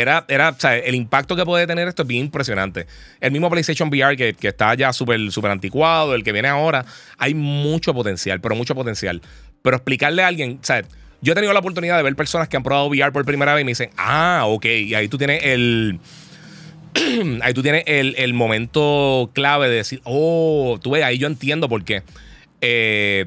era, 0.00 0.24
era, 0.28 0.56
el 0.84 0.94
impacto 0.94 1.36
que 1.36 1.44
puede 1.44 1.66
tener 1.66 1.88
esto 1.88 2.02
es 2.02 2.08
bien 2.08 2.26
impresionante. 2.26 2.86
El 3.20 3.32
mismo 3.32 3.50
PlayStation 3.50 3.88
VR 3.88 4.16
que, 4.16 4.34
que 4.34 4.48
está 4.48 4.74
ya 4.74 4.92
súper 4.92 5.30
super 5.32 5.50
anticuado, 5.50 6.14
el 6.14 6.24
que 6.24 6.32
viene 6.32 6.48
ahora, 6.48 6.84
hay 7.16 7.34
mucho 7.34 7.94
potencial, 7.94 8.40
pero 8.40 8.54
mucho 8.54 8.74
potencial. 8.74 9.20
Pero 9.62 9.76
explicarle 9.76 10.22
a 10.22 10.28
alguien, 10.28 10.60
o 10.62 10.74
yo 11.20 11.32
he 11.32 11.34
tenido 11.34 11.52
la 11.52 11.58
oportunidad 11.58 11.96
de 11.96 12.02
ver 12.02 12.14
personas 12.14 12.48
que 12.48 12.56
han 12.56 12.62
probado 12.62 12.88
VR 12.88 13.12
por 13.12 13.24
primera 13.24 13.54
vez 13.54 13.62
y 13.62 13.64
me 13.64 13.72
dicen, 13.72 13.90
ah, 13.96 14.44
ok, 14.46 14.64
y 14.66 14.94
ahí 14.94 15.08
tú 15.08 15.18
tienes 15.18 15.42
el... 15.42 15.98
ahí 17.42 17.54
tú 17.54 17.62
tienes 17.62 17.84
el, 17.86 18.14
el, 18.18 18.34
momento 18.34 19.30
clave 19.34 19.68
de 19.68 19.76
decir, 19.76 20.00
oh, 20.04 20.78
tú 20.80 20.92
ves, 20.92 21.04
ahí 21.04 21.18
yo 21.18 21.26
entiendo 21.26 21.68
por 21.68 21.84
qué. 21.84 22.02
Eh, 22.60 23.26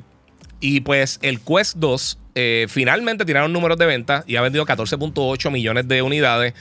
y 0.61 0.81
pues 0.81 1.19
el 1.21 1.41
Quest 1.41 1.77
2 1.77 2.17
eh, 2.35 2.67
finalmente 2.69 3.25
tiraron 3.25 3.51
números 3.51 3.77
de 3.77 3.85
venta 3.85 4.23
y 4.25 4.35
ha 4.35 4.41
vendido 4.41 4.65
14.8 4.65 5.51
millones 5.51 5.87
de 5.87 6.01
unidades. 6.01 6.53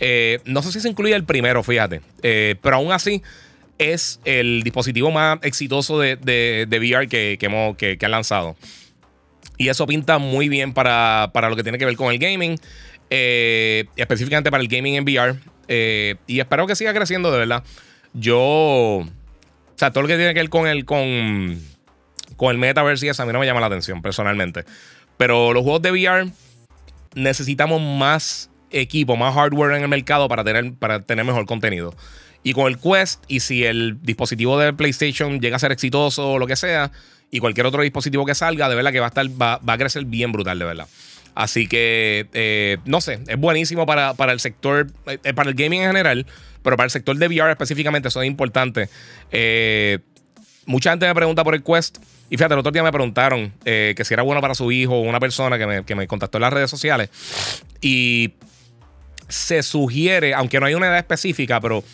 Eh, 0.00 0.40
no 0.44 0.62
sé 0.62 0.72
si 0.72 0.80
se 0.80 0.88
incluye 0.88 1.14
el 1.14 1.24
primero, 1.24 1.62
fíjate. 1.62 2.00
Eh, 2.22 2.56
pero 2.62 2.76
aún 2.76 2.92
así 2.92 3.22
es 3.78 4.20
el 4.24 4.62
dispositivo 4.62 5.10
más 5.10 5.38
exitoso 5.42 5.98
de, 5.98 6.66
VR 6.70 7.08
que, 7.08 7.36
que, 7.38 8.04
han 8.04 8.10
lanzado. 8.10 8.56
Y 9.56 9.68
eso 9.68 9.86
pinta 9.86 10.18
muy 10.18 10.48
bien 10.48 10.72
para, 10.72 11.30
lo 11.34 11.56
que 11.56 11.62
tiene 11.62 11.78
que 11.78 11.84
ver 11.84 11.96
con 11.96 12.12
el 12.12 12.18
gaming. 12.18 12.58
específicamente 13.10 14.50
para 14.50 14.62
el 14.62 14.68
gaming 14.68 14.94
en 14.94 15.04
VR. 15.04 15.36
y 16.26 16.40
espero 16.40 16.66
que 16.66 16.74
siga 16.74 16.94
creciendo, 16.94 17.30
de 17.30 17.38
verdad. 17.38 17.64
Yo. 18.14 18.38
O 18.40 19.06
sea, 19.76 19.92
todo 19.92 20.02
lo 20.02 20.08
que 20.08 20.16
tiene 20.16 20.34
que 20.34 20.40
ver 20.40 20.50
con 20.50 20.66
el. 20.66 20.84
con 20.84 21.60
con 22.38 22.52
el 22.52 22.58
metaverse 22.58 23.04
y 23.04 23.08
eso 23.10 23.22
a 23.22 23.26
mí 23.26 23.32
no 23.32 23.40
me 23.40 23.46
llama 23.46 23.60
la 23.60 23.66
atención 23.66 24.00
personalmente. 24.00 24.64
Pero 25.18 25.52
los 25.52 25.62
juegos 25.62 25.82
de 25.82 25.90
VR 25.90 26.30
necesitamos 27.14 27.82
más 27.82 28.50
equipo, 28.70 29.16
más 29.16 29.34
hardware 29.34 29.76
en 29.76 29.82
el 29.82 29.88
mercado 29.88 30.28
para 30.28 30.44
tener, 30.44 30.72
para 30.74 31.02
tener 31.02 31.24
mejor 31.24 31.44
contenido. 31.44 31.94
Y 32.42 32.52
con 32.54 32.66
el 32.66 32.78
Quest, 32.78 33.22
y 33.28 33.40
si 33.40 33.64
el 33.64 33.98
dispositivo 34.02 34.58
de 34.58 34.72
PlayStation 34.72 35.40
llega 35.40 35.56
a 35.56 35.58
ser 35.58 35.72
exitoso 35.72 36.32
o 36.32 36.38
lo 36.38 36.46
que 36.46 36.56
sea, 36.56 36.92
y 37.30 37.40
cualquier 37.40 37.66
otro 37.66 37.82
dispositivo 37.82 38.24
que 38.24 38.34
salga, 38.34 38.68
de 38.68 38.74
verdad 38.74 38.92
que 38.92 39.00
va 39.00 39.06
a 39.06 39.08
estar, 39.08 39.26
va, 39.26 39.60
a 39.66 39.78
crecer 39.78 40.04
bien 40.04 40.32
brutal, 40.32 40.58
de 40.58 40.64
verdad. 40.64 40.86
Así 41.34 41.66
que, 41.66 42.26
eh, 42.32 42.78
no 42.84 43.00
sé, 43.00 43.20
es 43.26 43.36
buenísimo 43.36 43.86
para, 43.86 44.14
el 44.32 44.40
sector, 44.40 44.88
eh, 45.06 45.34
para 45.34 45.50
el 45.50 45.54
gaming 45.54 45.82
en 45.82 45.88
general, 45.88 46.26
pero 46.62 46.76
para 46.76 46.86
el 46.86 46.90
sector 46.90 47.16
de 47.16 47.26
VR 47.28 47.50
específicamente, 47.50 48.08
eso 48.08 48.22
es 48.22 48.26
importante. 48.26 48.88
Eh, 49.30 49.98
mucha 50.66 50.90
gente 50.90 51.06
me 51.06 51.14
pregunta 51.14 51.44
por 51.44 51.54
el 51.54 51.62
Quest. 51.62 51.98
Y 52.30 52.36
fíjate, 52.36 52.54
el 52.54 52.60
otro 52.60 52.72
día 52.72 52.82
me 52.82 52.92
preguntaron 52.92 53.52
que 53.64 54.02
si 54.04 54.14
era 54.14 54.22
bueno 54.22 54.40
para 54.40 54.54
su 54.54 54.70
hijo 54.70 55.00
una 55.00 55.18
persona 55.18 55.56
que 55.58 55.66
me, 55.66 55.84
que 55.84 55.94
me 55.94 56.06
contactó 56.06 56.38
en 56.38 56.42
las 56.42 56.52
redes 56.52 56.70
sociales. 56.70 57.10
Y 57.80 58.34
se 59.28 59.62
sugiere, 59.62 60.34
aunque 60.34 60.60
no 60.60 60.66
hay 60.66 60.74
una 60.74 60.88
edad 60.88 60.98
específica, 60.98 61.60
pero 61.60 61.84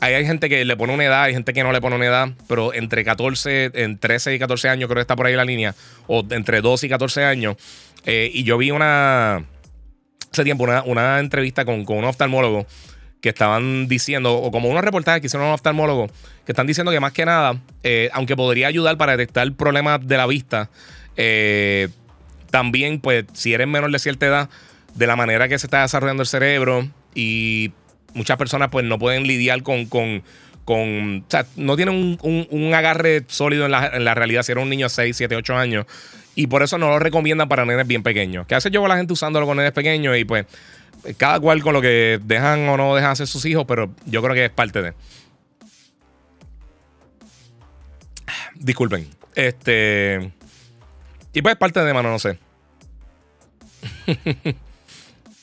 hay 0.00 0.26
gente 0.26 0.48
que 0.48 0.64
le 0.64 0.76
pone 0.76 0.92
una 0.92 1.04
edad, 1.04 1.22
hay 1.22 1.32
gente 1.32 1.52
que 1.52 1.62
no 1.62 1.72
le 1.72 1.80
pone 1.80 1.96
una 1.96 2.06
edad, 2.06 2.28
pero 2.48 2.74
entre 2.74 3.04
14, 3.04 3.70
en 3.74 3.98
13 3.98 4.34
y 4.34 4.38
14 4.38 4.68
años 4.68 4.88
creo 4.88 4.96
que 4.96 5.02
está 5.02 5.16
por 5.16 5.26
ahí 5.26 5.34
la 5.34 5.44
línea, 5.44 5.74
o 6.06 6.24
entre 6.30 6.60
12 6.60 6.86
y 6.86 6.88
14 6.88 7.24
años. 7.24 7.56
Eh, 8.04 8.30
y 8.32 8.44
yo 8.44 8.58
vi 8.58 8.70
una, 8.70 9.44
hace 10.30 10.44
tiempo, 10.44 10.64
una, 10.64 11.18
entrevista 11.18 11.64
con, 11.64 11.84
un 11.86 12.04
oftalmólogo 12.04 12.66
que 13.20 13.30
estaban 13.30 13.88
diciendo, 13.88 14.36
o 14.36 14.50
como 14.50 14.68
unos 14.68 14.84
reportajes 14.84 15.20
que 15.20 15.26
hicieron 15.26 15.48
un 15.48 15.54
oftalmólogo, 15.54 16.08
que 16.44 16.52
están 16.52 16.66
diciendo 16.66 16.92
que 16.92 17.00
más 17.00 17.12
que 17.12 17.24
nada, 17.24 17.60
eh, 17.82 18.10
aunque 18.12 18.36
podría 18.36 18.68
ayudar 18.68 18.96
para 18.96 19.16
detectar 19.16 19.50
problemas 19.54 20.06
de 20.06 20.16
la 20.16 20.26
vista, 20.26 20.70
eh, 21.16 21.88
también, 22.50 23.00
pues, 23.00 23.24
si 23.32 23.52
eres 23.52 23.66
menor 23.66 23.90
de 23.90 23.98
cierta 23.98 24.26
edad, 24.26 24.50
de 24.94 25.06
la 25.06 25.16
manera 25.16 25.48
que 25.48 25.58
se 25.58 25.66
está 25.66 25.82
desarrollando 25.82 26.22
el 26.22 26.26
cerebro 26.26 26.88
y 27.14 27.72
muchas 28.14 28.36
personas 28.36 28.70
pues 28.70 28.84
no 28.84 28.98
pueden 28.98 29.26
lidiar 29.26 29.62
con, 29.62 29.86
con, 29.86 30.22
con 30.64 31.18
o 31.18 31.30
sea, 31.30 31.46
no 31.56 31.76
tienen 31.76 32.18
un, 32.22 32.74
agarre 32.74 33.24
sólido 33.28 33.66
en 33.66 33.72
la, 33.72 34.14
realidad 34.14 34.42
si 34.42 34.52
era 34.52 34.60
un 34.60 34.70
niño 34.70 34.86
de 34.86 34.90
6, 34.90 35.16
7, 35.16 35.36
8 35.36 35.56
años 35.56 35.86
y 36.34 36.46
por 36.46 36.62
eso 36.62 36.78
no 36.78 36.88
lo 36.88 36.98
recomiendan 36.98 37.48
para 37.48 37.64
nenes 37.64 37.86
bien 37.86 38.02
pequeños. 38.02 38.46
Que 38.46 38.54
hace 38.54 38.70
yo 38.70 38.80
veo 38.80 38.88
la 38.88 38.96
gente 38.96 39.12
usándolo 39.12 39.46
con 39.46 39.56
nenes 39.56 39.72
pequeños 39.72 40.16
y 40.18 40.24
pues 40.24 40.46
cada 41.16 41.40
cual 41.40 41.62
con 41.62 41.72
lo 41.72 41.80
que 41.80 42.20
dejan 42.22 42.68
o 42.68 42.76
no 42.76 42.94
dejan 42.94 43.12
hacer 43.12 43.26
sus 43.26 43.44
hijos, 43.44 43.64
pero 43.66 43.90
yo 44.06 44.22
creo 44.22 44.34
que 44.34 44.44
es 44.46 44.50
parte 44.50 44.82
de. 44.82 44.94
Disculpen. 48.54 49.08
Este. 49.34 50.32
Y 51.32 51.42
pues 51.42 51.52
es 51.52 51.58
parte 51.58 51.80
de, 51.80 51.92
mano, 51.92 52.10
no 52.10 52.18
sé. 52.18 52.38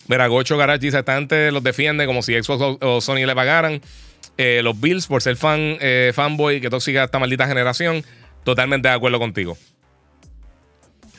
Mira, 0.07 0.27
Gocho 0.27 0.57
Garage 0.57 0.79
dice: 0.79 1.03
los 1.51 1.63
defiende 1.63 2.05
como 2.05 2.21
si 2.21 2.33
Xbox 2.33 2.77
o, 2.81 3.01
Sony 3.01 3.25
le 3.25 3.35
pagaran. 3.35 3.81
Eh, 4.37 4.61
los 4.63 4.79
Bills 4.79 5.05
por 5.05 5.21
ser 5.21 5.35
fan, 5.35 5.77
eh, 5.79 6.11
fanboy, 6.13 6.59
que 6.59 6.69
tóxica 6.69 7.03
esta 7.03 7.19
maldita 7.19 7.47
generación. 7.47 8.03
Totalmente 8.43 8.87
de 8.89 8.95
acuerdo 8.95 9.19
contigo. 9.19 9.57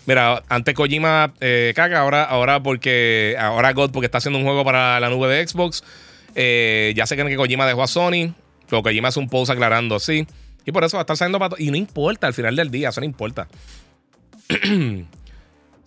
Mira, 0.07 0.43
antes 0.49 0.75
Kojima 0.75 1.33
eh, 1.41 1.73
caga, 1.75 2.01
ahora, 2.01 2.25
ahora 2.25 2.63
porque. 2.63 3.37
Ahora 3.39 3.73
God 3.73 3.91
porque 3.91 4.07
está 4.07 4.19
haciendo 4.19 4.39
un 4.39 4.45
juego 4.45 4.65
para 4.65 5.01
la 5.01 5.09
nube 5.09 5.29
de 5.29 5.47
Xbox. 5.47 5.83
ya 6.35 7.07
sé 7.07 7.17
que 7.17 7.37
Kojima 7.37 7.67
dejó 7.67 7.83
a 7.83 7.87
Sony. 7.87 8.35
Pero 8.69 8.83
Kojima 8.83 9.09
hace 9.09 9.21
un 9.21 9.29
post 9.29 9.51
aclarando 9.51 9.97
así. 9.97 10.27
Y 10.67 10.73
por 10.73 10.85
eso 10.85 10.97
va 10.97 11.03
a 11.03 11.05
estar 11.05 11.17
saliendo 11.17 11.39
para. 11.39 11.57
Y 11.59 11.71
no 11.71 11.77
importa, 11.77 12.27
al 12.27 12.35
final 12.35 12.57
del 12.57 12.71
día, 12.71 12.89
eso 12.89 13.01
no 13.01 13.07
importa. 13.07 13.49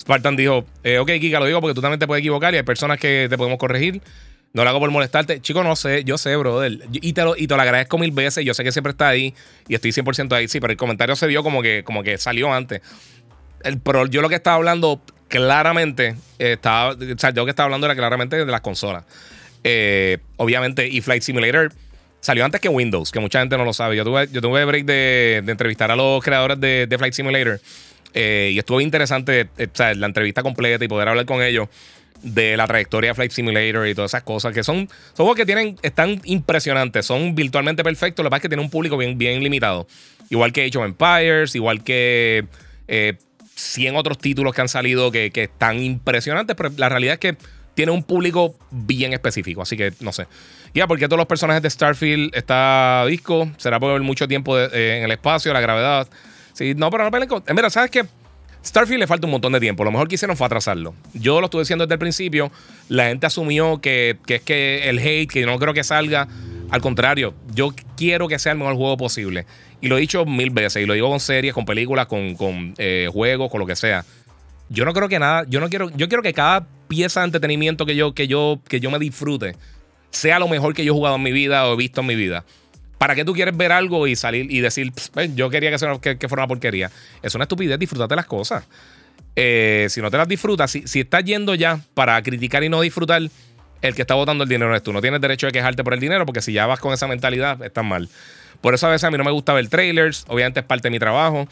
Spartan 0.01 0.36
dijo, 0.36 0.65
eh, 0.84 0.99
ok, 0.99 1.11
Kika, 1.20 1.39
lo 1.39 1.45
digo 1.45 1.59
porque 1.59 1.74
tú 1.74 1.82
también 1.82 1.99
te 1.99 2.07
puedes 2.07 2.22
equivocar 2.22 2.53
y 2.53 2.57
hay 2.57 2.63
personas 2.63 2.99
que 2.99 3.28
te 3.30 3.38
podemos 3.38 3.57
corregir. 3.57 4.01
No 4.53 4.63
lo 4.63 4.70
hago 4.70 4.80
por 4.80 4.89
molestarte. 4.89 5.41
Chico, 5.41 5.63
no 5.63 5.76
sé, 5.76 6.03
yo 6.03 6.18
sé, 6.18 6.36
brother. 6.36 6.80
Y 6.91 7.13
te, 7.13 7.24
lo, 7.24 7.36
y 7.36 7.47
te 7.47 7.55
lo 7.55 7.61
agradezco 7.61 7.97
mil 7.97 8.11
veces. 8.11 8.45
Yo 8.45 8.53
sé 8.53 8.63
que 8.63 8.72
siempre 8.72 8.91
está 8.91 9.09
ahí 9.09 9.34
y 9.68 9.76
estoy 9.76 9.91
100% 9.91 10.34
ahí. 10.34 10.47
Sí, 10.47 10.59
pero 10.59 10.72
el 10.72 10.78
comentario 10.78 11.15
se 11.15 11.28
vio 11.28 11.43
como 11.43 11.61
que, 11.61 11.84
como 11.84 12.01
que 12.03 12.18
salió 12.18 12.53
antes. 12.53 12.82
El, 13.63 13.79
pero 13.79 14.05
yo 14.05 14.21
lo 14.21 14.29
que 14.29 14.35
estaba 14.35 14.55
hablando 14.55 15.01
claramente, 15.27 16.15
estaba, 16.39 16.91
o 16.91 17.17
sea, 17.17 17.31
yo 17.31 17.41
lo 17.41 17.45
que 17.45 17.51
estaba 17.51 17.65
hablando 17.65 17.87
era 17.87 17.95
claramente 17.95 18.37
de 18.37 18.45
las 18.45 18.61
consolas. 18.61 19.03
Eh, 19.63 20.19
obviamente, 20.37 20.87
y 20.87 21.01
Flight 21.01 21.23
Simulator 21.23 21.73
salió 22.21 22.45
antes 22.45 22.61
que 22.61 22.69
Windows, 22.69 23.11
que 23.11 23.19
mucha 23.19 23.39
gente 23.39 23.57
no 23.57 23.65
lo 23.65 23.73
sabe. 23.73 23.95
Yo 23.95 24.03
tuve, 24.03 24.27
yo 24.31 24.41
tuve 24.41 24.65
break 24.65 24.85
de, 24.85 25.41
de 25.43 25.51
entrevistar 25.51 25.91
a 25.91 25.95
los 25.95 26.23
creadores 26.23 26.59
de, 26.59 26.95
Flight 26.97 27.13
Simulator. 27.13 27.59
Eh, 28.13 28.51
y 28.53 28.59
estuvo 28.59 28.81
interesante 28.81 29.49
eh, 29.57 29.67
la 29.95 30.07
entrevista 30.07 30.41
completa 30.41 30.83
y 30.83 30.87
poder 30.87 31.09
hablar 31.09 31.25
con 31.25 31.41
ellos 31.41 31.67
de 32.23 32.57
la 32.57 32.65
trayectoria 32.65 33.11
de 33.11 33.15
Flight 33.15 33.31
Simulator 33.31 33.87
y 33.87 33.93
todas 33.93 34.11
esas 34.11 34.23
cosas 34.23 34.53
que 34.53 34.63
son, 34.63 34.87
son 35.13 35.25
juegos 35.25 35.35
que 35.35 35.45
tienen, 35.45 35.77
están 35.83 36.19
impresionantes, 36.23 37.05
son 37.05 37.35
virtualmente 37.35 37.83
perfectos. 37.83 38.23
Lo 38.23 38.29
que 38.29 38.31
pasa 38.31 38.37
es 38.37 38.41
que 38.43 38.49
tienen 38.49 38.65
un 38.65 38.71
público 38.71 38.97
bien, 38.97 39.17
bien 39.17 39.43
limitado. 39.43 39.87
Igual 40.29 40.51
que 40.51 40.65
Age 40.65 40.77
of 40.77 40.85
Empires, 40.85 41.55
igual 41.55 41.83
que 41.83 42.45
eh, 42.87 43.17
100 43.57 43.95
otros 43.95 44.17
títulos 44.19 44.53
que 44.53 44.61
han 44.61 44.69
salido 44.69 45.11
que, 45.11 45.31
que 45.31 45.43
están 45.43 45.81
impresionantes, 45.81 46.55
pero 46.55 46.71
la 46.77 46.89
realidad 46.89 47.13
es 47.13 47.19
que 47.19 47.37
tiene 47.73 47.91
un 47.91 48.03
público 48.03 48.55
bien 48.71 49.13
específico. 49.13 49.61
Así 49.61 49.77
que 49.77 49.93
no 49.99 50.11
sé. 50.11 50.27
Ya, 50.73 50.87
porque 50.87 51.07
todos 51.07 51.17
los 51.17 51.27
personajes 51.27 51.61
de 51.61 51.69
Starfield 51.69 52.35
está 52.35 53.05
disco. 53.07 53.49
Será 53.57 53.79
por 53.79 54.01
mucho 54.01 54.27
tiempo 54.27 54.57
eh, 54.57 54.97
en 54.97 55.03
el 55.03 55.11
espacio, 55.11 55.53
la 55.53 55.61
gravedad. 55.61 56.07
Sí, 56.53 56.73
no, 56.75 56.89
pero 56.89 57.03
no 57.03 57.11
peleen 57.11 57.29
con. 57.29 57.43
Mira, 57.55 57.69
¿sabes 57.69 57.91
qué? 57.91 58.05
Starfield 58.65 58.99
le 58.99 59.07
falta 59.07 59.27
un 59.27 59.31
montón 59.31 59.53
de 59.53 59.59
tiempo. 59.59 59.83
Lo 59.83 59.91
mejor 59.91 60.07
que 60.07 60.15
hicieron 60.15 60.35
fue 60.35 60.47
atrasarlo. 60.47 60.95
Yo 61.13 61.39
lo 61.39 61.45
estuve 61.45 61.61
diciendo 61.61 61.85
desde 61.85 61.93
el 61.93 61.99
principio. 61.99 62.51
La 62.89 63.05
gente 63.05 63.27
asumió 63.27 63.79
que, 63.79 64.17
es 64.27 64.41
que 64.41 64.89
el 64.89 64.99
hate, 64.99 65.29
que 65.29 65.45
no 65.45 65.57
creo 65.59 65.73
que 65.73 65.83
salga. 65.83 66.27
Al 66.70 66.82
contrario, 66.82 67.34
yo 67.53 67.74
quiero 67.95 68.28
que 68.28 68.39
sea 68.39 68.51
el 68.51 68.57
mejor 68.57 68.76
juego 68.76 68.97
posible. 68.97 69.45
Y 69.80 69.88
lo 69.88 69.97
he 69.97 70.01
dicho 70.01 70.26
mil 70.26 70.49
veces. 70.49 70.84
Y 70.84 70.86
lo 70.86 70.93
digo 70.93 71.09
con 71.09 71.20
series, 71.20 71.53
con 71.53 71.65
películas, 71.65 72.07
con, 72.07 72.74
eh, 72.78 73.09
juegos, 73.11 73.49
con 73.49 73.59
lo 73.59 73.65
que 73.65 73.76
sea. 73.76 74.05
Yo 74.70 74.84
no 74.84 74.93
creo 74.93 75.07
que 75.07 75.20
nada. 75.20 75.45
Yo 75.47 75.59
no 75.59 75.70
quiero. 75.70 75.89
Yo 75.95 76.07
quiero 76.09 76.24
que 76.24 76.34
cada 76.34 76.68
pieza 76.88 77.22
de 77.22 77.28
entretenimiento 77.28 77.86
que 77.86 77.95
yo, 77.95 78.13
que 78.13 78.28
yo, 78.28 78.59
que 78.68 78.80
yo 78.80 78.91
me 78.91 78.99
disfrute 78.99 79.55
sea 80.09 80.39
lo 80.39 80.47
mejor 80.47 80.74
que 80.74 80.84
yo 80.84 80.93
he 80.93 80.95
jugado 80.95 81.18
en 81.18 81.24
mi 81.24 81.32
vida 81.32 81.68
o 81.68 81.74
he 81.74 81.78
visto 81.78 82.01
en 82.01 82.07
mi 82.07 82.15
vida. 82.15 82.43
¿Para 82.97 83.13
qué 83.13 83.24
tú 83.24 83.34
quieres 83.34 83.55
ver 83.55 83.72
algo 83.72 84.07
y 84.07 84.15
salir 84.15 84.51
y 84.51 84.59
decir, 84.59 84.91
yo 85.36 85.49
quería 85.49 85.70
que, 86.01 86.18
que, 86.18 86.28
fuera 86.28 86.43
una 86.43 86.47
porquería? 86.47 86.89
Es 87.22 87.36
una 87.36 87.43
estupidez, 87.43 87.78
disfrútate 87.78 88.15
las 88.15 88.26
cosas. 88.26 88.65
Eh, 89.36 89.86
si 89.89 90.01
no 90.01 90.09
te 90.09 90.18
las 90.18 90.28
disfrutas, 90.28 90.72
si, 90.72 90.88
si 90.88 91.01
estás 91.01 91.24
yendo 91.24 91.53
ya 91.53 91.80
para 91.93 92.22
criticar 92.24 92.63
y 92.63 92.70
no 92.70 92.82
disfrutar, 92.82 93.22
el 93.82 93.95
que 93.95 94.01
está 94.01 94.15
votando 94.15 94.43
el 94.43 94.49
dinero 94.49 94.75
es 94.75 94.84
tú. 94.84 94.93
No 94.93 95.01
tienes 95.01 95.21
derecho 95.21 95.47
de 95.47 95.53
quejarte 95.53 95.84
por 95.84 95.93
el 95.93 95.99
dinero 95.99 96.25
porque 96.25 96.41
si 96.41 96.53
ya 96.53 96.65
vas 96.65 96.80
con 96.80 96.93
esa 96.93 97.07
mentalidad, 97.07 97.61
estás 97.63 97.86
mal. 97.86 98.09
Por 98.61 98.73
eso 98.73 98.88
a 98.88 98.89
veces 98.89 99.03
a 99.03 99.11
mí 99.11 99.17
no 99.17 99.23
me 99.23 99.32
gusta 99.32 99.53
ver 99.53 99.67
trailers. 99.69 100.25
Obviamente 100.28 100.61
es 100.61 100.65
parte 100.65 100.88
de 100.88 100.91
mi 100.91 100.99
trabajo. 100.99 101.47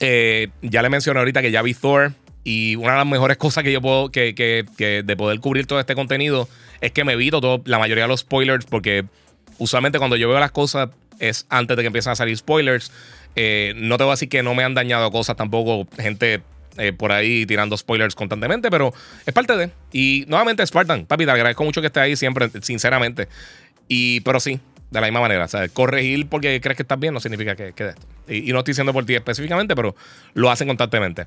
Eh, 0.00 0.48
ya 0.62 0.82
le 0.82 0.88
mencioné 0.88 1.20
ahorita 1.20 1.42
que 1.42 1.50
ya 1.50 1.62
vi 1.62 1.74
Thor. 1.74 2.12
Y 2.44 2.76
una 2.76 2.92
de 2.92 2.98
las 2.98 3.06
mejores 3.06 3.36
cosas 3.38 3.64
que 3.64 3.72
yo 3.72 3.80
puedo, 3.80 4.10
que, 4.10 4.34
que, 4.34 4.64
que 4.76 5.02
de 5.04 5.16
poder 5.16 5.40
cubrir 5.40 5.66
todo 5.66 5.80
este 5.80 5.94
contenido, 5.94 6.48
es 6.80 6.92
que 6.92 7.04
me 7.04 7.12
evito 7.12 7.40
todo, 7.40 7.62
la 7.64 7.78
mayoría 7.78 8.04
de 8.04 8.08
los 8.08 8.20
spoilers 8.20 8.64
porque 8.64 9.04
usualmente 9.58 9.98
cuando 9.98 10.16
yo 10.16 10.28
veo 10.28 10.38
las 10.38 10.52
cosas 10.52 10.90
es 11.18 11.46
antes 11.48 11.76
de 11.76 11.82
que 11.82 11.88
empiecen 11.88 12.12
a 12.12 12.16
salir 12.16 12.36
spoilers. 12.36 12.92
Eh, 13.36 13.74
no 13.76 13.98
te 13.98 14.04
voy 14.04 14.12
a 14.12 14.14
decir 14.14 14.28
que 14.28 14.42
no 14.42 14.54
me 14.54 14.64
han 14.64 14.74
dañado 14.74 15.10
cosas 15.10 15.36
tampoco, 15.36 15.86
gente 15.98 16.42
eh, 16.78 16.92
por 16.92 17.12
ahí 17.12 17.44
tirando 17.44 17.76
spoilers 17.76 18.14
constantemente, 18.14 18.70
pero 18.70 18.94
es 19.26 19.34
parte 19.34 19.56
de. 19.56 19.70
Y 19.92 20.24
nuevamente, 20.28 20.64
Spartan, 20.66 21.06
papi, 21.06 21.24
te 21.24 21.30
agradezco 21.32 21.64
mucho 21.64 21.80
que 21.80 21.88
estés 21.88 22.02
ahí 22.02 22.16
siempre, 22.16 22.50
sinceramente. 22.62 23.28
Y, 23.88 24.20
pero 24.20 24.40
sí, 24.40 24.60
de 24.90 25.00
la 25.00 25.06
misma 25.06 25.20
manera. 25.20 25.44
O 25.44 25.48
sea, 25.48 25.68
corregir 25.68 26.28
porque 26.28 26.60
crees 26.60 26.76
que 26.76 26.82
estás 26.82 26.98
bien 26.98 27.14
no 27.14 27.20
significa 27.20 27.56
que, 27.56 27.72
que 27.72 27.88
esto. 27.88 28.06
Y, 28.28 28.52
no 28.52 28.58
estoy 28.58 28.72
diciendo 28.72 28.92
por 28.92 29.04
ti 29.04 29.14
específicamente, 29.14 29.74
pero 29.74 29.94
lo 30.34 30.50
hacen 30.50 30.68
constantemente. 30.68 31.26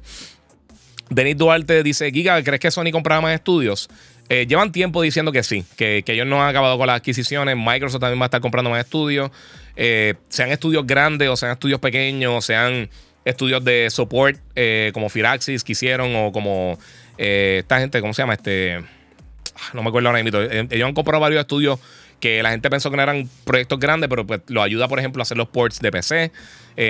Denis 1.10 1.38
Duarte 1.38 1.84
dice: 1.84 2.12
Giga, 2.12 2.42
¿crees 2.44 2.60
que 2.60 2.72
Sony 2.72 2.92
compraba 2.92 3.22
más 3.22 3.34
estudios? 3.34 3.90
Eh, 4.30 4.48
llevan 4.48 4.72
tiempo 4.72 5.02
diciendo 5.02 5.34
que 5.34 5.44
sí, 5.44 5.66
que, 5.76 6.04
ellos 6.08 6.26
no 6.26 6.42
han 6.42 6.50
acabado 6.50 6.78
con 6.78 6.88
las 6.88 6.96
adquisiciones. 6.96 7.58
Microsoft 7.58 8.00
también 8.00 8.20
va 8.20 8.26
a 8.26 8.28
estar 8.28 8.40
comprando 8.40 8.70
más 8.70 8.80
estudios. 8.80 9.30
Eh, 9.76 10.14
sean 10.30 10.52
estudios 10.52 10.88
grandes 10.88 11.28
o 11.28 11.36
sean 11.36 11.52
estudios 11.52 11.82
pequeños, 11.82 12.46
sean 12.46 12.90
estudios 13.26 13.64
de 13.64 13.90
support 13.90 14.40
eh, 14.56 14.92
como 14.94 15.10
Firaxis 15.10 15.64
que 15.64 15.74
hicieron 15.74 16.16
o 16.16 16.32
como 16.32 16.78
esta 17.18 17.80
gente, 17.80 18.02
¿cómo 18.02 18.14
se 18.14 18.24
llama? 18.24 18.34
Este, 18.34 18.78
ah, 18.78 19.70
no 19.74 19.84
me 19.84 19.90
acuerdo 19.90 20.10
ahora 20.10 20.24
mismo. 20.24 20.40
Ellos 20.40 20.88
han 20.88 20.94
comprado 20.94 21.22
varios 21.22 21.42
estudios 21.42 21.80
que 22.20 22.42
la 22.42 22.52
gente 22.52 22.70
pensó 22.70 22.90
que 22.90 22.98
no 22.98 23.04
eran 23.04 23.30
proyectos 23.46 23.80
grandes, 23.80 24.10
pero 24.10 24.26
pues 24.26 24.42
lo 24.48 24.62
ayuda, 24.62 24.88
por 24.88 25.00
ejemplo, 25.00 25.22
a 25.22 25.24
hacer 25.24 25.38
los 25.38 25.50
ports 25.50 25.80
de 25.80 25.92
PC. 25.92 26.32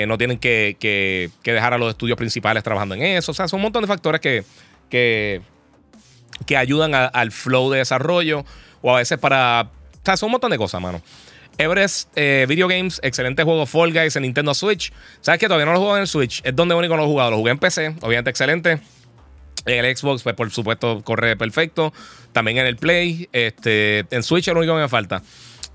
no 0.07 0.17
tienen 0.17 0.37
que, 0.37 1.29
dejar 1.43 1.73
a 1.73 1.77
los 1.77 1.89
estudios 1.89 2.17
principales 2.17 2.63
trabajando 2.63 2.95
en 2.95 3.01
eso. 3.01 3.31
O 3.31 3.35
sea, 3.35 3.47
son 3.47 3.57
un 3.57 3.63
montón 3.63 3.81
de 3.81 3.87
factores 3.87 4.21
que, 4.21 4.43
que 4.89 5.41
que 6.45 6.57
ayudan 6.57 6.93
al 6.93 7.31
flow 7.31 7.71
de 7.71 7.79
desarrollo 7.79 8.45
o 8.81 8.95
a 8.95 8.99
veces 8.99 9.17
para... 9.19 9.69
O 9.93 10.05
sea, 10.05 10.17
son 10.17 10.27
un 10.27 10.31
montón 10.33 10.51
de 10.51 10.57
cosas, 10.57 10.81
mano. 10.81 11.01
Everest 11.61 12.09
eh, 12.15 12.45
Video 12.49 12.67
Games, 12.67 12.99
excelente 13.03 13.43
juego 13.43 13.67
Fall 13.67 13.93
Guys 13.93 14.15
en 14.15 14.23
Nintendo 14.23 14.53
Switch. 14.55 14.91
¿Sabes 15.21 15.39
que 15.39 15.45
Todavía 15.45 15.67
no 15.67 15.73
lo 15.73 15.79
juego 15.79 15.95
en 15.95 16.01
el 16.01 16.07
Switch. 16.07 16.41
Es 16.43 16.55
donde 16.55 16.73
único 16.73 16.97
lo 16.97 17.03
he 17.03 17.05
jugado. 17.05 17.31
Lo 17.31 17.37
jugué 17.37 17.51
en 17.51 17.59
PC, 17.59 17.95
obviamente 18.01 18.31
excelente. 18.31 18.79
En 19.67 19.85
el 19.85 19.95
Xbox, 19.95 20.23
pues 20.23 20.35
por 20.35 20.49
supuesto, 20.49 21.03
corre 21.03 21.35
perfecto. 21.35 21.93
También 22.31 22.57
en 22.57 22.65
el 22.65 22.77
Play. 22.77 23.29
Este, 23.31 24.05
en 24.09 24.23
Switch 24.23 24.47
es 24.47 24.53
lo 24.53 24.59
único 24.59 24.73
que 24.73 24.81
me 24.81 24.89
falta. 24.89 25.21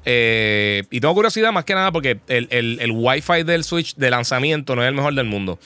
Eh, 0.04 0.82
y 0.90 1.00
tengo 1.00 1.14
curiosidad 1.14 1.52
más 1.52 1.64
que 1.64 1.74
nada 1.74 1.92
porque 1.92 2.18
el, 2.26 2.48
el, 2.50 2.90
Wi-Fi 2.90 3.44
del 3.44 3.62
Switch 3.62 3.94
de 3.94 4.10
lanzamiento 4.10 4.74
no 4.74 4.82
es 4.82 4.88
el 4.88 4.94
mejor 4.94 5.14
del 5.14 5.26
mundo. 5.26 5.58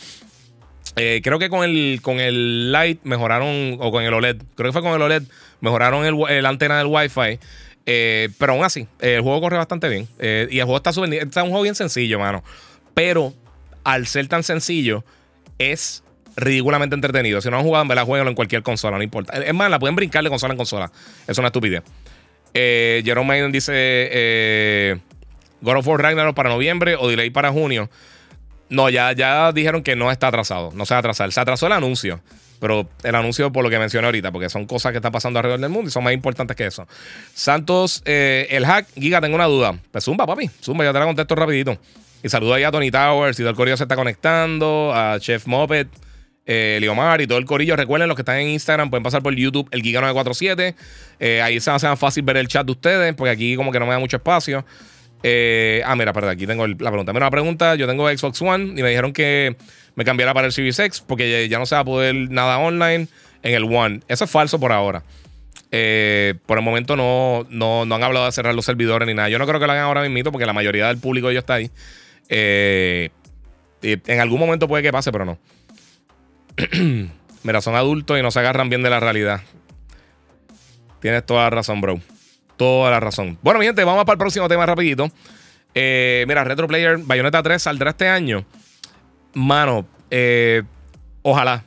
Eh, 0.97 1.21
creo 1.23 1.39
que 1.39 1.49
con 1.49 1.63
el, 1.63 2.01
con 2.03 2.21
el 2.21 2.73
Lite 2.73 3.01
mejoraron, 3.05 3.77
o 3.81 3.91
con 3.91 4.03
el 4.03 4.13
OLED, 4.13 4.37
creo 4.55 4.69
que 4.69 4.73
fue 4.73 4.83
con 4.83 4.93
el 4.93 5.03
OLED, 5.03 5.23
mejoraron 5.61 6.05
el, 6.05 6.47
antena 6.47 6.79
del 6.79 6.89
Wi-Fi. 6.89 7.39
Eh, 7.87 8.29
pero 8.39 8.53
aún 8.53 8.65
así, 8.65 8.87
el 9.01 9.21
juego 9.23 9.41
corre 9.41 9.57
bastante 9.57 9.89
bien. 9.89 10.09
y 10.19 10.59
el 10.59 10.65
juego 10.65 10.77
está, 10.77 10.93
super, 10.93 11.13
está 11.15 11.43
un 11.43 11.51
juego 11.51 11.63
bien 11.63 11.75
sencillo, 11.75 12.19
mano. 12.19 12.43
Pero 12.95 13.35
al 13.85 14.07
ser 14.07 14.29
tan 14.29 14.43
sencillo, 14.43 15.05
es 15.59 16.03
ridículamente 16.37 16.95
entretenido. 16.95 17.41
Si 17.41 17.51
no 17.51 17.59
han 17.59 17.63
jugado, 17.63 17.83
en 17.83 17.89
verdad, 17.89 18.05
jueguenlo 18.05 18.31
en 18.31 18.35
cualquier 18.35 18.63
consola, 18.63 18.97
no 18.97 19.03
importa. 19.03 19.37
Es 19.39 19.55
más, 19.55 19.71
la 19.71 19.79
pueden 19.79 19.97
brincar 19.97 20.25
de 20.25 20.31
consola 20.31 20.55
en 20.55 20.59
consola. 20.59 20.91
Es 21.27 21.39
una 21.39 21.49
estupidez. 21.49 21.83
Eh, 22.55 23.03
Jerome 23.05 23.29
Maiden 23.29 23.53
dice 23.53 23.73
eh, 23.75 24.97
God 25.61 25.77
of 25.77 25.87
War 25.87 26.03
Ragnarok 26.03 26.35
para 26.35 26.51
noviembre 26.51 26.97
o 26.99 27.09
delay 27.09 27.31
para 27.31 27.53
junio. 27.53 27.91
No, 28.69 28.89
ya, 28.89 29.13
ya 29.13 29.53
dijeron 29.53 29.83
que 29.83 29.97
no 29.97 30.11
está 30.11 30.29
atrasado. 30.29 30.71
No 30.75 30.87
se 30.87 30.95
va 30.95 30.99
a 30.99 31.01
atrasar. 31.01 31.31
Se 31.33 31.41
atrasó 31.41 31.67
el 31.67 31.73
anuncio. 31.73 32.21
Pero 32.61 32.89
el 33.03 33.15
anuncio 33.15 33.51
por 33.51 33.65
lo 33.65 33.71
que 33.71 33.79
mencioné 33.79 34.07
ahorita, 34.07 34.31
porque 34.31 34.51
son 34.51 34.67
cosas 34.67 34.93
que 34.93 34.99
están 34.99 35.13
pasando 35.13 35.39
alrededor 35.39 35.61
del 35.61 35.71
mundo 35.71 35.89
y 35.89 35.91
son 35.91 36.05
más 36.05 36.13
importantes 36.13 36.57
que 36.57 36.67
eso. 36.67 36.87
Santos, 37.35 38.03
eh, 38.05 38.47
el 38.51 38.67
hack, 38.67 38.87
Giga, 38.95 39.21
tengo 39.21 39.35
una 39.35 39.47
duda. 39.47 39.79
Pues 39.91 40.05
zumba, 40.05 40.27
papi. 40.27 40.49
Zumba, 40.63 40.85
ya 40.85 40.93
te 40.93 40.99
la 40.99 41.07
contesto 41.07 41.35
rapidito. 41.35 41.79
Y 42.23 42.29
saludo 42.29 42.55
ahí 42.55 42.65
a 42.65 42.71
Tony 42.71 42.91
Towers 42.91 43.39
y 43.39 43.43
todo 43.43 43.51
el 43.51 43.57
corillo 43.57 43.77
se 43.77 43.85
está 43.85 43.97
conectando, 43.97 44.93
a 44.95 45.19
Chef 45.19 45.47
Moped, 45.47 45.87
eh, 46.45 46.79
Liomar 46.81 47.21
y 47.21 47.27
todo 47.27 47.39
el 47.39 47.47
corillo. 47.47 47.77
Recuerden, 47.77 48.09
los 48.09 48.17
que 48.17 48.23
están 48.23 48.37
en 48.37 48.49
Instagram 48.49 48.91
pueden 48.91 49.03
pasar 49.03 49.23
por 49.23 49.35
YouTube, 49.35 49.69
el 49.71 49.83
Giga947. 49.83 50.75
Eh, 51.19 51.41
ahí 51.41 51.61
se 51.61 51.71
hace 51.71 51.87
más 51.87 51.99
fácil 51.99 52.23
ver 52.25 52.37
el 52.37 52.49
chat 52.49 52.67
de 52.67 52.73
ustedes, 52.73 53.15
porque 53.15 53.31
aquí 53.31 53.57
como 53.57 53.73
que 53.73 53.79
no 53.79 53.87
me 53.87 53.93
da 53.93 53.99
mucho 53.99 54.17
espacio. 54.17 54.65
Eh, 55.23 55.83
ah, 55.85 55.97
mira, 55.97 56.13
perdón, 56.13 56.31
aquí 56.31 56.47
tengo 56.47 56.67
la 56.67 56.75
pregunta. 56.91 57.13
Mira, 57.13 57.27
una 57.27 57.31
pregunta, 57.31 57.75
yo 57.75 57.87
tengo 57.87 58.09
Xbox 58.09 58.41
One 58.41 58.65
y 58.79 58.83
me 58.83 58.89
dijeron 58.89 59.13
que 59.13 59.57
me 59.95 60.05
cambiara 60.05 60.33
para 60.33 60.47
el 60.47 60.53
Series 60.53 60.79
X 60.79 61.05
porque 61.07 61.49
ya 61.49 61.59
no 61.59 61.67
se 61.67 61.75
va 61.75 61.83
a 61.83 61.85
poder 61.85 62.15
nada 62.31 62.59
online 62.59 63.09
en 63.43 63.55
el 63.55 63.65
One. 63.65 64.01
Eso 64.09 64.25
es 64.25 64.31
falso 64.31 64.59
por 64.59 64.73
ahora. 64.73 65.03
Eh, 65.73 66.35
por 66.47 66.59
el 66.59 66.65
momento 66.65 66.97
no, 66.97 67.47
no, 67.49 67.85
no, 67.85 67.95
han 67.95 68.03
hablado 68.03 68.27
de 68.27 68.33
cerrar 68.33 68.55
los 68.55 68.65
servidores 68.65 69.07
ni 69.07 69.15
nada. 69.15 69.29
Yo 69.29 69.39
no 69.39 69.47
creo 69.47 69.61
que 69.61 69.67
lo 69.67 69.73
hagan 69.73 69.85
ahora 69.85 70.09
mismo 70.09 70.33
porque 70.33 70.47
la 70.47 70.53
mayoría 70.53 70.89
del 70.89 70.99
público 70.99 71.31
ya 71.31 71.41
está 71.41 71.55
ahí. 71.55 71.71
Eh, 72.29 73.11
en 73.83 74.21
algún 74.21 74.41
momento 74.41 74.69
puede 74.69 74.83
que 74.83 74.93
pase, 74.93 75.13
pero 75.13 75.25
no. 75.25 75.39
Mira, 77.43 77.61
son 77.61 77.75
adultos 77.75 78.19
y 78.19 78.23
no 78.23 78.31
se 78.31 78.41
agarran 78.41 78.69
bien 78.69 78.83
de 78.83 78.91
la 78.91 79.01
realidad. 79.01 79.41
Tienes 81.01 81.25
toda 81.25 81.45
la 81.45 81.51
razón, 81.51 81.81
bro. 81.81 82.01
Toda 82.61 82.91
la 82.91 83.01
razón. 83.01 83.39
Bueno, 83.41 83.59
mi 83.59 83.65
gente, 83.65 83.83
vamos 83.85 84.05
para 84.05 84.17
el 84.17 84.19
próximo 84.19 84.47
tema 84.47 84.67
rapidito. 84.67 85.09
Eh, 85.75 86.27
mira, 86.29 86.45
Retro 86.45 86.69
Player 86.69 86.99
Bayonetta 86.99 87.43
3 87.43 87.63
saldrá 87.63 87.89
este 87.89 88.07
año. 88.07 88.45
Mano, 89.33 89.87
eh, 90.11 90.63
ojalá. 91.23 91.65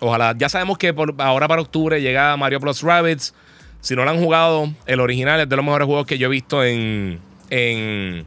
Ojalá. 0.00 0.36
Ya 0.38 0.48
sabemos 0.48 0.78
que 0.78 0.94
por, 0.94 1.16
ahora 1.18 1.48
para 1.48 1.62
octubre 1.62 2.00
llega 2.00 2.36
Mario 2.36 2.60
Plus 2.60 2.82
Rabbits. 2.82 3.34
Si 3.80 3.96
no 3.96 4.04
lo 4.04 4.10
han 4.12 4.22
jugado, 4.22 4.72
el 4.86 5.00
original 5.00 5.40
es 5.40 5.48
de 5.48 5.56
los 5.56 5.64
mejores 5.64 5.86
juegos 5.86 6.06
que 6.06 6.16
yo 6.16 6.28
he 6.28 6.30
visto 6.30 6.62
en, 6.62 7.18
en 7.50 8.24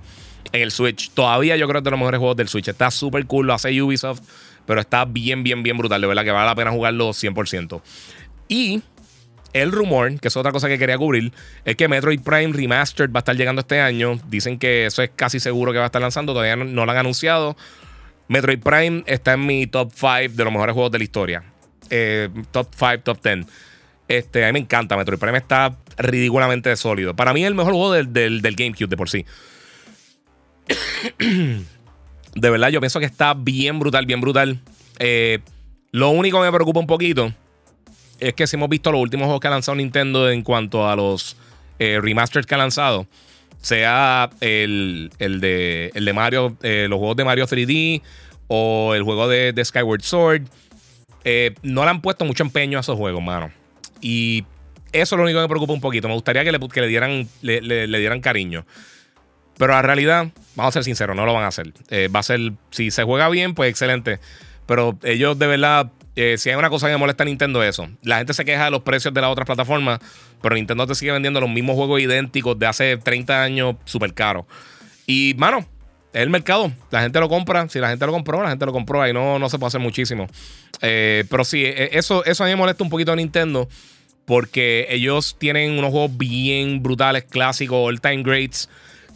en 0.52 0.62
el 0.62 0.72
Switch. 0.72 1.12
Todavía 1.12 1.56
yo 1.56 1.68
creo 1.68 1.76
que 1.76 1.80
es 1.80 1.84
de 1.86 1.92
los 1.92 2.00
mejores 2.00 2.20
juegos 2.20 2.36
del 2.36 2.50
Switch. 2.50 2.68
Está 2.68 2.92
súper 2.92 3.26
cool, 3.28 3.48
lo 3.48 3.54
hace 3.54 3.82
Ubisoft, 3.82 4.22
pero 4.66 4.82
está 4.82 5.06
bien, 5.06 5.44
bien, 5.44 5.64
bien 5.64 5.78
brutal. 5.78 6.02
De 6.02 6.08
verdad 6.08 6.24
que 6.24 6.32
vale 6.32 6.48
la 6.48 6.56
pena 6.56 6.72
jugarlo 6.72 7.12
100%. 7.12 7.82
Y 8.48 8.82
el 9.54 9.72
rumor, 9.72 10.20
que 10.20 10.28
es 10.28 10.38
otra 10.38 10.52
cosa 10.52 10.68
que 10.68 10.78
quería 10.78 10.98
cubrir, 10.98 11.32
es 11.66 11.76
que 11.76 11.88
Metroid 11.88 12.22
Prime 12.22 12.54
Remastered 12.54 13.12
va 13.12 13.20
a 13.20 13.20
estar 13.20 13.36
llegando 13.36 13.62
este 13.62 13.80
año. 13.80 14.20
Dicen 14.28 14.60
que 14.60 14.86
eso 14.86 15.02
es 15.02 15.12
casi 15.16 15.40
seguro 15.40 15.72
que 15.72 15.78
va 15.78 15.86
a 15.86 15.88
estar 15.88 16.02
lanzando. 16.02 16.34
Todavía 16.34 16.56
no, 16.56 16.86
lo 16.86 16.92
han 16.92 16.98
anunciado. 16.98 17.56
Metroid 18.28 18.60
Prime 18.60 19.04
está 19.08 19.34
en 19.34 19.46
mi 19.46 19.68
top 19.68 19.92
5 19.94 20.36
de 20.36 20.44
los 20.44 20.54
mejores 20.54 20.74
juegos 20.74 20.92
de 20.92 20.98
la 21.00 21.04
historia. 21.04 21.44
Eh, 21.90 22.30
top 22.52 22.68
5, 22.78 23.00
top 23.04 23.24
10. 23.24 23.46
Este, 24.08 24.44
a 24.44 24.48
mí 24.48 24.54
me 24.54 24.60
encanta. 24.60 24.96
Metroid 24.96 25.20
Prime 25.20 25.38
está 25.38 25.76
ridículamente 25.98 26.76
sólido. 26.76 27.16
Para 27.16 27.34
mí 27.34 27.42
es 27.42 27.48
el 27.48 27.56
mejor 27.56 27.74
juego 27.74 27.94
del, 27.94 28.14
del, 28.14 28.56
GameCube 28.56 28.88
de 28.88 28.98
por 28.98 29.10
sí. 29.10 29.26
de 32.36 32.50
verdad, 32.50 32.70
yo 32.70 32.80
pienso 32.80 33.00
que 33.00 33.06
está 33.06 33.34
bien 33.34 33.80
brutal, 33.80 34.06
bien 34.06 34.22
brutal. 34.22 34.60
Eh, 35.00 35.40
lo 35.92 36.10
único 36.10 36.40
que 36.40 36.46
me 36.46 36.52
preocupa 36.52 36.80
un 36.80 36.88
poquito 36.88 37.34
es 38.20 38.34
que 38.34 38.48
si 38.48 38.56
hemos 38.56 38.70
visto 38.70 38.92
los 38.92 39.02
últimos 39.02 39.26
juegos 39.26 39.42
que 39.42 39.48
ha 39.48 39.52
lanzado 39.52 39.76
Nintendo 39.76 40.30
en 40.30 40.44
cuanto 40.44 40.88
a 40.88 40.96
los 40.96 41.38
eh, 41.80 42.00
remasters 42.02 42.46
que 42.46 42.56
ha 42.56 42.58
lanzado, 42.58 43.08
sea 43.62 44.30
el, 44.40 45.12
de, 45.20 45.92
el 45.94 46.06
de 46.06 46.14
Mario, 46.14 46.58
eh, 46.62 46.88
los 46.90 47.00
juegos 47.00 47.18
de 47.18 47.26
Mario 47.26 47.46
3D 47.46 48.02
o 48.48 48.94
el 48.96 49.04
juego 49.04 49.28
de, 49.28 49.54
Skyward 49.64 50.02
Sword, 50.02 50.44
no 51.62 51.84
le 51.84 51.90
han 51.90 52.02
puesto 52.02 52.26
mucho 52.26 52.44
empeño 52.44 52.78
a 52.78 52.82
esos 52.82 52.98
juegos, 52.98 53.22
mano. 53.22 53.52
Y 54.02 54.46
eso 54.92 55.16
es 55.16 55.18
lo 55.18 55.24
único 55.24 55.38
que 55.38 55.44
me 55.44 55.50
preocupa 55.50 55.74
un 55.74 55.82
poquito. 55.82 56.08
Me 56.08 56.14
gustaría 56.14 56.44
que 56.44 56.52
le, 56.52 56.60
que 56.60 56.82
le 56.82 56.88
dieran, 56.88 57.28
le 57.42 58.00
dieran 58.00 58.22
cariño. 58.22 58.66
Pero 59.60 59.74
la 59.74 59.82
realidad, 59.82 60.30
vamos 60.56 60.72
a 60.72 60.72
ser 60.72 60.86
sinceros, 60.86 61.18
no 61.18 61.26
lo 61.26 61.34
van 61.34 61.44
a 61.44 61.48
hacer. 61.48 61.74
Eh, 61.90 62.08
va 62.08 62.22
a 62.22 62.24
ser, 62.24 62.54
si 62.72 62.92
se 62.92 63.04
juega 63.04 63.28
bien, 63.28 63.54
pues 63.54 63.70
excelente. 63.70 64.20
Pero 64.66 64.98
ellos 65.04 65.38
de 65.38 65.48
verdad, 65.48 65.92
eh, 66.22 66.38
si 66.38 66.50
hay 66.50 66.56
una 66.56 66.70
cosa 66.70 66.88
que 66.88 66.94
me 66.94 66.98
molesta 66.98 67.24
a 67.24 67.26
Nintendo, 67.26 67.64
es 67.64 67.70
eso. 67.70 67.88
La 68.04 68.18
gente 68.18 68.34
se 68.34 68.44
queja 68.44 68.66
de 68.66 68.72
los 68.72 68.82
precios 68.82 69.14
de 69.14 69.22
las 69.22 69.32
otras 69.32 69.46
plataformas, 69.46 70.00
pero 70.42 70.56
Nintendo 70.56 70.86
te 70.86 70.96
sigue 70.96 71.12
vendiendo 71.12 71.40
los 71.40 71.50
mismos 71.50 71.76
juegos 71.76 72.02
idénticos 72.02 72.58
de 72.60 72.68
hace 72.68 72.98
30 72.98 73.42
años 73.42 73.76
súper 73.86 74.14
caros. 74.14 74.46
Y, 75.08 75.34
mano, 75.38 75.60
es 76.14 76.22
el 76.22 76.30
mercado. 76.30 76.72
La 76.92 77.02
gente 77.02 77.20
lo 77.20 77.30
compra. 77.30 77.70
Si 77.70 77.80
la 77.80 77.90
gente 77.90 78.06
lo 78.06 78.12
compró, 78.12 78.44
la 78.44 78.50
gente 78.50 78.66
lo 78.66 78.74
compró. 78.74 79.02
Ahí 79.02 79.14
no, 79.14 79.40
no 79.40 79.50
se 79.50 79.58
puede 79.58 79.70
hacer 79.70 79.82
muchísimo. 79.82 80.28
Eh, 80.82 81.24
pero 81.30 81.44
sí, 81.44 81.64
e, 81.66 81.92
eso, 81.94 82.26
eso 82.26 82.44
a 82.44 82.48
mí 82.48 82.52
me 82.52 82.58
molesta 82.58 82.84
un 82.84 82.90
poquito 82.90 83.12
a 83.12 83.16
Nintendo. 83.16 83.70
Porque 84.26 84.88
ellos 84.90 85.38
tienen 85.40 85.80
unos 85.80 85.92
juegos 85.92 86.18
bien 86.18 86.84
brutales, 86.84 87.24
clásicos, 87.24 87.78
all 87.78 88.02
time 88.02 88.24
greats 88.24 88.70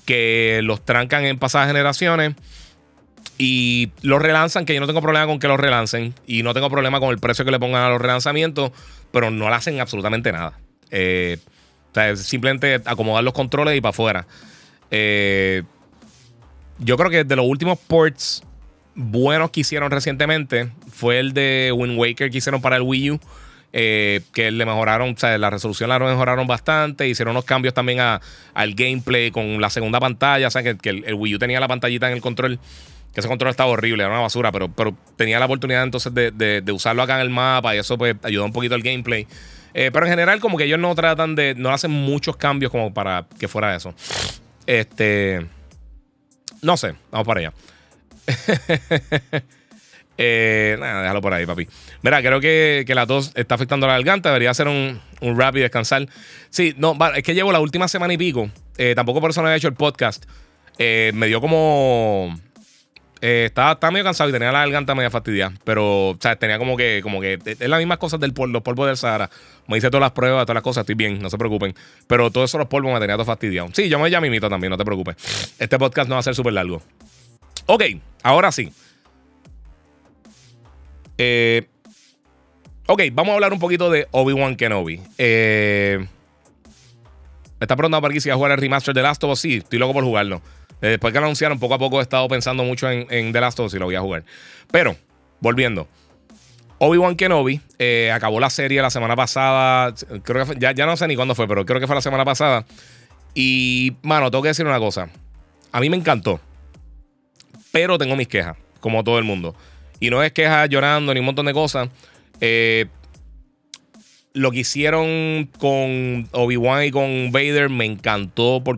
que 0.05 0.61
los 0.63 0.83
trancan 0.83 1.25
en 1.25 1.37
pasadas 1.37 1.67
generaciones 1.67 2.33
y 3.37 3.91
los 4.01 4.21
relanzan, 4.21 4.65
que 4.65 4.73
yo 4.73 4.79
no 4.79 4.87
tengo 4.87 5.01
problema 5.01 5.25
con 5.25 5.39
que 5.39 5.47
los 5.47 5.59
relancen 5.59 6.13
y 6.27 6.43
no 6.43 6.53
tengo 6.53 6.69
problema 6.69 6.99
con 6.99 7.09
el 7.09 7.19
precio 7.19 7.45
que 7.45 7.51
le 7.51 7.59
pongan 7.59 7.83
a 7.83 7.89
los 7.89 8.01
relanzamientos, 8.01 8.71
pero 9.11 9.31
no 9.31 9.49
le 9.49 9.55
hacen 9.55 9.79
absolutamente 9.79 10.31
nada. 10.31 10.59
Eh, 10.91 11.37
o 11.91 11.93
sea, 11.93 12.15
simplemente 12.15 12.81
acomodar 12.85 13.23
los 13.23 13.33
controles 13.33 13.77
y 13.77 13.81
para 13.81 13.89
afuera. 13.91 14.27
Eh, 14.91 15.63
yo 16.79 16.97
creo 16.97 17.09
que 17.09 17.23
de 17.23 17.35
los 17.35 17.45
últimos 17.45 17.79
ports 17.79 18.43
buenos 18.95 19.49
que 19.49 19.61
hicieron 19.61 19.89
recientemente 19.89 20.71
fue 20.91 21.19
el 21.19 21.33
de 21.33 21.71
Wind 21.75 21.97
Waker 21.97 22.29
que 22.29 22.37
hicieron 22.37 22.61
para 22.61 22.75
el 22.75 22.83
Wii 22.83 23.11
U. 23.11 23.19
Eh, 23.75 24.21
que 24.33 24.51
le 24.51 24.67
mejoraron, 24.67 25.13
o 25.13 25.17
sea, 25.17 25.35
la 25.39 25.49
resolución 25.49 25.89
la 25.89 25.97
mejoraron 25.97 26.45
bastante, 26.45 27.07
hicieron 27.07 27.31
unos 27.31 27.43
cambios 27.43 27.73
también 27.73 27.99
al 27.99 28.75
gameplay 28.75 29.31
con 29.31 29.59
la 29.59 29.71
segunda 29.71 29.99
pantalla, 29.99 30.47
o 30.47 30.51
sea, 30.51 30.61
que, 30.61 30.77
el, 30.83 31.13
Wii 31.15 31.35
U 31.35 31.39
tenía 31.39 31.59
la 31.59 31.67
pantallita 31.67 32.05
en 32.07 32.13
el 32.13 32.21
control, 32.21 32.59
que 33.13 33.19
ese 33.19 33.29
control 33.29 33.51
estaba 33.51 33.69
horrible, 33.69 34.03
era 34.03 34.11
una 34.11 34.21
basura, 34.21 34.51
pero, 34.51 34.69
pero 34.69 34.95
tenía 35.15 35.39
la 35.39 35.45
oportunidad 35.45 35.83
entonces 35.83 36.11
de, 36.13 36.63
usarlo 36.73 37.03
acá 37.03 37.15
en 37.15 37.21
el 37.21 37.29
mapa 37.29 37.75
y 37.75 37.79
eso 37.79 37.97
pues 37.97 38.15
ayudó 38.23 38.45
un 38.45 38.51
poquito 38.51 38.73
al 38.73 38.81
gameplay. 38.81 39.27
Eh, 39.75 39.89
pero 39.91 40.05
en 40.05 40.11
general 40.11 40.39
como 40.39 40.57
que 40.57 40.65
ellos 40.65 40.79
no 40.79 40.93
tratan 40.95 41.35
de, 41.35 41.55
no 41.55 41.71
hacen 41.71 41.91
muchos 41.91 42.37
cambios 42.37 42.71
como 42.71 42.93
para 42.93 43.25
que 43.39 43.47
fuera 43.47 43.75
eso. 43.75 43.93
Este, 44.65 45.45
no 46.61 46.75
sé, 46.75 46.95
vamos 47.11 47.27
para 47.27 47.39
allá. 47.39 47.53
Eh, 50.15 50.77
nada, 50.79 51.01
déjalo 51.01 51.21
por 51.21 51.33
ahí, 51.33 51.43
papi. 51.43 51.67
Mira, 52.03 52.21
creo 52.21 52.39
que, 52.39 52.85
la 52.89 53.07
tos 53.07 53.31
está 53.33 53.55
afectando 53.55 53.87
la 53.87 53.93
garganta. 53.93 54.29
Debería 54.29 54.51
hacer 54.51 54.67
un, 54.67 55.01
un 55.21 55.39
rap 55.39 55.55
y 55.55 55.61
descansar. 55.61 56.07
Sí, 56.51 56.75
no, 56.77 56.95
es 57.15 57.23
que 57.23 57.33
llevo 57.33 57.51
la 57.51 57.59
última 57.59 57.87
semana 57.87 58.13
y 58.13 58.17
pico. 58.19 58.47
Eh, 58.77 58.93
tampoco 58.95 59.21
por 59.21 59.31
eso 59.31 59.41
no 59.41 59.51
he 59.51 59.55
hecho 59.55 59.67
el 59.67 59.73
podcast. 59.73 60.25
Me 60.77 61.25
dio 61.25 61.41
como. 61.41 62.37
Eh, 63.25 63.45
estaba, 63.45 63.79
medio 63.89 64.03
cansado 64.03 64.29
y 64.29 64.33
tenía 64.33 64.51
la 64.51 64.59
garganta 64.59 64.93
media 64.95 65.09
fastidiada. 65.09 65.53
Pero, 65.63 66.09
o 66.09 66.17
sea, 66.19 66.35
tenía 66.35 66.57
como 66.57 66.75
que, 66.75 66.99
como 67.01 67.21
que. 67.21 67.39
Es 67.45 67.69
las 67.69 67.79
mismas 67.79 67.97
cosas 67.97 68.19
del 68.19 68.33
polvo, 68.33 68.51
los 68.51 68.63
polvos 68.63 68.85
del 68.85 68.97
Sahara. 68.97 69.29
Me 69.65 69.77
hice 69.77 69.89
todas 69.89 70.01
las 70.01 70.11
pruebas, 70.11 70.43
todas 70.43 70.55
las 70.55 70.63
cosas, 70.63 70.81
estoy 70.81 70.95
bien, 70.95 71.21
no 71.21 71.29
se 71.29 71.37
preocupen. 71.37 71.73
Pero 72.05 72.31
todos 72.31 72.53
esos 72.53 72.67
polvos 72.67 72.93
me 72.93 72.99
tenía 72.99 73.15
todo 73.15 73.23
fastidiado. 73.23 73.69
Sí, 73.71 73.87
yo 73.87 73.97
me 73.97 74.11
ya 74.11 74.19
mimito 74.19 74.49
también, 74.49 74.71
no 74.71 74.77
te 74.77 74.83
preocupes. 74.83 75.15
Este 75.57 75.79
podcast 75.79 76.09
no 76.09 76.15
va 76.15 76.19
a 76.19 76.23
ser 76.23 76.35
súper 76.35 76.51
largo. 76.51 76.81
Ok, 77.67 77.83
ahora 78.23 78.51
sí. 78.51 78.73
Eh, 81.17 81.65
ok, 82.87 83.03
vamos 83.13 83.31
a 83.31 83.35
hablar 83.35 83.53
un 83.53 83.59
poquito 83.59 83.89
de 83.89 84.05
Obi-Wan 84.11 84.57
Kenobi. 84.57 84.99
Eh, 85.17 86.05
está 87.57 87.77
preguntando 87.77 88.01
para 88.01 88.11
aquí 88.11 88.19
si 88.19 88.29
a 88.29 88.35
jugar 88.35 88.51
el 88.51 88.57
remaster 88.57 88.93
de 88.93 89.01
Last 89.01 89.23
of 89.23 89.31
Us. 89.31 89.39
Sí, 89.39 89.55
estoy 89.59 89.79
loco 89.79 89.93
por 89.93 90.03
jugarlo. 90.03 90.41
Eh, 90.83 90.89
después 90.89 91.13
que 91.13 91.19
lo 91.19 91.25
anunciaron, 91.25 91.59
poco 91.59 91.75
a 91.75 91.79
poco 91.79 91.99
he 91.99 92.03
estado 92.03 92.27
pensando 92.27 92.65
mucho 92.65 92.91
en, 92.91 93.31
The 93.31 93.39
Last 93.39 93.57
of 93.61 93.67
Us 93.67 93.73
y 93.73 93.79
lo 93.79 93.85
voy 93.85 93.95
a 93.95 94.01
jugar. 94.01 94.25
Pero, 94.69 94.97
volviendo. 95.39 95.87
Obi-Wan 96.77 97.15
Kenobi 97.15 97.61
eh, 97.79 98.11
acabó 98.13 98.41
la 98.41 98.49
serie 98.49 98.81
la 98.81 98.89
semana 98.89 99.15
pasada. 99.15 99.95
Creo 100.23 100.45
que 100.45 100.59
ya, 100.59 100.73
ya 100.73 100.85
no 100.85 100.97
sé 100.97 101.07
ni 101.07 101.15
cuándo 101.15 101.35
fue, 101.35 101.47
pero 101.47 101.65
creo 101.65 101.79
que 101.79 101.87
fue 101.87 101.95
la 101.95 102.01
semana 102.01 102.25
pasada. 102.25 102.65
Y, 103.33 103.93
mano, 104.01 104.29
tengo 104.29 104.41
que 104.41 104.49
decir 104.49 104.65
una 104.65 104.77
cosa. 104.77 105.07
A 105.71 105.79
mí 105.79 105.89
me 105.89 105.95
encantó. 105.95 106.41
Pero 107.71 107.97
tengo 107.97 108.17
mis 108.17 108.27
quejas, 108.27 108.57
como 108.81 109.05
todo 109.05 109.17
el 109.19 109.23
mundo. 109.23 109.55
Y 110.01 110.09
no 110.09 110.21
es 110.21 110.33
quejas 110.33 110.67
llorando 110.67 111.13
ni 111.13 111.21
un 111.21 111.27
montón 111.27 111.45
de 111.45 111.53
cosas. 111.53 111.87
Eh, 112.41 112.87
lo 114.33 114.51
que 114.51 114.59
hicieron 114.59 115.49
con 115.59 116.27
Obi-Wan 116.31 116.85
y 116.85 116.91
con 116.91 117.31
Vader 117.31 117.69
me 117.69 117.85
encantó 117.85 118.63
por 118.63 118.77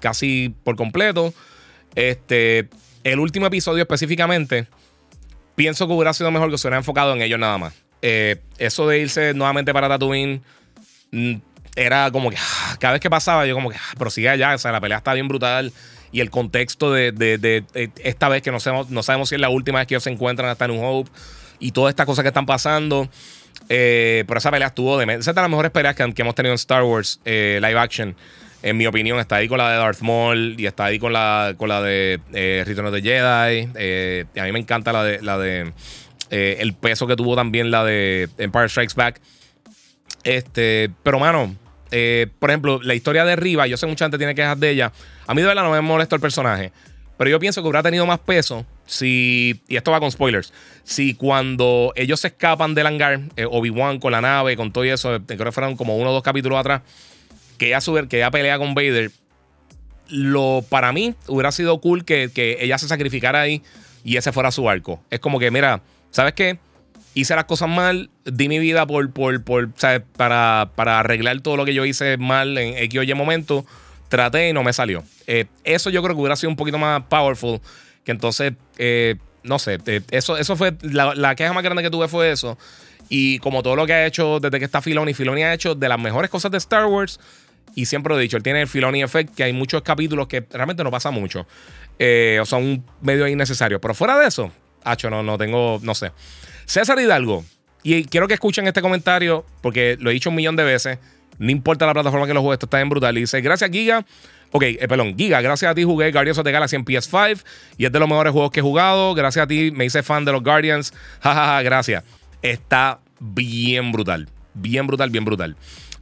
casi 0.00 0.54
por 0.64 0.76
completo. 0.76 1.32
Este, 1.94 2.68
el 3.04 3.20
último 3.20 3.46
episodio 3.46 3.82
específicamente, 3.82 4.66
pienso 5.54 5.86
que 5.86 5.92
hubiera 5.92 6.12
sido 6.12 6.30
mejor 6.30 6.50
que 6.50 6.58
se 6.58 6.66
hubiera 6.66 6.78
enfocado 6.78 7.14
en 7.14 7.22
ellos 7.22 7.38
nada 7.38 7.56
más. 7.56 7.74
Eh, 8.02 8.36
eso 8.58 8.86
de 8.88 8.98
irse 8.98 9.32
nuevamente 9.32 9.72
para 9.72 9.88
Tatooine 9.88 10.42
mm, 11.12 11.34
era 11.76 12.10
como 12.10 12.30
que 12.30 12.36
ah, 12.36 12.76
cada 12.80 12.92
vez 12.92 13.00
que 13.00 13.10
pasaba, 13.10 13.46
yo 13.46 13.54
como 13.54 13.70
que, 13.70 13.76
ah, 13.76 13.94
pero 13.96 14.10
sigue 14.10 14.28
allá, 14.28 14.54
o 14.54 14.58
sea, 14.58 14.72
la 14.72 14.80
pelea 14.80 14.98
está 14.98 15.14
bien 15.14 15.28
brutal. 15.28 15.72
Y 16.12 16.20
el 16.20 16.30
contexto 16.30 16.92
de, 16.92 17.64
esta 18.02 18.28
vez 18.28 18.42
que 18.42 18.50
no 18.50 18.60
sabemos, 18.60 18.90
no 18.90 19.02
sabemos 19.02 19.28
si 19.28 19.34
es 19.34 19.40
la 19.40 19.50
última 19.50 19.78
vez 19.78 19.86
que 19.86 19.94
ellos 19.94 20.04
se 20.04 20.10
encuentran 20.10 20.48
hasta 20.48 20.66
New 20.66 20.82
Hope 20.82 21.10
y 21.58 21.72
todas 21.72 21.90
estas 21.90 22.06
cosas 22.06 22.22
que 22.22 22.28
están 22.28 22.46
pasando. 22.46 23.08
Eh, 23.68 24.24
pero 24.26 24.38
esa 24.38 24.50
pelea 24.50 24.68
estuvo 24.68 24.98
de. 24.98 25.04
Esa 25.04 25.30
es 25.30 25.34
de 25.34 25.40
las 25.40 25.50
mejores 25.50 25.70
peleas 25.70 25.94
que, 25.94 26.02
hemos 26.02 26.34
tenido 26.34 26.52
en 26.52 26.56
Star 26.56 26.82
Wars 26.82 27.20
eh, 27.24 27.58
live 27.62 27.78
action. 27.78 28.16
En 28.62 28.76
mi 28.76 28.86
opinión, 28.86 29.18
está 29.18 29.36
ahí 29.36 29.48
con 29.48 29.58
la 29.58 29.70
de 29.70 29.76
Darth 29.76 30.00
Maul 30.00 30.54
y 30.58 30.66
está 30.66 30.86
ahí 30.86 30.98
con 30.98 31.12
la, 31.12 31.54
con 31.56 31.68
la 31.68 31.82
de 31.82 32.20
eh, 32.32 32.64
Return 32.66 32.88
of 32.88 32.94
the 32.94 33.02
Jedi. 33.02 33.68
Eh, 33.76 34.24
a 34.36 34.42
mí 34.44 34.52
me 34.52 34.58
encanta 34.58 34.92
la 34.92 35.04
de, 35.04 35.22
la 35.22 35.38
de 35.38 35.72
el 36.30 36.74
peso 36.74 37.06
que 37.06 37.14
tuvo 37.14 37.36
también 37.36 37.70
la 37.70 37.84
de 37.84 38.28
Empire 38.38 38.68
Strikes 38.68 38.94
Back. 38.96 39.20
Este, 40.24 40.90
pero 41.04 41.20
mano, 41.20 41.54
por 42.40 42.50
ejemplo, 42.50 42.80
la 42.82 42.94
historia 42.94 43.24
de 43.24 43.36
Riva, 43.36 43.68
yo 43.68 43.76
sé 43.76 43.86
mucha 43.86 44.06
gente 44.06 44.18
tiene 44.18 44.34
quejas 44.34 44.58
de 44.58 44.70
ella. 44.70 44.92
A 45.26 45.34
mí 45.34 45.42
de 45.42 45.48
verdad 45.48 45.62
no 45.62 45.70
me 45.70 45.80
molesta 45.80 46.16
el 46.16 46.20
personaje. 46.20 46.72
Pero 47.16 47.30
yo 47.30 47.38
pienso 47.38 47.62
que 47.62 47.68
hubiera 47.68 47.82
tenido 47.82 48.04
más 48.06 48.18
peso 48.18 48.66
si, 48.86 49.60
y 49.68 49.76
esto 49.76 49.90
va 49.90 50.00
con 50.00 50.10
spoilers, 50.10 50.52
si 50.84 51.14
cuando 51.14 51.92
ellos 51.96 52.20
se 52.20 52.28
escapan 52.28 52.74
del 52.74 52.86
hangar, 52.86 53.20
eh, 53.36 53.46
Obi-Wan 53.48 53.98
con 53.98 54.12
la 54.12 54.20
nave, 54.20 54.56
con 54.56 54.72
todo 54.72 54.84
eso, 54.84 55.16
eh, 55.16 55.20
creo 55.26 55.44
que 55.44 55.52
fueron 55.52 55.76
como 55.76 55.96
uno 55.96 56.10
o 56.10 56.12
dos 56.12 56.22
capítulos 56.22 56.58
atrás, 56.58 56.82
que 57.58 57.68
ella, 57.68 57.80
sube, 57.80 58.08
que 58.08 58.18
ella 58.18 58.30
pelea 58.30 58.58
con 58.58 58.74
Vader, 58.74 59.10
lo, 60.08 60.64
para 60.68 60.92
mí 60.92 61.14
hubiera 61.26 61.50
sido 61.52 61.80
cool 61.80 62.04
que, 62.04 62.30
ella 62.60 62.78
se 62.78 62.88
sacrificara 62.88 63.40
ahí 63.40 63.62
y 64.04 64.16
ese 64.16 64.32
fuera 64.32 64.50
su 64.50 64.68
arco. 64.70 65.02
Es 65.10 65.20
como 65.20 65.38
que, 65.38 65.50
mira, 65.50 65.82
¿sabes 66.10 66.34
qué? 66.34 66.58
Hice 67.14 67.34
las 67.34 67.46
cosas 67.46 67.68
mal, 67.68 68.10
di 68.24 68.48
mi 68.48 68.58
vida 68.58 68.86
por, 68.86 69.10
por, 69.10 69.42
por 69.42 69.70
Para, 70.16 70.70
para 70.76 71.00
arreglar 71.00 71.40
todo 71.40 71.56
lo 71.56 71.64
que 71.64 71.74
yo 71.74 71.84
hice 71.84 72.18
mal 72.18 72.56
en 72.58 72.76
X 72.76 73.00
o 73.00 73.02
Y 73.02 73.14
momento 73.14 73.66
traté 74.08 74.48
y 74.48 74.52
no 74.52 74.62
me 74.62 74.72
salió. 74.72 75.02
Eh, 75.26 75.46
eso 75.64 75.90
yo 75.90 76.02
creo 76.02 76.14
que 76.14 76.20
hubiera 76.20 76.36
sido 76.36 76.50
un 76.50 76.56
poquito 76.56 76.78
más 76.78 77.02
powerful. 77.04 77.60
Que 78.06 78.12
entonces, 78.12 78.54
eh, 78.78 79.16
no 79.42 79.58
sé, 79.58 79.78
eh, 79.86 80.00
eso, 80.10 80.38
eso 80.38 80.56
fue, 80.56 80.74
la, 80.80 81.34
queja 81.34 81.52
más 81.52 81.62
grande 81.62 81.82
que 81.82 81.90
tuve 81.90 82.06
fue 82.08 82.30
eso. 82.30 82.56
Y 83.08 83.38
como 83.40 83.62
todo 83.62 83.76
lo 83.76 83.84
que 83.84 83.92
ha 83.92 84.06
hecho 84.06 84.40
desde 84.40 84.58
que 84.58 84.64
está 84.64 84.80
Filoni, 84.80 85.12
Filoni 85.12 85.42
ha 85.42 85.52
hecho 85.52 85.74
de 85.74 85.88
las 85.88 85.98
mejores 85.98 86.30
cosas 86.30 86.52
de 86.52 86.58
Star 86.58 86.86
Wars. 86.86 87.20
Y 87.74 87.86
siempre 87.86 88.14
lo 88.14 88.18
he 88.18 88.22
dicho, 88.22 88.36
él 88.36 88.42
tiene 88.42 88.62
el 88.62 88.68
Filoni 88.68 89.02
Effect, 89.02 89.34
que 89.34 89.44
hay 89.44 89.52
muchos 89.52 89.82
capítulos 89.82 90.28
que 90.28 90.46
realmente 90.50 90.82
no 90.82 90.90
pasa 90.90 91.10
mucho. 91.10 91.46
o 92.40 92.44
son 92.46 92.84
medio 93.02 93.28
innecesarios. 93.28 93.80
Pero 93.82 93.92
fuera 93.92 94.16
de 94.18 94.28
eso, 94.28 94.50
hacho, 94.84 95.10
no, 95.10 95.22
no 95.22 95.36
tengo, 95.36 95.80
no 95.82 95.94
sé. 95.94 96.12
César 96.64 96.98
Hidalgo, 96.98 97.44
y 97.82 98.04
quiero 98.04 98.28
que 98.28 98.34
escuchen 98.34 98.66
este 98.66 98.82
comentario, 98.82 99.44
porque 99.62 99.96
lo 100.00 100.10
he 100.10 100.12
dicho 100.12 100.30
un 100.30 100.36
millón 100.36 100.56
de 100.56 100.64
veces. 100.64 100.98
No 101.38 101.50
importa 101.50 101.86
la 101.86 101.92
plataforma 101.92 102.26
que 102.26 102.34
lo 102.34 102.40
juegue, 102.40 102.54
esto 102.54 102.66
está 102.66 102.78
bien 102.78 102.88
brutal. 102.88 103.16
Y 103.18 103.22
dice, 103.22 103.40
gracias 103.40 103.70
Giga. 103.70 104.06
Ok, 104.52 104.62
eh, 104.62 104.86
perdón, 104.88 105.16
Giga, 105.16 105.40
gracias 105.40 105.70
a 105.70 105.74
ti 105.74 105.82
jugué 105.84 106.12
Guardians 106.12 106.38
of 106.38 106.44
the 106.44 106.52
Galaxy 106.52 106.76
en 106.76 106.84
PS5 106.84 107.42
y 107.76 107.84
es 107.84 107.92
de 107.92 107.98
los 107.98 108.08
mejores 108.08 108.32
juegos 108.32 108.50
que 108.50 108.60
he 108.60 108.62
jugado. 108.62 109.14
Gracias 109.14 109.44
a 109.44 109.46
ti 109.46 109.70
me 109.70 109.84
hice 109.84 110.02
fan 110.02 110.24
de 110.24 110.32
los 110.32 110.42
Guardians. 110.42 110.92
Jajaja, 111.20 111.62
gracias. 111.62 112.04
Está 112.42 113.00
bien 113.20 113.92
brutal. 113.92 114.28
Bien 114.54 114.86
brutal, 114.86 115.10
bien 115.10 115.24
brutal. 115.24 115.56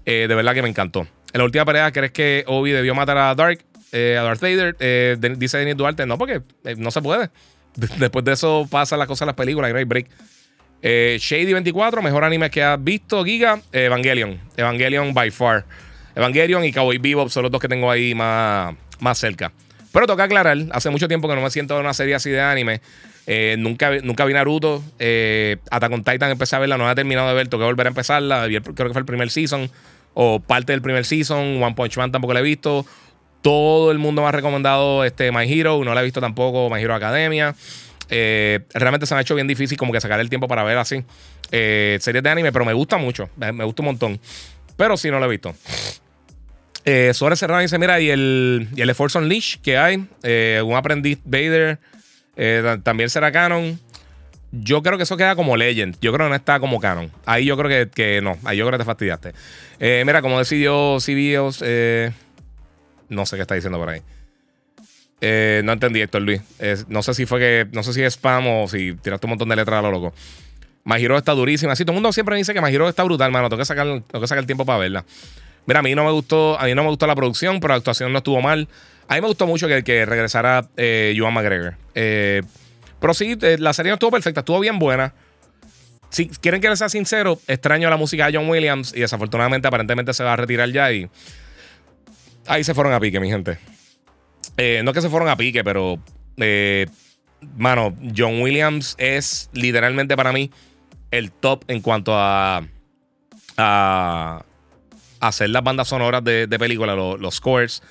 Eh, 0.04 0.26
de 0.28 0.34
verdad 0.34 0.54
que 0.54 0.62
me 0.62 0.68
encantó. 0.68 1.00
En 1.32 1.38
la 1.38 1.44
última 1.44 1.64
pelea, 1.64 1.90
¿crees 1.90 2.12
que 2.12 2.44
Obi 2.46 2.70
debió 2.70 2.94
matar 2.94 3.18
a 3.18 3.34
Dark, 3.34 3.64
eh, 3.90 4.16
a 4.18 4.22
Darth 4.22 4.40
Vader? 4.40 4.76
dice 5.36 5.58
Denis 5.58 5.76
Duarte, 5.76 6.06
no, 6.06 6.16
porque 6.18 6.42
no 6.76 6.90
se 6.90 7.02
puede. 7.02 7.30
Después 7.74 8.24
de 8.24 8.32
eso 8.32 8.68
pasa 8.70 8.96
la 8.96 9.06
cosa 9.06 9.24
en 9.24 9.28
las 9.28 9.36
películas, 9.36 9.70
Great 9.70 9.88
Break. 9.88 10.06
Eh, 10.82 11.16
Shady 11.18 11.52
24, 11.54 12.02
mejor 12.02 12.24
anime 12.24 12.50
que 12.50 12.62
has 12.62 12.82
visto, 12.82 13.24
Giga. 13.24 13.60
Evangelion. 13.72 14.38
Evangelion 14.56 15.14
by 15.14 15.30
far. 15.30 15.64
Evangelion 16.14 16.64
y 16.64 16.72
Cowboy 16.72 16.98
Bebop 16.98 17.28
son 17.28 17.44
los 17.44 17.52
dos 17.52 17.60
que 17.60 17.68
tengo 17.68 17.90
ahí 17.90 18.14
más, 18.14 18.74
más 19.00 19.18
cerca. 19.18 19.52
Pero 19.92 20.06
toca 20.06 20.24
aclarar, 20.24 20.56
hace 20.72 20.90
mucho 20.90 21.06
tiempo 21.08 21.28
que 21.28 21.34
no 21.34 21.40
me 21.40 21.50
siento 21.50 21.74
en 21.74 21.80
una 21.80 21.94
serie 21.94 22.14
así 22.14 22.30
de 22.30 22.40
anime. 22.40 22.80
Eh, 23.26 23.56
nunca, 23.58 23.90
nunca 24.02 24.24
vi 24.24 24.34
Naruto. 24.34 24.82
Eh, 24.98 25.56
Attack 25.70 25.92
on 25.92 26.04
Titan 26.04 26.30
empecé 26.30 26.56
a 26.56 26.58
verla, 26.58 26.76
no 26.76 26.90
he 26.90 26.94
terminado 26.94 27.28
de 27.28 27.34
ver, 27.34 27.48
tengo 27.48 27.62
que 27.62 27.66
volver 27.66 27.86
a 27.86 27.90
empezarla. 27.90 28.46
Creo 28.48 28.62
que 28.74 28.92
fue 28.92 29.00
el 29.00 29.06
primer 29.06 29.30
season 29.30 29.70
o 30.14 30.40
parte 30.40 30.72
del 30.72 30.82
primer 30.82 31.04
season. 31.04 31.62
One 31.62 31.74
Punch 31.74 31.96
Man 31.96 32.10
tampoco 32.10 32.34
la 32.34 32.40
he 32.40 32.42
visto. 32.42 32.84
Todo 33.42 33.92
el 33.92 33.98
mundo 33.98 34.22
me 34.22 34.28
ha 34.28 34.32
recomendado 34.32 35.04
este 35.04 35.30
My 35.30 35.50
Hero, 35.50 35.84
no 35.84 35.94
la 35.94 36.00
he 36.00 36.04
visto 36.04 36.20
tampoco, 36.20 36.70
My 36.70 36.80
Hero 36.80 36.94
Academia. 36.94 37.54
Eh, 38.10 38.60
realmente 38.72 39.06
se 39.06 39.14
me 39.14 39.18
ha 39.18 39.22
hecho 39.22 39.34
bien 39.34 39.46
difícil 39.46 39.78
como 39.78 39.92
que 39.92 40.00
sacar 40.00 40.20
el 40.20 40.28
tiempo 40.28 40.46
para 40.46 40.62
ver 40.62 40.76
así 40.76 41.04
eh, 41.50 41.98
series 42.00 42.22
de 42.22 42.30
anime, 42.30 42.52
pero 42.52 42.64
me 42.64 42.72
gusta 42.72 42.96
mucho, 42.96 43.28
me, 43.36 43.64
gusta 43.64 43.82
un 43.82 43.86
montón. 43.86 44.20
Pero 44.76 44.96
sí, 44.96 45.10
no 45.10 45.18
lo 45.20 45.26
he 45.26 45.28
visto. 45.28 45.54
Eh, 46.84 47.12
Suárez 47.14 47.38
Serrano 47.38 47.60
dice: 47.60 47.78
Mira, 47.78 48.00
y 48.00 48.10
el, 48.10 48.68
y 48.74 48.82
el 48.82 48.94
Unleashed 49.14 49.60
que 49.60 49.78
hay, 49.78 50.06
eh, 50.22 50.62
un 50.64 50.76
aprendiz 50.76 51.18
Vader, 51.24 51.78
también 52.82 53.08
será 53.10 53.32
canon. 53.32 53.78
Yo 54.52 54.82
creo 54.82 54.96
que 54.96 55.02
eso 55.02 55.16
queda 55.16 55.34
como 55.34 55.56
Legend. 55.56 55.96
Yo 56.00 56.12
creo 56.12 56.26
que 56.26 56.30
no 56.30 56.36
está 56.36 56.60
como 56.60 56.78
canon. 56.78 57.10
Ahí 57.26 57.44
yo 57.44 57.56
creo 57.56 57.68
que, 57.68 57.90
que 57.90 58.20
no. 58.20 58.38
Ahí 58.44 58.58
yo 58.58 58.64
creo 58.66 58.78
que 58.78 58.82
te 58.82 58.86
fastidiaste. 58.86 59.32
mira, 60.04 60.22
como 60.22 60.38
decidió 60.38 60.98
CBOs, 60.98 61.64
no 63.08 63.26
sé 63.26 63.36
qué 63.36 63.42
está 63.42 63.54
diciendo 63.54 63.78
por 63.78 63.88
ahí. 63.88 64.02
Eh, 65.20 65.62
no 65.64 65.72
entendí, 65.72 66.02
Héctor 66.02 66.22
Luis. 66.22 66.42
no 66.88 67.02
sé 67.02 67.14
si 67.14 67.24
fue 67.24 67.40
que. 67.40 67.66
No 67.72 67.82
sé 67.82 67.94
si 67.94 68.02
es 68.02 68.14
spam 68.14 68.46
o 68.46 68.68
si 68.68 68.94
tiraste 68.94 69.26
un 69.26 69.30
montón 69.30 69.48
de 69.48 69.56
letras 69.56 69.78
a 69.78 69.82
lo 69.82 69.90
loco. 69.90 70.12
Majiro 70.84 71.16
está 71.16 71.32
durísima. 71.32 71.72
Así 71.72 71.84
todo 71.84 71.92
el 71.92 71.96
mundo 71.96 72.12
siempre 72.12 72.36
dice 72.36 72.52
que 72.52 72.60
Majiro 72.60 72.88
está 72.88 73.02
brutal, 73.04 73.32
mano. 73.32 73.48
Tengo 73.48 73.64
sacar, 73.64 73.86
tengo 73.86 74.20
que 74.20 74.26
sacar 74.26 74.40
el 74.40 74.46
tiempo 74.46 74.66
para 74.66 74.80
verla. 74.80 75.04
Mira, 75.66 75.80
a 75.80 75.82
mí 75.82 75.94
no 75.94 76.04
me 76.04 76.10
gustó, 76.10 76.58
a 76.58 76.64
mí 76.64 76.74
no 76.74 76.82
me 76.82 76.88
gustó 76.90 77.06
la 77.06 77.14
producción, 77.14 77.60
pero 77.60 77.72
la 77.72 77.78
actuación 77.78 78.12
no 78.12 78.18
estuvo 78.18 78.40
mal. 78.42 78.68
A 79.08 79.14
mí 79.14 79.20
me 79.20 79.26
gustó 79.26 79.46
mucho 79.46 79.68
que, 79.68 79.82
que 79.82 80.06
regresara 80.06 80.68
eh, 80.76 81.14
Joan 81.16 81.34
McGregor. 81.34 81.76
Eh, 81.94 82.42
pero 83.00 83.14
sí, 83.14 83.36
eh, 83.40 83.56
la 83.58 83.72
serie 83.72 83.90
no 83.90 83.94
estuvo 83.94 84.10
perfecta, 84.10 84.40
estuvo 84.40 84.60
bien 84.60 84.78
buena. 84.78 85.14
Si 86.10 86.28
quieren 86.28 86.60
que 86.60 86.68
les 86.68 86.78
sea 86.78 86.88
sincero, 86.88 87.38
extraño 87.48 87.90
la 87.90 87.96
música 87.96 88.30
de 88.30 88.38
John 88.38 88.48
Williams 88.48 88.94
y 88.94 89.00
desafortunadamente 89.00 89.68
aparentemente 89.68 90.14
se 90.14 90.22
va 90.22 90.34
a 90.34 90.36
retirar 90.36 90.70
ya 90.70 90.92
y 90.92 91.08
ahí 92.46 92.62
se 92.62 92.72
fueron 92.72 92.92
a 92.92 93.00
pique, 93.00 93.18
mi 93.20 93.28
gente. 93.28 93.58
Eh, 94.56 94.80
no 94.84 94.90
es 94.90 94.94
que 94.94 95.02
se 95.02 95.10
fueron 95.10 95.28
a 95.28 95.36
pique, 95.36 95.64
pero. 95.64 95.98
Mano, 97.56 97.94
John 98.16 98.40
Williams 98.40 98.94
es 98.96 99.50
literalmente 99.52 100.16
para 100.16 100.32
mí 100.32 100.50
el 101.10 101.30
top 101.30 101.64
en 101.68 101.80
cuanto 101.80 102.14
a. 102.16 102.66
a 103.56 104.44
hacer 105.28 105.50
las 105.50 105.62
bandas 105.62 105.88
sonoras 105.88 106.22
de, 106.24 106.46
de 106.46 106.58
películas, 106.58 106.96
los, 106.96 107.34
scores. 107.34 107.82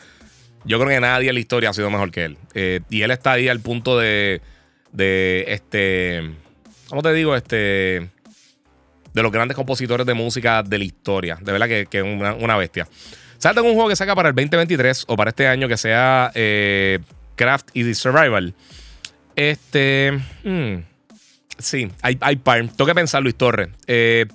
Yo 0.66 0.80
creo 0.80 0.90
que 0.90 1.00
nadie 1.00 1.30
en 1.30 1.36
la 1.36 1.40
historia 1.42 1.70
ha 1.70 1.74
sido 1.74 1.90
mejor 1.90 2.12
que 2.12 2.26
él. 2.26 2.38
Eh, 2.54 2.80
y 2.90 3.02
él 3.02 3.12
está 3.12 3.34
ahí 3.34 3.48
al 3.48 3.60
punto 3.60 3.98
de. 3.98 4.42
este. 4.98 6.32
¿Cómo 6.90 7.02
te 7.02 7.14
digo? 7.14 7.36
Este. 7.36 8.10
De 9.14 9.22
los 9.22 9.32
grandes 9.32 9.56
compositores 9.56 10.08
de 10.08 10.14
música 10.14 10.64
de 10.64 10.78
la 10.78 10.84
historia. 10.86 11.38
De 11.42 11.52
verdad 11.52 11.68
que, 11.68 11.88
es 11.92 12.04
una 12.04 12.58
bestia. 12.58 12.88
¿Sabes 13.44 13.62
un 13.62 13.74
juego 13.74 13.90
que 13.90 13.98
saca 13.98 14.16
para 14.16 14.30
el 14.30 14.36
2023 14.36 15.04
o 15.08 15.18
para 15.18 15.32
este 15.32 15.48
año 15.48 15.68
que 15.68 15.76
sea 15.76 16.32
eh, 16.34 17.00
Craft 17.36 17.72
y 17.74 17.94
Survival? 17.94 18.54
Este. 19.36 20.18
Hmm, 20.46 20.84
sí, 21.58 21.90
hay, 22.02 22.18
hay 22.22 22.38
par. 22.38 22.66
Tengo 22.70 22.86
que 22.86 22.96
pensarlo, 22.96 23.26
Luis 23.26 23.36
Torres. 23.36 23.68
Eh, 23.86 24.28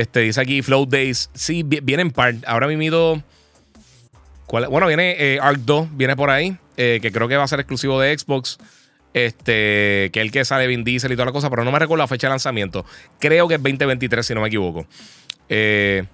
este, 0.00 0.20
dice 0.20 0.40
aquí 0.40 0.62
Float 0.62 0.88
Days. 0.88 1.30
Sí, 1.34 1.62
viene 1.62 2.02
en 2.02 2.10
par. 2.10 2.34
Ahora 2.46 2.66
mismo. 2.66 3.22
Bueno, 4.50 4.86
viene 4.86 5.16
eh, 5.18 5.38
Arc 5.42 5.58
2, 5.58 5.88
viene 5.96 6.16
por 6.16 6.30
ahí. 6.30 6.56
que 6.76 7.10
creo 7.12 7.28
que 7.28 7.36
va 7.36 7.44
a 7.44 7.48
ser 7.48 7.60
exclusivo 7.60 8.00
de 8.00 8.16
Xbox. 8.18 8.58
Este, 9.14 10.10
que 10.12 10.20
es 10.20 10.22
el 10.22 10.30
que 10.30 10.44
sale 10.44 10.66
Vin 10.66 10.84
Diesel 10.84 11.10
y 11.12 11.16
toda 11.16 11.26
la 11.26 11.32
cosa, 11.32 11.50
pero 11.50 11.64
no 11.64 11.72
me 11.72 11.78
recuerdo 11.78 12.02
la 12.02 12.08
fecha 12.08 12.26
de 12.26 12.30
lanzamiento. 12.30 12.84
Creo 13.18 13.48
que 13.48 13.54
es 13.54 13.62
2023, 13.62 14.24
si 14.24 14.34
no 14.34 14.42
me 14.42 14.48
equivoco. 14.48 14.86
Eh. 15.48 16.04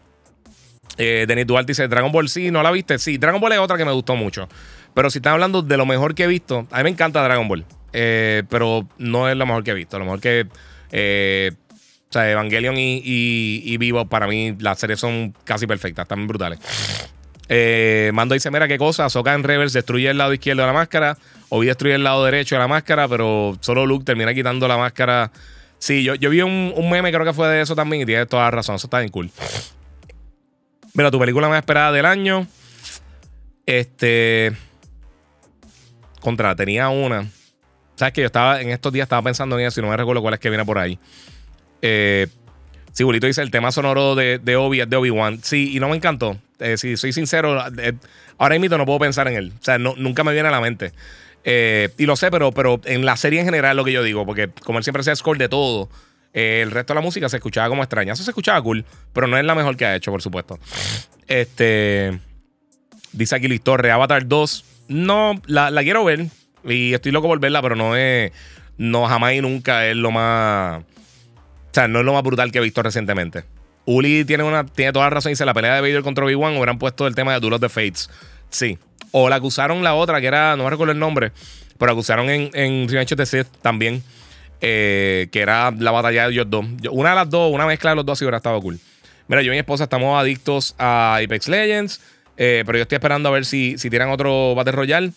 Eh, 0.96 1.24
Denis 1.26 1.46
Duarte 1.46 1.72
dice: 1.72 1.88
Dragon 1.88 2.12
Ball, 2.12 2.28
sí, 2.28 2.50
¿no 2.50 2.62
la 2.62 2.70
viste? 2.70 2.98
Sí, 2.98 3.18
Dragon 3.18 3.40
Ball 3.40 3.52
es 3.52 3.58
otra 3.58 3.76
que 3.76 3.84
me 3.84 3.92
gustó 3.92 4.16
mucho. 4.16 4.48
Pero 4.94 5.10
si 5.10 5.18
están 5.18 5.34
hablando 5.34 5.60
de 5.62 5.76
lo 5.76 5.86
mejor 5.86 6.14
que 6.14 6.24
he 6.24 6.26
visto, 6.26 6.68
a 6.70 6.78
mí 6.78 6.84
me 6.84 6.90
encanta 6.90 7.22
Dragon 7.22 7.48
Ball. 7.48 7.64
Eh, 7.92 8.44
pero 8.48 8.88
no 8.98 9.28
es 9.28 9.36
lo 9.36 9.44
mejor 9.46 9.64
que 9.64 9.72
he 9.72 9.74
visto. 9.74 9.98
Lo 9.98 10.04
mejor 10.04 10.20
que. 10.20 10.46
Eh, 10.92 11.52
sea, 12.14 12.30
Evangelion 12.30 12.76
y, 12.76 13.02
y, 13.04 13.76
Vivo, 13.76 14.06
para 14.06 14.26
mí, 14.26 14.56
las 14.58 14.78
series 14.78 15.00
son 15.00 15.34
casi 15.44 15.66
perfectas, 15.66 16.04
están 16.04 16.26
brutales. 16.26 16.58
Eh, 17.48 18.10
Mando 18.14 18.34
dice: 18.34 18.50
Mira 18.50 18.66
qué 18.68 18.78
cosa, 18.78 19.08
Soka 19.10 19.34
en 19.34 19.42
reverse 19.42 19.78
destruye 19.78 20.08
el 20.08 20.18
lado 20.18 20.32
izquierdo 20.32 20.62
de 20.62 20.68
la 20.68 20.72
máscara. 20.72 21.18
Obi 21.50 21.66
destruye 21.66 21.94
el 21.94 22.04
lado 22.04 22.24
derecho 22.24 22.54
de 22.54 22.60
la 22.60 22.68
máscara, 22.68 23.06
pero 23.06 23.56
solo 23.60 23.86
Luke 23.86 24.04
termina 24.04 24.32
quitando 24.32 24.66
la 24.66 24.78
máscara. 24.78 25.30
Sí, 25.78 26.02
yo, 26.02 26.14
yo 26.14 26.30
vi 26.30 26.40
un, 26.40 26.72
un 26.74 26.90
meme, 26.90 27.12
creo 27.12 27.24
que 27.24 27.34
fue 27.34 27.48
de 27.48 27.60
eso 27.60 27.76
también, 27.76 28.02
y 28.02 28.06
tienes 28.06 28.28
toda 28.28 28.44
la 28.44 28.50
razón. 28.50 28.76
Eso 28.76 28.86
está 28.86 29.00
bien 29.00 29.10
cool. 29.10 29.30
Mira, 30.94 31.10
tu 31.10 31.18
película 31.18 31.48
más 31.48 31.58
esperada 31.58 31.92
del 31.92 32.06
año. 32.06 32.46
Este. 33.66 34.52
Contra, 36.20 36.54
tenía 36.56 36.88
una. 36.88 37.28
Sabes 37.96 38.14
que 38.14 38.22
yo 38.22 38.26
estaba 38.26 38.60
en 38.60 38.70
estos 38.70 38.92
días 38.92 39.04
estaba 39.04 39.22
pensando 39.22 39.58
en 39.58 39.66
eso 39.66 39.80
y 39.80 39.82
no 39.82 39.90
me 39.90 39.96
recuerdo 39.96 40.22
cuál 40.22 40.34
es 40.34 40.40
que 40.40 40.48
viene 40.48 40.64
por 40.64 40.78
ahí. 40.78 40.98
Eh, 41.86 42.28
sí, 42.92 43.04
Bulito 43.04 43.26
dice 43.26 43.42
el 43.42 43.50
tema 43.50 43.70
sonoro 43.70 44.14
de, 44.14 44.38
de 44.38 44.56
Obi 44.56 44.80
de 44.86 44.96
Obi-Wan. 44.96 45.40
Sí, 45.42 45.76
y 45.76 45.80
no 45.80 45.90
me 45.90 45.96
encantó. 45.96 46.38
Eh, 46.58 46.78
si 46.78 46.96
soy 46.96 47.12
sincero, 47.12 47.62
eh, 47.78 47.92
ahora 48.38 48.58
mismo 48.58 48.78
no 48.78 48.86
puedo 48.86 48.98
pensar 48.98 49.28
en 49.28 49.34
él. 49.34 49.52
O 49.60 49.62
sea, 49.62 49.76
no, 49.76 49.94
nunca 49.98 50.24
me 50.24 50.32
viene 50.32 50.48
a 50.48 50.52
la 50.52 50.62
mente. 50.62 50.92
Eh, 51.44 51.90
y 51.98 52.06
lo 52.06 52.16
sé, 52.16 52.30
pero, 52.30 52.52
pero 52.52 52.80
en 52.86 53.04
la 53.04 53.18
serie 53.18 53.40
en 53.40 53.44
general 53.44 53.76
lo 53.76 53.84
que 53.84 53.92
yo 53.92 54.02
digo, 54.02 54.24
porque 54.24 54.48
como 54.64 54.78
él 54.78 54.84
siempre 54.84 55.02
hace 55.02 55.14
score 55.14 55.36
de 55.36 55.50
todo, 55.50 55.90
eh, 56.32 56.60
el 56.62 56.70
resto 56.70 56.94
de 56.94 57.00
la 57.00 57.04
música 57.04 57.28
se 57.28 57.36
escuchaba 57.36 57.68
como 57.68 57.82
extraña. 57.82 58.14
Eso 58.14 58.24
se 58.24 58.30
escuchaba 58.30 58.62
cool, 58.62 58.86
pero 59.12 59.26
no 59.26 59.36
es 59.36 59.44
la 59.44 59.54
mejor 59.54 59.76
que 59.76 59.84
ha 59.84 59.94
hecho, 59.94 60.10
por 60.10 60.22
supuesto. 60.22 60.58
Este. 61.28 62.18
Dice 63.12 63.36
aquí 63.36 63.46
Luis 63.46 63.62
Torre, 63.62 63.90
Avatar 63.90 64.26
2. 64.26 64.64
No, 64.88 65.40
la, 65.44 65.70
la 65.70 65.82
quiero 65.82 66.02
ver. 66.02 66.28
Y 66.64 66.94
estoy 66.94 67.12
loco 67.12 67.28
por 67.28 67.40
verla, 67.40 67.60
pero 67.60 67.76
no 67.76 67.94
es. 67.94 68.32
No, 68.78 69.06
jamás 69.06 69.34
y 69.34 69.42
nunca 69.42 69.86
es 69.86 69.96
lo 69.96 70.10
más. 70.10 70.82
O 71.74 71.80
sea, 71.80 71.88
no 71.88 71.98
es 71.98 72.04
lo 72.04 72.12
más 72.12 72.22
brutal 72.22 72.52
que 72.52 72.58
he 72.58 72.62
visto 72.62 72.82
recientemente. 72.82 73.42
Uli 73.84 74.24
tiene, 74.24 74.44
una, 74.44 74.64
tiene 74.64 74.92
toda 74.92 75.06
la 75.06 75.10
razón. 75.10 75.30
Dice: 75.32 75.44
la 75.44 75.54
pelea 75.54 75.74
de 75.74 75.80
Vader 75.80 76.02
contra 76.02 76.24
Obi-Wan 76.24 76.54
hubieran 76.56 76.78
puesto 76.78 77.06
el 77.08 77.14
tema 77.16 77.32
de 77.34 77.40
Duel 77.40 77.54
of 77.54 77.60
the 77.60 77.68
Fates. 77.68 78.08
Sí. 78.48 78.78
O 79.10 79.28
la 79.28 79.36
acusaron 79.36 79.82
la 79.82 79.94
otra, 79.94 80.20
que 80.20 80.28
era. 80.28 80.56
No 80.56 80.64
me 80.64 80.70
recuerdo 80.70 80.92
el 80.92 80.98
nombre. 80.98 81.32
Pero 81.76 81.90
acusaron 81.92 82.30
en, 82.30 82.50
en 82.54 82.88
Revenge 82.88 83.14
of 83.14 83.28
the 83.30 83.44
también. 83.60 84.02
eh, 84.60 85.26
que 85.32 85.40
era 85.40 85.72
la 85.72 85.90
batalla 85.90 86.26
de 86.28 86.32
ellos 86.32 86.46
dos. 86.48 86.64
Una 86.92 87.10
de 87.10 87.16
las 87.16 87.28
dos, 87.28 87.52
una 87.52 87.66
mezcla 87.66 87.90
de 87.90 87.96
los 87.96 88.06
dos, 88.06 88.18
sí 88.18 88.24
hubiera 88.24 88.36
estado 88.38 88.60
cool. 88.60 88.78
Mira, 89.26 89.42
yo 89.42 89.48
y 89.52 89.56
mi 89.56 89.58
esposa 89.58 89.84
estamos 89.84 90.18
adictos 90.20 90.74
a 90.78 91.16
Apex 91.22 91.48
Legends. 91.48 92.00
eh, 92.36 92.62
pero 92.64 92.78
yo 92.78 92.82
estoy 92.82 92.96
esperando 92.96 93.28
a 93.28 93.32
ver 93.32 93.44
si, 93.44 93.76
si 93.78 93.90
tiran 93.90 94.10
otro 94.10 94.54
Battle 94.54 94.72
Royale. 94.72 95.12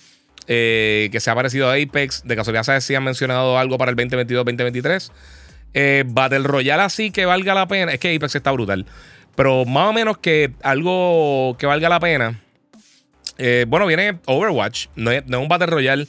eh, 0.48 1.10
que 1.12 1.20
sea 1.20 1.36
parecido 1.36 1.70
a 1.70 1.76
Apex. 1.76 2.24
De 2.26 2.36
casualidad, 2.36 2.64
¿sabes 2.64 2.84
si 2.84 2.96
han 2.96 3.04
mencionado 3.04 3.58
algo 3.58 3.78
para 3.78 3.92
el 3.92 3.98
2022-2023? 3.98 5.12
Eh, 5.74 6.04
Battle 6.08 6.40
Royale 6.40 6.84
así 6.84 7.12
que 7.12 7.26
valga 7.26 7.54
la 7.54 7.68
pena. 7.68 7.94
Es 7.94 8.00
que 8.00 8.16
Apex 8.16 8.36
está 8.36 8.52
brutal. 8.52 8.86
Pero 9.36 9.66
más 9.66 9.90
o 9.90 9.94
menos 9.94 10.18
que 10.18 10.52
algo 10.64 11.56
que 11.60 11.66
valga 11.66 11.90
la 11.90 12.00
pena. 12.00 12.42
Eh, 13.38 13.66
bueno, 13.68 13.86
viene 13.86 14.20
Overwatch. 14.26 14.88
No 14.96 15.12
es, 15.12 15.24
un 15.28 15.48
Battle 15.48 15.68
Royale. 15.68 16.08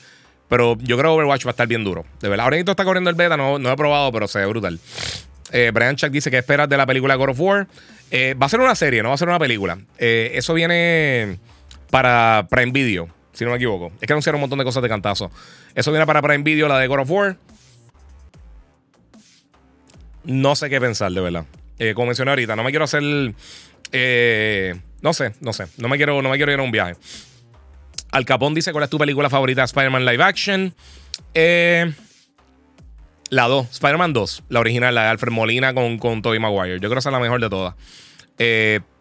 Pero 0.49 0.79
yo 0.79 0.97
creo 0.97 1.11
que 1.11 1.17
Overwatch 1.17 1.45
va 1.45 1.51
a 1.51 1.53
estar 1.53 1.67
bien 1.67 1.85
duro. 1.85 2.07
De 2.21 2.29
verdad. 2.29 2.45
Ahora 2.45 2.57
está 2.57 2.85
corriendo 2.85 3.11
el 3.11 3.17
beta. 3.17 3.37
No, 3.37 3.57
he 3.57 3.77
probado, 3.77 4.11
pero 4.13 4.29
se 4.29 4.39
ve 4.39 4.47
brutal. 4.47 4.81
Eh, 5.53 5.71
Brian 5.73 5.97
Chuck 5.97 6.11
dice 6.11 6.31
que 6.31 6.39
esperas 6.39 6.69
de 6.69 6.77
la 6.77 6.87
película 6.87 7.15
God 7.17 7.31
of 7.31 7.41
War. 7.41 7.67
Va 8.13 8.47
a 8.47 8.49
ser 8.49 8.61
una 8.61 8.75
serie, 8.75 9.03
no 9.03 9.11
va 9.11 9.15
a 9.15 9.19
ser 9.19 9.29
una 9.29 9.39
película. 9.39 9.79
Eso 9.99 10.55
viene 10.55 11.39
para 11.91 12.47
Prime 12.51 12.73
Video, 12.73 13.09
si 13.33 13.45
no 13.45 13.51
me 13.51 13.57
equivoco. 13.57 13.93
Es 14.01 14.07
que 14.07 14.13
anunciaron 14.13 14.39
un 14.39 14.43
montón 14.43 14.59
de 14.59 14.65
cosas 14.65 14.83
de 14.83 14.89
cantazo. 14.89 15.31
Eso 15.75 15.91
viene 15.91 16.07
para 16.07 16.23
Prime 16.23 16.43
Video, 16.43 16.69
la 16.69 16.79
de 16.79 16.87
God 16.87 17.01
of 17.01 17.11
War. 17.11 17.37
No 20.29 20.55
sé 20.55 20.69
qué 20.69 20.79
pensar, 20.79 21.11
de 21.11 21.23
verdad. 21.23 21.47
Eh, 21.79 21.95
como 21.95 22.09
mencioné 22.09 22.31
ahorita, 22.33 22.55
no 22.55 22.63
me 22.63 22.69
quiero 22.69 22.85
hacer. 22.85 23.03
eh, 23.93 24.75
no 25.01 25.15
sé, 25.15 25.33
no 25.41 25.55
sé. 25.55 25.69
No 25.79 25.89
me 25.89 25.97
quiero, 25.97 26.21
no 26.21 26.29
me 26.29 26.37
quiero 26.37 26.53
ir 26.53 26.61
a 26.61 26.63
un 26.63 26.71
viaje. 26.71 26.97
Al 28.13 28.27
Capón 28.27 28.53
dice: 28.53 28.73
¿Cuál 28.73 28.85
es 28.85 28.91
tu 28.91 28.99
película 28.99 29.31
favorita 29.31 29.63
de 29.63 29.65
Spider-Man 29.65 30.05
Live 30.05 30.23
Action? 30.23 30.75
Eh. 31.33 31.91
La 33.31 33.49
2, 33.49 33.69
Spider-Man 33.71 34.13
2, 34.13 34.45
la 34.51 34.61
original, 34.61 34.95
la 34.95 35.05
de 35.05 35.09
Alfred 35.09 35.33
Molina 35.33 35.73
con, 35.73 35.99
con 35.99 36.21
Tobey 36.21 36.39
Maguire. 36.39 36.75
Yo 36.79 36.91
creo 36.91 36.93
que 36.93 36.99
es 36.99 37.05
la 37.07 37.19
mejor 37.19 37.41
de 37.41 37.49
todas. 37.49 37.75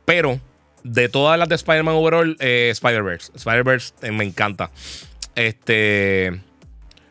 Pero 0.05 0.39
de 0.83 1.09
todas 1.09 1.37
las 1.37 1.49
de 1.49 1.55
Spider-Man 1.55 1.95
overall, 1.95 2.37
Spider-Verse. 2.39 3.33
Spider-Verse 3.35 4.11
me 4.13 4.23
encanta. 4.23 4.71
Este. 5.35 6.39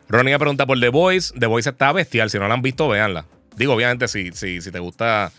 Ronnie 0.09 0.37
pregunta 0.39 0.65
por 0.65 0.79
The 0.79 0.89
Voice. 0.89 1.33
The 1.37 1.45
Voice 1.45 1.69
está 1.69 1.91
bestial. 1.91 2.31
Si 2.31 2.39
no 2.39 2.47
la 2.47 2.55
han 2.55 2.63
visto, 2.63 2.87
véanla. 2.87 3.25
Digo, 3.57 3.73
obviamente, 3.73 4.07
si, 4.07 4.31
si, 4.31 4.61
si 4.61 4.71
te 4.71 4.79
gusta. 4.79 5.31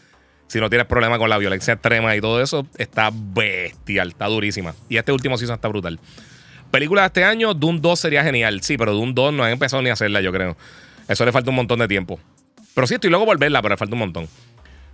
Si 0.48 0.60
no 0.60 0.70
tienes 0.70 0.86
problema 0.86 1.18
con 1.18 1.28
la 1.28 1.36
violencia 1.36 1.74
extrema 1.74 2.16
y 2.16 2.22
todo 2.22 2.40
eso, 2.42 2.66
está 2.78 3.10
bestial, 3.12 4.08
está 4.08 4.26
durísima. 4.26 4.74
Y 4.88 4.96
este 4.96 5.12
último 5.12 5.36
season 5.36 5.56
está 5.56 5.68
brutal. 5.68 6.00
Película 6.70 7.02
de 7.02 7.06
este 7.08 7.24
año, 7.24 7.52
Doom 7.52 7.82
2 7.82 8.00
sería 8.00 8.24
genial. 8.24 8.62
Sí, 8.62 8.78
pero 8.78 8.94
Doom 8.94 9.12
2 9.14 9.34
no 9.34 9.44
han 9.44 9.52
empezado 9.52 9.82
ni 9.82 9.90
a 9.90 9.92
hacerla, 9.92 10.22
yo 10.22 10.32
creo. 10.32 10.56
Eso 11.06 11.26
le 11.26 11.32
falta 11.32 11.50
un 11.50 11.56
montón 11.56 11.78
de 11.80 11.88
tiempo. 11.88 12.18
Pero 12.74 12.86
sí, 12.86 12.94
estoy 12.94 13.10
loco 13.10 13.26
por 13.26 13.38
verla, 13.38 13.60
pero 13.60 13.74
le 13.74 13.76
falta 13.76 13.94
un 13.94 13.98
montón. 13.98 14.26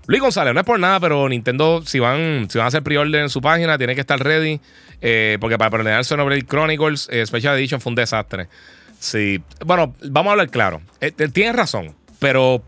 Luis 0.06 0.20
González, 0.20 0.52
no 0.54 0.60
es 0.60 0.66
por 0.66 0.78
nada, 0.78 0.98
pero 1.00 1.28
Nintendo, 1.28 1.82
si 1.86 1.98
van, 2.00 2.48
si 2.50 2.58
van 2.58 2.66
a 2.66 2.68
hacer 2.68 2.82
pre-order 2.82 3.22
en 3.22 3.30
su 3.30 3.40
página, 3.40 3.78
tiene 3.78 3.94
que 3.94 4.00
estar 4.00 4.18
ready. 4.22 4.60
eh, 5.00 5.38
porque 5.40 5.56
para 5.56 5.70
preordenar 5.70 6.04
Xenoblade 6.04 6.42
Chronicles 6.42 7.08
eh, 7.10 7.24
Special 7.24 7.56
Edition 7.56 7.80
fue 7.80 7.90
un 7.90 7.96
desastre. 7.96 8.48
Sí. 8.98 9.40
Bueno, 9.64 9.94
vamos 10.02 10.30
a 10.30 10.32
hablar 10.32 10.50
claro. 10.50 10.80
Eh, 11.00 11.12
eh, 11.16 11.28
tienes 11.28 11.54
razón, 11.56 11.94
pero 12.18 12.62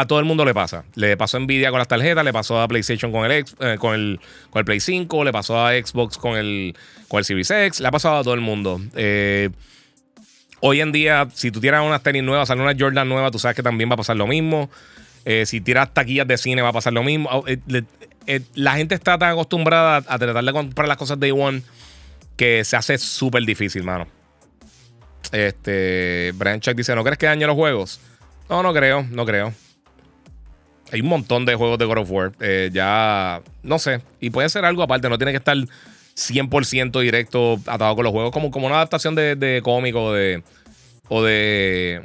a 0.00 0.06
todo 0.06 0.18
el 0.18 0.24
mundo 0.24 0.44
le 0.44 0.54
pasa. 0.54 0.84
Le 0.94 1.16
pasó 1.16 1.38
Nvidia 1.38 1.70
con 1.70 1.78
las 1.78 1.88
tarjetas, 1.88 2.24
le 2.24 2.32
pasó 2.32 2.60
a 2.60 2.68
PlayStation 2.68 3.10
con 3.12 3.24
el, 3.24 3.44
eh, 3.60 3.76
con 3.78 3.94
el, 3.94 4.20
con 4.50 4.60
el 4.60 4.64
Play 4.64 4.80
5, 4.80 5.24
le 5.24 5.32
pasó 5.32 5.58
a 5.58 5.72
Xbox 5.72 6.18
con 6.18 6.36
el, 6.36 6.76
con 7.08 7.22
el 7.26 7.40
X, 7.40 7.80
le 7.80 7.88
ha 7.88 7.90
pasado 7.90 8.18
a 8.18 8.22
todo 8.22 8.34
el 8.34 8.40
mundo. 8.40 8.80
Eh, 8.94 9.50
Hoy 10.60 10.80
en 10.80 10.90
día, 10.90 11.28
si 11.32 11.50
tú 11.50 11.60
tiras 11.60 11.84
unas 11.86 12.02
tenis 12.02 12.22
nuevas, 12.22 12.48
sale 12.48 12.60
una 12.62 12.74
Jordan 12.76 13.08
nueva, 13.08 13.30
tú 13.30 13.38
sabes 13.38 13.54
que 13.54 13.62
también 13.62 13.88
va 13.88 13.94
a 13.94 13.98
pasar 13.98 14.16
lo 14.16 14.26
mismo. 14.26 14.68
Eh, 15.24 15.46
si 15.46 15.60
tiras 15.60 15.94
taquillas 15.94 16.26
de 16.26 16.36
cine, 16.36 16.62
va 16.62 16.70
a 16.70 16.72
pasar 16.72 16.92
lo 16.92 17.04
mismo. 17.04 17.44
La 18.54 18.74
gente 18.74 18.94
está 18.94 19.16
tan 19.18 19.30
acostumbrada 19.30 19.98
a 19.98 20.18
tratar 20.18 20.44
de 20.44 20.52
comprar 20.52 20.88
las 20.88 20.96
cosas 20.96 21.20
Day 21.20 21.30
One 21.30 21.62
que 22.36 22.64
se 22.64 22.76
hace 22.76 22.98
súper 22.98 23.44
difícil, 23.44 23.84
mano. 23.84 24.08
Este, 25.30 26.32
Brian 26.34 26.60
Chuck 26.60 26.74
dice: 26.74 26.94
¿No 26.94 27.04
crees 27.04 27.18
que 27.18 27.26
dañe 27.26 27.46
los 27.46 27.54
juegos? 27.54 28.00
No, 28.48 28.62
no 28.62 28.72
creo, 28.72 29.04
no 29.10 29.24
creo. 29.24 29.52
Hay 30.92 31.00
un 31.00 31.08
montón 31.08 31.44
de 31.44 31.54
juegos 31.54 31.78
de 31.78 31.84
God 31.84 31.98
of 31.98 32.10
War. 32.10 32.32
eh, 32.40 32.70
ya, 32.72 33.42
no 33.62 33.78
sé. 33.78 34.00
Y 34.20 34.30
puede 34.30 34.48
ser 34.48 34.64
algo 34.64 34.82
aparte, 34.82 35.08
no 35.08 35.18
tiene 35.18 35.32
que 35.32 35.38
estar 35.38 35.56
100% 36.16 37.00
directo 37.00 37.60
atado 37.66 37.94
con 37.94 38.04
los 38.04 38.12
juegos, 38.12 38.32
como, 38.32 38.50
como 38.50 38.66
una 38.66 38.76
adaptación 38.76 39.14
de, 39.14 39.36
de 39.36 39.62
o 39.64 40.12
de, 40.12 40.42
o 41.08 41.22
de 41.22 42.02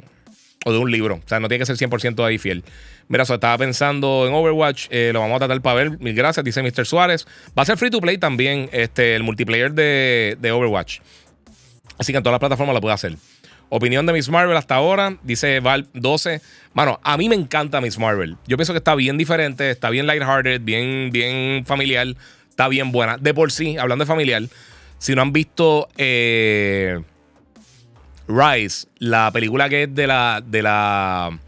o 0.66 0.72
de 0.72 0.78
un 0.78 0.90
libro. 0.90 1.16
O 1.16 1.28
sea, 1.28 1.40
no 1.40 1.48
tiene 1.48 1.64
que 1.64 1.74
ser 1.74 1.76
100% 1.76 2.24
ahí 2.24 2.38
fiel. 2.38 2.64
Mira, 3.08 3.22
estaba 3.24 3.58
pensando 3.58 4.26
en 4.26 4.32
Overwatch. 4.32 4.86
eh, 4.90 5.10
lo 5.12 5.20
vamos 5.20 5.36
a 5.36 5.40
tratar 5.40 5.60
para 5.60 5.76
ver. 5.76 5.98
Mil 6.00 6.14
gracias, 6.14 6.42
dice 6.44 6.62
Mr. 6.62 6.86
Suárez. 6.86 7.26
Va 7.56 7.62
a 7.62 7.66
ser 7.66 7.76
free 7.76 7.90
to 7.90 8.00
play 8.00 8.16
también 8.16 8.70
este, 8.72 9.14
el 9.14 9.22
multiplayer 9.22 9.72
de, 9.72 10.38
de 10.40 10.52
Overwatch. 10.52 11.00
Así 11.98 12.12
que 12.12 12.16
en 12.16 12.22
todas 12.24 12.34
las 12.34 12.40
plataformas 12.40 12.74
lo 12.74 12.80
puede 12.80 12.94
hacer. 12.94 13.16
Opinión 13.68 14.06
de 14.06 14.12
Miss 14.12 14.28
Marvel 14.28 14.56
hasta 14.56 14.76
ahora, 14.76 15.16
dice 15.22 15.60
Val 15.60 15.88
12. 15.94 16.40
Mano, 16.74 17.00
a 17.02 17.16
mí 17.16 17.28
me 17.28 17.34
encanta 17.34 17.80
Miss 17.80 17.98
Marvel. 17.98 18.36
Yo 18.46 18.56
pienso 18.56 18.72
que 18.72 18.78
está 18.78 18.94
bien 18.94 19.18
diferente, 19.18 19.70
está 19.70 19.90
bien 19.90 20.06
lighthearted, 20.06 20.60
bien, 20.60 21.10
bien 21.12 21.64
familiar, 21.66 22.06
está 22.48 22.68
bien 22.68 22.92
buena. 22.92 23.16
De 23.16 23.34
por 23.34 23.50
sí, 23.50 23.76
hablando 23.78 24.04
de 24.04 24.08
familiar, 24.08 24.42
si 24.98 25.14
no 25.14 25.22
han 25.22 25.32
visto 25.32 25.88
eh, 25.96 27.00
Rise, 28.28 28.86
la 28.98 29.30
película 29.32 29.68
que 29.68 29.84
es 29.84 29.94
de 29.94 30.06
la 30.06 30.42
de 30.44 30.62
la 30.62 31.38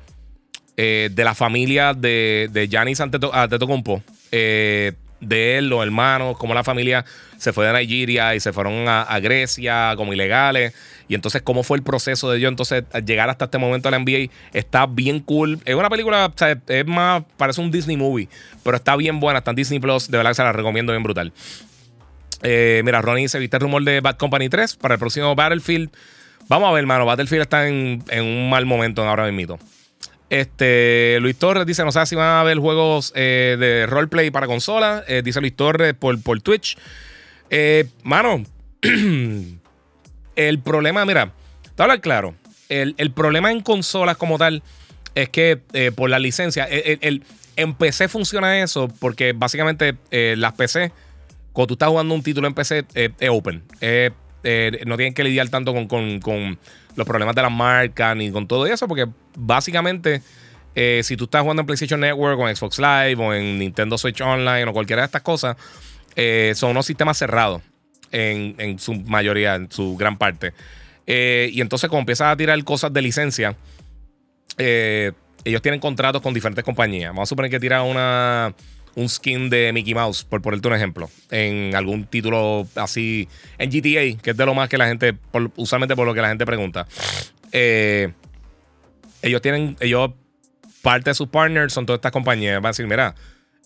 eh, 0.77 1.11
de 1.13 1.25
la 1.25 1.35
familia 1.35 1.95
de, 1.95 2.49
de 2.53 2.69
Giannis 2.69 3.01
Antetokounmpo, 3.01 3.39
Antetokounmpo, 3.39 4.03
eh, 4.33 4.93
de 5.21 5.59
él, 5.59 5.69
los 5.69 5.83
hermanos, 5.83 6.37
como 6.37 6.55
la 6.55 6.65
familia 6.65 7.05
se 7.39 7.53
fue 7.53 7.67
de 7.67 7.73
Nigeria 7.73 8.35
y 8.35 8.41
se 8.41 8.53
fueron 8.53 8.87
a 8.89 9.19
Grecia 9.21 9.95
como 9.97 10.13
ilegales. 10.13 10.75
Y 11.09 11.15
entonces, 11.15 11.43
¿cómo 11.43 11.63
fue 11.63 11.77
el 11.79 11.83
proceso 11.83 12.31
de 12.31 12.39
ellos 12.39 12.49
entonces 12.49 12.85
llegar 13.05 13.31
hasta 13.31 13.47
este 13.47 13.59
momento 13.59 13.89
a 13.89 13.93
la 13.93 13.99
NBA? 13.99 14.31
Está 14.53 14.87
bien 14.87 15.21
cool. 15.21 15.61
Es 15.65 15.75
una 15.75 15.89
película, 15.89 16.27
o 16.27 16.33
sea, 16.37 16.59
es 16.67 16.87
más, 16.87 17.23
parece 17.37 17.61
un 17.61 17.71
Disney 17.71 17.97
movie, 17.97 18.29
pero 18.65 18.77
está 18.77 18.97
bien 18.97 19.21
buena, 19.21 19.39
está 19.39 19.51
en 19.53 19.57
Disney 19.57 19.79
Plus, 19.79 20.11
de 20.11 20.17
verdad 20.17 20.31
que 20.31 20.37
se 20.37 20.43
la 20.43 20.53
recomiendo 20.53 20.93
bien 20.93 21.03
brutal. 21.03 21.33
Eh, 22.43 22.83
mira, 22.85 23.01
Ronnie 23.03 23.25
dice, 23.25 23.39
¿viste 23.39 23.57
el 23.57 23.63
rumor 23.63 23.85
de 23.85 24.01
Bad 24.01 24.17
Company 24.17 24.49
3 24.49 24.77
para 24.77 24.95
el 24.95 25.01
próximo 25.01 25.35
Battlefield? 25.35 25.91
Vamos 26.49 26.69
a 26.69 26.73
ver, 26.73 26.81
hermano, 26.81 27.07
Battlefield 27.07 27.43
está 27.43 27.69
en, 27.69 28.03
en 28.09 28.25
un 28.25 28.51
mal 28.51 28.67
momento 28.67 29.07
ahora 29.07 29.31
mismo. 29.31 29.59
Este, 30.29 31.19
Luis 31.21 31.37
Torres 31.37 31.67
dice, 31.67 31.85
no 31.85 31.93
sé 31.93 32.05
si 32.07 32.17
van 32.17 32.27
a 32.27 32.41
haber 32.41 32.59
juegos 32.59 33.13
eh, 33.15 33.57
de 33.59 33.87
roleplay 33.87 34.31
para 34.31 34.47
consola. 34.47 35.05
Eh, 35.07 35.23
dice 35.25 35.41
Luis 35.41 35.55
Torres 35.55 35.95
por, 35.95 36.21
por 36.21 36.41
Twitch. 36.41 36.77
Mano, 38.03 38.43
el 40.37 40.61
problema, 40.61 41.05
mira, 41.05 41.33
te 41.75 41.83
hablar 41.83 42.01
claro. 42.01 42.35
El, 42.69 42.95
el 42.99 43.11
problema 43.13 43.53
en 43.53 43.61
consolas 43.61 44.17
como 44.17 44.39
tal 44.39 44.63
es 45.15 45.31
que 45.31 45.63
eh, 45.73 45.93
por 45.93 46.11
la 46.11 46.19
licencia, 46.19 46.65
el, 46.65 47.25
en 47.57 47.75
PC 47.75 48.09
funciona 48.09 48.63
eso 48.63 48.89
porque 49.01 49.33
básicamente 49.33 49.97
eh, 50.11 50.35
las 50.37 50.53
PC, 50.53 50.93
cuando 51.53 51.69
tú 51.69 51.75
estás 51.75 51.89
jugando 51.89 52.15
un 52.15 52.23
título 52.23 52.47
en 52.47 52.55
PC, 52.55 52.85
es 52.95 53.31
open. 53.31 53.63
no 54.87 54.97
tienen 54.97 55.15
que 55.15 55.25
lidiar 55.25 55.49
tanto 55.49 55.73
con, 55.73 56.21
con, 56.21 56.59
los 56.97 57.07
problemas 57.07 57.35
de 57.35 57.43
las 57.43 57.53
marcas 57.53 58.17
ni 58.17 58.31
con 58.31 58.47
todo 58.47 58.67
eso, 58.67 58.89
porque 58.89 59.07
básicamente 59.37 60.23
si 61.03 61.17
tú 61.17 61.25
estás 61.25 61.43
jugando 61.43 61.61
en 61.61 61.67
PlayStation 61.67 62.01
Network 62.01 62.39
o 62.39 62.49
en 62.49 62.57
Xbox 62.57 62.79
Live 62.79 63.17
o 63.17 63.35
en 63.35 63.59
Nintendo 63.59 63.97
Switch 63.97 64.21
Online 64.21 64.65
o 64.65 64.73
cualquiera 64.73 65.03
de 65.03 65.07
estas 65.07 65.23
cosas, 65.23 65.57
son 66.55 66.71
unos 66.71 66.85
sistemas 66.85 67.17
cerrados 67.17 67.63
en, 68.17 68.79
su 68.79 68.95
mayoría, 68.95 69.55
en 69.55 69.71
su 69.71 69.97
gran 69.97 70.17
parte. 70.17 70.53
Eh, 71.07 71.51
y 71.53 71.61
entonces, 71.61 71.89
como 71.89 72.01
empiezas 72.01 72.33
a 72.33 72.37
tirar 72.37 72.63
cosas 72.65 72.93
de 72.93 73.03
licencia, 73.03 73.57
eh, 74.59 75.13
ellos 75.45 75.63
tienen 75.63 75.81
contratos 75.81 76.23
con 76.23 76.35
diferentes 76.35 76.65
compañías. 76.65 77.11
Vamos 77.11 77.29
a 77.29 77.31
suponer 77.31 77.51
que 77.51 77.61
tira 77.61 77.83
una, 77.83 78.55
un 78.95 79.09
skin 79.09 79.51
de 79.51 79.73
Mickey 79.73 79.95
Mouse, 79.95 80.25
por 80.25 80.43
ponerte 80.43 80.67
un 80.67 80.75
ejemplo, 80.75 81.11
en 81.31 81.75
algún 81.77 82.07
título 82.07 82.67
así, 82.75 83.29
en 83.59 83.71
GTA, 83.71 84.21
que 84.23 84.31
es 84.31 84.37
de 84.37 84.47
lo 84.47 84.55
más 84.55 84.69
que 84.69 84.79
la 84.79 84.87
gente, 84.87 85.15
usualmente 85.57 85.95
por 85.95 86.07
lo 86.07 86.15
que 86.15 86.23
la 86.23 86.29
gente 86.29 86.47
pregunta. 86.47 86.87
Eh, 87.53 88.13
ellos 89.23 89.43
tienen, 89.43 89.77
ellos, 89.81 90.11
parte 90.83 91.11
de 91.11 91.15
sus 91.15 91.29
partners 91.29 91.73
son 91.73 91.85
todas 91.85 91.99
estas 91.99 92.13
compañías. 92.13 92.57
Van 92.57 92.67
a 92.67 92.71
decir, 92.71 92.87
mira, 92.87 93.15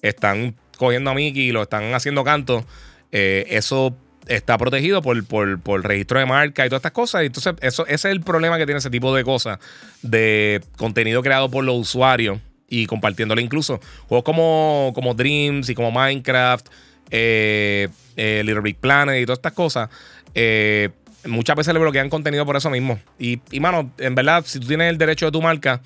están 0.02 0.56
cogiendo 0.76 1.10
a 1.10 1.14
Mickey 1.14 1.48
y 1.48 1.52
lo 1.52 1.62
están 1.62 1.94
haciendo 1.94 2.24
canto. 2.24 2.64
eso 3.10 3.96
está 4.26 4.58
protegido 4.58 5.02
por, 5.02 5.24
por, 5.24 5.84
registro 5.84 6.18
de 6.18 6.26
marca 6.26 6.64
y 6.64 6.68
todas 6.68 6.80
estas 6.80 6.92
cosas. 6.92 7.22
Y 7.22 7.26
entonces, 7.26 7.54
eso, 7.60 7.86
ese 7.86 8.08
es 8.08 8.12
el 8.12 8.20
problema 8.20 8.58
que 8.58 8.66
tiene 8.66 8.78
ese 8.78 8.90
tipo 8.90 9.14
de 9.14 9.24
cosas 9.24 9.58
de 10.02 10.62
contenido 10.76 11.22
creado 11.22 11.50
por 11.50 11.64
los 11.64 11.76
usuarios 11.76 12.38
y 12.68 12.86
compartiéndolo. 12.86 13.40
Incluso 13.40 13.80
juegos 14.08 14.24
como, 14.24 14.92
como 14.94 15.14
Dreams 15.14 15.68
y 15.68 15.74
como 15.74 15.90
Minecraft, 15.90 16.66
eh, 17.10 17.88
eh, 18.16 18.42
Little 18.44 18.62
Big 18.62 18.76
Planet 18.76 19.20
y 19.20 19.26
todas 19.26 19.38
estas 19.38 19.52
cosas. 19.52 19.90
Eh, 20.34 20.90
muchas 21.26 21.56
veces 21.56 21.74
le 21.74 21.80
bloquean 21.80 22.08
contenido 22.08 22.46
por 22.46 22.56
eso 22.56 22.70
mismo. 22.70 23.00
Y, 23.18 23.40
y, 23.50 23.60
mano, 23.60 23.90
en 23.98 24.14
verdad, 24.14 24.44
si 24.46 24.60
tú 24.60 24.68
tienes 24.68 24.90
el 24.90 24.98
derecho 24.98 25.26
de 25.26 25.32
tu 25.32 25.42
marca, 25.42 25.80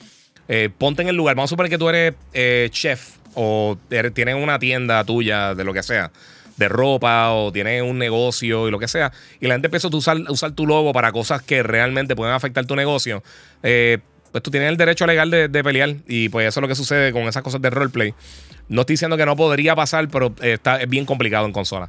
ponte 0.77 1.03
en 1.03 1.09
el 1.09 1.17
lugar. 1.17 1.35
Vamos 1.35 1.49
a 1.49 1.53
suponer 1.53 1.71
que 1.71 1.79
tú 1.79 1.89
eres 1.89 2.15
chef 2.71 3.17
o 3.35 3.79
tienes 3.89 4.35
una 4.35 4.59
tienda 4.59 5.03
tuya 5.05 5.55
de 5.55 5.65
lo 5.65 5.73
que 5.73 5.83
sea 5.83 6.13
de 6.57 6.69
ropa 6.69 7.33
o 7.33 7.53
tienes 7.53 7.83
un 7.83 7.99
negocio 7.99 8.69
y 8.69 8.71
lo 8.71 8.79
que 8.79 8.89
sea, 8.89 9.13
y 9.41 9.47
la 9.47 9.55
gente 9.55 9.67
empieza 9.67 9.89
a 9.89 9.97
usar, 9.97 10.19
usar 10.29 10.53
tu 10.53 10.67
logo 10.67 10.93
para 10.93 11.13
cosas 11.13 11.43
que 11.43 11.63
realmente 11.63 12.15
pueden 12.15 12.35
afectar 12.35 12.65
tu 12.67 12.77
negocio, 12.77 13.23
eh, 13.63 13.99
pues 14.33 14.43
tú 14.43 14.51
tienes 14.51 14.69
el 14.69 14.77
derecho 14.77 15.07
legal 15.07 15.31
de, 15.31 15.49
pelear. 15.63 15.95
Y 16.09 16.29
pues 16.29 16.49
eso 16.49 16.59
es 16.59 16.63
lo 16.63 16.67
que 16.67 16.75
sucede 16.75 17.13
con 17.13 17.23
esas 17.23 17.45
cosas 17.45 17.63
de 17.63 17.71
roleplay. 17.71 18.15
No 18.69 18.81
estoy 18.81 18.95
diciendo 18.95 19.17
que 19.17 19.25
no 19.25 19.37
podría 19.37 19.77
pasar, 19.77 20.09
pero 20.09 20.35
está, 20.43 20.83
es 20.83 20.89
bien 20.89 21.07
complicado 21.07 21.47
en 21.47 21.53
consola. 21.53 21.89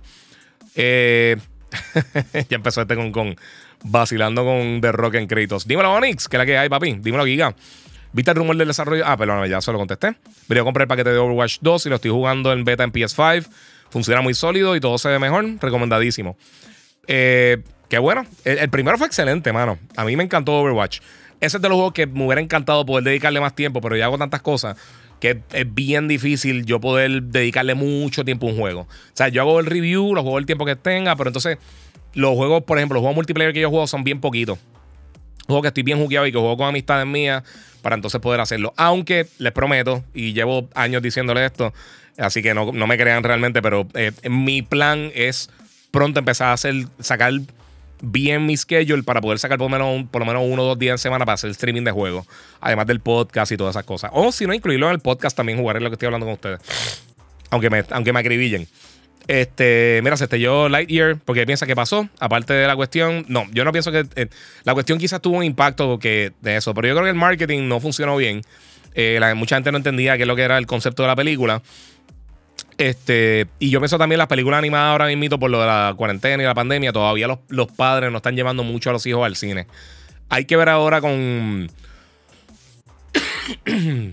Eh, 0.75 1.37
ya 2.49 2.55
empezó 2.55 2.81
este 2.81 2.95
con, 2.95 3.11
con 3.11 3.35
vacilando 3.83 4.43
con 4.43 4.79
The 4.79 4.91
Rock 4.91 5.15
en 5.15 5.25
Kratos. 5.25 5.67
Dímelo, 5.67 5.91
Onyx, 5.91 6.27
que 6.27 6.35
es 6.35 6.39
la 6.39 6.45
que 6.45 6.55
hay, 6.55 6.69
papi. 6.69 6.97
Dímelo, 6.99 7.25
Giga. 7.25 7.55
¿Viste 8.13 8.31
el 8.31 8.37
rumor 8.37 8.55
del 8.55 8.67
desarrollo? 8.67 9.03
Ah, 9.05 9.17
perdón, 9.17 9.45
ya 9.49 9.59
se 9.59 9.71
lo 9.71 9.77
contesté. 9.77 10.15
Voy 10.47 10.57
a 10.57 10.63
comprar 10.63 10.83
el 10.83 10.87
paquete 10.87 11.09
de 11.09 11.17
Overwatch 11.17 11.57
2 11.61 11.85
y 11.87 11.89
lo 11.89 11.95
estoy 11.95 12.11
jugando 12.11 12.53
en 12.53 12.63
beta 12.63 12.83
en 12.83 12.93
PS5. 12.93 13.47
Funciona 13.95 14.19
muy 14.19 14.34
sólido 14.34 14.76
y 14.76 14.81
todo 14.81 14.97
se 14.97 15.07
ve 15.07 15.19
mejor. 15.19 15.45
Recomendadísimo. 15.61 16.35
Eh, 17.07 17.63
qué 17.88 17.97
bueno. 17.97 18.26
El, 18.43 18.69
primero 18.69 18.97
fue 18.97 19.07
excelente, 19.07 19.53
mano. 19.53 19.80
A 19.95 20.03
mí 20.03 20.17
me 20.17 20.23
encantó 20.26 20.51
Overwatch. 20.59 20.99
Ese 21.39 21.55
es 21.55 21.61
de 21.61 21.69
los 21.69 21.77
juegos 21.77 21.93
que 21.93 22.05
me 22.05 22.26
hubiera 22.26 22.41
encantado 22.41 22.85
poder 22.85 23.05
dedicarle 23.05 23.39
más 23.39 23.55
tiempo, 23.55 23.80
pero 23.80 23.95
ya 23.95 24.03
hago 24.03 24.17
tantas 24.17 24.41
cosas 24.41 24.76
que 25.22 25.39
es 25.53 25.73
bien 25.73 26.09
difícil 26.09 26.65
yo 26.65 26.81
poder 26.81 27.23
dedicarle 27.23 27.73
mucho 27.73 28.26
tiempo 28.26 28.47
a 28.47 28.49
un 28.49 28.57
juego. 28.57 28.81
O 28.81 28.88
sea, 29.13 29.30
yo 29.30 29.41
hago 29.41 29.61
el 29.61 29.65
review, 29.65 30.13
lo 30.13 30.23
juego 30.23 30.39
el 30.39 30.45
tiempo 30.45 30.65
que 30.65 30.76
tenga, 30.76 31.15
pero 31.15 31.30
entonces 31.30 31.57
los 32.15 32.35
juegos, 32.35 32.63
por 32.63 32.77
ejemplo, 32.77 32.95
los 32.95 33.01
juegos 33.01 33.15
multiplayer 33.15 33.53
que 33.53 33.61
yo 33.61 33.69
juego 33.69 33.88
son 33.88 34.03
bien 34.03 34.19
poquitos. 34.19 34.59
Juegos 35.47 35.61
que 35.61 35.67
estoy 35.69 35.84
bien 35.84 35.99
jugueado 35.99 36.27
y 36.27 36.34
que 36.34 36.38
juego 36.38 36.57
con 36.57 36.67
amistades 36.67 37.07
mías 37.07 37.43
para 37.81 37.95
entonces 37.95 38.19
poder 38.19 38.41
hacerlo. 38.41 38.73
Aunque 38.76 39.27
les 39.38 39.53
prometo, 39.53 40.03
y 40.13 40.34
llevo 40.34 40.67
años 40.73 41.01
diciéndole 41.01 41.45
esto, 41.45 41.72
Así 42.17 42.41
que 42.41 42.53
no, 42.53 42.71
me 42.71 42.97
crean 42.97 43.23
realmente, 43.23 43.61
pero 43.61 43.87
eh, 43.93 44.11
mi 44.29 44.61
plan 44.61 45.11
es 45.13 45.49
pronto 45.91 46.19
empezar 46.19 46.49
a 46.49 46.53
hacer, 46.53 46.87
sacar 46.99 47.33
bien 48.01 48.45
mi 48.45 48.55
schedule 48.55 49.03
para 49.03 49.21
poder 49.21 49.39
sacar 49.39 49.57
por 49.57 49.69
lo 49.69 49.77
menos, 49.77 50.09
por 50.09 50.21
lo 50.21 50.25
menos 50.25 50.43
uno 50.45 50.63
o 50.63 50.65
dos 50.65 50.79
días 50.79 50.93
en 50.93 50.97
semana 50.97 51.25
para 51.25 51.35
hacer 51.35 51.49
streaming 51.51 51.83
de 51.83 51.91
juegos. 51.91 52.25
Además 52.61 52.87
del 52.87 52.99
podcast 52.99 53.51
y 53.51 53.57
todas 53.57 53.75
esas 53.75 53.85
cosas. 53.85 54.11
O 54.13 54.31
si 54.31 54.45
no, 54.45 54.53
incluirlo 54.53 54.87
en 54.87 54.93
el 54.93 54.99
podcast 54.99 55.35
también 55.35 55.57
jugaré 55.57 55.79
lo 55.79 55.89
que 55.89 55.95
estoy 55.95 56.07
hablando 56.07 56.25
con 56.25 56.33
ustedes. 56.33 56.59
Aunque 57.49 57.69
me, 57.69 57.83
aunque 57.91 58.13
me 58.13 58.19
acribillen. 58.19 58.67
Este, 59.27 60.01
mira, 60.03 60.17
se 60.17 60.25
estrelló 60.25 60.69
Lightyear 60.69 61.17
porque 61.17 61.45
piensa 61.45 61.65
que 61.65 61.75
pasó. 61.75 62.07
Aparte 62.19 62.53
de 62.53 62.67
la 62.67 62.75
cuestión, 62.75 63.25
no, 63.27 63.45
yo 63.51 63.63
no 63.65 63.71
pienso 63.71 63.91
que 63.91 64.05
eh, 64.15 64.27
la 64.63 64.73
cuestión 64.73 64.99
quizás 64.99 65.21
tuvo 65.21 65.37
un 65.37 65.43
impacto 65.43 65.97
que, 65.99 66.31
de 66.41 66.57
eso, 66.57 66.73
pero 66.73 66.87
yo 66.87 66.93
creo 66.93 67.05
que 67.05 67.09
el 67.09 67.15
marketing 67.15 67.67
no 67.67 67.79
funcionó 67.79 68.17
bien. 68.17 68.41
Eh, 68.93 69.19
mucha 69.35 69.55
gente 69.55 69.71
no 69.71 69.77
entendía 69.77 70.15
qué 70.15 70.23
es 70.23 70.27
lo 70.27 70.35
que 70.35 70.43
era 70.43 70.57
el 70.57 70.67
concepto 70.67 71.03
de 71.03 71.07
la 71.07 71.15
película. 71.15 71.61
Este, 72.77 73.48
y 73.60 73.69
yo 73.69 73.80
pienso 73.80 73.98
también 73.98 74.19
las 74.19 74.27
películas 74.27 74.57
animadas 74.57 74.91
ahora 74.91 75.07
mismo 75.07 75.40
por 75.40 75.49
lo 75.49 75.61
de 75.61 75.68
la 75.68 75.94
cuarentena 75.95 76.44
y 76.44 76.45
la 76.45 76.53
pandemia, 76.53 76.91
todavía 76.91 77.27
los, 77.27 77.68
padres 77.72 78.11
no 78.11 78.18
están 78.18 78.36
llevando 78.36 78.64
mucho 78.64 78.90
a 78.90 78.94
los 78.94 79.06
hijos 79.06 79.26
al 79.26 79.36
cine. 79.36 79.68
Hay 80.30 80.45
que 80.45 80.57
ver 80.57 80.69
ahora 80.69 80.99
con 80.99 81.69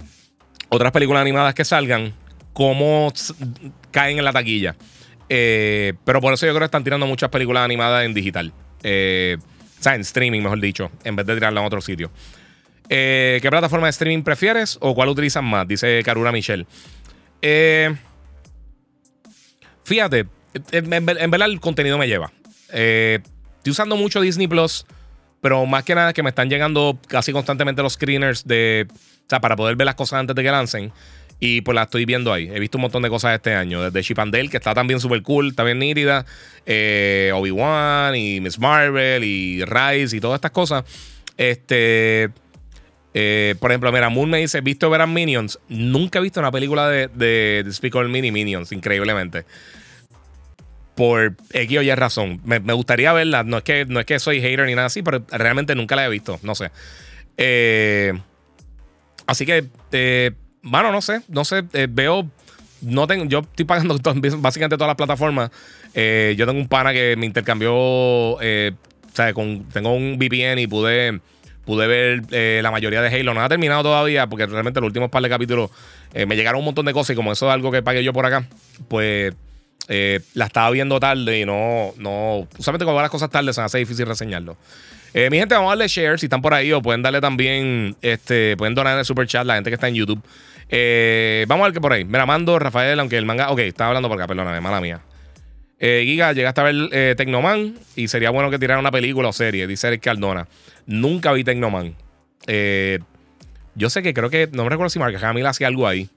otras 0.68 0.92
películas 0.92 1.22
animadas 1.22 1.54
que 1.54 1.64
salgan, 1.64 2.14
cómo 2.52 3.12
caen 3.90 4.18
en 4.18 4.24
la 4.24 4.32
taquilla. 4.32 4.76
Eh, 5.28 5.94
pero 6.04 6.20
por 6.20 6.32
eso 6.34 6.46
yo 6.46 6.52
creo 6.52 6.60
que 6.60 6.66
están 6.66 6.84
tirando 6.84 7.06
muchas 7.06 7.30
películas 7.30 7.64
animadas 7.64 8.04
en 8.04 8.14
digital. 8.14 8.52
Eh, 8.82 9.38
o 9.80 9.82
sea, 9.82 9.96
en 9.96 10.02
streaming, 10.02 10.42
mejor 10.42 10.60
dicho, 10.60 10.92
en 11.02 11.16
vez 11.16 11.26
de 11.26 11.34
tirarla 11.34 11.60
en 11.60 11.66
otro 11.66 11.80
sitio. 11.80 12.12
Eh, 12.88 13.38
¿Qué 13.42 13.50
plataforma 13.50 13.86
de 13.86 13.90
streaming 13.90 14.22
prefieres 14.22 14.78
o 14.80 14.94
cuál 14.94 15.08
utilizas 15.08 15.42
más? 15.42 15.66
Dice 15.66 16.02
Karura 16.04 16.30
Michelle. 16.30 16.66
Eh. 17.40 17.92
Fíjate, 19.84 20.26
en, 20.70 21.06
verdad 21.06 21.48
el 21.48 21.60
contenido 21.60 21.98
me 21.98 22.06
lleva. 22.06 22.32
Eh, 22.72 23.20
estoy 23.58 23.70
usando 23.70 23.96
mucho 23.96 24.20
Disney 24.20 24.46
Plus, 24.46 24.86
pero 25.40 25.64
más 25.66 25.84
que 25.84 25.94
nada 25.94 26.12
que 26.12 26.22
me 26.22 26.30
están 26.30 26.48
llegando 26.48 26.98
casi 27.08 27.32
constantemente 27.32 27.82
los 27.82 27.94
screeners 27.94 28.46
de. 28.46 28.86
O 28.90 29.24
sea, 29.28 29.40
para 29.40 29.56
poder 29.56 29.76
ver 29.76 29.86
las 29.86 29.94
cosas 29.94 30.20
antes 30.20 30.36
de 30.36 30.42
que 30.42 30.50
lancen. 30.50 30.92
Y 31.40 31.62
pues 31.62 31.74
la 31.74 31.82
estoy 31.82 32.04
viendo 32.04 32.32
ahí. 32.32 32.48
He 32.48 32.60
visto 32.60 32.78
un 32.78 32.82
montón 32.82 33.02
de 33.02 33.08
cosas 33.08 33.34
este 33.34 33.52
año. 33.52 33.82
Desde 33.82 34.06
Chip 34.06 34.18
and 34.20 34.32
Dale, 34.32 34.48
que 34.48 34.58
está 34.58 34.74
también 34.74 35.00
súper 35.00 35.22
cool, 35.22 35.48
está 35.48 35.64
bien 35.64 35.80
nítida. 35.80 36.24
Eh, 36.66 37.32
Obi-Wan 37.34 38.14
y 38.14 38.40
Miss 38.40 38.60
Marvel 38.60 39.24
y 39.24 39.64
Rise 39.64 40.16
y 40.16 40.20
todas 40.20 40.36
estas 40.36 40.52
cosas. 40.52 40.84
Este. 41.36 42.30
Eh, 43.14 43.54
por 43.60 43.70
ejemplo, 43.70 43.92
mira, 43.92 44.08
Moon 44.08 44.30
me 44.30 44.38
dice: 44.38 44.60
¿Visto 44.60 44.88
verán 44.90 45.12
Minions? 45.12 45.58
Nunca 45.68 46.18
he 46.18 46.22
visto 46.22 46.40
una 46.40 46.50
película 46.50 46.88
de, 46.88 47.08
de, 47.08 47.64
de 47.64 48.08
Mini 48.08 48.32
Minions, 48.32 48.72
increíblemente 48.72 49.44
por 50.94 51.34
X 51.52 51.78
o 51.78 51.82
Y 51.82 51.94
razón. 51.94 52.40
Me, 52.44 52.58
gustaría 52.58 53.12
verla. 53.12 53.44
No 53.44 53.58
es, 53.58 53.64
que, 53.64 53.86
no 53.86 54.00
es 54.00 54.06
que 54.06 54.18
soy 54.18 54.40
hater 54.40 54.66
ni 54.66 54.74
nada 54.74 54.86
así, 54.86 55.02
pero 55.02 55.24
realmente 55.30 55.74
nunca 55.74 55.96
la 55.96 56.06
he 56.06 56.08
visto. 56.08 56.38
No 56.42 56.54
sé. 56.54 56.70
Eh, 57.36 58.12
así 59.26 59.46
que, 59.46 59.66
eh, 59.92 60.32
bueno, 60.62 60.92
no 60.92 61.02
sé. 61.02 61.22
No 61.28 61.44
sé. 61.44 61.64
Eh, 61.72 61.88
veo. 61.90 62.28
Yo 62.82 63.40
estoy 63.40 63.64
pagando 63.64 63.96
básicamente 64.38 64.76
todas 64.76 64.88
las 64.88 64.96
plataformas. 64.96 65.50
yo 65.94 66.46
tengo 66.46 66.58
un 66.58 66.68
pana 66.68 66.92
que 66.92 67.14
me 67.16 67.26
intercambió. 67.26 67.74
o 67.74 68.40
sea, 69.12 69.32
con, 69.34 69.68
tengo 69.68 69.94
un 69.94 70.18
VPN 70.18 70.58
y 70.58 70.66
pude, 70.66 71.20
pude 71.64 71.86
ver 71.86 72.62
la 72.62 72.70
mayoría 72.70 73.02
de 73.02 73.08
Halo. 73.08 73.34
No 73.34 73.42
ha 73.42 73.48
terminado 73.48 73.82
todavía 73.82 74.26
porque 74.26 74.46
realmente 74.46 74.80
los 74.80 74.88
últimos 74.88 75.10
par 75.10 75.22
de 75.22 75.28
capítulos 75.28 75.70
me 76.14 76.36
llegaron 76.36 76.58
un 76.60 76.66
montón 76.66 76.86
de 76.86 76.92
cosas 76.92 77.14
y 77.14 77.16
como 77.16 77.32
eso 77.32 77.46
es 77.46 77.54
algo 77.54 77.70
que 77.70 77.82
pagué 77.82 78.02
yo 78.02 78.12
por 78.12 78.26
acá, 78.26 78.44
pues 78.88 79.34
eh, 79.88 80.20
la 80.34 80.46
estaba 80.46 80.70
viendo 80.70 81.00
tarde 81.00 81.40
y 81.40 81.44
no, 81.44 81.92
no. 81.96 82.46
Usualmente 82.58 82.84
cuando 82.84 82.94
van 82.94 83.02
las 83.02 83.10
cosas 83.10 83.30
tarde 83.30 83.52
se 83.52 83.60
me 83.60 83.66
hace 83.66 83.78
difícil 83.78 84.06
reseñarlo. 84.06 84.56
Eh, 85.14 85.28
mi 85.30 85.38
gente, 85.38 85.54
vamos 85.54 85.68
a 85.68 85.72
darle 85.72 85.88
share 85.88 86.18
si 86.18 86.26
están 86.26 86.40
por 86.40 86.54
ahí 86.54 86.72
o 86.72 86.80
pueden 86.80 87.02
darle 87.02 87.20
también, 87.20 87.96
este, 88.00 88.56
pueden 88.56 88.74
donar 88.74 88.94
en 88.94 89.00
el 89.00 89.04
super 89.04 89.26
chat 89.26 89.44
la 89.44 89.56
gente 89.56 89.70
que 89.70 89.74
está 89.74 89.88
en 89.88 89.94
YouTube. 89.94 90.22
Eh, 90.68 91.44
vamos 91.48 91.64
a 91.64 91.66
ver 91.66 91.74
qué 91.74 91.80
por 91.80 91.92
ahí. 91.92 92.04
Mira, 92.04 92.24
mando 92.24 92.58
Rafael, 92.58 92.98
aunque 92.98 93.18
el 93.18 93.26
manga. 93.26 93.50
Ok, 93.50 93.58
estaba 93.60 93.88
hablando 93.88 94.08
por 94.08 94.18
acá, 94.18 94.26
perdóname, 94.26 94.60
mala 94.60 94.80
mía. 94.80 95.00
Giga, 95.82 96.32
llegaste 96.32 96.60
a 96.60 96.64
ver 96.64 97.16
Tecnoman 97.16 97.74
y 97.96 98.06
sería 98.06 98.30
bueno 98.30 98.50
que 98.50 98.58
tirara 98.58 98.78
una 98.78 98.92
película 98.92 99.28
o 99.28 99.32
serie, 99.32 99.66
dice 99.66 99.88
Eric 99.88 100.02
Cardona. 100.02 100.46
Nunca 100.86 101.32
vi 101.32 101.42
Tecnoman. 101.42 101.96
yo 103.74 103.90
sé 103.90 104.02
que 104.02 104.14
creo 104.14 104.30
que, 104.30 104.48
no 104.52 104.62
me 104.64 104.70
recuerdo 104.70 104.90
si 104.90 104.98
Mark 104.98 105.16
Hamill 105.24 105.46
hacía 105.46 105.66
algo 105.66 105.88
ahí. 105.88 106.08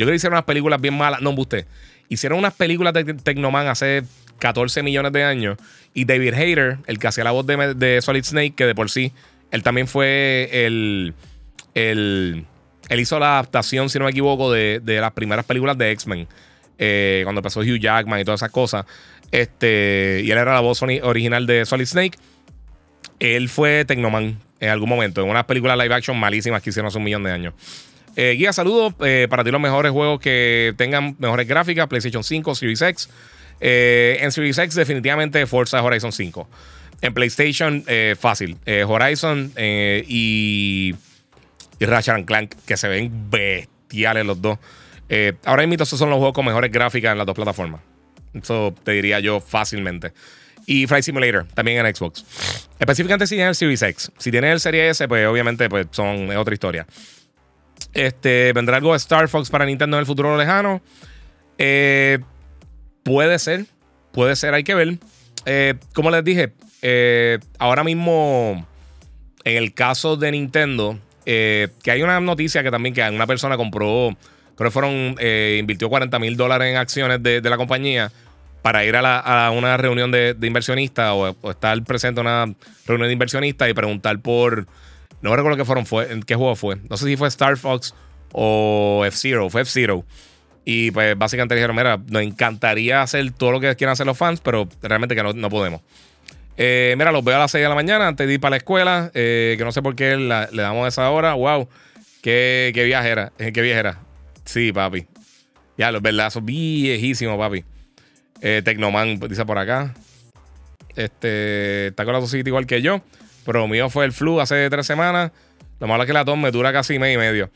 Yo 0.00 0.06
creo 0.06 0.10
que 0.10 0.16
hicieron 0.16 0.34
unas 0.34 0.44
películas 0.44 0.80
bien 0.80 0.96
malas. 0.96 1.20
No, 1.20 1.30
usted. 1.30 1.66
Hicieron 2.08 2.38
unas 2.38 2.54
películas 2.54 2.94
de 2.94 3.04
Tecnoman 3.04 3.68
hace 3.68 4.02
14 4.38 4.82
millones 4.82 5.12
de 5.12 5.24
años. 5.24 5.58
Y 5.94 6.04
David 6.04 6.34
Hayter, 6.34 6.78
el 6.86 6.98
que 6.98 7.06
hacía 7.06 7.24
la 7.24 7.30
voz 7.32 7.46
de, 7.46 7.98
Solid 8.00 8.24
Snake, 8.24 8.54
que 8.56 8.66
de 8.66 8.74
por 8.74 8.90
sí, 8.90 9.12
él 9.50 9.62
también 9.62 9.86
fue 9.86 10.48
el, 10.52 11.14
el, 11.74 12.46
él 12.88 13.00
hizo 13.00 13.18
la 13.18 13.34
adaptación, 13.34 13.90
si 13.90 13.98
no 13.98 14.06
me 14.06 14.10
equivoco, 14.10 14.50
de, 14.52 14.80
las 14.84 15.12
primeras 15.12 15.44
películas 15.44 15.76
de 15.76 15.90
X-Men. 15.92 16.26
Eh, 16.82 17.20
cuando 17.24 17.40
empezó 17.40 17.60
Hugh 17.60 17.78
Jackman 17.78 18.20
y 18.20 18.24
todas 18.24 18.40
esas 18.40 18.50
cosas. 18.50 18.86
Este, 19.30 20.22
y 20.24 20.30
él 20.30 20.38
era 20.38 20.54
la 20.54 20.60
voz 20.60 20.80
original 20.82 21.46
de 21.46 21.66
Solid 21.66 21.84
Snake. 21.84 22.18
Él 23.18 23.50
fue 23.50 23.84
Tecnoman 23.84 24.40
en 24.60 24.68
algún 24.70 24.88
momento, 24.88 25.22
en 25.22 25.28
unas 25.28 25.44
películas 25.44 25.76
live 25.76 25.94
action 25.94 26.18
malísimas 26.18 26.62
que 26.62 26.70
hicieron 26.70 26.88
hace 26.88 26.96
un 26.96 27.04
millón 27.04 27.22
de 27.22 27.32
años. 27.32 27.54
Eh, 28.16 28.34
guía, 28.36 28.54
saludos 28.54 28.94
eh, 29.04 29.26
para 29.28 29.44
ti 29.44 29.50
los 29.50 29.60
mejores 29.60 29.92
juegos 29.92 30.20
que 30.20 30.72
tengan 30.78 31.16
mejores 31.18 31.46
gráficas, 31.46 31.86
PlayStation 31.86 32.24
5, 32.24 32.54
Series 32.54 32.80
X. 32.80 33.10
En 33.60 34.32
Series 34.32 34.56
X 34.56 34.74
definitivamente 34.74 35.46
Forza 35.46 35.82
Horizon 35.82 36.12
5. 36.12 36.48
En 37.02 37.12
PlayStation, 37.12 37.84
fácil. 38.18 38.56
Horizon 38.86 39.52
y, 39.58 40.94
y 41.78 41.84
Ratchet 41.84 42.24
Clank, 42.24 42.54
que 42.66 42.78
se 42.78 42.88
ven 42.88 43.30
bestiales 43.30 44.24
los 44.24 44.40
dos. 44.40 44.58
Ahora 45.44 45.66
mismo 45.66 45.82
esos 45.82 45.98
son 45.98 46.10
los 46.10 46.18
juegos 46.18 46.34
con 46.34 46.44
mejores 46.44 46.70
gráficas 46.70 47.12
en 47.12 47.18
las 47.18 47.26
dos 47.26 47.34
plataformas. 47.34 47.80
Eso 48.34 48.74
te 48.84 48.92
diría 48.92 49.20
yo 49.20 49.40
fácilmente. 49.40 50.12
Y 50.66 50.86
Flight 50.86 51.04
Simulator, 51.04 51.46
también 51.54 51.84
en 51.84 51.94
Xbox. 51.94 52.24
Específicamente 52.78 53.26
si 53.26 53.34
tienes 53.34 53.50
el 53.50 53.54
Series 53.56 53.82
X. 53.82 54.12
Si 54.18 54.30
tienes 54.30 54.52
el 54.52 54.60
Series 54.60 54.90
S, 54.92 55.08
pues 55.08 55.26
obviamente 55.26 55.68
pues 55.68 55.86
son, 55.90 56.30
es 56.30 56.36
otra 56.36 56.54
historia. 56.54 56.86
Este, 57.92 58.52
¿Vendrá 58.52 58.76
algo 58.76 58.92
de 58.92 58.98
Star 58.98 59.28
Fox 59.28 59.50
para 59.50 59.64
Nintendo 59.64 59.96
en 59.96 60.00
el 60.00 60.06
futuro 60.06 60.36
lejano? 60.36 60.80
Eh, 61.58 62.20
puede 63.02 63.38
ser, 63.38 63.66
puede 64.12 64.36
ser, 64.36 64.54
hay 64.54 64.64
que 64.64 64.74
ver. 64.74 64.98
Eh, 65.44 65.74
como 65.92 66.10
les 66.10 66.22
dije, 66.22 66.52
eh, 66.82 67.38
ahora 67.58 67.82
mismo, 67.82 68.66
en 69.44 69.56
el 69.56 69.74
caso 69.74 70.16
de 70.16 70.30
Nintendo, 70.30 70.98
que 71.24 71.70
hay 71.86 72.02
una 72.02 72.18
noticia 72.20 72.62
que 72.62 72.70
también 72.70 72.94
que 72.94 73.02
una 73.08 73.26
persona 73.26 73.56
compró, 73.56 74.16
que 74.68 74.70
fueron, 74.70 75.16
invirtió 75.58 75.88
40 75.88 76.18
mil 76.18 76.36
dólares 76.36 76.70
en 76.70 76.76
acciones 76.76 77.22
de, 77.22 77.40
la 77.42 77.56
compañía 77.56 78.12
para 78.62 78.84
ir 78.84 78.94
a, 78.96 79.50
una 79.52 79.76
reunión 79.76 80.10
de, 80.10 80.36
inversionistas 80.42 81.12
o, 81.12 81.50
estar 81.50 81.82
presente 81.84 82.20
en 82.20 82.26
una 82.26 82.54
reunión 82.86 83.08
de 83.08 83.12
inversionistas 83.12 83.68
y 83.68 83.74
preguntar 83.74 84.18
por 84.20 84.66
no 85.22 85.36
recuerdo 85.36 85.56
qué 85.56 85.64
fueron, 85.64 85.86
fue, 85.86 86.08
qué 86.26 86.34
juego 86.34 86.56
fue. 86.56 86.76
No 86.88 86.96
sé 86.96 87.06
si 87.06 87.16
fue 87.16 87.28
Star 87.28 87.56
Fox 87.56 87.94
o 88.32 89.02
F-Zero. 89.06 89.50
Fue 89.50 89.62
F-Zero. 89.62 90.04
Y 90.64 90.90
pues 90.90 91.16
básicamente 91.16 91.54
dijeron, 91.54 91.76
mira, 91.76 91.98
nos 92.08 92.22
encantaría 92.22 93.02
hacer 93.02 93.30
todo 93.32 93.52
lo 93.52 93.60
que 93.60 93.74
quieran 93.76 93.92
hacer 93.92 94.06
los 94.06 94.16
fans, 94.16 94.40
pero 94.40 94.68
realmente 94.82 95.14
que 95.14 95.22
no, 95.22 95.50
podemos. 95.50 95.82
Eh, 96.56 96.94
mira, 96.98 97.12
los 97.12 97.24
veo 97.24 97.36
a 97.36 97.40
las 97.40 97.50
6 97.50 97.62
de 97.62 97.68
la 97.68 97.74
mañana 97.74 98.08
antes 98.08 98.26
de 98.26 98.34
ir 98.34 98.40
para 98.40 98.50
la 98.50 98.56
escuela, 98.58 99.10
eh, 99.14 99.54
que 99.58 99.64
no 99.64 99.72
sé 99.72 99.82
por 99.82 99.96
qué 99.96 100.16
le 100.16 100.62
damos 100.62 100.86
esa 100.88 101.10
hora. 101.10 101.34
Wow, 101.34 101.68
qué, 102.22 102.70
qué 102.74 102.84
viajera, 102.84 103.32
eh, 103.38 103.52
qué 103.52 103.62
viajera. 103.62 104.00
Sí, 104.50 104.72
papi. 104.72 105.06
Ya, 105.78 105.92
los 105.92 106.02
verdazos 106.02 106.44
viejísimos, 106.44 107.38
papi. 107.38 107.64
Tecnoman, 108.40 109.20
dice 109.20 109.46
por 109.46 109.58
acá. 109.58 109.94
Este, 110.96 111.86
está 111.86 112.04
con 112.04 112.14
la 112.14 112.20
sociedad 112.20 112.44
igual 112.44 112.66
que 112.66 112.82
yo. 112.82 113.00
Pero 113.46 113.68
mío 113.68 113.88
fue 113.90 114.04
el 114.04 114.12
flu 114.12 114.40
hace 114.40 114.68
tres 114.68 114.86
semanas. 114.86 115.30
Lo 115.78 115.86
malo 115.86 116.02
es 116.02 116.08
que 116.08 116.12
la 116.12 116.24
tos 116.24 116.36
me 116.36 116.50
dura 116.50 116.72
casi 116.72 116.98
mes 116.98 117.14
y 117.14 117.18
medio. 117.18 117.48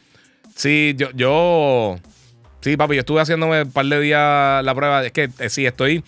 Sí, 0.54 0.94
yo, 0.96 1.10
yo. 1.14 1.96
Sí, 2.60 2.76
papi, 2.76 2.94
yo 2.94 3.00
estuve 3.00 3.20
haciéndome 3.20 3.62
un 3.62 3.72
par 3.72 3.86
de 3.86 4.00
días 4.00 4.64
la 4.64 4.72
prueba. 4.72 5.04
Es 5.04 5.10
que 5.10 5.30
eh, 5.40 5.50
sí, 5.50 5.66
estoy. 5.66 6.04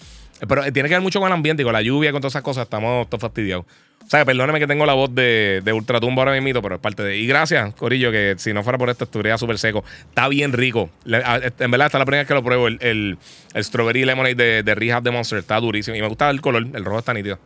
Pero 0.47 0.63
tiene 0.73 0.89
que 0.89 0.95
ver 0.95 1.03
mucho 1.03 1.21
con 1.21 1.29
el 1.29 1.33
ambiente 1.33 1.63
y 1.63 1.65
con 1.65 1.73
la 1.73 1.83
lluvia 1.83 2.13
con 2.13 2.21
todas 2.21 2.33
esas 2.33 2.43
cosas. 2.43 2.65
Estamos 2.65 3.09
todos 3.09 3.21
fastidiados. 3.21 3.65
O 4.05 4.09
sea, 4.09 4.25
perdóneme 4.25 4.61
que 4.61 4.69
tengo 4.69 4.87
la 4.87 4.93
voz 4.93 5.13
de, 5.13 5.63
de 5.65 5.73
Ultratumba 5.73 6.23
ahora 6.23 6.41
mismo, 6.41 6.63
pero 6.63 6.77
es 6.77 6.81
parte 6.81 7.03
de. 7.03 7.17
Y 7.17 7.27
gracias, 7.27 7.75
Corillo, 7.75 8.13
que 8.13 8.35
si 8.39 8.53
no 8.53 8.63
fuera 8.63 8.79
por 8.79 8.89
esto 8.89 9.05
estuviera 9.05 9.37
súper 9.37 9.59
seco. 9.59 9.85
Está 10.09 10.29
bien 10.29 10.53
rico. 10.53 10.91
en 11.05 11.71
verdad, 11.71 11.87
esta 11.87 11.99
es 11.99 12.01
la 12.01 12.05
primera 12.05 12.21
vez 12.23 12.29
que 12.29 12.35
lo 12.35 12.45
pruebo. 12.45 12.69
El, 12.69 12.79
el, 12.81 13.19
Strawberry 13.65 14.05
Lemonade 14.05 14.35
de, 14.35 14.63
de 14.63 14.75
Rehab 14.75 15.03
de 15.03 15.11
Monster 15.11 15.39
está 15.39 15.59
durísimo. 15.59 15.97
Y 15.97 16.01
me 16.01 16.09
gusta 16.09 16.31
el 16.31 16.41
color. 16.41 16.67
El 16.73 16.85
rojo 16.85 17.01
está 17.01 17.15
nítido. 17.15 17.39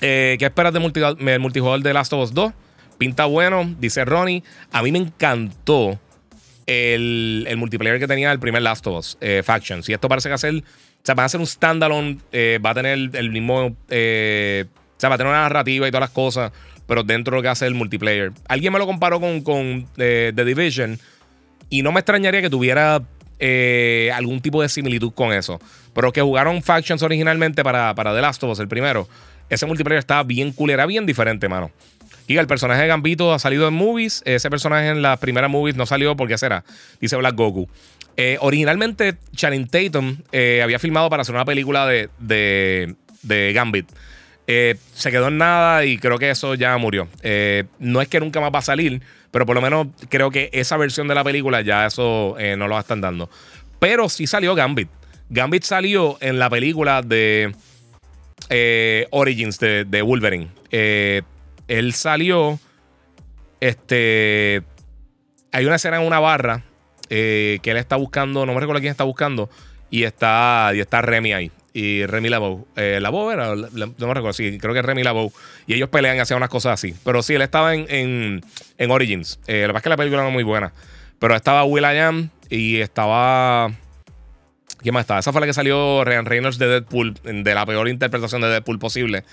Eh, 0.00 0.36
¿Qué 0.38 0.46
esperas 0.46 0.72
del 0.72 0.82
multijugador 1.40 1.82
de 1.82 1.92
Last 1.92 2.12
of 2.12 2.22
Us 2.24 2.34
2? 2.34 2.52
Pinta 2.96 3.26
bueno, 3.26 3.74
dice 3.78 4.04
Ronnie. 4.04 4.42
A 4.72 4.82
mí 4.82 4.90
me 4.90 4.98
encantó 4.98 5.98
el, 6.66 7.46
multiplayer 7.56 7.98
que 7.98 8.08
tenía 8.08 8.32
el 8.32 8.38
primer 8.38 8.62
Last 8.62 8.86
of 8.86 8.98
Us 8.98 9.18
eh, 9.20 9.42
Factions. 9.44 9.88
Y 9.88 9.92
esto 9.92 10.08
parece 10.08 10.28
que 10.28 10.34
hacer. 10.34 10.64
O 11.02 11.04
sea, 11.04 11.14
va 11.14 11.24
a 11.24 11.28
ser 11.28 11.40
un 11.40 11.46
standalone. 11.46 12.18
Eh, 12.30 12.60
va 12.64 12.70
a 12.70 12.74
tener 12.74 13.10
el 13.14 13.30
mismo. 13.30 13.66
o 13.66 13.74
sea, 13.88 15.08
va 15.08 15.14
a 15.14 15.18
tener 15.18 15.30
una 15.30 15.42
narrativa 15.42 15.88
y 15.88 15.90
todas 15.90 16.02
las 16.02 16.10
cosas. 16.10 16.52
Pero 16.86 17.02
dentro 17.02 17.32
de 17.32 17.38
lo 17.38 17.42
que 17.42 17.48
hace 17.48 17.66
el 17.66 17.74
multiplayer. 17.74 18.32
Alguien 18.48 18.72
me 18.72 18.78
lo 18.78 18.86
comparó 18.86 19.20
con, 19.20 19.42
con 19.42 19.86
The 19.96 20.32
Division. 20.32 20.98
Y 21.70 21.82
no 21.82 21.92
me 21.92 22.00
extrañaría 22.00 22.42
que 22.42 22.50
tuviera 22.50 23.02
algún 24.14 24.40
tipo 24.40 24.62
de 24.62 24.68
similitud 24.68 25.12
con 25.12 25.32
eso. 25.32 25.60
Pero 25.94 26.12
que 26.12 26.20
jugaron 26.22 26.62
Factions 26.62 27.02
originalmente 27.02 27.64
para, 27.64 27.94
para 27.94 28.14
The 28.14 28.20
Last 28.20 28.42
of 28.44 28.52
Us, 28.52 28.60
el 28.60 28.68
primero. 28.68 29.08
Ese 29.48 29.66
multiplayer 29.66 29.98
estaba 29.98 30.22
bien 30.22 30.52
cool, 30.52 30.70
era 30.70 30.86
bien 30.86 31.04
diferente, 31.04 31.48
mano. 31.48 31.70
Y 32.26 32.38
el 32.38 32.46
personaje 32.46 32.80
de 32.80 32.88
Gambito 32.88 33.34
ha 33.34 33.38
salido 33.38 33.68
en 33.68 33.74
movies. 33.74 34.22
Ese 34.24 34.48
personaje 34.48 34.88
en 34.88 35.02
las 35.02 35.18
primeras 35.18 35.50
movies 35.50 35.76
no 35.76 35.86
salió 35.86 36.16
porque 36.16 36.38
será, 36.38 36.64
dice 37.00 37.16
Black 37.16 37.34
Goku. 37.34 37.68
Eh, 38.16 38.36
originalmente, 38.40 39.16
Channing 39.34 39.68
Tatum 39.68 40.18
eh, 40.32 40.60
había 40.62 40.78
filmado 40.78 41.08
para 41.10 41.22
hacer 41.22 41.34
una 41.34 41.44
película 41.44 41.86
de, 41.86 42.08
de, 42.18 43.52
Gambit. 43.52 43.90
Eh, 44.46 44.76
se 44.94 45.10
quedó 45.10 45.28
en 45.28 45.38
nada 45.38 45.84
y 45.84 45.98
creo 45.98 46.18
que 46.18 46.30
eso 46.30 46.54
ya 46.54 46.76
murió. 46.76 47.08
no 47.78 48.02
es 48.02 48.08
que 48.08 48.20
nunca 48.20 48.40
más 48.40 48.52
va 48.52 48.58
a 48.58 48.62
salir, 48.62 49.00
pero 49.30 49.46
por 49.46 49.54
lo 49.54 49.62
menos 49.62 49.88
creo 50.08 50.30
que 50.30 50.50
esa 50.52 50.76
versión 50.76 51.08
de 51.08 51.14
la 51.14 51.24
película 51.24 51.62
ya 51.62 51.86
eso 51.86 52.36
no 52.56 52.68
lo 52.68 52.78
están 52.78 53.00
dando. 53.00 53.30
Pero 53.78 54.08
sí 54.08 54.26
salió 54.26 54.54
Gambit. 54.54 54.88
Gambit 55.30 55.62
salió 55.62 56.18
en 56.20 56.38
la 56.38 56.50
película 56.50 57.02
de 57.02 57.54
Origins 59.10 59.58
de, 59.58 60.02
Wolverine. 60.02 60.48
Eh, 60.70 61.22
él 61.68 61.92
salió. 61.94 62.58
Este. 63.60 64.62
Hay 65.52 65.66
una 65.66 65.76
escena 65.76 65.98
en 65.98 66.06
una 66.06 66.18
barra 66.18 66.64
eh, 67.14 67.58
que 67.62 67.72
él 67.72 67.76
está 67.76 67.96
buscando. 67.96 68.46
No 68.46 68.54
me 68.54 68.60
recuerdo 68.60 68.80
quién 68.80 68.90
está 68.90 69.04
buscando. 69.04 69.50
Y 69.90 70.04
está, 70.04 70.72
y 70.74 70.80
está 70.80 71.02
Remy 71.02 71.34
ahí. 71.34 71.50
Y 71.74 72.06
Remy 72.06 72.30
Labo. 72.30 72.66
¿Labo 72.76 73.30
era? 73.30 73.54
no 73.54 73.66
me 73.66 74.14
recuerdo. 74.14 74.32
Sí, 74.32 74.56
creo 74.58 74.72
que 74.72 74.80
es 74.80 74.86
Remy 74.86 75.02
Labo. 75.02 75.30
Y 75.66 75.74
ellos 75.74 75.90
pelean 75.90 76.16
y 76.16 76.20
hacían 76.20 76.38
unas 76.38 76.48
cosas 76.48 76.72
así. 76.72 76.94
Pero 77.04 77.22
sí, 77.22 77.34
él 77.34 77.42
estaba 77.42 77.74
en, 77.74 78.42
en, 78.78 78.90
Origins. 78.90 79.38
lo 79.40 79.52
que 79.52 79.66
pasa 79.66 79.78
es 79.78 79.82
que 79.82 79.88
la 79.90 79.96
película 79.98 80.22
no 80.22 80.28
es 80.28 80.34
muy 80.34 80.44
buena. 80.44 80.72
Pero 81.18 81.36
estaba 81.36 81.64
Will 81.64 81.84
I 81.84 82.30
y 82.48 82.80
estaba. 82.80 83.70
¿Quién 84.78 84.94
más 84.94 85.02
estaba? 85.02 85.20
Esa 85.20 85.32
fue 85.32 85.40
la 85.40 85.46
que 85.46 85.52
salió 85.52 86.04
Ryan 86.04 86.24
Reynolds 86.24 86.58
de 86.58 86.66
Deadpool, 86.66 87.14
de 87.22 87.54
la 87.54 87.64
peor 87.66 87.88
interpretación 87.88 88.40
de 88.40 88.48
Deadpool 88.48 88.78
posible. 88.78 89.24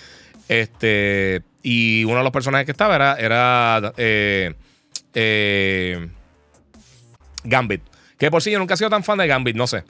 Este, 0.49 1.43
y 1.61 2.03
uno 2.05 2.17
de 2.17 2.23
los 2.23 2.31
personajes 2.33 2.65
que 2.65 2.71
estaba 2.71 2.95
era, 2.95 3.15
era 3.15 3.93
eh, 3.97 4.55
eh, 5.13 6.09
Gambit. 7.43 7.81
Que 8.17 8.29
por 8.29 8.41
sí 8.41 8.51
yo 8.51 8.59
nunca 8.59 8.73
he 8.73 8.77
sido 8.77 8.89
tan 8.89 9.03
fan 9.03 9.17
de 9.17 9.27
Gambit, 9.27 9.55
no 9.55 9.67
sé. 9.67 9.83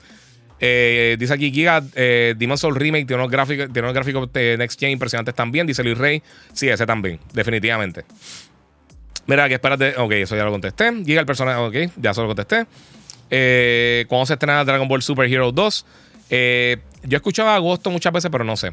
Eh, 0.62 1.16
dice 1.18 1.32
aquí 1.32 1.50
Giga, 1.50 1.82
eh, 1.94 2.36
Soul 2.56 2.76
Remake 2.76 3.06
tiene 3.06 3.22
unos 3.22 3.32
gráficos, 3.32 3.72
tiene 3.72 3.86
unos 3.86 3.94
gráficos 3.94 4.30
de 4.32 4.58
Next 4.58 4.78
Gen 4.78 4.90
impresionantes 4.90 5.34
también. 5.34 5.66
Dice 5.66 5.82
Luis 5.82 5.98
Rey. 5.98 6.22
Sí, 6.52 6.68
ese 6.68 6.86
también, 6.86 7.18
definitivamente. 7.32 8.04
Mira, 9.26 9.48
que 9.48 9.54
espérate. 9.54 9.94
Ok, 9.96 10.12
eso 10.12 10.36
ya 10.36 10.44
lo 10.44 10.50
contesté. 10.50 10.92
Giga 11.04 11.20
el 11.20 11.26
personaje. 11.26 11.58
Ok, 11.60 11.92
ya 11.96 12.12
se 12.12 12.20
lo 12.20 12.26
contesté. 12.26 12.66
Eh, 13.30 14.04
cuando 14.08 14.26
se 14.26 14.34
estrena 14.34 14.64
Dragon 14.64 14.88
Ball 14.88 15.02
Super 15.02 15.32
Hero 15.32 15.52
2. 15.52 15.86
Eh, 16.30 16.78
yo 17.04 17.16
he 17.16 17.18
escuchado 17.18 17.48
agosto 17.48 17.90
muchas 17.90 18.12
veces, 18.12 18.30
pero 18.30 18.44
no 18.44 18.56
sé. 18.56 18.72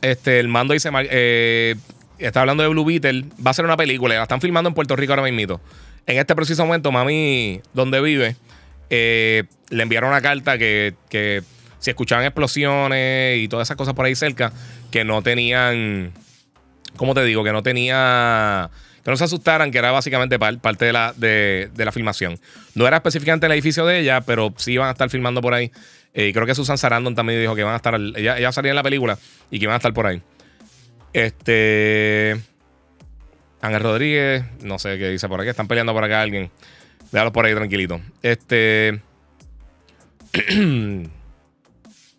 Este, 0.00 0.40
el 0.40 0.48
mando 0.48 0.74
dice. 0.74 0.90
Eh, 0.92 1.76
está 2.18 2.40
hablando 2.40 2.62
de 2.62 2.68
Blue 2.68 2.84
Beetle. 2.84 3.26
Va 3.44 3.52
a 3.52 3.54
ser 3.54 3.64
una 3.64 3.76
película. 3.76 4.14
La 4.16 4.22
están 4.22 4.40
filmando 4.40 4.68
en 4.68 4.74
Puerto 4.74 4.96
Rico 4.96 5.12
ahora 5.12 5.30
mismo. 5.30 5.60
En 6.06 6.18
este 6.18 6.34
preciso 6.34 6.64
momento, 6.64 6.90
mami, 6.92 7.60
donde 7.72 8.00
vive, 8.00 8.36
le 8.90 9.46
enviaron 9.70 10.10
una 10.10 10.20
carta 10.20 10.58
que, 10.58 10.94
que 11.08 11.42
si 11.78 11.90
escuchaban 11.90 12.24
explosiones 12.24 13.38
y 13.38 13.48
todas 13.48 13.66
esas 13.66 13.76
cosas 13.76 13.94
por 13.94 14.06
ahí 14.06 14.14
cerca, 14.14 14.52
que 14.90 15.04
no 15.04 15.22
tenían. 15.22 16.12
¿Cómo 16.96 17.14
te 17.14 17.24
digo? 17.24 17.42
Que 17.44 17.52
no 17.52 17.62
tenía 17.62 18.70
que 19.04 19.10
no 19.10 19.16
se 19.16 19.24
asustaran, 19.24 19.70
que 19.70 19.78
era 19.78 19.90
básicamente 19.90 20.38
parte 20.38 20.84
de 20.84 20.92
la, 20.92 21.12
de, 21.16 21.70
la 21.76 21.92
filmación. 21.92 22.38
No 22.74 22.86
era 22.86 22.98
específicamente 22.98 23.46
el 23.46 23.52
edificio 23.52 23.84
de 23.84 23.98
ella, 23.98 24.20
pero 24.20 24.54
sí 24.56 24.72
iban 24.74 24.88
a 24.88 24.92
estar 24.92 25.10
filmando 25.10 25.40
por 25.40 25.54
ahí. 25.54 25.72
Eh, 26.14 26.32
creo 26.32 26.46
que 26.46 26.54
Susan 26.54 26.78
Sarandon 26.78 27.14
también 27.14 27.40
dijo 27.40 27.54
que 27.54 27.62
iban 27.62 27.72
a 27.72 27.76
estar. 27.76 27.94
Ella, 27.94 28.38
ella 28.38 28.52
salía 28.52 28.70
en 28.70 28.76
la 28.76 28.82
película 28.82 29.18
y 29.50 29.58
que 29.58 29.64
iban 29.64 29.74
a 29.74 29.78
estar 29.78 29.92
por 29.92 30.06
ahí. 30.06 30.22
Este. 31.12 32.40
Ángel 33.62 33.80
Rodríguez, 33.80 34.44
no 34.60 34.78
sé 34.78 34.98
qué 34.98 35.08
dice 35.08 35.28
por 35.28 35.40
aquí. 35.40 35.48
Están 35.48 35.68
peleando 35.68 35.94
por 35.94 36.04
acá 36.04 36.20
alguien. 36.20 36.50
Déjalo 37.12 37.32
por 37.32 37.46
ahí 37.46 37.54
tranquilito. 37.54 38.00
Este. 38.22 39.00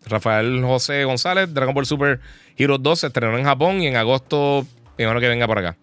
Rafael 0.06 0.62
José 0.64 1.04
González, 1.04 1.54
Dragon 1.54 1.74
Ball 1.74 1.86
Super 1.86 2.20
Hero 2.58 2.78
2 2.78 3.00
se 3.00 3.08
estrenó 3.08 3.38
en 3.38 3.46
Japón 3.46 3.82
y 3.82 3.88
en 3.88 3.96
agosto, 3.96 4.68
imagino 4.98 5.20
que 5.20 5.28
venga 5.28 5.48
por 5.48 5.60
acá. 5.60 5.76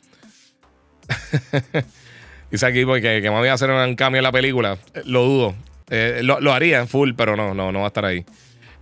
Dice 2.50 2.66
aquí 2.66 2.84
porque 2.84 3.20
que 3.22 3.30
me 3.30 3.36
voy 3.36 3.48
a 3.48 3.54
hacer 3.54 3.70
un 3.70 3.96
cambio 3.96 4.18
en 4.18 4.24
la 4.24 4.32
película. 4.32 4.78
Lo 5.04 5.24
dudo. 5.24 5.54
Eh, 5.88 6.20
lo, 6.22 6.40
lo 6.40 6.52
haría 6.52 6.78
en 6.78 6.88
full, 6.88 7.12
pero 7.16 7.36
no, 7.36 7.54
no, 7.54 7.72
no 7.72 7.80
va 7.80 7.86
a 7.86 7.88
estar 7.88 8.04
ahí. 8.04 8.24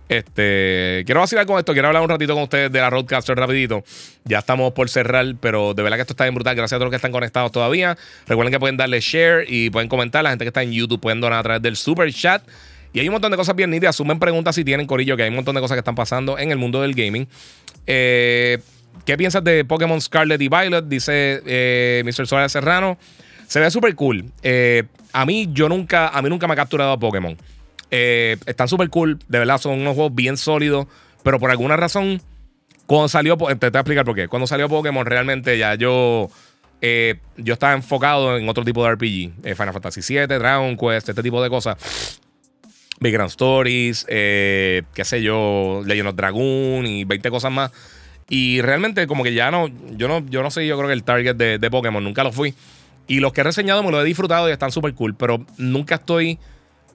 Este, 0.09 1.03
quiero 1.05 1.21
vacilar 1.21 1.45
con 1.45 1.59
esto, 1.59 1.71
quiero 1.73 1.87
hablar 1.87 2.01
un 2.01 2.09
ratito 2.09 2.33
con 2.33 2.41
ustedes 2.41 2.71
de 2.71 2.79
la 2.79 2.89
Roadcaster 2.89 3.37
rapidito. 3.37 3.83
Ya 4.25 4.39
estamos 4.39 4.73
por 4.73 4.89
cerrar, 4.89 5.35
pero 5.39 5.75
de 5.75 5.83
verdad 5.83 5.97
que 5.97 6.01
esto 6.01 6.13
está 6.13 6.23
bien 6.23 6.33
brutal. 6.33 6.55
Gracias 6.55 6.73
a 6.73 6.77
todos 6.77 6.87
los 6.87 6.91
que 6.91 6.95
están 6.95 7.11
conectados 7.11 7.51
todavía. 7.51 7.95
Recuerden 8.25 8.51
que 8.51 8.59
pueden 8.59 8.75
darle 8.75 8.99
share 9.01 9.45
y 9.47 9.69
pueden 9.69 9.87
comentar. 9.87 10.23
La 10.23 10.31
gente 10.31 10.45
que 10.45 10.49
está 10.49 10.63
en 10.63 10.71
YouTube 10.71 10.99
pueden 10.99 11.21
donar 11.21 11.39
a 11.39 11.43
través 11.43 11.61
del 11.61 11.77
super 11.77 12.11
chat. 12.11 12.41
Y 12.91 12.99
hay 12.99 13.07
un 13.07 13.13
montón 13.13 13.29
de 13.29 13.37
cosas 13.37 13.55
bien 13.55 13.69
nítidas. 13.69 13.95
Asumen 13.95 14.17
preguntas 14.17 14.55
si 14.55 14.65
tienen, 14.65 14.87
Corillo, 14.87 15.15
que 15.15 15.23
hay 15.23 15.29
un 15.29 15.35
montón 15.35 15.53
de 15.53 15.61
cosas 15.61 15.75
que 15.75 15.79
están 15.79 15.95
pasando 15.95 16.39
en 16.39 16.51
el 16.51 16.57
mundo 16.57 16.81
del 16.81 16.95
gaming. 16.95 17.27
Eh, 17.85 18.57
¿Qué 19.05 19.15
piensas 19.15 19.43
de 19.43 19.63
Pokémon 19.63 20.01
Scarlet 20.01 20.41
y 20.41 20.49
Violet? 20.49 20.85
Dice 20.85 21.43
eh, 21.45 22.01
Mr. 22.03 22.25
Suárez 22.25 22.51
Serrano. 22.51 22.97
Se 23.47 23.59
ve 23.59 23.69
súper 23.69 23.93
cool. 23.93 24.25
Eh, 24.41 24.85
a 25.13 25.25
mí, 25.25 25.49
yo 25.51 25.69
nunca, 25.69 26.09
a 26.09 26.21
mí 26.23 26.29
nunca 26.29 26.47
me 26.47 26.53
ha 26.53 26.55
capturado 26.55 26.93
a 26.93 26.99
Pokémon. 26.99 27.37
Eh, 27.91 28.37
están 28.45 28.67
súper 28.67 28.89
cool, 28.89 29.19
de 29.27 29.39
verdad, 29.39 29.57
son 29.57 29.79
unos 29.79 29.95
juegos 29.95 30.13
bien 30.13 30.37
sólidos, 30.37 30.87
pero 31.23 31.39
por 31.39 31.51
alguna 31.51 31.75
razón, 31.75 32.21
cuando 32.85 33.07
salió, 33.07 33.37
te, 33.37 33.55
te 33.55 33.69
voy 33.69 33.77
a 33.77 33.79
explicar 33.79 34.05
por 34.05 34.15
qué. 34.15 34.27
Cuando 34.27 34.47
salió 34.47 34.69
Pokémon, 34.69 35.05
realmente 35.05 35.57
ya 35.57 35.75
yo, 35.75 36.29
eh, 36.81 37.15
yo 37.37 37.53
estaba 37.53 37.73
enfocado 37.73 38.37
en 38.37 38.47
otro 38.47 38.63
tipo 38.63 38.83
de 38.83 38.91
RPG, 38.91 39.31
eh, 39.43 39.55
Final 39.55 39.73
Fantasy 39.73 40.01
VII, 40.01 40.27
Dragon 40.27 40.77
Quest, 40.77 41.09
este 41.09 41.23
tipo 41.23 41.41
de 41.41 41.49
cosas. 41.49 42.19
Big 43.01 43.13
Grand 43.13 43.29
Stories, 43.29 44.05
qué 44.05 44.83
sé 45.03 45.21
yo, 45.21 45.81
Legend 45.85 46.09
of 46.09 46.15
Dragoon 46.15 46.85
y 46.85 47.05
20 47.05 47.29
cosas 47.29 47.49
más. 47.49 47.71
Y 48.29 48.61
realmente, 48.61 49.07
como 49.07 49.23
que 49.23 49.33
ya 49.33 49.51
no, 49.51 49.69
yo 49.95 50.09
no, 50.09 50.23
yo 50.27 50.43
no 50.43 50.51
sé, 50.51 50.67
yo 50.67 50.77
creo 50.77 50.87
que 50.87 50.93
el 50.93 51.03
target 51.03 51.35
de, 51.35 51.59
de 51.59 51.71
Pokémon 51.71 52.03
nunca 52.03 52.25
lo 52.25 52.33
fui. 52.33 52.53
Y 53.07 53.21
los 53.21 53.33
que 53.33 53.41
he 53.41 53.43
reseñado 53.43 53.81
me 53.83 53.89
lo 53.89 54.01
he 54.01 54.05
disfrutado 54.05 54.47
y 54.49 54.51
están 54.51 54.71
súper 54.71 54.93
cool, 54.93 55.15
pero 55.15 55.43
nunca 55.57 55.95
estoy 55.95 56.37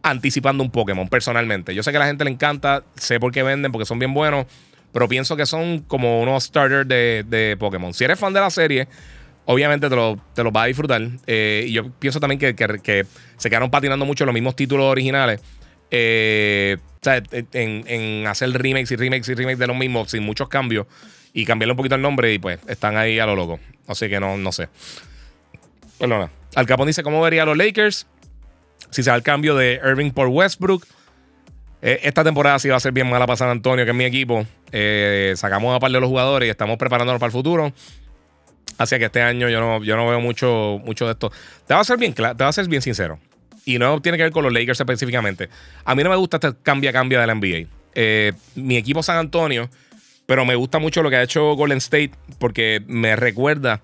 anticipando 0.05 0.63
un 0.63 0.71
Pokémon 0.71 1.09
personalmente. 1.09 1.75
Yo 1.75 1.83
sé 1.83 1.91
que 1.91 1.97
a 1.97 2.01
la 2.01 2.07
gente 2.07 2.23
le 2.25 2.31
encanta, 2.31 2.85
sé 2.95 3.19
por 3.19 3.33
qué 3.33 3.43
venden, 3.43 3.73
porque 3.73 3.87
son 3.87 3.99
bien 3.99 4.15
buenos, 4.15 4.47
pero 4.93 5.09
pienso 5.09 5.35
que 5.37 5.47
son 5.47 5.81
como 5.81 6.21
unos 6.21 6.45
starters 6.45 6.87
de, 6.87 7.25
de 7.27 7.57
Pokémon. 7.59 7.93
Si 7.93 8.05
eres 8.05 8.19
fan 8.19 8.33
de 8.33 8.41
la 8.41 8.51
serie, 8.51 8.87
obviamente 9.47 9.89
te 9.89 9.97
lo, 9.97 10.21
te 10.35 10.45
lo 10.45 10.53
vas 10.53 10.65
a 10.65 10.67
disfrutar. 10.67 11.03
Eh, 11.27 11.65
y 11.67 11.73
yo 11.73 11.91
pienso 11.91 12.21
también 12.21 12.39
que, 12.39 12.55
que- 12.55 12.79
que 12.81 13.07
se 13.39 13.49
quedaron 13.49 13.71
patinando 13.71 14.05
mucho 14.05 14.25
los 14.25 14.33
mismos 14.35 14.55
títulos 14.55 14.85
originales. 14.87 15.41
Eh, 15.91 16.77
en, 17.53 17.85
en 17.87 18.27
hacer 18.27 18.51
remakes 18.53 18.91
y 18.93 18.97
remakes 18.97 19.29
y 19.29 19.35
remakes 19.35 19.59
de 19.59 19.67
los 19.67 19.77
mismos 19.77 20.11
sin 20.11 20.23
muchos 20.23 20.49
cambios 20.49 20.87
y 21.33 21.45
cambiarle 21.45 21.73
un 21.73 21.77
poquito 21.77 21.95
el 21.97 22.03
nombre 22.03 22.33
y 22.33 22.39
pues 22.39 22.59
están 22.69 22.97
ahí 22.97 23.19
a 23.19 23.27
lo 23.27 23.37
loco. 23.37 23.59
Así 23.87 24.09
que 24.09 24.21
no, 24.21 24.37
no 24.37 24.53
sé. 24.53 24.69
Perdona. 25.99 26.31
Al 26.55 26.67
Capón 26.67 26.87
dice: 26.87 27.03
¿Cómo 27.03 27.21
vería 27.21 27.43
a 27.43 27.47
los 27.47 27.57
Lakers? 27.57 28.07
Si 28.91 29.03
se 29.03 29.11
da 29.11 29.17
el 29.17 29.23
cambio 29.23 29.55
de 29.57 29.81
Irving 29.85 30.11
por 30.11 30.29
Westbrook. 30.29 30.87
Eh, 31.83 32.01
esta 32.05 32.25
temporada 32.25 32.59
sí 32.59 32.69
va 32.69 32.77
a 32.77 32.81
ser 32.81 32.93
bien 32.93 33.11
mala 33.11 33.27
para 33.27 33.37
San 33.37 33.51
Antonio, 33.51 33.85
que 33.85 33.91
es 33.91 33.97
mi 33.97 34.05
equipo. 34.05 34.47
Eh, 34.73 35.35
sacamos 35.37 35.77
a 35.77 35.79
par 35.79 35.91
de 35.91 36.01
los 36.01 36.09
jugadores 36.09 36.47
y 36.47 36.51
estamos 36.51 36.79
preparándonos 36.79 37.21
para 37.21 37.29
el 37.29 37.33
futuro. 37.33 37.73
Así 38.79 38.99
que 38.99 39.05
este 39.05 39.23
año 39.23 39.49
yo 39.49 39.61
no, 39.61 39.85
yo 39.85 39.97
no 39.97 40.09
veo 40.09 40.21
mucho, 40.21 40.81
mucho 40.85 41.05
de 41.07 41.13
esto. 41.13 41.31
Te 41.67 41.75
voy 41.75 41.83
a 41.83 41.85
ser 41.85 41.99
bien, 41.99 42.15
te 42.15 42.25
a 42.25 42.53
ser 42.53 42.69
bien 42.69 42.83
sincero. 42.83 43.19
Y 43.65 43.79
no 43.79 44.01
tiene 44.01 44.19
que 44.19 44.25
ver 44.25 44.33
con 44.33 44.43
los 44.43 44.53
Lakers 44.53 44.81
específicamente. 44.81 45.49
A 45.85 45.95
mí 45.95 46.03
no 46.03 46.11
me 46.11 46.17
gusta 46.17 46.39
este 46.39 46.55
cambia-cambia 46.63 47.21
de 47.21 47.27
la 47.27 47.35
NBA. 47.35 47.69
Eh, 47.95 48.33
mi 48.55 48.77
equipo 48.77 49.03
San 49.03 49.19
Antonio, 49.19 49.71
pero 50.27 50.45
me 50.45 50.55
gusta 50.55 50.79
mucho 50.79 51.03
lo 51.03 51.11
que 51.11 51.17
ha 51.17 51.23
hecho 51.23 51.55
Golden 51.55 51.79
State 51.79 52.13
porque 52.39 52.83
me 52.87 53.15
recuerda 53.15 53.81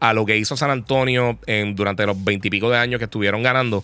a 0.00 0.12
lo 0.12 0.24
que 0.24 0.36
hizo 0.36 0.56
San 0.56 0.70
Antonio 0.70 1.38
durante 1.74 2.06
los 2.06 2.22
veintipico 2.22 2.70
de 2.70 2.78
años 2.78 2.98
que 2.98 3.06
estuvieron 3.06 3.42
ganando. 3.42 3.82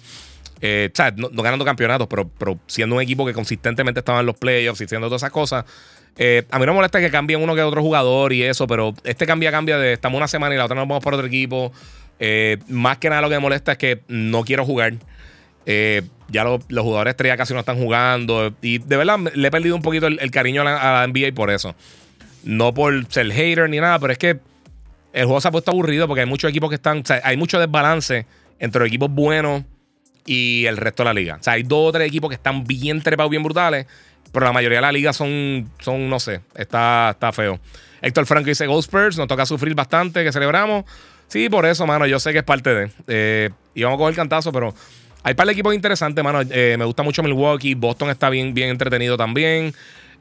Eh, 0.66 0.90
no, 1.16 1.28
ganando 1.42 1.62
campeonatos, 1.62 2.06
pero, 2.08 2.26
pero 2.38 2.58
siendo 2.66 2.96
un 2.96 3.02
equipo 3.02 3.26
que 3.26 3.34
consistentemente 3.34 4.00
estaba 4.00 4.20
en 4.20 4.26
los 4.26 4.34
playoffs 4.36 4.80
y 4.80 4.84
haciendo 4.84 5.08
todas 5.08 5.20
esas 5.20 5.30
cosas. 5.30 5.66
Eh, 6.16 6.44
a 6.50 6.58
mí 6.58 6.64
no 6.64 6.72
me 6.72 6.76
molesta 6.76 7.00
que 7.00 7.10
cambien 7.10 7.42
uno 7.42 7.54
que 7.54 7.60
otro 7.62 7.82
jugador 7.82 8.32
y 8.32 8.42
eso, 8.44 8.66
pero 8.66 8.94
este 9.04 9.26
cambia, 9.26 9.50
cambia 9.50 9.76
de 9.76 9.92
estamos 9.92 10.16
una 10.16 10.26
semana 10.26 10.54
y 10.54 10.58
la 10.58 10.64
otra 10.64 10.74
nos 10.76 10.88
vamos 10.88 11.04
por 11.04 11.12
otro 11.12 11.26
equipo. 11.26 11.70
Eh, 12.18 12.56
más 12.68 12.96
que 12.96 13.10
nada 13.10 13.20
lo 13.20 13.28
que 13.28 13.34
me 13.34 13.40
molesta 13.40 13.72
es 13.72 13.78
que 13.78 14.00
no 14.08 14.42
quiero 14.44 14.64
jugar. 14.64 14.94
Ya 16.30 16.44
lo- 16.44 16.60
los 16.68 16.82
jugadores 16.84 17.10
estrella 17.12 17.36
casi 17.36 17.52
no 17.52 17.60
están 17.60 17.76
jugando. 17.76 18.54
Y 18.62 18.78
de 18.78 18.96
verdad 18.96 19.18
le 19.34 19.48
he 19.48 19.50
perdido 19.50 19.76
un 19.76 19.82
poquito 19.82 20.06
el, 20.06 20.18
el 20.20 20.30
cariño 20.30 20.62
a 20.62 20.64
la, 20.64 20.76
a 20.78 20.92
la 21.00 21.06
NBA 21.12 21.34
por 21.34 21.50
eso. 21.50 21.74
No 22.42 22.72
por 22.72 23.06
ser 23.12 23.30
hater 23.32 23.68
ni 23.68 23.80
nada, 23.80 23.98
pero 23.98 24.12
es 24.12 24.18
que 24.18 24.38
el 25.12 25.24
juego 25.26 25.40
se 25.40 25.48
ha 25.48 25.50
puesto 25.50 25.70
aburrido 25.72 26.06
porque 26.06 26.22
hay 26.22 26.26
muchos 26.26 26.48
equipos 26.48 26.70
que 26.70 26.76
están. 26.76 27.00
o 27.00 27.04
sea, 27.04 27.20
hay 27.22 27.36
mucho 27.36 27.60
desbalance 27.60 28.24
entre 28.58 28.80
los 28.80 28.88
equipos 28.88 29.10
buenos 29.10 29.64
y 30.26 30.66
el 30.66 30.76
resto 30.76 31.02
de 31.02 31.04
la 31.06 31.14
liga. 31.14 31.36
O 31.40 31.42
sea, 31.42 31.54
hay 31.54 31.62
dos 31.62 31.88
o 31.88 31.92
tres 31.92 32.08
equipos 32.08 32.30
que 32.30 32.36
están 32.36 32.64
bien 32.64 33.02
trepados, 33.02 33.30
bien 33.30 33.42
brutales, 33.42 33.86
pero 34.32 34.46
la 34.46 34.52
mayoría 34.52 34.78
de 34.78 34.82
la 34.82 34.92
liga 34.92 35.12
son, 35.12 35.70
son 35.80 36.08
no 36.08 36.18
sé, 36.18 36.40
está, 36.54 37.10
está 37.12 37.32
feo. 37.32 37.60
Héctor 38.02 38.26
Franco 38.26 38.48
dice 38.48 38.66
Ghost 38.66 38.92
nos 38.92 39.26
toca 39.28 39.46
sufrir 39.46 39.74
bastante, 39.74 40.22
que 40.24 40.32
celebramos. 40.32 40.84
Sí, 41.28 41.48
por 41.48 41.64
eso, 41.64 41.86
mano, 41.86 42.06
yo 42.06 42.20
sé 42.20 42.32
que 42.32 42.38
es 42.38 42.44
parte 42.44 42.74
de. 42.74 42.90
Eh, 43.08 43.50
y 43.74 43.82
vamos 43.82 43.96
a 43.96 43.98
coger 43.98 44.14
cantazo, 44.14 44.52
pero 44.52 44.74
hay 45.22 45.34
par 45.34 45.46
de 45.46 45.52
equipos 45.54 45.74
interesantes, 45.74 46.22
mano. 46.22 46.42
Eh, 46.50 46.76
me 46.78 46.84
gusta 46.84 47.02
mucho 47.02 47.22
Milwaukee, 47.22 47.74
Boston 47.74 48.10
está 48.10 48.28
bien, 48.28 48.52
bien 48.52 48.68
entretenido 48.68 49.16
también. 49.16 49.72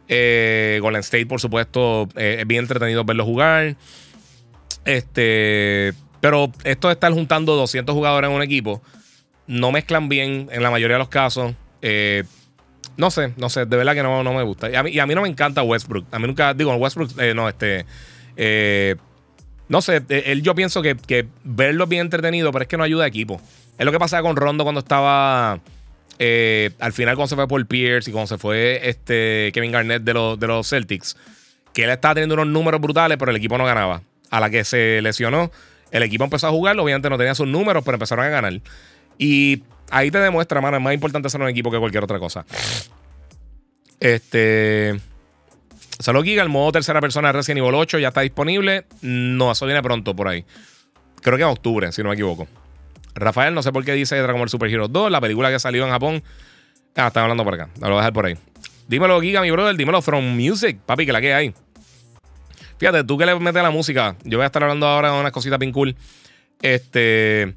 Eh, 0.07 0.79
Golden 0.81 1.01
State, 1.01 1.25
por 1.25 1.41
supuesto, 1.41 2.07
es 2.15 2.47
bien 2.47 2.61
entretenido 2.61 3.03
verlo 3.03 3.25
jugar. 3.25 3.75
Este, 4.85 5.93
pero 6.21 6.51
esto 6.63 6.87
de 6.87 6.93
estar 6.93 7.11
juntando 7.11 7.55
200 7.55 7.93
jugadores 7.93 8.29
en 8.29 8.35
un 8.35 8.41
equipo, 8.41 8.81
no 9.47 9.71
mezclan 9.71 10.09
bien 10.09 10.49
en 10.51 10.63
la 10.63 10.71
mayoría 10.71 10.95
de 10.95 10.99
los 10.99 11.09
casos. 11.09 11.53
Eh, 11.81 12.23
no 12.97 13.09
sé, 13.11 13.33
no 13.37 13.49
sé, 13.49 13.65
de 13.65 13.77
verdad 13.77 13.93
que 13.93 14.03
no, 14.03 14.23
no 14.23 14.33
me 14.33 14.43
gusta. 14.43 14.69
Y 14.69 14.75
a, 14.75 14.83
mí, 14.83 14.97
a 14.99 15.05
mí 15.05 15.15
no 15.15 15.21
me 15.21 15.29
encanta 15.29 15.63
Westbrook. 15.63 16.05
A 16.11 16.19
mí 16.19 16.27
nunca, 16.27 16.53
digo, 16.53 16.73
Westbrook, 16.75 17.19
eh, 17.19 17.33
no, 17.33 17.49
este. 17.49 17.85
eh, 18.37 18.95
no 19.67 19.81
sé, 19.81 20.03
eh, 20.09 20.23
él 20.27 20.43
yo 20.43 20.53
pienso 20.53 20.81
que, 20.81 20.95
que 20.95 21.27
verlo 21.43 21.87
bien 21.87 22.01
entretenido, 22.01 22.51
pero 22.51 22.63
es 22.63 22.67
que 22.67 22.77
no 22.77 22.83
ayuda 22.83 23.05
a 23.05 23.07
equipo. 23.07 23.41
Es 23.77 23.85
lo 23.85 23.91
que 23.91 23.99
pasaba 23.99 24.21
con 24.21 24.35
Rondo 24.35 24.63
cuando 24.63 24.79
estaba. 24.79 25.53
al 25.53 26.93
final, 26.93 27.15
cuando 27.15 27.27
se 27.27 27.35
fue 27.35 27.47
Paul 27.47 27.65
Pierce 27.65 28.09
y 28.09 28.13
cuando 28.13 28.27
se 28.27 28.37
fue 28.37 28.87
este 28.87 29.51
Kevin 29.53 29.71
Garnett 29.71 30.03
de, 30.03 30.13
los 30.13 30.39
de 30.39 30.47
los 30.47 30.69
Celtics, 30.69 31.17
que 31.73 31.85
él 31.85 31.89
estaba 31.89 32.13
teniendo 32.13 32.35
unos 32.35 32.47
números 32.47 32.79
brutales, 32.79 33.17
pero 33.17 33.31
el 33.31 33.37
equipo 33.37 33.57
no 33.57 33.65
ganaba. 33.65 34.03
A 34.29 34.39
la 34.39 34.49
que 34.49 34.63
se 34.63 35.01
lesionó, 35.01 35.51
el 35.91 36.03
equipo 36.03 36.23
empezó 36.23 36.47
a 36.47 36.51
jugar, 36.51 36.77
obviamente 36.79 37.09
no 37.09 37.17
tenía 37.17 37.33
sus 37.33 37.47
números, 37.47 37.83
pero 37.83 37.95
empezaron 37.95 38.25
a 38.25 38.29
ganar. 38.29 38.53
Y 39.17 39.63
ahí 39.89 40.11
te 40.11 40.19
demuestra, 40.19 40.61
mano, 40.61 40.77
es 40.77 40.83
más 40.83 40.93
importante 40.93 41.29
ser 41.29 41.41
un 41.41 41.49
equipo 41.49 41.71
que 41.71 41.79
cualquier 41.79 42.03
otra 42.03 42.19
cosa. 42.19 42.45
Este. 43.99 44.99
Solo 45.99 46.23
Giga, 46.23 46.43
el 46.43 46.49
modo 46.49 46.71
tercera 46.73 46.99
persona 46.99 47.29
de 47.29 47.33
Resident 47.33 47.59
Evil 47.59 47.75
8 47.75 47.99
ya 47.99 48.09
está 48.09 48.21
disponible. 48.21 48.85
No, 49.01 49.51
eso 49.51 49.65
viene 49.65 49.81
pronto 49.81 50.15
por 50.15 50.27
ahí. 50.27 50.43
Creo 51.21 51.37
que 51.37 51.43
en 51.43 51.49
octubre, 51.49 51.91
si 51.91 52.03
no 52.03 52.09
me 52.09 52.15
equivoco. 52.15 52.47
Rafael, 53.15 53.53
no 53.53 53.61
sé 53.61 53.71
por 53.71 53.85
qué 53.85 53.93
dice 53.93 54.17
Dragon 54.17 54.39
Ball 54.39 54.49
Super 54.49 54.69
Hero 54.69 54.87
2, 54.87 55.11
la 55.11 55.21
película 55.21 55.51
que 55.51 55.59
salió 55.59 55.85
en 55.85 55.91
Japón. 55.91 56.23
Ah, 56.95 57.07
están 57.07 57.23
hablando 57.23 57.43
por 57.43 57.53
acá. 57.53 57.69
Lo 57.79 57.87
voy 57.87 57.95
a 57.95 57.97
dejar 57.97 58.13
por 58.13 58.25
ahí. 58.25 58.37
Dímelo, 58.87 59.21
Giga, 59.21 59.41
mi 59.41 59.51
brother. 59.51 59.75
Dímelo 59.75 60.01
from 60.01 60.35
Music, 60.35 60.79
papi, 60.85 61.05
que 61.05 61.13
la 61.13 61.21
que 61.21 61.33
hay. 61.33 61.53
Fíjate, 62.77 63.03
tú 63.03 63.17
que 63.17 63.25
le 63.25 63.39
metes 63.39 63.59
a 63.59 63.63
la 63.63 63.71
música. 63.71 64.15
Yo 64.23 64.37
voy 64.37 64.43
a 64.43 64.47
estar 64.47 64.61
hablando 64.63 64.85
ahora 64.87 65.13
de 65.13 65.19
unas 65.19 65.31
cositas 65.31 65.59
bien 65.59 65.71
cool. 65.71 65.95
Este. 66.61 67.55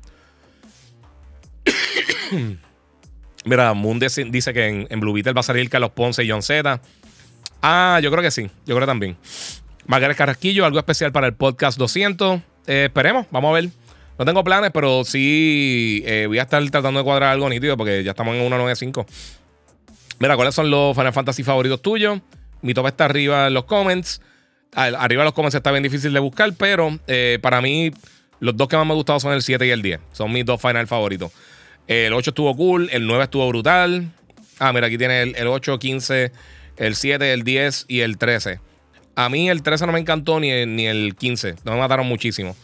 Mira, 3.44 3.74
Moon 3.74 3.98
dice 3.98 4.52
que 4.52 4.86
en, 4.88 5.00
Blue 5.00 5.12
Beetle 5.12 5.32
va 5.32 5.40
a 5.40 5.44
salir 5.44 5.70
Carlos 5.70 5.90
Ponce 5.90 6.24
y 6.24 6.30
John 6.30 6.42
Z. 6.42 6.80
Ah, 7.62 8.00
yo 8.02 8.10
creo 8.10 8.22
que 8.22 8.30
sí. 8.30 8.50
Yo 8.66 8.74
creo 8.74 8.86
también. 8.86 9.16
Margaret 9.86 10.16
Carrasquillo, 10.16 10.64
algo 10.64 10.78
especial 10.78 11.12
para 11.12 11.28
el 11.28 11.34
podcast 11.34 11.78
200. 11.78 12.40
Eh, 12.66 12.84
esperemos, 12.86 13.26
vamos 13.30 13.50
a 13.50 13.54
ver. 13.54 13.70
No 14.18 14.24
tengo 14.24 14.42
planes, 14.42 14.70
pero 14.72 15.04
sí 15.04 16.02
eh, 16.06 16.24
voy 16.26 16.38
a 16.38 16.42
estar 16.42 16.62
tratando 16.70 17.00
de 17.00 17.04
cuadrar 17.04 17.32
algo 17.32 17.48
nítido 17.48 17.76
porque 17.76 18.02
ya 18.02 18.12
estamos 18.12 18.34
en 18.34 18.40
195. 18.40 19.06
Mira, 20.18 20.36
¿cuáles 20.36 20.54
son 20.54 20.70
los 20.70 20.96
Final 20.96 21.12
Fantasy 21.12 21.42
favoritos 21.42 21.82
tuyos? 21.82 22.20
Mi 22.62 22.72
top 22.72 22.86
está 22.86 23.04
arriba 23.04 23.46
en 23.46 23.54
los 23.54 23.64
comments. 23.64 24.22
Arriba 24.72 25.22
en 25.22 25.26
los 25.26 25.34
comments 25.34 25.54
está 25.54 25.70
bien 25.70 25.82
difícil 25.82 26.12
de 26.12 26.20
buscar, 26.20 26.52
pero 26.54 26.98
eh, 27.06 27.38
para 27.42 27.60
mí 27.60 27.92
los 28.40 28.56
dos 28.56 28.68
que 28.68 28.76
más 28.76 28.86
me 28.86 28.92
han 28.92 28.96
gustado 28.96 29.20
son 29.20 29.32
el 29.32 29.42
7 29.42 29.66
y 29.66 29.70
el 29.70 29.82
10. 29.82 30.00
Son 30.12 30.32
mis 30.32 30.44
dos 30.44 30.60
final 30.60 30.86
favoritos. 30.86 31.32
El 31.86 32.12
8 32.12 32.30
estuvo 32.30 32.56
cool, 32.56 32.88
el 32.92 33.06
9 33.06 33.24
estuvo 33.24 33.48
brutal. 33.48 34.10
Ah, 34.58 34.72
mira, 34.72 34.86
aquí 34.86 34.98
tiene 34.98 35.22
el, 35.22 35.36
el 35.36 35.46
8, 35.46 35.78
15, 35.78 36.32
el 36.76 36.96
7, 36.96 37.32
el 37.32 37.42
10 37.42 37.86
y 37.88 38.00
el 38.00 38.18
13. 38.18 38.60
A 39.14 39.28
mí 39.28 39.48
el 39.48 39.62
13 39.62 39.86
no 39.86 39.92
me 39.92 39.98
encantó 40.00 40.40
ni 40.40 40.50
el, 40.50 40.76
ni 40.76 40.86
el 40.86 41.14
15. 41.16 41.56
No 41.64 41.72
me 41.72 41.78
mataron 41.78 42.06
muchísimo. 42.06 42.56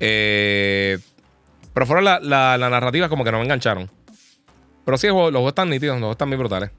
Eh, 0.00 0.98
pero 1.74 1.86
fueron 1.86 2.04
la, 2.04 2.18
la, 2.20 2.58
la 2.58 2.70
narrativa 2.70 3.08
como 3.08 3.24
que 3.24 3.32
no 3.32 3.38
me 3.38 3.44
engancharon. 3.44 3.90
Pero 4.84 4.98
sí, 4.98 5.06
los 5.06 5.16
juegos 5.16 5.48
están 5.48 5.70
nítidos, 5.70 5.94
los 5.94 6.00
juegos 6.00 6.14
están 6.14 6.30
bien 6.30 6.40
brutales. 6.40 6.70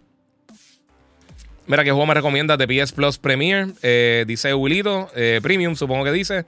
Mira, 1.65 1.83
¿qué 1.83 1.91
juego 1.91 2.05
me 2.05 2.13
recomiendas 2.13 2.57
de 2.57 2.67
PS 2.67 2.91
Plus 2.91 3.17
Premier? 3.17 3.67
Eh, 3.81 4.25
dice 4.27 4.53
Willito, 4.53 5.09
eh, 5.15 5.39
Premium, 5.41 5.75
supongo 5.75 6.03
que 6.03 6.11
dice. 6.11 6.45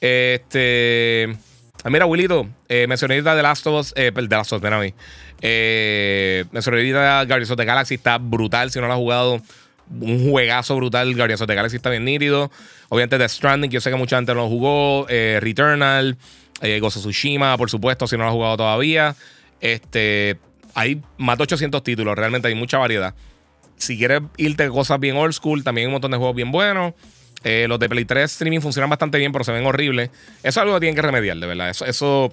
Este. 0.00 1.36
Ah, 1.84 1.90
mira, 1.90 2.06
Wilito, 2.06 2.48
eh, 2.68 2.86
The 2.88 3.22
Last 3.42 3.66
of 3.66 3.80
Us, 3.80 3.92
eh, 3.96 4.10
The 4.12 4.22
Last 4.22 4.52
of 4.52 4.58
Us, 4.58 4.62
mira 4.62 4.78
a 4.78 4.80
mí. 4.80 4.94
Eh, 5.40 6.44
ahorita 6.52 7.24
Guardians 7.24 7.50
of 7.50 7.56
the 7.56 7.64
Galaxy, 7.64 7.94
está 7.94 8.18
brutal 8.18 8.70
si 8.70 8.80
no 8.80 8.88
lo 8.88 8.92
has 8.92 8.98
jugado. 8.98 9.40
Un 10.00 10.30
juegazo 10.30 10.76
brutal, 10.76 11.14
Guardians 11.14 11.40
of 11.40 11.46
the 11.46 11.54
Galaxy 11.54 11.76
está 11.76 11.90
bien 11.90 12.04
nítido. 12.04 12.50
Obviamente 12.88 13.16
The 13.16 13.28
Stranding, 13.28 13.70
yo 13.70 13.80
sé 13.80 13.90
que 13.90 13.96
mucha 13.96 14.16
gente 14.16 14.34
no 14.34 14.42
lo 14.42 14.48
jugó. 14.48 15.06
Eh, 15.08 15.38
Returnal, 15.40 16.18
eh, 16.60 16.80
por 17.56 17.70
supuesto, 17.70 18.06
si 18.06 18.16
no 18.16 18.24
lo 18.24 18.28
has 18.28 18.34
jugado 18.34 18.56
todavía. 18.56 19.14
Este, 19.60 20.38
hay 20.74 21.00
más 21.16 21.38
de 21.38 21.44
800 21.44 21.82
títulos, 21.82 22.16
realmente 22.16 22.48
hay 22.48 22.54
mucha 22.54 22.78
variedad. 22.78 23.14
Si 23.76 23.96
quieres 23.96 24.22
irte 24.36 24.68
cosas 24.68 24.98
bien 24.98 25.16
old 25.16 25.32
school, 25.32 25.62
también 25.62 25.84
hay 25.84 25.86
un 25.86 25.92
montón 25.92 26.10
de 26.10 26.16
juegos 26.16 26.34
bien 26.34 26.50
buenos. 26.50 26.94
Eh, 27.44 27.66
los 27.68 27.78
de 27.78 27.88
Play 27.88 28.04
3 28.04 28.30
streaming 28.30 28.60
funcionan 28.60 28.90
bastante 28.90 29.18
bien, 29.18 29.32
pero 29.32 29.44
se 29.44 29.52
ven 29.52 29.64
horribles. 29.66 30.10
Eso 30.38 30.48
es 30.48 30.56
algo 30.58 30.74
que 30.74 30.80
tienen 30.80 30.96
que 30.96 31.02
remediar, 31.02 31.36
de 31.36 31.46
verdad. 31.46 31.70
Eso, 31.70 32.32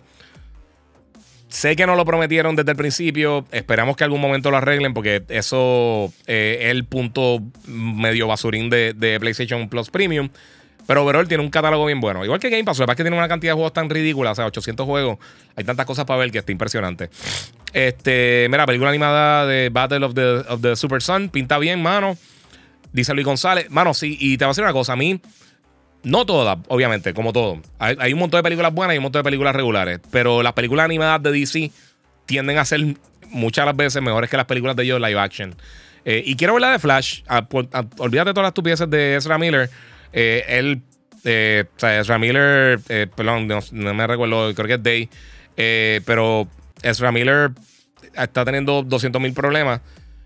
sé 1.47 1.75
que 1.75 1.85
no 1.85 1.95
lo 1.95 2.05
prometieron 2.05 2.55
desde 2.55 2.71
el 2.71 2.77
principio. 2.77 3.45
Esperamos 3.51 3.95
que 3.95 4.03
algún 4.03 4.21
momento 4.21 4.51
lo 4.51 4.57
arreglen, 4.57 4.93
porque 4.93 5.23
eso 5.29 6.11
eh, 6.27 6.59
es 6.61 6.71
el 6.71 6.85
punto 6.85 7.41
medio 7.67 8.27
basurín 8.27 8.69
de, 8.69 8.93
de 8.93 9.19
PlayStation 9.19 9.69
Plus 9.69 9.89
Premium. 9.89 10.29
Pero 10.87 11.03
overall 11.03 11.27
tiene 11.27 11.43
un 11.43 11.49
catálogo 11.49 11.85
bien 11.85 11.99
bueno. 11.99 12.23
Igual 12.23 12.39
que 12.39 12.49
Game 12.49 12.63
Pass, 12.63 12.77
lo 12.77 12.83
que 12.83 12.87
pasa 12.87 12.97
que 12.97 13.03
tiene 13.03 13.17
una 13.17 13.27
cantidad 13.27 13.51
de 13.51 13.55
juegos 13.55 13.73
tan 13.73 13.89
ridícula, 13.89 14.31
o 14.31 14.35
sea, 14.35 14.45
800 14.45 14.85
juegos. 14.85 15.17
Hay 15.55 15.63
tantas 15.63 15.85
cosas 15.85 16.05
para 16.05 16.19
ver 16.19 16.31
que 16.31 16.39
está 16.39 16.51
impresionante. 16.51 17.09
Este, 17.73 18.47
mira, 18.49 18.65
película 18.65 18.89
animada 18.89 19.47
de 19.47 19.69
Battle 19.69 20.05
of 20.05 20.13
the, 20.13 20.23
of 20.47 20.61
the 20.61 20.75
Super 20.75 21.01
Sun, 21.01 21.29
pinta 21.29 21.57
bien, 21.57 21.81
mano. 21.81 22.17
Dice 22.95 23.13
Luis 23.13 23.25
González. 23.25 23.69
Mano, 23.69 23.93
sí, 23.93 24.17
y 24.19 24.37
te 24.37 24.45
voy 24.45 24.49
a 24.49 24.51
decir 24.51 24.63
una 24.63 24.71
cosa, 24.73 24.93
a 24.93 24.95
mí, 24.95 25.19
no 26.03 26.25
todas, 26.25 26.57
obviamente, 26.69 27.13
como 27.13 27.33
todo. 27.33 27.61
Hay, 27.77 28.13
un 28.13 28.19
montón 28.19 28.39
de 28.39 28.43
películas 28.43 28.73
buenas 28.73 28.95
y 28.95 28.99
un 28.99 29.03
montón 29.03 29.19
de 29.19 29.23
películas 29.25 29.53
regulares, 29.53 29.99
pero 30.11 30.41
las 30.41 30.53
películas 30.53 30.85
animadas 30.85 31.21
de 31.23 31.31
DC 31.31 31.71
tienden 32.25 32.57
a 32.57 32.63
ser 32.63 32.79
muchas 33.29 33.65
las 33.65 33.75
veces 33.75 34.01
mejores 34.01 34.29
que 34.29 34.37
las 34.37 34.45
películas 34.45 34.77
de 34.77 34.83
ellos 34.83 35.01
live 35.01 35.19
action. 35.19 35.55
Eh, 36.05 36.23
y 36.25 36.35
quiero 36.35 36.53
ver 36.53 36.71
de 36.71 36.79
Flash. 36.79 37.23
A- 37.27 37.43
por- 37.45 37.67
a- 37.73 37.83
olvídate 37.97 38.29
de 38.29 38.33
todas 38.33 38.45
las 38.45 38.51
estupideces 38.51 38.89
de 38.89 39.15
Ezra 39.17 39.37
Miller. 39.37 39.69
Eh, 40.13 40.45
él, 40.47 40.81
eh, 41.25 41.65
o 41.75 41.79
sea, 41.79 41.99
Ezra 41.99 42.17
Miller, 42.17 42.79
eh, 42.87 43.07
perdón, 43.13 43.47
no, 43.47 43.59
no 43.71 43.93
me 43.93 44.07
recuerdo, 44.07 44.53
creo 44.55 44.67
que 44.67 44.73
es 44.75 44.83
Day. 44.83 45.09
Pero 46.05 46.47
Ezra 46.81 47.11
Miller 47.11 47.51
está 48.13 48.45
teniendo 48.45 48.83
200 48.83 49.21
mil 49.21 49.33
problemas. 49.33 49.81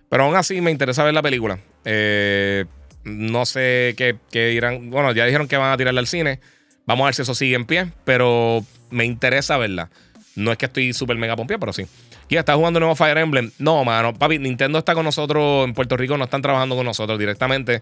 Pero 0.09 0.23
aún 0.23 0.35
así 0.35 0.59
me 0.61 0.71
interesa 0.71 1.03
ver 1.03 1.13
la 1.13 1.21
película. 1.21 1.59
Eh, 1.85 2.65
no 3.03 3.45
sé 3.45 3.93
qué, 3.97 4.17
qué 4.31 4.47
dirán. 4.47 4.89
Bueno, 4.89 5.11
ya 5.11 5.25
dijeron 5.25 5.47
que 5.47 5.57
van 5.57 5.71
a 5.71 5.77
tirarla 5.77 5.99
al 5.99 6.07
cine. 6.07 6.39
Vamos 6.85 7.03
a 7.03 7.07
ver 7.07 7.15
si 7.15 7.21
eso 7.21 7.35
sigue 7.35 7.55
en 7.55 7.65
pie. 7.65 7.87
Pero 8.05 8.65
me 8.89 9.05
interesa 9.05 9.57
verla. 9.57 9.89
No 10.35 10.51
es 10.51 10.57
que 10.57 10.65
estoy 10.65 10.93
súper 10.93 11.17
mega 11.17 11.35
pompeado, 11.35 11.59
pero 11.59 11.73
sí. 11.73 11.85
Y 12.27 12.37
está 12.37 12.55
jugando 12.55 12.79
nuevo 12.79 12.95
Fire 12.95 13.17
Emblem. 13.17 13.51
No, 13.57 13.83
mano. 13.83 14.13
Papi, 14.13 14.39
Nintendo 14.39 14.79
está 14.79 14.93
con 14.93 15.03
nosotros 15.03 15.65
en 15.67 15.73
Puerto 15.73 15.97
Rico. 15.97 16.17
No 16.17 16.25
están 16.25 16.41
trabajando 16.41 16.75
con 16.75 16.85
nosotros 16.85 17.17
directamente. 17.19 17.81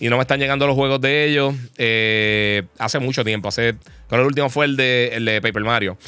Y 0.00 0.08
no 0.08 0.16
me 0.16 0.22
están 0.22 0.38
llegando 0.38 0.66
los 0.66 0.76
juegos 0.76 1.00
de 1.00 1.24
ellos. 1.26 1.54
eh, 1.78 2.62
hace 2.78 2.98
mucho 2.98 3.24
tiempo. 3.24 3.48
Hace. 3.48 3.74
Con 4.08 4.20
el 4.20 4.26
último 4.26 4.50
fue 4.50 4.66
el 4.66 4.76
de, 4.76 5.10
el 5.14 5.24
de 5.24 5.40
Paper 5.40 5.62
Mario. 5.62 5.98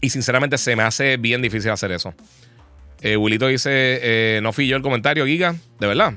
Y 0.00 0.10
sinceramente 0.10 0.58
se 0.58 0.76
me 0.76 0.82
hace 0.82 1.16
bien 1.16 1.42
difícil 1.42 1.70
hacer 1.70 1.90
eso. 1.92 2.14
Eh, 3.00 3.16
Wilito 3.16 3.46
dice, 3.46 3.70
eh, 3.70 4.40
no 4.42 4.52
fui 4.52 4.66
yo 4.66 4.76
el 4.76 4.82
comentario, 4.82 5.24
Giga, 5.26 5.54
de 5.78 5.86
verdad. 5.86 6.14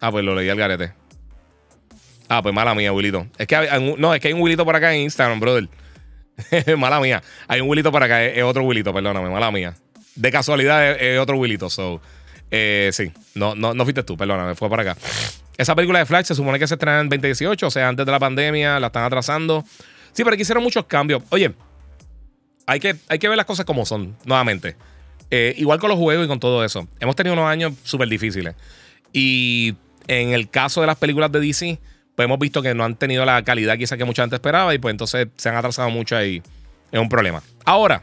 Ah, 0.00 0.10
pues 0.10 0.24
lo 0.24 0.34
leí 0.34 0.48
al 0.48 0.56
garete. 0.56 0.92
Ah, 2.28 2.42
pues 2.42 2.54
mala 2.54 2.74
mía, 2.74 2.92
Wilito. 2.92 3.26
Es 3.38 3.46
que 3.46 3.56
hay, 3.56 3.94
no, 3.98 4.14
es 4.14 4.20
que 4.20 4.28
hay 4.28 4.34
un 4.34 4.40
Wilito 4.40 4.64
por 4.64 4.76
acá 4.76 4.94
en 4.94 5.02
Instagram, 5.02 5.40
brother. 5.40 5.68
mala 6.78 7.00
mía. 7.00 7.22
Hay 7.48 7.60
un 7.60 7.68
Wilito 7.68 7.90
por 7.90 8.02
acá, 8.02 8.24
es, 8.24 8.42
otro 8.44 8.62
Wilito, 8.62 8.94
perdóname, 8.94 9.28
mala 9.28 9.50
mía. 9.50 9.74
De 10.14 10.30
casualidad 10.30 10.92
es, 10.92 11.02
es 11.02 11.18
otro 11.18 11.36
Wilito, 11.36 11.68
so. 11.68 12.00
eh, 12.50 12.90
sí, 12.92 13.12
no, 13.34 13.54
no, 13.54 13.74
no 13.74 13.84
fuiste 13.84 14.02
tú, 14.04 14.16
perdóname, 14.16 14.54
fue 14.54 14.70
para 14.70 14.82
acá. 14.82 14.96
Esa 15.56 15.74
película 15.74 15.98
de 15.98 16.06
Flash 16.06 16.26
se 16.26 16.34
supone 16.34 16.58
que 16.58 16.66
se 16.66 16.74
estrena 16.74 17.00
en 17.00 17.08
2018, 17.08 17.66
o 17.66 17.70
sea, 17.70 17.88
antes 17.88 18.06
de 18.06 18.12
la 18.12 18.18
pandemia, 18.18 18.80
la 18.80 18.86
están 18.86 19.04
atrasando. 19.04 19.64
Sí, 20.12 20.24
pero 20.24 20.32
aquí 20.32 20.42
hicieron 20.42 20.62
muchos 20.62 20.86
cambios. 20.86 21.22
Oye, 21.30 21.52
hay 22.66 22.80
que, 22.80 22.96
hay 23.08 23.18
que 23.18 23.28
ver 23.28 23.36
las 23.36 23.46
cosas 23.46 23.66
como 23.66 23.84
son, 23.84 24.16
nuevamente. 24.24 24.76
Eh, 25.30 25.54
igual 25.58 25.78
con 25.78 25.88
los 25.88 25.98
juegos 25.98 26.24
y 26.24 26.28
con 26.28 26.40
todo 26.40 26.64
eso. 26.64 26.88
Hemos 26.98 27.14
tenido 27.14 27.34
unos 27.34 27.46
años 27.46 27.74
súper 27.84 28.08
difíciles. 28.08 28.54
Y 29.12 29.74
en 30.08 30.32
el 30.32 30.50
caso 30.50 30.80
de 30.80 30.88
las 30.88 30.96
películas 30.96 31.30
de 31.30 31.40
DC, 31.40 31.78
pues 32.16 32.24
hemos 32.24 32.38
visto 32.38 32.62
que 32.62 32.74
no 32.74 32.84
han 32.84 32.96
tenido 32.96 33.24
la 33.24 33.42
calidad 33.44 33.78
quizá 33.78 33.96
que 33.96 34.04
mucha 34.04 34.22
gente 34.22 34.36
esperaba 34.36 34.74
y 34.74 34.78
pues 34.78 34.92
entonces 34.92 35.28
se 35.36 35.48
han 35.48 35.56
atrasado 35.56 35.88
mucho 35.90 36.22
y 36.24 36.42
es 36.90 37.00
un 37.00 37.08
problema. 37.08 37.42
Ahora, 37.64 38.02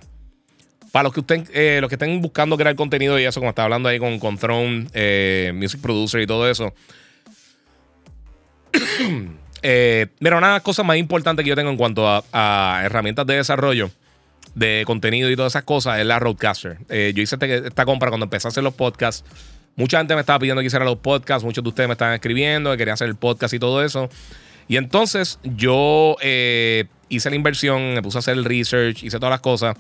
para 0.92 1.04
los 1.04 1.14
que, 1.14 1.20
estén, 1.20 1.46
eh, 1.54 1.80
los 1.82 1.90
que 1.90 1.96
estén 1.96 2.22
buscando 2.22 2.56
crear 2.58 2.76
contenido 2.76 3.20
y 3.20 3.26
eso, 3.26 3.42
como 3.42 3.50
estaba 3.50 3.66
hablando 3.66 3.90
ahí 3.90 4.00
con, 4.00 4.20
con 4.20 4.38
Throne, 4.38 4.88
eh, 4.94 5.52
Music 5.54 5.82
Producer 5.82 6.22
y 6.22 6.28
todo 6.28 6.50
eso. 6.50 6.74
mira, 10.20 10.38
una 10.38 10.62
cosas 10.62 10.86
más 10.86 10.96
importantes 10.98 11.44
que 11.44 11.50
yo 11.50 11.56
tengo 11.56 11.72
en 11.72 11.78
cuanto 11.78 12.08
a 12.08 12.82
herramientas 12.86 13.28
de 13.28 13.36
desarrollo 13.36 13.92
de 14.58 14.84
contenido 14.88 15.30
y 15.30 15.36
todas 15.36 15.52
esas 15.52 15.64
cosas 15.64 16.00
es 16.00 16.06
la 16.06 16.18
Roadcaster. 16.20 16.78
Eh, 16.90 17.14
yo 17.16 17.22
hice 17.22 17.36
este- 17.36 17.68
esta 17.68 17.86
compra 17.86 18.10
cuando 18.10 18.26
empecé 18.26 18.48
a 18.48 18.50
hacer 18.50 18.64
los 18.64 18.74
podcasts. 18.74 19.24
Mucha 19.76 20.00
gente 20.00 20.16
me 20.16 20.22
estaba 20.22 20.40
pidiendo 20.40 20.62
que 20.62 20.68
hiciera 20.68 20.84
los 20.84 20.98
podcasts, 20.98 21.44
muchos 21.44 21.64
de 21.64 21.70
ustedes 21.70 21.88
me 21.88 21.94
estaban 21.94 22.16
escribiendo 22.16 22.72
que 22.72 22.78
querían 22.78 22.96
hacer 22.96 23.08
el 23.08 23.16
podcast 23.16 23.54
y 23.54 23.60
todo 23.60 23.84
eso. 23.84 24.10
Y 24.68 24.78
entonces 24.78 25.40
yo 25.44 26.18
eh, 26.22 26.86
hice 27.10 27.30
la 27.30 27.36
inversión, 27.36 27.94
me 27.94 28.02
puse 28.02 28.18
a 28.18 28.20
hacer 28.20 28.36
el 28.36 28.46
research, 28.46 29.04
hice 29.04 29.18
todas 29.18 29.30
las 29.30 29.42
cosas. 29.42 29.76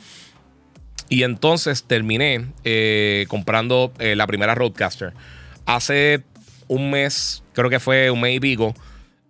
Y 1.09 1.23
entonces 1.23 1.83
terminé 1.85 2.45
eh, 2.63 3.25
comprando 3.29 3.91
eh, 3.97 4.15
la 4.15 4.27
primera 4.27 4.53
Roadcaster. 4.53 5.13
Hace 5.65 6.23
un 6.67 6.91
mes, 6.91 7.43
creo 7.53 7.69
que 7.71 7.79
fue 7.79 8.11
un 8.11 8.21
mes 8.21 8.35
y 8.35 8.39
pico, 8.39 8.75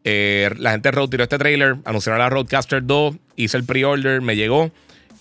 eh, 0.03 0.49
la 0.57 0.71
gente 0.71 0.87
de 0.89 0.91
Road 0.91 1.09
tiró 1.09 1.23
este 1.23 1.37
trailer, 1.37 1.77
anunciaron 1.85 2.19
la 2.19 2.29
Roadcaster 2.29 2.85
2, 2.85 3.15
hice 3.37 3.57
el 3.57 3.63
pre-order, 3.63 4.21
me 4.21 4.35
llegó. 4.35 4.71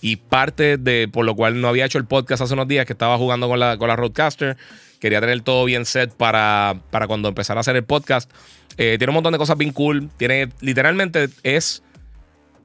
Y 0.01 0.17
parte 0.17 0.77
de 0.77 1.07
por 1.11 1.25
lo 1.25 1.35
cual 1.35 1.59
no 1.59 1.67
había 1.67 1.85
hecho 1.85 1.97
el 1.97 2.05
podcast 2.05 2.41
hace 2.43 2.53
unos 2.53 2.67
días, 2.67 2.85
que 2.85 2.93
estaba 2.93 3.17
jugando 3.17 3.47
con 3.47 3.59
la, 3.59 3.77
con 3.77 3.87
la 3.87 3.95
Roadcaster, 3.95 4.55
quería 4.99 5.19
tener 5.19 5.41
todo 5.41 5.65
bien 5.65 5.85
set 5.85 6.13
para, 6.13 6.79
para 6.91 7.07
cuando 7.07 7.29
empezara 7.29 7.59
a 7.59 7.61
hacer 7.61 7.75
el 7.75 7.83
podcast. 7.83 8.29
Eh, 8.77 8.95
tiene 8.99 9.09
un 9.11 9.15
montón 9.15 9.31
de 9.33 9.39
cosas 9.39 9.57
bien 9.57 9.71
cool. 9.71 10.09
Tiene, 10.17 10.49
literalmente 10.61 11.29
es 11.43 11.81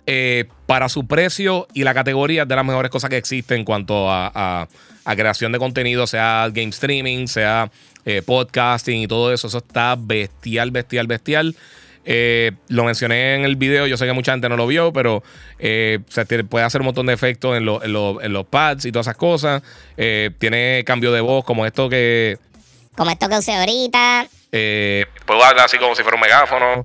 eh, 0.07 0.47
para 0.67 0.89
su 0.89 1.07
precio 1.07 1.69
y 1.73 1.85
la 1.85 1.95
categoría 1.95 2.45
de 2.45 2.57
las 2.57 2.65
mejores 2.65 2.91
cosas 2.91 3.09
que 3.09 3.17
existen 3.17 3.61
en 3.61 3.65
cuanto 3.65 4.11
a, 4.11 4.31
a- 5.05 5.17
creación 5.17 5.53
de 5.53 5.59
contenido, 5.59 6.07
sea 6.07 6.49
game 6.53 6.69
streaming, 6.69 7.27
sea 7.27 7.71
eh, 8.05 8.21
podcasting 8.23 9.01
y 9.03 9.07
todo 9.09 9.33
eso. 9.33 9.47
Eso 9.49 9.59
está 9.59 9.97
bestial, 9.99 10.71
bestial, 10.71 11.07
bestial. 11.07 11.57
Eh, 12.05 12.53
lo 12.69 12.85
mencioné 12.85 13.37
en 13.37 13.45
el 13.45 13.57
video, 13.57 13.87
yo 13.87 13.97
sé 13.97 14.07
que 14.07 14.13
mucha 14.13 14.33
gente 14.33 14.49
no 14.49 14.57
lo 14.57 14.67
vio, 14.67 14.93
pero 14.93 15.23
eh, 15.59 16.01
puede 16.49 16.65
hacer 16.65 16.81
un 16.81 16.87
montón 16.87 17.07
de 17.07 17.13
efectos 17.13 17.57
en, 17.57 17.65
lo- 17.65 17.83
en 17.85 17.93
lo- 17.93 18.21
en 18.21 18.33
los 18.33 18.45
pads 18.47 18.85
y 18.87 18.93
todas 18.93 19.07
esas 19.07 19.17
cosas. 19.17 19.63
Eh, 19.97 20.31
tiene 20.39 20.83
cambio 20.85 21.13
de 21.13 21.21
voz 21.21 21.45
como 21.45 21.65
esto 21.67 21.89
que 21.89 22.39
Como 22.97 23.11
esto 23.11 23.29
que 23.29 23.39
usé 23.39 23.55
ahorita. 23.55 24.27
eh, 24.51 25.07
puedo 25.27 25.45
hablar 25.45 25.65
así 25.67 25.79
como 25.79 25.95
si 25.95 26.03
fuera 26.03 26.17
un 26.17 26.21
megáfono. 26.23 26.85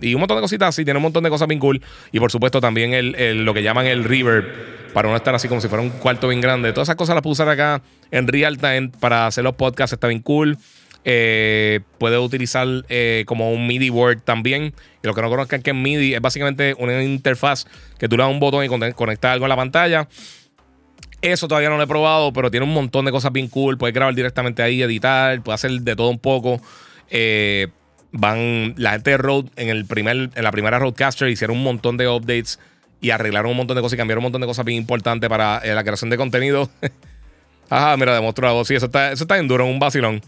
Y 0.00 0.14
un 0.14 0.20
montón 0.20 0.36
de 0.38 0.40
cositas 0.40 0.70
así, 0.70 0.84
tiene 0.84 0.98
un 0.98 1.02
montón 1.02 1.22
de 1.22 1.30
cosas 1.30 1.46
bien 1.48 1.60
cool. 1.60 1.80
Y 2.10 2.18
por 2.18 2.30
supuesto 2.32 2.60
también 2.60 2.92
el, 2.94 3.14
el- 3.14 3.44
lo 3.44 3.54
que 3.54 3.62
llaman 3.62 3.86
el 3.86 4.04
reverb, 4.04 4.46
para 4.92 5.08
no 5.08 5.16
estar 5.16 5.34
así 5.34 5.48
como 5.48 5.60
si 5.60 5.68
fuera 5.68 5.82
un 5.82 5.90
cuarto 5.90 6.28
bien 6.28 6.40
grande. 6.40 6.72
Todas 6.72 6.86
esas 6.88 6.96
cosas 6.96 7.14
las 7.14 7.22
puedo 7.22 7.32
usar 7.32 7.48
acá 7.48 7.82
en 8.10 8.26
real 8.28 8.58
time 8.58 8.90
para 9.00 9.26
hacer 9.26 9.44
los 9.44 9.54
podcasts, 9.54 9.92
está 9.92 10.08
bien 10.08 10.20
cool. 10.20 10.58
Eh, 11.04 11.80
puede 11.98 12.16
utilizar 12.18 12.66
eh, 12.88 13.24
como 13.26 13.52
un 13.52 13.66
MIDI 13.66 13.90
word 13.90 14.20
también. 14.20 14.72
Y 15.02 15.06
los 15.06 15.14
que 15.16 15.22
no 15.22 15.28
conozcan 15.30 15.62
que 15.62 15.70
es 15.70 15.76
MIDI 15.76 16.14
es 16.14 16.20
básicamente 16.20 16.74
una 16.78 17.02
interfaz 17.02 17.66
que 17.98 18.08
tú 18.08 18.16
le 18.16 18.22
das 18.22 18.30
un 18.32 18.38
botón 18.40 18.64
y 18.64 18.68
conect- 18.68 18.94
conectas 18.94 19.32
algo 19.32 19.46
a 19.46 19.48
la 19.48 19.56
pantalla. 19.56 20.08
Eso 21.20 21.46
todavía 21.46 21.68
no 21.70 21.76
lo 21.76 21.84
he 21.84 21.86
probado, 21.86 22.32
pero 22.32 22.50
tiene 22.50 22.66
un 22.66 22.74
montón 22.74 23.04
de 23.04 23.12
cosas 23.12 23.32
bien 23.32 23.48
cool. 23.48 23.78
Puedes 23.78 23.94
grabar 23.94 24.14
directamente 24.14 24.62
ahí, 24.62 24.82
editar, 24.82 25.40
puedes 25.42 25.64
hacer 25.64 25.80
de 25.80 25.94
todo 25.96 26.08
un 26.08 26.18
poco. 26.18 26.60
Eh, 27.10 27.68
van 28.10 28.74
la 28.76 28.92
gente 28.92 29.10
de 29.12 29.16
Road 29.18 29.46
en 29.56 29.68
el 29.70 29.86
primer 29.86 30.30
en 30.34 30.42
la 30.44 30.50
primera 30.52 30.78
Roadcaster 30.78 31.28
hicieron 31.28 31.56
un 31.56 31.62
montón 31.62 31.96
de 31.96 32.08
updates 32.08 32.58
y 33.00 33.10
arreglaron 33.10 33.50
un 33.52 33.56
montón 33.56 33.74
de 33.76 33.82
cosas 33.82 33.94
y 33.94 33.96
cambiaron 33.98 34.20
un 34.20 34.24
montón 34.26 34.40
de 34.42 34.46
cosas 34.46 34.64
bien 34.64 34.78
importantes 34.78 35.28
para 35.30 35.64
la 35.64 35.82
creación 35.82 36.10
de 36.10 36.16
contenido. 36.16 36.70
Ajá, 37.70 37.96
mira, 37.96 38.18
voz. 38.20 38.68
Sí, 38.68 38.74
eso 38.74 38.86
está, 38.86 39.12
eso 39.12 39.24
está 39.24 39.38
en 39.38 39.48
duro, 39.48 39.64
un 39.64 39.78
vacilón. 39.78 40.20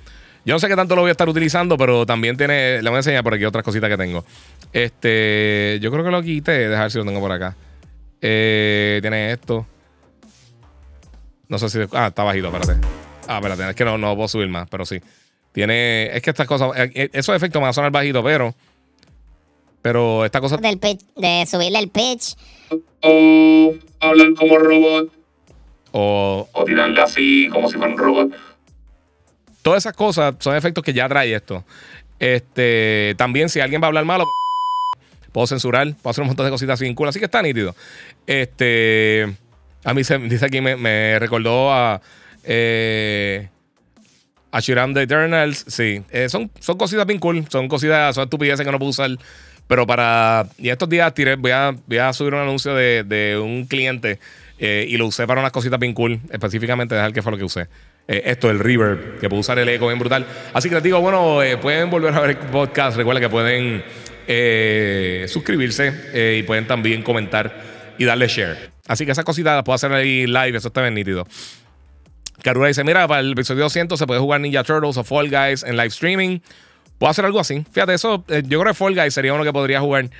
Yo 0.45 0.55
no 0.55 0.59
sé 0.59 0.69
qué 0.69 0.77
tanto 0.77 0.95
lo 0.95 1.03
voy 1.03 1.09
a 1.09 1.13
estar 1.13 1.29
utilizando, 1.29 1.77
pero 1.79 2.05
también 2.05 2.37
tiene. 2.37 2.83
Le 2.83 2.89
voy 2.91 2.97
a 2.97 3.01
enseñar 3.01 3.25
por 3.25 3.33
aquí 3.35 3.45
otras 3.45 3.65
cositas 3.65 3.89
que 3.89 3.97
tengo. 3.97 4.25
Este. 4.73 5.79
Yo 5.81 5.91
creo 5.91 6.05
que 6.05 6.11
lo 6.11 6.23
quité. 6.23 6.69
Dejar 6.69 6.85
ver 6.85 6.91
si 6.91 6.99
lo 6.99 7.05
tengo 7.05 7.21
por 7.21 7.33
acá. 7.33 7.57
Eh, 8.21 8.99
tiene 9.01 9.33
esto. 9.33 9.67
No 11.49 11.59
sé 11.59 11.69
si. 11.71 11.79
Ah, 11.93 12.09
está 12.09 12.23
bajito, 12.25 12.49
espérate. 12.55 12.87
Ah, 13.27 13.37
espérate, 13.37 13.71
es 13.71 13.75
que 13.77 13.85
no, 13.85 13.97
no 13.97 14.15
puedo 14.15 14.29
subir 14.29 14.49
más, 14.49 14.69
pero 14.69 14.85
sí. 14.85 15.01
Tiene. 15.53 16.15
Es 16.15 16.21
que 16.23 16.31
estas 16.31 16.47
cosas. 16.47 16.71
eh, 16.77 16.91
eh, 16.95 17.11
Esos 17.13 17.35
efectos 17.35 17.61
me 17.61 17.65
van 17.65 17.71
a 17.71 17.75
sonar 17.75 17.91
bajito, 17.91 18.23
pero. 18.23 18.55
Pero 19.81 20.25
esta 20.25 20.41
cosa. 20.41 20.57
Del 20.59 20.79
pitch, 20.79 21.01
de 21.17 21.47
subirle 21.47 21.79
el 21.79 21.89
pitch. 21.89 22.37
O 23.03 23.75
hablar 24.01 24.35
como 24.35 24.59
robot. 24.59 25.13
O. 25.93 26.49
O 26.53 26.65
tirarle 26.65 27.01
así 27.01 27.49
como 27.53 27.69
si 27.69 27.77
fuera 27.77 27.93
un 27.93 27.99
robot. 27.99 28.33
Todas 29.65 29.83
esas 29.83 29.95
cosas 29.95 30.35
son 30.41 30.55
efectos 30.55 30.85
que 30.85 30.93
ya 30.93 31.09
trae 31.09 31.35
esto. 31.35 31.65
Este. 32.19 33.15
También, 33.17 33.49
si 33.49 33.61
alguien 33.61 33.81
va 33.81 33.87
a 33.87 33.89
hablar 33.89 34.05
malo, 34.05 34.27
puedo 35.33 35.47
censurar, 35.47 35.95
puedo 36.03 36.11
hacer 36.11 36.21
un 36.21 36.29
montón 36.29 36.45
de 36.45 36.51
cositas 36.51 36.79
sin 36.79 36.95
cool. 36.95 37.09
Así 37.09 37.19
que 37.19 37.25
está 37.25 37.41
nítido. 37.41 37.75
Este. 38.27 39.27
A 39.83 39.95
mí 39.95 40.05
se 40.05 40.19
dice 40.19 40.45
aquí, 40.45 40.61
me, 40.61 40.77
me 40.77 41.19
recordó 41.19 41.73
a. 41.73 42.03
Eh, 42.45 43.49
a 44.53 44.61
Shiram 44.61 44.93
the 44.93 45.01
Eternals. 45.03 45.65
Sí. 45.67 46.03
Eh, 46.11 46.29
son, 46.29 46.51
son 46.61 46.77
cositas 46.77 47.07
bien 47.07 47.19
cool. 47.19 47.47
Son 47.49 47.67
cositas, 47.67 48.15
son 48.15 48.25
estupideces 48.25 48.67
que 48.67 48.71
no 48.71 48.79
puedo 48.79 48.91
usar. 48.91 49.11
Pero 49.67 49.87
para. 49.87 50.47
Y 50.59 50.69
estos 50.69 50.91
días 50.91 51.15
tiré, 51.15 51.37
voy 51.37 51.53
a, 51.53 51.75
voy 51.87 51.99
a 51.99 52.13
subir 52.13 52.35
un 52.35 52.41
anuncio 52.41 52.75
de, 52.75 53.03
de 53.03 53.39
un 53.39 53.65
cliente. 53.65 54.21
eh, 54.59 54.87
y 54.89 54.97
lo 54.99 55.07
usé 55.07 55.27
para 55.27 55.41
unas 55.41 55.53
cositas 55.53 55.79
bien 55.81 55.95
cool. 55.95 56.21
Específicamente, 56.31 56.95
dejar 56.95 57.15
que 57.15 57.23
fue 57.23 57.33
lo 57.33 57.39
que 57.39 57.45
usé. 57.45 57.67
Eh, 58.07 58.23
esto, 58.27 58.51
el 58.51 58.59
reverb, 58.59 59.19
que 59.19 59.29
puedo 59.29 59.41
usar 59.41 59.59
el 59.59 59.69
eco 59.69 59.87
bien 59.87 59.99
brutal. 59.99 60.27
Así 60.53 60.69
que 60.69 60.75
les 60.75 60.85
digo, 60.85 61.01
bueno, 61.01 61.43
eh, 61.43 61.57
pueden 61.57 61.89
volver 61.89 62.15
a 62.15 62.21
ver 62.21 62.31
el 62.31 62.37
podcast. 62.37 62.97
Recuerden 62.97 63.23
que 63.23 63.31
pueden 63.31 63.85
eh, 64.27 65.25
suscribirse 65.29 66.39
y 66.39 66.43
pueden 66.43 66.67
también 66.67 67.03
comentar 67.03 67.95
y 67.97 68.05
darle 68.05 68.29
share. 68.29 68.73
Así 68.87 69.07
que 69.07 69.13
esas 69.13 69.25
cositas 69.25 69.55
las 69.55 69.65
puedo 69.65 69.75
hacer 69.75 69.93
ahí 69.93 70.27
live. 70.27 70.57
Eso 70.57 70.69
está 70.69 70.83
bien 70.83 70.95
nítido. 70.95 71.27
Karura 72.43 72.69
dice: 72.69 72.85
Mira, 72.85 73.09
para 73.09 73.21
el 73.21 73.33
episodio 73.33 73.63
200 73.63 73.99
se 73.99 74.07
puede 74.07 74.21
jugar 74.21 74.41
Ninja 74.41 74.63
Turtles 74.65 74.99
o 74.99 75.05
Fall 75.05 75.31
Guys 75.31 75.63
en 75.63 75.77
live 75.77 75.89
streaming. 75.89 76.41
Puedo 76.99 77.11
hacer 77.11 77.25
algo 77.25 77.41
así. 77.41 77.65
Fíjate, 77.73 77.95
eso, 77.95 78.23
yo 78.29 78.61
creo 78.61 78.73
que 78.73 78.75
Fall 78.75 78.95
Guys 78.95 79.15
sería 79.15 79.33
uno 79.33 79.45
que 79.45 79.53
podría 79.53 79.81
jugar. 79.81 80.11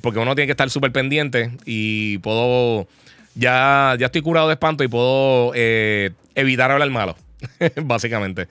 porque 0.00 0.18
uno 0.18 0.34
tiene 0.34 0.46
que 0.46 0.52
estar 0.52 0.70
súper 0.70 0.92
pendiente 0.92 1.50
y 1.66 2.16
puedo. 2.18 2.88
Ya, 3.34 3.96
ya 3.98 4.06
estoy 4.06 4.22
curado 4.22 4.48
de 4.48 4.54
espanto 4.54 4.84
y 4.84 4.88
puedo 4.88 5.52
eh, 5.54 6.10
evitar 6.34 6.70
hablar 6.70 6.90
malo. 6.90 7.16
básicamente. 7.76 8.48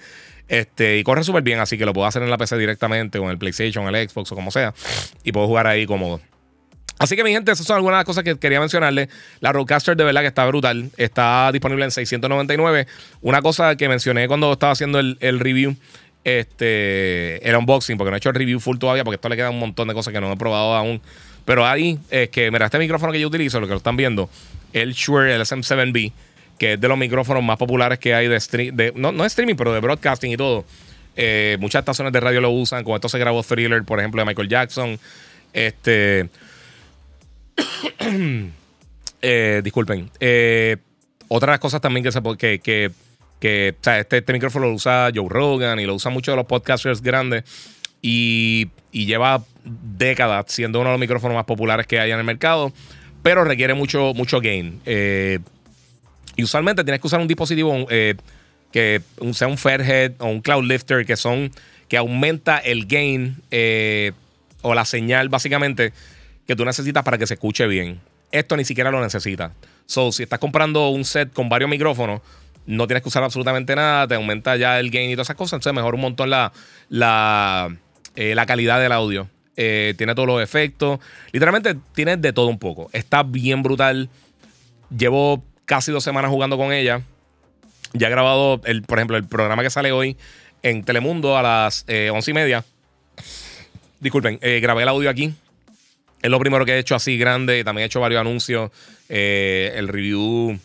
Este, 0.47 0.97
y 0.97 1.03
corre 1.03 1.23
súper 1.23 1.43
bien, 1.43 1.59
así 1.59 1.77
que 1.77 1.85
lo 1.85 1.93
puedo 1.93 2.07
hacer 2.07 2.23
en 2.23 2.29
la 2.29 2.37
PC 2.37 2.57
directamente, 2.57 3.19
o 3.19 3.23
en 3.23 3.31
el 3.31 3.37
PlayStation, 3.37 3.87
en 3.87 3.95
el 3.95 4.09
Xbox, 4.09 4.31
o 4.31 4.35
como 4.35 4.51
sea. 4.51 4.73
Y 5.23 5.31
puedo 5.31 5.47
jugar 5.47 5.67
ahí 5.67 5.85
cómodo. 5.85 6.19
Así 6.99 7.15
que, 7.15 7.23
mi 7.23 7.31
gente, 7.31 7.51
esas 7.51 7.65
son 7.65 7.77
algunas 7.77 7.95
de 7.95 7.99
las 7.99 8.05
cosas 8.05 8.23
que 8.23 8.37
quería 8.37 8.59
mencionarles. 8.59 9.09
La 9.39 9.51
Roadcaster 9.51 9.95
de 9.95 10.03
verdad 10.03 10.21
que 10.21 10.27
está 10.27 10.45
brutal. 10.45 10.91
Está 10.97 11.51
disponible 11.51 11.85
en 11.85 11.91
699. 11.91 12.85
Una 13.21 13.41
cosa 13.41 13.75
que 13.75 13.89
mencioné 13.89 14.27
cuando 14.27 14.53
estaba 14.53 14.73
haciendo 14.73 14.99
el, 14.99 15.17
el 15.19 15.39
review, 15.39 15.75
este, 16.23 17.47
el 17.47 17.55
unboxing, 17.55 17.97
porque 17.97 18.11
no 18.11 18.17
he 18.17 18.19
hecho 18.19 18.29
el 18.29 18.35
review 18.35 18.59
full 18.59 18.77
todavía, 18.77 19.03
porque 19.03 19.15
esto 19.15 19.29
le 19.29 19.35
queda 19.35 19.49
un 19.49 19.57
montón 19.57 19.87
de 19.87 19.95
cosas 19.95 20.13
que 20.13 20.21
no 20.21 20.31
he 20.31 20.37
probado 20.37 20.75
aún. 20.75 21.01
Pero 21.43 21.65
ahí 21.65 21.97
es 22.11 22.29
que, 22.29 22.51
mira, 22.51 22.65
este 22.65 22.77
micrófono 22.77 23.11
que 23.11 23.19
yo 23.19 23.29
utilizo, 23.29 23.59
lo 23.59 23.65
que 23.65 23.71
lo 23.71 23.77
están 23.77 23.97
viendo, 23.97 24.29
el 24.73 24.93
Shure 24.93 25.35
el 25.35 25.41
SM7B, 25.41 26.11
que 26.57 26.73
es 26.73 26.81
de 26.81 26.87
los 26.87 26.97
micrófonos 26.97 27.43
más 27.43 27.57
populares 27.57 27.99
que 27.99 28.13
hay 28.13 28.27
de, 28.27 28.39
stream, 28.39 28.75
no, 28.95 29.11
no 29.11 29.23
de 29.23 29.27
streaming, 29.27 29.55
pero 29.55 29.73
de 29.73 29.79
broadcasting 29.79 30.31
y 30.31 30.37
todo. 30.37 30.65
Eh, 31.15 31.57
muchas 31.59 31.81
estaciones 31.81 32.13
de 32.13 32.19
radio 32.19 32.41
lo 32.41 32.51
usan. 32.51 32.83
Con 32.83 32.95
esto 32.95 33.09
se 33.09 33.19
grabó 33.19 33.43
Thriller, 33.43 33.83
por 33.83 33.99
ejemplo, 33.99 34.21
de 34.21 34.25
Michael 34.25 34.49
Jackson. 34.49 34.99
Este. 35.53 36.29
Eh, 39.23 39.61
disculpen. 39.63 40.09
Eh, 40.19 40.77
otras 41.27 41.59
cosas 41.59 41.79
también 41.79 42.03
que 42.03 42.11
se 42.11 42.19
que, 42.39 42.57
que, 42.57 42.89
que, 43.39 43.75
o 43.79 43.83
sea, 43.83 43.99
este, 43.99 44.17
este 44.17 44.33
micrófono 44.33 44.65
lo 44.65 44.73
usa 44.73 45.11
Joe 45.13 45.29
Rogan 45.29 45.79
y 45.79 45.85
lo 45.85 45.93
usan 45.93 46.11
muchos 46.11 46.31
de 46.31 46.37
los 46.37 46.47
podcasters 46.47 47.03
grandes. 47.03 47.43
Y, 48.01 48.69
y 48.91 49.05
lleva 49.05 49.43
décadas 49.63 50.45
siendo 50.47 50.79
uno 50.79 50.89
de 50.89 50.93
los 50.93 50.99
micrófonos 50.99 51.35
más 51.35 51.45
populares 51.45 51.85
que 51.85 51.99
hay 51.99 52.09
en 52.09 52.17
el 52.17 52.23
mercado. 52.23 52.73
Pero 53.23 53.43
requiere 53.43 53.73
mucho, 53.73 54.13
mucho 54.13 54.41
gain. 54.41 54.81
Eh, 54.85 55.39
y 56.35 56.43
usualmente 56.43 56.83
tienes 56.83 57.01
que 57.01 57.07
usar 57.07 57.19
un 57.19 57.27
dispositivo 57.27 57.85
eh, 57.89 58.15
que 58.71 59.01
sea 59.33 59.47
un 59.47 59.57
Fairhead 59.57 60.13
o 60.19 60.27
un 60.27 60.41
Cloud 60.41 60.63
Lifter, 60.63 61.05
que 61.05 61.15
son 61.15 61.51
que 61.87 61.97
aumenta 61.97 62.57
el 62.57 62.85
gain 62.85 63.37
eh, 63.51 64.13
o 64.61 64.73
la 64.73 64.85
señal, 64.85 65.27
básicamente, 65.29 65.93
que 66.47 66.55
tú 66.55 66.63
necesitas 66.63 67.03
para 67.03 67.17
que 67.17 67.27
se 67.27 67.33
escuche 67.33 67.67
bien. 67.67 67.99
Esto 68.31 68.55
ni 68.55 68.63
siquiera 68.63 68.91
lo 68.91 69.01
necesitas. 69.01 69.51
So, 69.85 70.11
si 70.13 70.23
estás 70.23 70.39
comprando 70.39 70.89
un 70.89 71.03
set 71.03 71.33
con 71.33 71.49
varios 71.49 71.69
micrófonos, 71.69 72.21
no 72.65 72.87
tienes 72.87 73.03
que 73.03 73.09
usar 73.09 73.23
absolutamente 73.23 73.75
nada, 73.75 74.07
te 74.07 74.15
aumenta 74.15 74.55
ya 74.55 74.79
el 74.79 74.89
gain 74.89 75.09
y 75.09 75.15
todas 75.15 75.27
esas 75.27 75.35
cosas. 75.35 75.53
Entonces, 75.53 75.73
mejora 75.73 75.95
un 75.95 76.01
montón 76.01 76.29
la, 76.29 76.53
la 76.89 78.45
calidad 78.45 78.79
del 78.79 78.93
audio. 78.93 79.27
Eh, 79.57 79.93
tiene 79.97 80.15
todos 80.15 80.27
los 80.27 80.41
efectos. 80.41 80.99
Literalmente, 81.31 81.75
tiene 81.93 82.17
de 82.17 82.33
todo 82.33 82.47
un 82.47 82.59
poco. 82.59 82.89
Está 82.93 83.23
bien 83.23 83.63
brutal. 83.63 84.09
Llevo 84.95 85.43
casi 85.65 85.91
dos 85.91 86.03
semanas 86.03 86.31
jugando 86.31 86.57
con 86.57 86.71
ella. 86.71 87.01
Ya 87.93 88.07
he 88.07 88.09
grabado, 88.09 88.61
el, 88.65 88.83
por 88.83 88.99
ejemplo, 88.99 89.17
el 89.17 89.25
programa 89.25 89.63
que 89.63 89.69
sale 89.69 89.91
hoy 89.91 90.17
en 90.63 90.83
Telemundo 90.83 91.37
a 91.37 91.41
las 91.41 91.83
eh, 91.87 92.09
once 92.13 92.31
y 92.31 92.33
media. 92.33 92.63
Disculpen, 93.99 94.39
eh, 94.41 94.59
grabé 94.61 94.83
el 94.83 94.89
audio 94.89 95.09
aquí. 95.09 95.33
Es 96.21 96.29
lo 96.29 96.39
primero 96.39 96.65
que 96.65 96.73
he 96.73 96.79
hecho 96.79 96.95
así 96.95 97.17
grande. 97.17 97.63
También 97.63 97.83
he 97.83 97.85
hecho 97.87 97.99
varios 97.99 98.21
anuncios. 98.21 98.71
eh, 99.09 99.73
el 99.75 99.89
review, 99.89 100.57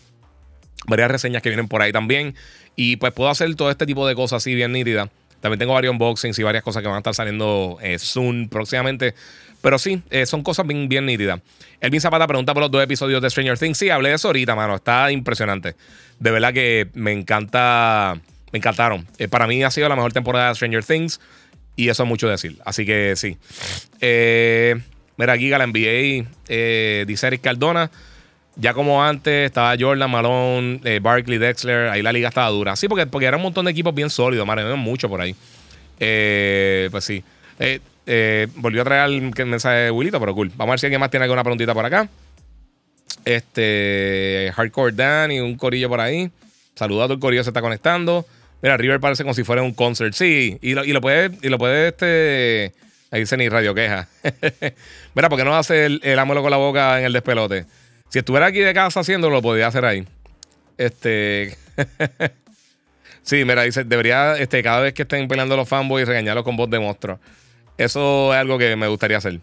varias 0.86 1.10
reseñas 1.10 1.42
que 1.42 1.48
vienen 1.48 1.66
por 1.66 1.82
ahí 1.82 1.92
también. 1.92 2.34
Y 2.76 2.96
pues 2.96 3.12
puedo 3.12 3.28
hacer 3.28 3.52
todo 3.56 3.70
este 3.70 3.86
tipo 3.86 4.06
de 4.06 4.14
cosas 4.14 4.42
así 4.42 4.54
bien 4.54 4.72
nítidas. 4.72 5.08
También 5.40 5.58
tengo 5.58 5.74
varios 5.74 5.92
unboxings 5.92 6.38
y 6.38 6.42
varias 6.42 6.64
cosas 6.64 6.82
que 6.82 6.88
van 6.88 6.96
a 6.96 6.98
estar 6.98 7.14
saliendo 7.14 7.78
eh, 7.80 7.98
soon, 7.98 8.48
próximamente. 8.48 9.14
Pero 9.60 9.78
sí, 9.78 10.02
eh, 10.10 10.26
son 10.26 10.42
cosas 10.42 10.66
bien, 10.66 10.88
bien 10.88 11.06
nítidas. 11.06 11.40
Elvin 11.80 12.00
Zapata 12.00 12.26
pregunta 12.26 12.54
por 12.54 12.62
los 12.62 12.70
dos 12.70 12.82
episodios 12.82 13.20
de 13.22 13.30
Stranger 13.30 13.58
Things. 13.58 13.78
Sí, 13.78 13.90
hablé 13.90 14.10
de 14.10 14.14
eso 14.16 14.28
ahorita, 14.28 14.54
mano. 14.54 14.76
Está 14.76 15.10
impresionante. 15.10 15.74
De 16.18 16.30
verdad 16.30 16.52
que 16.52 16.88
me 16.94 17.12
encanta. 17.12 18.18
Me 18.52 18.58
encantaron. 18.58 19.06
Eh, 19.18 19.28
para 19.28 19.46
mí 19.46 19.62
ha 19.62 19.70
sido 19.70 19.88
la 19.88 19.96
mejor 19.96 20.12
temporada 20.12 20.48
de 20.48 20.54
Stranger 20.54 20.84
Things. 20.84 21.20
Y 21.74 21.88
eso 21.88 22.04
es 22.04 22.08
mucho 22.08 22.28
decir. 22.28 22.58
Así 22.64 22.86
que 22.86 23.14
sí. 23.16 23.36
Mira, 25.18 25.36
Giga, 25.36 25.58
la 25.58 25.66
NBA, 25.66 27.04
dice 27.06 27.26
Eric 27.26 27.42
Cardona. 27.42 27.90
Ya 28.56 28.72
como 28.72 29.04
antes, 29.04 29.46
estaba 29.46 29.74
Jordan, 29.78 30.10
Malone, 30.10 30.80
eh, 30.84 30.98
Barkley, 31.00 31.38
Dexler. 31.38 31.88
Ahí 31.88 32.02
la 32.02 32.12
liga 32.12 32.28
estaba 32.28 32.48
dura. 32.48 32.74
Sí, 32.74 32.88
porque, 32.88 33.06
porque 33.06 33.26
era 33.26 33.36
un 33.36 33.42
montón 33.42 33.66
de 33.66 33.70
equipos 33.70 33.94
bien 33.94 34.08
sólidos. 34.08 34.48
Había 34.48 34.74
mucho 34.76 35.08
por 35.08 35.20
ahí. 35.20 35.36
Eh, 36.00 36.88
pues 36.90 37.04
sí. 37.04 37.22
Eh, 37.58 37.80
eh, 38.06 38.46
volvió 38.56 38.82
a 38.82 38.84
traer 38.84 39.10
el, 39.10 39.46
mensaje 39.46 39.76
de 39.76 39.90
Willito, 39.90 40.20
pero 40.20 40.34
cool. 40.34 40.50
Vamos 40.56 40.70
a 40.70 40.72
ver 40.72 40.80
si 40.80 40.86
alguien 40.86 41.00
más 41.00 41.10
tiene 41.10 41.24
alguna 41.24 41.42
preguntita 41.42 41.74
por 41.74 41.84
acá. 41.84 42.08
Este, 43.24 44.52
Hardcore 44.54 44.92
Dan 44.92 45.32
y 45.32 45.40
un 45.40 45.56
corillo 45.56 45.88
por 45.88 46.00
ahí. 46.00 46.30
Saludado, 46.74 47.14
el 47.14 47.20
corillo 47.20 47.42
se 47.42 47.50
está 47.50 47.60
conectando. 47.60 48.24
Mira, 48.62 48.76
River 48.76 49.00
parece 49.00 49.22
como 49.22 49.34
si 49.34 49.44
fuera 49.44 49.62
un 49.62 49.74
concert. 49.74 50.14
Sí, 50.14 50.58
y 50.62 50.74
lo, 50.74 50.84
y 50.84 50.92
lo 50.92 51.00
puede, 51.00 51.30
y 51.42 51.48
lo 51.48 51.58
puede, 51.58 51.88
este. 51.88 52.72
Ahí 53.10 53.20
dice 53.20 53.36
ni 53.36 53.48
radio 53.48 53.74
queja. 53.74 54.08
Mira, 55.14 55.28
¿por 55.28 55.38
qué 55.38 55.44
no 55.44 55.56
hace 55.56 55.86
el, 55.86 56.00
el 56.02 56.18
con 56.18 56.50
la 56.50 56.56
boca 56.56 56.98
en 56.98 57.06
el 57.06 57.12
despelote? 57.12 57.66
Si 58.08 58.18
estuviera 58.18 58.46
aquí 58.46 58.60
de 58.60 58.72
casa 58.72 59.00
haciéndolo, 59.00 59.36
lo 59.36 59.42
podría 59.42 59.66
hacer 59.66 59.84
ahí. 59.84 60.06
Este. 60.78 61.56
sí, 63.22 63.44
mira, 63.44 63.62
dice, 63.62 63.84
debería, 63.84 64.36
este, 64.38 64.62
cada 64.62 64.80
vez 64.80 64.94
que 64.94 65.02
estén 65.02 65.28
peleando 65.28 65.56
los 65.56 65.68
fanboys, 65.68 66.06
regañarlos 66.06 66.44
con 66.44 66.56
voz 66.56 66.70
de 66.70 66.78
monstruo. 66.78 67.18
Eso 67.78 68.32
es 68.32 68.40
algo 68.40 68.58
que 68.58 68.74
me 68.76 68.86
gustaría 68.88 69.18
hacer. 69.18 69.40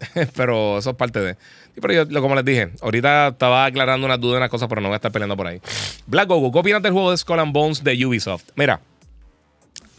pero 0.36 0.78
eso 0.78 0.90
es 0.90 0.96
parte 0.96 1.20
de. 1.20 1.36
Pero 1.80 2.04
yo, 2.04 2.22
como 2.22 2.34
les 2.34 2.44
dije, 2.44 2.70
ahorita 2.80 3.28
estaba 3.28 3.66
aclarando 3.66 4.06
unas 4.06 4.20
dudas 4.20 4.38
unas 4.38 4.50
cosas, 4.50 4.68
pero 4.68 4.80
no 4.80 4.88
voy 4.88 4.94
a 4.94 4.96
estar 4.96 5.12
peleando 5.12 5.36
por 5.36 5.46
ahí. 5.46 5.60
Black 6.06 6.28
Goku, 6.28 6.50
¿qué 6.50 6.58
opinas 6.58 6.82
del 6.82 6.92
juego 6.92 7.10
de 7.10 7.18
Skull 7.18 7.38
and 7.38 7.52
Bones 7.52 7.84
de 7.84 8.06
Ubisoft? 8.06 8.44
Mira, 8.56 8.80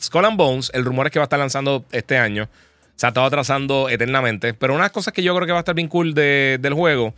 Skull 0.01 0.25
and 0.25 0.37
Bones, 0.37 0.71
el 0.73 0.83
rumor 0.85 1.05
es 1.07 1.11
que 1.13 1.19
va 1.19 1.23
a 1.23 1.27
estar 1.27 1.39
lanzando 1.39 1.85
este 1.91 2.17
año. 2.17 2.49
Se 2.95 3.05
ha 3.05 3.09
estado 3.09 3.27
atrasando 3.27 3.89
eternamente. 3.89 4.55
Pero 4.55 4.73
una 4.73 4.83
de 4.83 4.85
las 4.85 4.91
cosas 4.91 5.13
que 5.13 5.21
yo 5.21 5.35
creo 5.35 5.45
que 5.45 5.51
va 5.51 5.59
a 5.59 5.61
estar 5.61 5.75
bien 5.75 5.87
cool 5.87 6.15
de- 6.15 6.57
del 6.59 6.73
juego 6.73 7.13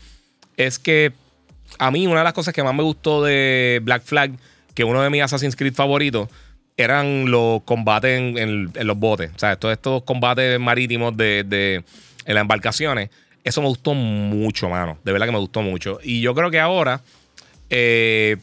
es 0.60 0.78
que 0.78 1.14
a 1.78 1.90
mí 1.90 2.06
una 2.06 2.20
de 2.20 2.26
las 2.26 2.34
cosas 2.34 2.54
que 2.54 2.62
más 2.62 2.76
me 2.76 2.84
gustó 2.84 3.24
de 3.24 3.80
Black 3.82 4.04
Flag, 4.04 4.34
que 4.76 4.84
uno 4.84 5.02
de 5.02 5.10
mis 5.10 5.24
Assassin's 5.24 5.56
Creed 5.56 5.74
favoritos, 5.74 6.30
eran 6.76 7.32
los 7.32 7.64
combates 7.64 8.20
en, 8.20 8.72
los 8.74 8.98
botes. 8.98 9.32
O 9.36 9.40
sea, 9.40 9.56
todos 9.56 9.74
estos 9.74 10.04
combates 10.04 10.60
marítimos 10.60 11.16
de, 11.16 11.44
de- 11.46 11.84
en 12.26 12.36
las 12.36 12.42
embarcaciones. 12.42 13.10
Eso 13.44 13.62
me 13.62 13.68
gustó 13.68 13.94
mucho, 13.94 14.70
mano. 14.70 14.98
De 15.04 15.12
verdad 15.14 15.28
que 15.28 15.32
me 15.32 15.40
gustó 15.40 15.62
mucho. 15.62 16.00
Y 16.04 16.20
yo 16.22 16.36
creo 16.36 16.52
que 16.52 16.60
ahora, 16.60 17.02
eh, 17.70 18.36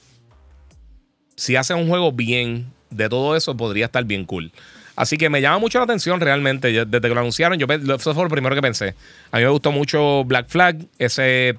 si 1.37 1.57
hacen 1.57 1.77
un 1.77 1.89
juego 1.89 2.13
bien 2.13 2.73
de 2.91 3.09
todo 3.09 3.37
eso, 3.37 3.57
podría 3.57 3.87
estar 3.87 4.05
bien 4.05 4.25
cool. 4.25 4.53
Así 4.97 5.19
que 5.19 5.29
me 5.29 5.43
llama 5.43 5.59
mucho 5.59 5.79
la 5.79 5.85
atención 5.85 6.19
realmente. 6.21 6.73
Desde 6.73 7.01
que 7.09 7.15
lo 7.15 7.21
anunciaron, 7.21 7.59
yo, 7.59 7.67
eso 7.67 8.15
fue 8.15 8.25
lo 8.25 8.31
primero 8.31 8.55
que 8.55 8.63
pensé. 8.63 8.95
A 9.31 9.37
mí 9.37 9.45
me 9.45 9.51
gustó 9.51 9.71
mucho 9.71 10.25
Black 10.25 10.49
Flag. 10.49 10.79
Ese, 10.99 11.59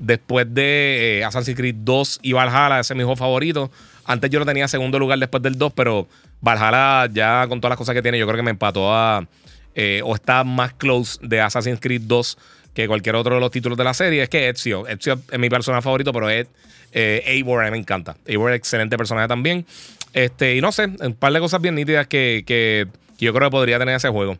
después 0.00 0.52
de 0.52 1.20
eh, 1.20 1.24
Assassin's 1.24 1.56
Creed 1.56 1.76
2 1.78 2.20
y 2.22 2.32
Valhalla, 2.32 2.80
ese 2.80 2.94
es 2.94 2.96
mi 2.96 3.04
juego 3.04 3.16
favorito. 3.16 3.70
Antes 4.04 4.30
yo 4.30 4.40
lo 4.40 4.46
tenía 4.46 4.64
en 4.64 4.68
segundo 4.68 4.98
lugar 4.98 5.18
después 5.18 5.42
del 5.42 5.56
2, 5.56 5.72
pero 5.74 6.08
Valhalla 6.40 7.08
ya 7.12 7.46
con 7.46 7.60
todas 7.60 7.70
las 7.70 7.78
cosas 7.78 7.94
que 7.94 8.02
tiene, 8.02 8.18
yo 8.18 8.26
creo 8.26 8.36
que 8.36 8.42
me 8.42 8.50
empató 8.50 8.92
a 8.92 9.26
eh, 9.74 10.00
o 10.04 10.14
está 10.14 10.42
más 10.42 10.74
close 10.74 11.18
de 11.22 11.40
Assassin's 11.40 11.78
Creed 11.80 12.02
2 12.06 12.38
que 12.74 12.86
cualquier 12.86 13.16
otro 13.16 13.34
de 13.34 13.40
los 13.40 13.50
títulos 13.50 13.76
de 13.76 13.84
la 13.84 13.94
serie, 13.94 14.22
es 14.22 14.28
que 14.28 14.48
Ezio. 14.48 14.86
Ezio 14.86 15.20
es 15.30 15.38
mi 15.38 15.48
personaje 15.48 15.82
favorito, 15.82 16.12
pero 16.12 16.30
Ed, 16.30 16.46
eh, 16.92 17.22
Eivor 17.26 17.62
a 17.62 17.64
mí 17.66 17.72
me 17.72 17.78
encanta. 17.78 18.16
Eivor 18.26 18.52
es 18.52 18.58
excelente 18.58 18.96
personaje 18.96 19.28
también. 19.28 19.66
Este, 20.12 20.56
y 20.56 20.60
no 20.60 20.72
sé, 20.72 20.86
un 20.86 21.14
par 21.14 21.32
de 21.32 21.40
cosas 21.40 21.60
bien 21.60 21.74
nítidas 21.74 22.06
que, 22.06 22.44
que, 22.46 22.86
yo 23.18 23.32
creo 23.32 23.48
que 23.48 23.52
podría 23.52 23.78
tener 23.78 23.96
ese 23.96 24.08
juego. 24.08 24.38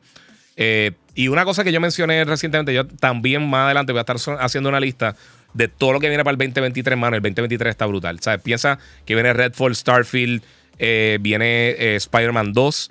Eh, 0.56 0.92
y 1.14 1.28
una 1.28 1.44
cosa 1.44 1.64
que 1.64 1.72
yo 1.72 1.80
mencioné 1.80 2.24
recientemente, 2.24 2.72
yo 2.72 2.86
también 2.86 3.48
más 3.48 3.66
adelante 3.66 3.92
voy 3.92 3.98
a 3.98 4.02
estar 4.02 4.16
haciendo 4.38 4.68
una 4.68 4.80
lista 4.80 5.16
de 5.54 5.68
todo 5.68 5.92
lo 5.92 6.00
que 6.00 6.08
viene 6.08 6.24
para 6.24 6.32
el 6.32 6.38
2023, 6.38 6.98
mano. 6.98 7.16
El 7.16 7.22
2023 7.22 7.70
está 7.70 7.86
brutal. 7.86 8.20
¿Sabes? 8.20 8.40
Piensa 8.42 8.78
que 9.04 9.14
viene 9.14 9.32
Redfall, 9.32 9.74
Starfield, 9.74 10.42
eh, 10.78 11.18
viene 11.20 11.70
eh, 11.70 11.96
Spider-Man 11.96 12.52
2. 12.52 12.90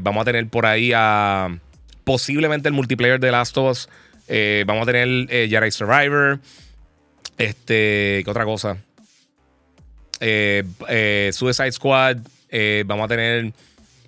vamos 0.00 0.22
a 0.22 0.24
tener 0.24 0.46
por 0.48 0.66
ahí 0.66 0.92
a 0.94 1.58
posiblemente 2.04 2.68
el 2.68 2.74
multiplayer 2.74 3.20
de 3.20 3.30
Last 3.30 3.56
of 3.58 3.70
Us. 3.70 3.88
vamos 4.66 4.88
a 4.88 4.92
tener 4.92 5.28
Jedi 5.28 5.70
Survivor. 5.70 6.40
Este, 7.38 8.22
¿qué 8.24 8.30
otra 8.30 8.44
cosa? 8.44 8.76
Suicide 10.20 11.72
Squad. 11.72 12.18
vamos 12.86 13.04
a 13.04 13.08
tener 13.08 13.52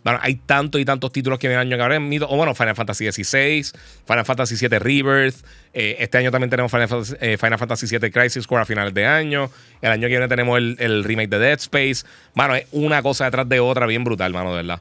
bueno, 0.04 0.18
hay 0.22 0.34
tantos 0.34 0.80
y 0.80 0.84
tantos 0.84 1.12
títulos 1.12 1.38
que 1.38 1.48
vienen 1.48 1.68
año 1.68 1.76
que 1.76 1.82
habrán 1.82 2.10
O 2.22 2.36
bueno, 2.36 2.54
Final 2.54 2.74
Fantasy 2.74 3.10
XVI, 3.10 3.64
Final 4.06 4.24
Fantasy 4.24 4.56
VII 4.56 4.78
Rebirth. 4.78 5.36
Eh, 5.72 5.96
este 6.00 6.18
año 6.18 6.30
también 6.30 6.50
tenemos 6.50 6.72
Final 6.72 6.88
Fantasy, 6.88 7.94
eh, 7.94 7.98
VII 7.98 8.10
Crisis 8.10 8.46
Core 8.46 8.62
a 8.62 8.64
finales 8.64 8.92
de 8.94 9.06
año. 9.06 9.50
El 9.80 9.92
año 9.92 10.02
que 10.02 10.08
viene 10.08 10.28
tenemos 10.28 10.58
el, 10.58 11.04
remake 11.04 11.28
de 11.28 11.38
Dead 11.38 11.58
Space. 11.60 12.04
Mano, 12.34 12.56
es 12.56 12.66
una 12.72 13.00
cosa 13.02 13.26
detrás 13.26 13.48
de 13.48 13.60
otra 13.60 13.86
bien 13.86 14.02
brutal, 14.02 14.32
mano, 14.32 14.50
de 14.50 14.56
verdad. 14.56 14.80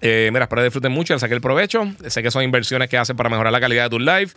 Eh, 0.00 0.30
mira, 0.32 0.44
espero 0.44 0.62
que 0.62 0.66
disfruten 0.66 0.92
mucho, 0.92 1.14
le 1.14 1.20
saqué 1.20 1.34
el 1.34 1.40
provecho. 1.40 1.92
Sé 2.08 2.22
que 2.22 2.30
son 2.32 2.42
inversiones 2.42 2.88
que 2.88 2.98
hacen 2.98 3.16
para 3.16 3.30
mejorar 3.30 3.52
la 3.52 3.60
calidad 3.60 3.84
de 3.84 3.90
tu 3.90 4.00
live. 4.00 4.30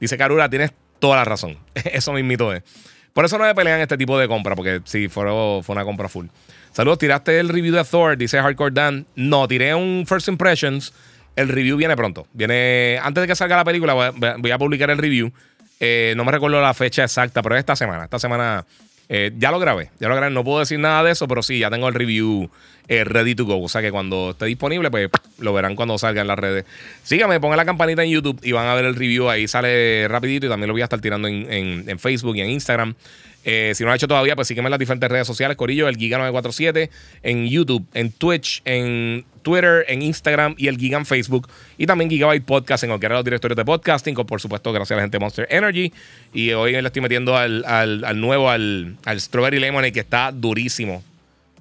Dice 0.00 0.18
Karura, 0.18 0.48
tienes 0.50 0.72
toda 0.98 1.16
la 1.16 1.24
razón. 1.24 1.56
Eso 1.74 2.12
mismito 2.12 2.52
es. 2.52 2.62
Por 3.12 3.24
eso 3.24 3.36
no 3.36 3.44
me 3.44 3.54
pelean 3.54 3.80
este 3.80 3.96
tipo 3.96 4.16
de 4.16 4.28
compra, 4.28 4.54
porque 4.54 4.80
si 4.84 5.08
fue, 5.08 5.24
fue 5.62 5.74
una 5.74 5.84
compra 5.84 6.08
full. 6.08 6.26
Saludos, 6.72 6.98
tiraste 6.98 7.38
el 7.40 7.48
review 7.48 7.74
de 7.74 7.84
Thor, 7.84 8.16
dice 8.16 8.38
Hardcore 8.38 8.72
Dan. 8.72 9.06
No, 9.16 9.48
tiré 9.48 9.74
un 9.74 10.04
First 10.06 10.28
Impressions. 10.28 10.92
El 11.36 11.48
review 11.48 11.76
viene 11.76 11.96
pronto. 11.96 12.26
Viene 12.32 12.98
antes 13.02 13.22
de 13.22 13.28
que 13.28 13.36
salga 13.36 13.56
la 13.56 13.64
película, 13.64 13.94
voy 14.38 14.50
a, 14.50 14.58
publicar 14.58 14.90
el 14.90 14.98
review. 14.98 15.32
Eh, 15.80 16.14
no 16.16 16.24
me 16.24 16.32
recuerdo 16.32 16.60
la 16.60 16.74
fecha 16.74 17.04
exacta, 17.04 17.42
pero 17.42 17.54
es 17.54 17.60
esta 17.60 17.76
semana. 17.76 18.04
Esta 18.04 18.18
semana 18.18 18.64
eh, 19.08 19.32
ya 19.38 19.50
lo 19.50 19.58
grabé. 19.58 19.90
Ya 20.00 20.08
lo 20.08 20.16
grabé. 20.16 20.32
No 20.32 20.42
puedo 20.44 20.58
decir 20.60 20.78
nada 20.78 21.02
de 21.04 21.12
eso, 21.12 21.28
pero 21.28 21.42
sí, 21.42 21.60
ya 21.60 21.70
tengo 21.70 21.88
el 21.88 21.94
review 21.94 22.50
eh, 22.88 23.04
ready 23.04 23.34
to 23.34 23.44
go. 23.44 23.62
O 23.62 23.68
sea 23.68 23.80
que 23.82 23.92
cuando 23.92 24.30
esté 24.30 24.46
disponible, 24.46 24.90
pues 24.90 25.08
lo 25.38 25.52
verán 25.52 25.76
cuando 25.76 25.96
salga 25.96 26.20
en 26.20 26.26
las 26.26 26.38
redes. 26.38 26.64
Síganme, 27.04 27.38
pongan 27.38 27.56
la 27.56 27.64
campanita 27.64 28.02
en 28.02 28.10
YouTube 28.10 28.40
y 28.42 28.52
van 28.52 28.66
a 28.66 28.74
ver 28.74 28.84
el 28.84 28.96
review. 28.96 29.28
Ahí 29.28 29.46
sale 29.46 30.08
rapidito 30.08 30.46
y 30.46 30.48
también 30.48 30.66
lo 30.68 30.74
voy 30.74 30.82
a 30.82 30.84
estar 30.84 31.00
tirando 31.00 31.28
en 31.28 31.98
Facebook 32.00 32.36
y 32.36 32.40
en 32.40 32.50
Instagram. 32.50 32.94
Eh, 33.50 33.74
si 33.74 33.82
no 33.82 33.86
lo 33.86 33.94
has 33.94 33.96
hecho 33.96 34.08
todavía, 34.08 34.36
pues 34.36 34.46
sígueme 34.46 34.66
en 34.66 34.72
las 34.72 34.78
diferentes 34.78 35.10
redes 35.10 35.26
sociales, 35.26 35.56
Corillo, 35.56 35.88
el 35.88 35.96
Giga947, 35.96 36.90
en 37.22 37.48
YouTube, 37.48 37.86
en 37.94 38.12
Twitch, 38.12 38.60
en 38.66 39.24
Twitter, 39.40 39.86
en 39.88 40.02
Instagram 40.02 40.54
y 40.58 40.68
el 40.68 40.76
Giga 40.76 40.98
en 40.98 41.06
Facebook. 41.06 41.48
Y 41.78 41.86
también 41.86 42.10
Gigabyte 42.10 42.44
Podcast 42.44 42.84
en 42.84 42.90
cualquiera 42.90 43.14
de 43.14 43.20
los 43.20 43.24
directorios 43.24 43.56
de 43.56 43.64
podcasting, 43.64 44.14
con 44.14 44.26
por 44.26 44.42
supuesto 44.42 44.70
gracias 44.70 44.92
a 44.92 44.96
la 44.96 45.02
gente 45.04 45.16
de 45.16 45.20
Monster 45.20 45.46
Energy. 45.48 45.90
Y 46.34 46.52
hoy 46.52 46.72
le 46.72 46.86
estoy 46.86 47.00
metiendo 47.00 47.38
al, 47.38 48.20
nuevo, 48.20 48.50
al, 48.50 48.96
al 49.06 49.18
Strawberry 49.18 49.58
Lemonade, 49.58 49.92
que 49.92 50.00
está 50.00 50.30
durísimo. 50.30 51.02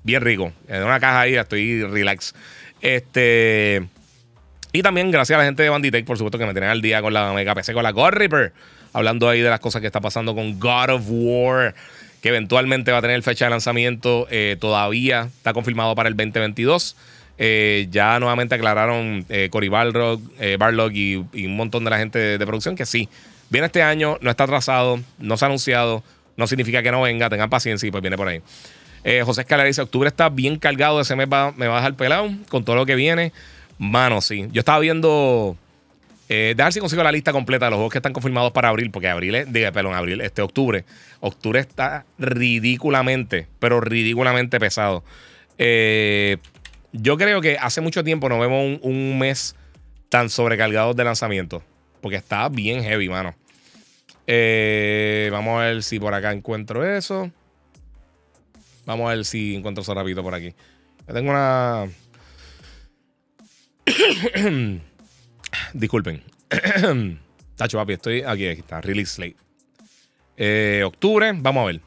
Bien 0.03 0.21
rico. 0.21 0.51
En 0.67 0.83
una 0.83 0.99
caja 0.99 1.21
ahí 1.21 1.35
estoy 1.35 1.83
relax. 1.83 2.35
Este... 2.81 3.87
Y 4.73 4.81
también 4.81 5.09
gracias 5.09 5.37
a 5.37 5.39
la 5.39 5.45
gente 5.45 5.63
de 5.63 5.69
Banditech, 5.69 6.03
por 6.03 6.17
supuesto, 6.17 6.37
que 6.37 6.45
me 6.45 6.51
tienen 6.51 6.69
al 6.69 6.81
día 6.81 7.01
con 7.01 7.13
la 7.13 7.31
Mega 7.31 7.55
PC, 7.55 7.73
con 7.73 7.83
la 7.83 7.91
God 7.91 8.09
Reaper 8.09 8.51
hablando 8.97 9.29
ahí 9.29 9.41
de 9.41 9.49
las 9.49 9.59
cosas 9.59 9.79
que 9.79 9.87
está 9.87 10.01
pasando 10.01 10.33
con 10.33 10.59
God 10.59 10.89
of 10.89 11.03
War, 11.07 11.75
que 12.19 12.29
eventualmente 12.29 12.91
va 12.91 12.97
a 12.97 13.01
tener 13.01 13.21
fecha 13.21 13.45
de 13.45 13.51
lanzamiento, 13.51 14.27
eh, 14.31 14.57
todavía 14.59 15.29
está 15.37 15.53
confirmado 15.53 15.93
para 15.93 16.09
el 16.09 16.17
2022. 16.17 16.95
Eh, 17.37 17.87
ya 17.91 18.19
nuevamente 18.19 18.55
aclararon 18.55 19.23
eh, 19.29 19.49
Cory 19.51 19.69
Barlog, 19.69 20.19
eh, 20.39 20.57
y, 20.93 21.15
un 21.45 21.55
montón 21.55 21.83
de 21.83 21.91
la 21.91 21.99
gente 21.99 22.17
de, 22.39 22.45
producción 22.47 22.75
que 22.75 22.87
sí, 22.87 23.07
viene 23.51 23.67
este 23.67 23.83
año, 23.83 24.17
no 24.21 24.31
está 24.31 24.45
atrasado, 24.45 24.99
no 25.19 25.37
se 25.37 25.45
ha 25.45 25.47
anunciado, 25.47 26.03
no 26.35 26.47
significa 26.47 26.81
que 26.81 26.89
no 26.91 27.03
venga, 27.03 27.29
tengan 27.29 27.51
paciencia 27.51 27.85
y 27.85 27.91
pues 27.91 28.01
viene 28.01 28.17
por 28.17 28.27
ahí. 28.27 28.41
José 29.23 29.41
Escalera 29.41 29.67
dice, 29.67 29.81
octubre 29.81 30.09
está 30.09 30.27
bien 30.27 30.57
cargado, 30.57 30.99
ese 30.99 31.15
mes 31.15 31.27
va, 31.31 31.53
me 31.55 31.67
va 31.67 31.75
a 31.75 31.77
dejar 31.77 31.93
pelado 31.93 32.29
con 32.49 32.65
todo 32.65 32.75
lo 32.75 32.85
que 32.85 32.95
viene. 32.95 33.31
Mano, 33.77 34.19
sí. 34.19 34.47
Yo 34.51 34.59
estaba 34.59 34.79
viendo 34.79 35.55
eh, 36.29 36.55
si 36.71 36.79
consigo 36.79 37.03
la 37.03 37.11
lista 37.11 37.31
completa 37.31 37.65
de 37.65 37.71
los 37.71 37.77
juegos 37.77 37.91
que 37.91 37.99
están 37.99 38.13
confirmados 38.13 38.51
para 38.51 38.69
abril, 38.69 38.91
porque 38.91 39.07
abril 39.07 39.35
es, 39.35 39.51
diga, 39.51 39.71
perdón, 39.71 39.93
abril, 39.93 40.21
este 40.21 40.41
octubre. 40.41 40.83
Octubre 41.21 41.59
está 41.59 42.05
ridículamente, 42.17 43.47
pero 43.59 43.79
ridículamente 43.79 44.59
pesado. 44.59 45.03
Eh, 45.57 46.37
yo 46.91 47.17
creo 47.17 47.41
que 47.41 47.57
hace 47.57 47.81
mucho 47.81 48.03
tiempo 48.03 48.27
no 48.29 48.39
vemos 48.39 48.79
un, 48.81 49.19
mes 49.19 49.55
tan 50.09 50.29
sobrecargado 50.29 50.93
de 50.93 51.03
lanzamiento, 51.03 51.63
porque 52.01 52.17
está 52.17 52.49
bien 52.49 52.83
heavy, 52.83 53.07
mano. 53.09 53.35
Eh, 54.25 55.29
vamos 55.31 55.61
a 55.61 55.65
ver 55.65 55.83
si 55.83 55.99
por 55.99 56.13
acá 56.13 56.33
encuentro 56.33 56.85
eso. 56.85 57.31
Vamos 58.85 59.09
a 59.09 59.15
ver 59.15 59.25
si 59.25 59.55
encuentro 59.55 59.81
eso 59.81 59.93
rápido 59.93 60.23
por 60.23 60.33
aquí. 60.33 60.53
Yo 61.07 61.13
tengo 61.13 61.31
una. 61.31 61.87
Disculpen. 65.73 66.21
Tacho, 67.55 67.77
papi, 67.77 67.93
estoy 67.93 68.21
aquí, 68.21 68.47
aquí 68.47 68.61
está, 68.61 68.81
Release 68.81 69.15
Slate. 69.15 69.35
Eh, 70.37 70.83
octubre, 70.85 71.31
vamos 71.35 71.63
a 71.63 71.65
ver. 71.65 71.81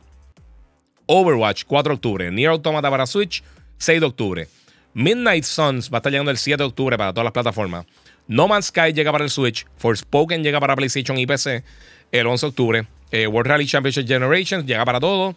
Overwatch, 1.07 1.65
4 1.65 1.91
de 1.91 1.95
octubre. 1.95 2.31
Nier 2.31 2.51
Automata 2.51 2.91
para 2.91 3.07
Switch, 3.07 3.43
6 3.79 4.01
de 4.01 4.07
octubre. 4.07 4.49
Midnight 4.95 5.45
Suns 5.45 5.91
va 5.91 5.97
a 5.97 6.01
estar 6.01 6.11
llegando 6.11 6.31
el 6.31 6.39
7 6.39 6.57
de 6.57 6.67
octubre 6.67 6.99
para 6.99 7.13
todas 7.13 7.25
las 7.25 7.33
plataformas. 7.33 7.87
No 8.27 8.49
Man's 8.49 8.67
Sky 8.67 8.93
llega 8.93 9.13
para 9.13 9.25
el 9.25 9.31
Switch. 9.31 9.67
Forspoken 9.77 10.43
llega 10.43 10.61
para 10.61 10.77
PlayStation 10.77 11.17
y 11.19 11.27
PC 11.27 11.65
el 12.13 12.27
11 12.27 12.47
de 12.47 12.49
octubre. 12.49 12.87
Eh, 13.11 13.27
World 13.27 13.51
Rally 13.51 13.67
Championship 13.67 14.07
Generations 14.07 14.67
llega 14.67 14.85
para 14.85 15.01
todo. 15.01 15.35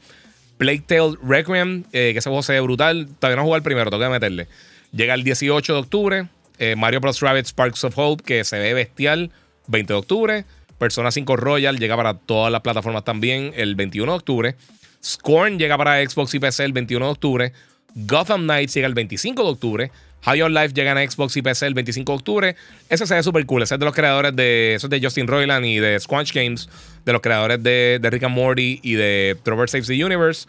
Plague 0.58 0.84
Tale 0.86 1.18
Requiem, 1.24 1.84
eh, 1.92 2.12
que 2.14 2.20
ese 2.20 2.30
juego 2.30 2.44
se 2.44 2.54
ve 2.54 2.62
brutal. 2.62 3.08
Todavía 3.20 3.38
no 3.38 3.44
jugar 3.44 3.64
primero, 3.64 3.90
tengo 3.90 4.04
que 4.04 4.10
meterle. 4.10 4.48
Llega 4.92 5.16
el 5.16 5.24
18 5.24 5.74
de 5.74 5.80
octubre. 5.80 6.28
Eh, 6.64 6.78
Mario 6.78 7.02
Bros. 7.02 7.20
Rabbit 7.20 7.46
Sparks 7.46 7.84
of 7.84 7.98
Hope, 7.98 8.24
que 8.24 8.46
se 8.46 8.58
ve 8.58 8.74
bestial, 8.74 9.32
20 9.68 9.92
de 9.92 10.00
octubre. 10.00 10.46
Persona 10.78 11.12
5 11.12 11.36
Royal 11.36 11.78
llega 11.78 11.98
para 11.98 12.14
todas 12.14 12.54
las 12.54 12.62
plataformas 12.62 13.04
también 13.04 13.52
el 13.58 13.76
21 13.76 14.10
de 14.10 14.16
octubre. 14.16 14.56
Scorn 15.04 15.60
llega 15.60 15.78
para 15.78 16.02
Xbox 16.10 16.34
y 16.36 16.40
PC 16.40 16.64
el 16.64 16.72
21 16.72 17.06
de 17.06 17.12
octubre. 17.12 17.54
Gotham 17.96 18.44
Knights 18.44 18.76
llega 18.76 18.88
el 18.88 18.94
25 18.94 19.44
de 19.44 19.50
octubre. 19.50 19.92
High 20.22 20.42
on 20.42 20.54
Life 20.54 20.74
llega 20.74 20.94
a 20.94 21.06
Xbox 21.06 21.36
y 21.36 21.42
PC 21.42 21.68
el 21.68 21.74
25 21.74 22.10
de 22.10 22.16
octubre. 22.16 22.56
Ese 22.88 23.06
se 23.06 23.14
ve 23.14 23.24
súper 23.24 23.46
cool. 23.46 23.64
Ese 23.64 23.76
es 23.76 23.80
de 23.80 23.86
los 23.86 23.94
creadores 23.94 24.34
de. 24.34 24.76
Eso 24.76 24.88
de 24.88 25.02
Justin 25.02 25.28
Roiland 25.28 25.66
y 25.66 25.80
de 25.80 26.00
Squanch 26.00 26.32
Games. 26.32 26.70
De 27.04 27.12
los 27.12 27.22
creadores 27.22 27.62
de, 27.62 28.00
Rick 28.02 28.24
and 28.24 28.36
Morty 28.36 28.80
y 28.82 28.94
de 28.94 29.36
Trover 29.44 29.70
Saves 29.70 29.88
the 29.88 30.02
Universe. 30.02 30.48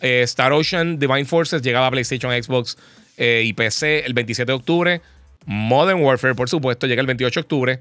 Eh, 0.00 0.22
Star 0.22 0.52
Ocean 0.52 1.00
Divine 1.00 1.24
Forces 1.24 1.60
llegaba 1.60 1.88
a 1.88 1.90
PlayStation, 1.90 2.30
Xbox 2.40 2.78
eh, 3.16 3.42
y 3.44 3.52
PC 3.52 4.06
el 4.06 4.14
27 4.14 4.52
de 4.52 4.56
octubre. 4.56 5.00
Modern 5.46 6.02
Warfare, 6.02 6.34
por 6.34 6.48
supuesto, 6.48 6.86
llega 6.86 7.00
el 7.00 7.06
28 7.06 7.40
de 7.40 7.42
octubre. 7.42 7.78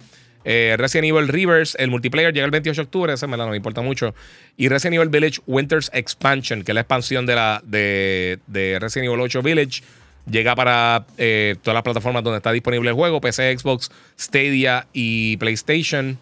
Eh, 0.47 0.75
Resident 0.77 1.07
Evil 1.07 1.27
Reverse, 1.27 1.75
el 1.81 1.89
multiplayer, 1.89 2.31
llega 2.31 2.45
el 2.45 2.51
28 2.51 2.81
de 2.81 2.85
octubre. 2.85 3.13
Ese 3.13 3.25
me, 3.25 3.35
no 3.35 3.49
me 3.49 3.57
importa 3.57 3.81
mucho. 3.81 4.13
Y 4.55 4.69
Resident 4.69 4.95
Evil 4.95 5.09
Village 5.09 5.41
Winter's 5.47 5.89
Expansion, 5.91 6.63
que 6.63 6.71
es 6.71 6.75
la 6.75 6.81
expansión 6.81 7.25
de, 7.25 7.35
la, 7.35 7.61
de, 7.65 8.39
Resident 8.79 9.07
Evil 9.09 9.21
8 9.21 9.41
Village, 9.41 9.81
llega 10.29 10.55
para 10.55 11.05
eh, 11.17 11.55
todas 11.63 11.73
las 11.73 11.83
plataformas 11.83 12.23
donde 12.23 12.37
está 12.37 12.51
disponible 12.51 12.89
el 12.89 12.95
juego: 12.95 13.19
PC, 13.19 13.57
Xbox, 13.57 13.89
Stadia 14.19 14.85
y 14.93 15.37
PlayStation, 15.37 16.19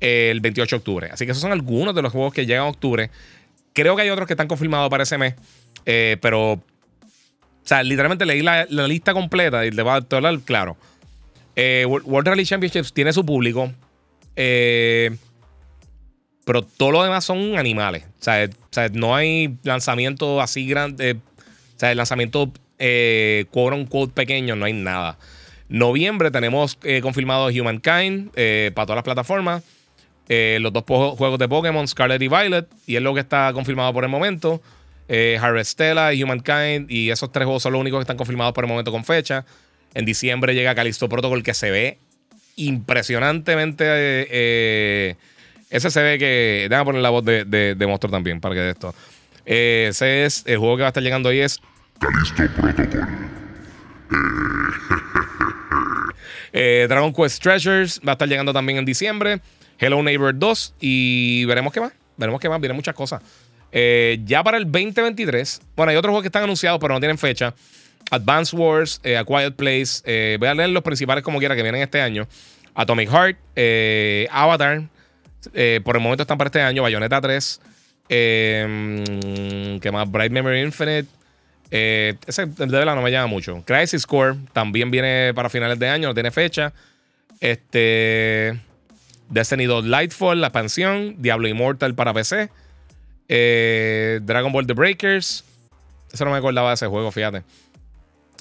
el 0.00 0.40
28 0.40 0.74
de 0.74 0.78
octubre. 0.78 1.08
Así 1.12 1.24
que 1.24 1.30
esos 1.30 1.42
son 1.42 1.52
algunos 1.52 1.94
de 1.94 2.02
los 2.02 2.10
juegos 2.10 2.34
que 2.34 2.46
llegan 2.46 2.64
en 2.64 2.70
octubre. 2.70 3.10
Creo 3.72 3.94
que 3.94 4.02
hay 4.02 4.10
otros 4.10 4.26
que 4.26 4.32
están 4.32 4.48
confirmados 4.48 4.90
para 4.90 5.04
ese 5.04 5.16
mes, 5.16 5.34
eh, 5.86 6.16
pero 6.20 6.60
o 7.64 7.66
sea, 7.66 7.82
literalmente 7.82 8.26
leí 8.26 8.42
la, 8.42 8.66
lista 8.66 9.14
completa 9.14 9.64
y 9.64 9.70
le 9.70 9.82
voy 9.82 9.92
a 9.92 10.16
hablar 10.16 10.38
claro. 10.40 10.76
Eh, 11.56 11.86
World 11.86 12.28
Rally 12.28 12.44
Championships 12.44 12.92
tiene 12.92 13.10
su 13.14 13.24
público. 13.24 13.72
Eh, 14.36 15.16
pero 16.44 16.60
todo 16.60 16.90
lo 16.90 17.02
demás 17.02 17.24
son 17.24 17.56
animales. 17.56 18.04
O 18.20 18.22
sea, 18.22 18.50
no 18.92 19.16
hay 19.16 19.56
lanzamiento 19.62 20.42
así 20.42 20.66
grande. 20.66 21.12
o 21.12 21.78
sea, 21.78 21.90
el 21.90 21.96
lanzamiento 21.96 22.52
eh, 22.78 23.46
quote 23.50 23.76
unquote 23.76 24.12
pequeño, 24.12 24.56
no 24.56 24.66
hay 24.66 24.74
nada. 24.74 25.16
Noviembre 25.70 26.30
tenemos 26.30 26.76
confirmado 27.00 27.46
Humankind 27.46 28.30
para 28.74 28.86
todas 28.86 28.96
las 28.96 29.04
plataformas. 29.04 29.62
los 30.28 30.70
dos 30.70 30.84
juegos 30.86 31.38
de 31.38 31.48
Pokémon, 31.48 31.88
Scarlet 31.88 32.20
y 32.20 32.28
Violet. 32.28 32.68
Y 32.86 32.96
es 32.96 33.02
lo 33.02 33.14
que 33.14 33.20
está 33.20 33.50
confirmado 33.54 33.94
por 33.94 34.04
el 34.04 34.10
momento 34.10 34.60
eh, 35.08 35.38
Harvestella 35.40 36.12
y 36.12 36.22
Humankind. 36.22 36.90
Y 36.90 37.10
esos 37.10 37.32
tres 37.32 37.44
juegos 37.44 37.62
son 37.62 37.72
los 37.72 37.80
únicos 37.80 37.98
que 37.98 38.02
están 38.02 38.16
confirmados 38.16 38.52
por 38.52 38.64
el 38.64 38.68
momento 38.68 38.92
con 38.92 39.04
fecha. 39.04 39.44
En 39.94 40.04
diciembre 40.04 40.54
llega 40.54 40.74
Callisto 40.74 41.08
Protocol 41.08 41.42
que 41.42 41.54
se 41.54 41.70
ve 41.70 41.98
impresionantemente. 42.56 43.84
eh, 43.88 45.16
ese 45.70 45.90
se 45.90 46.02
ve 46.02 46.18
que. 46.18 46.66
Déjame 46.70 46.84
poner 46.84 47.02
la 47.02 47.10
voz 47.10 47.24
de, 47.24 47.44
de, 47.44 47.74
de 47.74 47.86
Monstruo 47.86 48.10
también 48.10 48.40
para 48.40 48.54
que 48.54 48.60
de 48.60 48.70
esto. 48.70 48.94
Eh, 49.46 49.86
ese 49.90 50.24
es 50.24 50.42
el 50.46 50.58
juego 50.58 50.76
que 50.76 50.82
va 50.82 50.88
a 50.88 50.90
estar 50.90 51.02
llegando 51.02 51.28
hoy 51.28 51.40
es 51.40 51.60
Calisto 51.98 52.60
Protocol. 52.60 53.08
eh, 56.52 56.86
Dragon 56.88 57.12
Quest 57.12 57.42
Treasures. 57.42 58.00
Va 58.06 58.12
a 58.12 58.14
estar 58.14 58.28
llegando 58.28 58.52
también 58.52 58.78
en 58.78 58.84
diciembre. 58.84 59.40
Hello 59.78 60.02
Neighbor 60.02 60.38
2. 60.38 60.74
Y 60.80 61.44
veremos 61.46 61.72
qué 61.72 61.80
más. 61.80 61.92
Veremos 62.16 62.40
qué 62.40 62.48
más. 62.48 62.60
Vienen 62.60 62.76
muchas 62.76 62.94
cosas. 62.94 63.22
Eh, 63.76 64.20
ya 64.24 64.44
para 64.44 64.56
el 64.56 64.70
2023. 64.70 65.60
Bueno, 65.74 65.90
hay 65.90 65.96
otros 65.96 66.10
juegos 66.10 66.22
que 66.22 66.28
están 66.28 66.44
anunciados, 66.44 66.78
pero 66.80 66.94
no 66.94 67.00
tienen 67.00 67.18
fecha. 67.18 67.52
Advance 68.10 68.54
Wars, 68.54 69.00
eh, 69.02 69.16
A 69.16 69.24
Quiet 69.24 69.54
Place. 69.56 70.00
eh, 70.04 70.36
voy 70.38 70.48
a 70.48 70.54
leer 70.54 70.70
los 70.70 70.84
principales 70.84 71.24
como 71.24 71.40
quiera 71.40 71.56
que 71.56 71.62
vienen 71.62 71.82
este 71.82 72.00
año. 72.00 72.28
Atomic 72.74 73.10
Heart, 73.10 73.36
eh, 73.56 74.28
Avatar. 74.30 74.84
por 75.84 75.96
el 75.96 76.02
momento 76.02 76.22
están 76.22 76.38
para 76.38 76.48
este 76.48 76.62
año. 76.62 76.82
Bayonetta 76.82 77.20
3. 77.20 77.60
Eh, 78.08 78.66
mm, 79.76 79.80
¿Qué 79.80 79.90
más? 79.90 80.08
Bright 80.10 80.30
Memory 80.30 80.60
Infinite. 80.60 81.08
Ese 81.70 82.46
de 82.46 82.66
verdad 82.66 82.94
no 82.94 83.02
me 83.02 83.10
llama 83.10 83.26
mucho. 83.26 83.60
Crisis 83.66 84.06
Core 84.06 84.36
también 84.52 84.92
viene 84.92 85.32
para 85.34 85.50
finales 85.50 85.80
de 85.80 85.88
año, 85.88 86.08
no 86.08 86.14
tiene 86.14 86.30
fecha. 86.30 86.72
Este. 87.40 88.56
Destiny 89.30 89.64
2 89.64 89.86
Lightfall, 89.86 90.40
la 90.40 90.46
expansión. 90.48 91.16
Diablo 91.18 91.48
Immortal 91.48 91.94
para 91.96 92.14
PC. 92.14 92.50
Eh, 93.28 94.20
Dragon 94.22 94.52
Ball 94.52 94.66
The 94.66 94.74
Breakers. 94.74 95.44
Eso 96.12 96.24
no 96.24 96.30
me 96.30 96.36
acordaba 96.38 96.68
de 96.70 96.74
ese 96.74 96.86
juego, 96.86 97.10
fíjate. 97.10 97.42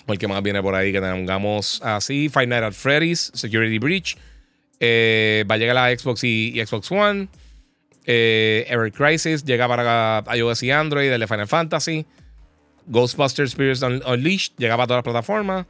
Porque 0.06 0.28
más 0.28 0.42
viene 0.44 0.62
por 0.62 0.76
ahí 0.76 0.92
que 0.92 1.00
tengamos 1.00 1.82
así. 1.84 2.30
Five 2.30 2.48
Nights 2.48 2.64
at 2.66 2.74
Freddy's, 2.74 3.32
Security 3.34 3.80
Breach. 3.80 4.18
Eh, 4.80 5.46
va 5.50 5.56
a 5.56 5.58
llegar 5.58 5.78
a 5.78 5.98
Xbox 5.98 6.24
y, 6.24 6.62
Xbox 6.66 6.92
One. 6.92 7.30
Eh, 8.06 8.66
Ever 8.68 8.92
Crisis 8.92 9.46
llega 9.46 9.68
para 9.68 10.24
iOS 10.36 10.64
y 10.64 10.72
Android, 10.72 11.10
el 11.12 11.28
Final 11.28 11.48
Fantasy. 11.48 12.06
Ghostbusters 12.88 13.52
Spirits 13.52 13.82
Un- 13.82 14.04
Unleashed 14.06 14.54
llega 14.58 14.76
para 14.76 14.88
todas 14.88 14.98
las 14.98 15.04
plataformas. 15.06 15.66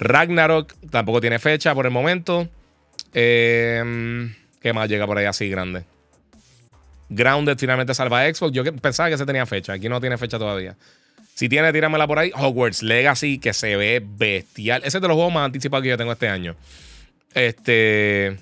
Ragnarok 0.00 0.74
tampoco 0.90 1.20
tiene 1.20 1.38
fecha 1.38 1.72
por 1.74 1.86
el 1.86 1.92
momento. 1.92 2.48
Eh, 3.14 4.28
¿Qué 4.60 4.72
más 4.72 4.88
llega 4.88 5.06
por 5.06 5.18
ahí 5.18 5.26
así 5.26 5.48
grande? 5.48 5.84
Grounded 7.08 7.58
finalmente 7.58 7.94
salva 7.94 8.22
a 8.22 8.34
Xbox. 8.34 8.52
Yo 8.52 8.64
pensaba 8.76 9.08
que 9.08 9.14
ese 9.14 9.26
tenía 9.26 9.46
fecha. 9.46 9.72
Aquí 9.72 9.88
no 9.88 10.00
tiene 10.00 10.18
fecha 10.18 10.38
todavía. 10.38 10.76
Si 11.34 11.48
tiene, 11.48 11.72
tíramela 11.72 12.06
por 12.06 12.18
ahí. 12.18 12.32
Hogwarts 12.34 12.82
Legacy, 12.82 13.38
que 13.38 13.52
se 13.52 13.76
ve 13.76 14.02
bestial. 14.04 14.82
Ese 14.84 14.98
es 14.98 15.02
de 15.02 15.08
los 15.08 15.14
juegos 15.14 15.32
más 15.32 15.44
anticipados 15.44 15.82
que 15.84 15.90
yo 15.90 15.96
tengo 15.96 16.12
este 16.12 16.28
año. 16.28 16.56
Este. 17.32 18.36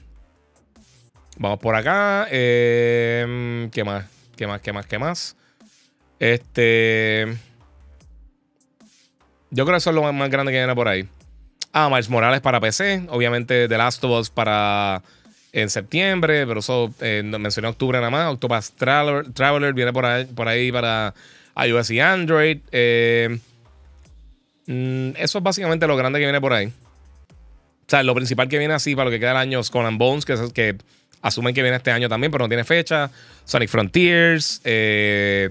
Vamos 1.36 1.58
por 1.58 1.74
acá. 1.74 2.26
Eh, 2.30 3.68
¿Qué 3.72 3.84
más? 3.84 4.06
¿Qué 4.34 4.46
más? 4.46 4.60
¿Qué 4.60 4.72
más? 4.72 4.86
¿Qué 4.86 4.98
más? 4.98 5.36
Este. 6.18 7.36
Yo 9.50 9.64
creo 9.64 9.74
que 9.74 9.78
eso 9.78 9.90
es 9.90 9.96
lo 9.96 10.02
más, 10.02 10.14
más 10.14 10.30
grande 10.30 10.50
que 10.52 10.58
viene 10.58 10.74
por 10.74 10.88
ahí. 10.88 11.08
Ah, 11.72 11.88
Miles 11.90 12.08
Morales 12.08 12.40
para 12.40 12.60
PC. 12.60 13.06
Obviamente 13.10 13.68
The 13.68 13.78
Last 13.78 14.02
of 14.04 14.10
Us 14.10 14.30
para 14.30 15.02
en 15.62 15.70
septiembre, 15.70 16.46
pero 16.46 16.60
eso 16.60 16.92
eh, 17.00 17.22
mencioné 17.24 17.68
octubre 17.68 17.98
nada 17.98 18.10
más. 18.10 18.32
Octopus 18.34 18.72
Traveler, 18.72 19.72
viene 19.72 19.92
por 19.92 20.04
ahí, 20.04 20.70
para 20.70 21.14
iOS 21.64 21.90
y 21.92 22.00
Android. 22.00 22.58
Eh, 22.72 23.38
mm, 24.66 25.10
eso 25.16 25.38
es 25.38 25.44
básicamente 25.44 25.86
lo 25.86 25.96
grande 25.96 26.18
que 26.18 26.26
viene 26.26 26.40
por 26.40 26.52
ahí. 26.52 26.66
O 26.66 27.88
sea, 27.88 28.02
lo 28.02 28.14
principal 28.14 28.48
que 28.48 28.58
viene 28.58 28.74
así 28.74 28.94
para 28.94 29.06
lo 29.06 29.10
que 29.10 29.18
queda 29.20 29.30
el 29.30 29.36
año 29.38 29.60
es 29.60 29.70
Conan 29.70 29.96
Bones, 29.96 30.24
que, 30.24 30.34
es- 30.34 30.52
que 30.52 30.76
asumen 31.22 31.54
que 31.54 31.62
viene 31.62 31.76
este 31.78 31.90
año 31.90 32.08
también, 32.08 32.30
pero 32.30 32.44
no 32.44 32.48
tiene 32.48 32.64
fecha. 32.64 33.10
Sonic 33.44 33.68
Frontiers. 33.70 34.60
Eh, 34.64 35.50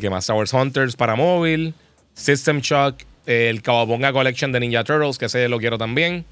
que 0.00 0.10
más 0.10 0.28
Star 0.28 0.60
Hunters 0.60 0.96
para 0.96 1.14
móvil. 1.16 1.74
System 2.14 2.60
Shock. 2.60 2.96
el 3.26 3.62
Kawabonga 3.62 4.12
Collection 4.12 4.52
de 4.52 4.60
Ninja 4.60 4.84
Turtles, 4.84 5.16
que 5.16 5.26
ese 5.26 5.48
lo 5.48 5.58
quiero 5.58 5.78
también. 5.78 6.24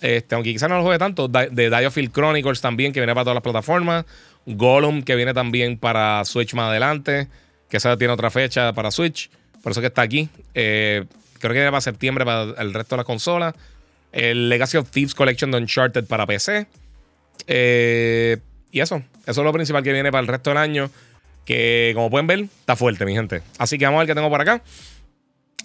Este, 0.00 0.34
aunque 0.34 0.52
quizás 0.52 0.68
no 0.68 0.76
lo 0.76 0.82
juegue 0.82 0.98
tanto. 0.98 1.28
De 1.28 1.70
Diofield 1.70 2.12
Chronicles 2.12 2.60
también, 2.60 2.92
que 2.92 3.00
viene 3.00 3.14
para 3.14 3.24
todas 3.24 3.36
las 3.36 3.42
plataformas. 3.42 4.04
Gollum, 4.46 5.02
que 5.02 5.14
viene 5.16 5.34
también 5.34 5.78
para 5.78 6.24
Switch 6.24 6.54
más 6.54 6.70
adelante. 6.70 7.28
Que 7.68 7.76
esa 7.76 7.96
tiene 7.96 8.12
otra 8.12 8.30
fecha 8.30 8.72
para 8.72 8.90
Switch. 8.90 9.30
Por 9.62 9.72
eso 9.72 9.80
que 9.80 9.88
está 9.88 10.02
aquí. 10.02 10.28
Eh, 10.54 11.04
creo 11.38 11.52
que 11.52 11.58
viene 11.58 11.70
para 11.70 11.80
septiembre 11.80 12.24
para 12.24 12.42
el 12.62 12.72
resto 12.72 12.94
de 12.94 12.98
las 12.98 13.06
consolas. 13.06 13.54
El 14.12 14.48
Legacy 14.48 14.78
of 14.78 14.90
Thieves 14.90 15.14
Collection 15.14 15.50
de 15.50 15.58
Uncharted 15.58 16.04
para 16.04 16.26
PC. 16.26 16.66
Eh, 17.46 18.38
y 18.70 18.80
eso. 18.80 19.02
Eso 19.26 19.40
es 19.40 19.44
lo 19.44 19.52
principal 19.52 19.82
que 19.82 19.92
viene 19.92 20.10
para 20.10 20.22
el 20.22 20.28
resto 20.28 20.50
del 20.50 20.58
año. 20.58 20.90
Que 21.44 21.92
como 21.94 22.10
pueden 22.10 22.26
ver, 22.26 22.40
está 22.40 22.76
fuerte, 22.76 23.04
mi 23.04 23.14
gente. 23.14 23.42
Así 23.58 23.78
que 23.78 23.84
vamos 23.84 23.98
a 23.98 24.00
ver 24.00 24.08
qué 24.08 24.14
tengo 24.14 24.30
por 24.30 24.40
acá. 24.40 24.62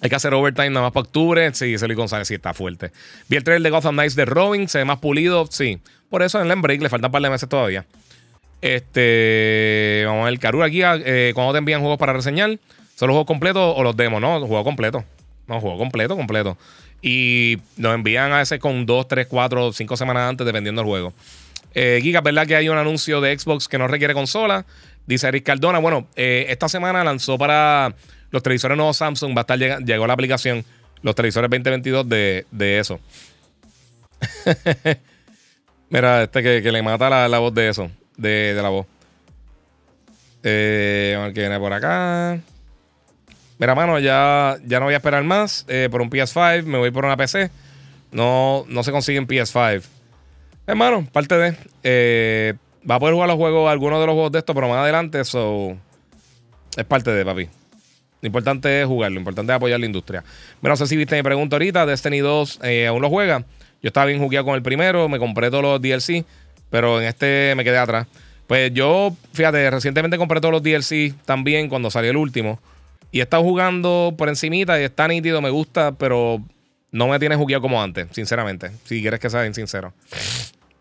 Hay 0.04 0.10
que 0.10 0.18
hacer 0.18 0.34
overtime 0.34 0.70
nada 0.70 0.88
más 0.88 0.92
para 0.92 1.06
octubre. 1.06 1.50
Sí, 1.54 1.78
Luis 1.78 1.96
González 1.96 2.28
sí 2.28 2.34
está 2.34 2.54
fuerte. 2.54 2.92
Vi 3.30 3.38
el 3.38 3.44
trailer 3.46 3.64
de 3.64 3.70
Gotham 3.70 3.96
Knights 3.96 4.18
de 4.18 4.26
Robin. 4.26 4.68
Se 4.68 4.80
ve 4.80 4.84
más 4.84 5.00
pulido. 5.00 5.48
Sí. 5.50 5.80
Por 6.10 6.24
eso 6.24 6.42
en 6.42 6.52
el 6.52 6.60
break 6.60 6.82
le 6.82 6.90
faltan 6.90 7.08
un 7.08 7.14
par 7.14 7.22
de 7.22 7.30
meses 7.30 7.48
todavía. 7.48 7.86
Este. 8.60 10.04
Vamos 10.06 10.24
a 10.24 10.30
ver. 10.30 10.40
Karura 10.40 10.66
aquí. 10.66 10.82
Eh, 10.84 11.32
cuando 11.34 11.54
te 11.54 11.60
envían 11.60 11.80
juegos 11.80 11.98
para 11.98 12.12
reseñar? 12.12 12.60
¿Son 12.96 13.08
los 13.08 13.14
juegos 13.14 13.28
completos 13.28 13.76
o 13.78 13.82
los 13.82 13.96
demos? 13.96 14.20
No, 14.20 14.46
juego 14.46 14.66
completo. 14.66 15.06
No, 15.48 15.62
juego 15.62 15.78
completo, 15.78 16.18
completo. 16.18 16.58
Y 17.02 17.60
nos 17.78 17.96
envían 17.96 18.34
a 18.34 18.40
veces 18.40 18.60
con 18.60 18.86
2, 18.86 19.08
3, 19.08 19.28
4, 19.28 19.72
5 19.72 19.96
semanas 19.96 20.30
antes, 20.30 20.46
dependiendo 20.46 20.82
del 20.82 20.90
juego. 20.90 21.14
Eh, 21.74 22.00
Giga, 22.04 22.20
¿verdad 22.20 22.46
que 22.46 22.58
hay 22.58 22.68
un 22.68 22.78
anuncio 22.78 23.22
de 23.22 23.40
Xbox 23.40 23.70
que 23.70 23.78
no 23.78 23.88
requiere 23.88 24.14
consola? 24.14 24.66
Dice 25.08 25.30
Eric 25.30 25.46
Cardona. 25.46 25.80
Bueno, 25.80 26.08
eh, 26.18 26.48
esta 26.50 26.68
semana 26.68 27.06
lanzó 27.06 27.38
para 27.38 27.96
los 28.34 28.44
televisores 28.44 28.76
nuevos 28.76 28.98
Samsung. 28.98 29.32
Va 29.38 29.42
a 29.42 29.44
estar 29.44 29.58
llega- 29.58 29.80
llegó 29.80 30.06
la 30.08 30.14
aplicación, 30.14 30.66
los 31.02 31.16
televisores 31.16 31.50
2022 31.50 32.10
de, 32.10 32.46
de 32.52 32.80
eso. 32.80 33.00
Mira, 35.90 36.24
este 36.24 36.42
que, 36.44 36.62
que 36.62 36.72
le 36.72 36.82
mata 36.82 37.10
la, 37.10 37.28
la 37.28 37.40
voz 37.40 37.54
de 37.54 37.70
eso, 37.70 37.90
de, 38.18 38.54
de 38.54 38.62
la 38.62 38.70
voz. 38.70 38.86
Eh, 40.44 41.16
a 41.18 41.24
ver 41.26 41.34
qué 41.34 41.42
viene 41.42 41.60
por 41.60 41.72
acá. 41.72 42.40
Mira, 43.60 43.76
mano, 43.76 44.00
ya, 44.00 44.58
ya 44.66 44.80
no 44.80 44.86
voy 44.86 44.94
a 44.96 44.98
esperar 44.98 45.24
más 45.24 45.66
eh, 45.68 45.88
por 45.92 46.02
un 46.02 46.10
PS5. 46.10 46.64
Me 46.64 46.78
voy 46.80 46.92
por 46.92 47.06
una 47.06 47.16
PC. 47.16 47.52
No, 48.12 48.66
no 48.68 48.84
se 48.84 48.92
consigue 48.92 49.18
en 49.20 49.28
PS5. 49.28 49.84
Hermano, 50.66 51.06
parte 51.12 51.38
de. 51.38 51.56
eh, 51.84 52.54
va 52.90 52.96
a 52.96 53.00
poder 53.00 53.14
jugar 53.14 53.28
los 53.30 53.38
juegos, 53.38 53.70
algunos 53.72 54.00
de 54.00 54.06
los 54.08 54.14
juegos 54.14 54.32
de 54.32 54.40
estos, 54.40 54.56
pero 54.56 54.68
más 54.70 54.80
adelante, 54.80 55.24
so. 55.24 55.78
Es 56.76 56.86
parte 56.86 57.12
de, 57.12 57.24
papi. 57.24 57.48
Lo 58.24 58.28
importante 58.28 58.82
es 58.82 58.88
jugar, 58.88 59.12
lo 59.12 59.20
importante 59.20 59.52
es 59.52 59.58
apoyar 59.58 59.78
la 59.82 59.86
industria. 59.86 60.24
Mira, 60.62 60.72
no 60.72 60.78
sé 60.78 60.88
si 60.88 60.96
viste 60.96 61.18
mi 61.18 61.24
pregunta 61.24 61.58
ahorita. 61.58 61.86
Destiny 61.86 62.20
2 62.20 62.62
eh, 62.64 62.88
aún 62.88 63.02
lo 63.02 63.10
juega. 63.10 63.40
Yo 63.82 63.90
estaba 63.90 64.06
bien 64.06 64.20
jugueado 64.20 64.46
con 64.46 64.56
el 64.56 64.62
primero, 64.62 65.10
me 65.10 65.20
compré 65.20 65.50
todos 65.50 65.62
los 65.62 65.82
DLC, 65.82 66.24
pero 66.70 67.02
en 67.02 67.08
este 67.08 67.54
me 67.58 67.66
quedé 67.66 67.78
atrás. 67.78 68.08
Pues 68.48 68.74
yo, 68.74 69.14
fíjate, 69.34 69.70
recientemente 69.70 70.18
compré 70.18 70.40
todos 70.40 70.54
los 70.54 70.64
DLC 70.64 71.14
también 71.26 71.68
cuando 71.68 71.92
salió 71.92 72.12
el 72.12 72.18
último. 72.18 72.62
Y 73.12 73.20
he 73.20 73.24
estado 73.24 73.44
jugando 73.44 74.14
por 74.18 74.30
encimita 74.30 74.80
y 74.80 74.86
está 74.86 75.06
nítido, 75.10 75.42
me 75.42 75.50
gusta, 75.50 75.92
pero 75.92 76.42
no 76.92 77.10
me 77.10 77.20
tiene 77.20 77.36
jugueado 77.36 77.62
como 77.62 77.84
antes, 77.84 78.08
sinceramente. 78.12 78.72
Si 78.86 79.02
quieres 79.02 79.20
que 79.20 79.30
sea 79.30 79.42
bien 79.42 79.54
sincero. 79.54 79.94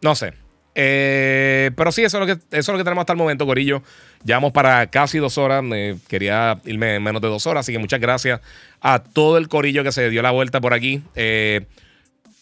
No 0.01 0.15
sé. 0.15 0.35
Eh, 0.75 1.71
pero 1.77 1.93
sí, 1.93 2.03
eso 2.03 2.21
es, 2.21 2.21
lo 2.21 2.27
que, 2.27 2.41
eso 2.57 2.59
es 2.59 2.69
lo 2.69 2.79
que 2.79 2.85
tenemos 2.85 3.03
hasta 3.03 3.13
el 3.13 3.19
momento, 3.19 3.47
Corillo. 3.47 3.83
Llevamos 4.25 4.53
para 4.53 4.87
casi 4.89 5.19
dos 5.19 5.39
horas. 5.39 5.63
Quería 6.09 6.59
irme 6.65 6.97
en 6.97 7.03
menos 7.03 7.21
de 7.21 7.29
dos 7.29 7.47
horas. 7.47 7.67
Así 7.67 7.73
que 7.73 7.79
muchas 7.79 8.01
gracias 8.01 8.41
a 8.81 9.03
todo 9.03 9.39
el 9.39 9.49
Corillo 9.49 9.85
que 9.85 9.93
se 9.93 10.09
dio 10.11 10.23
la 10.23 10.31
vuelta 10.31 10.61
por 10.61 10.75
aquí. 10.75 11.03
Eh, 11.15 11.67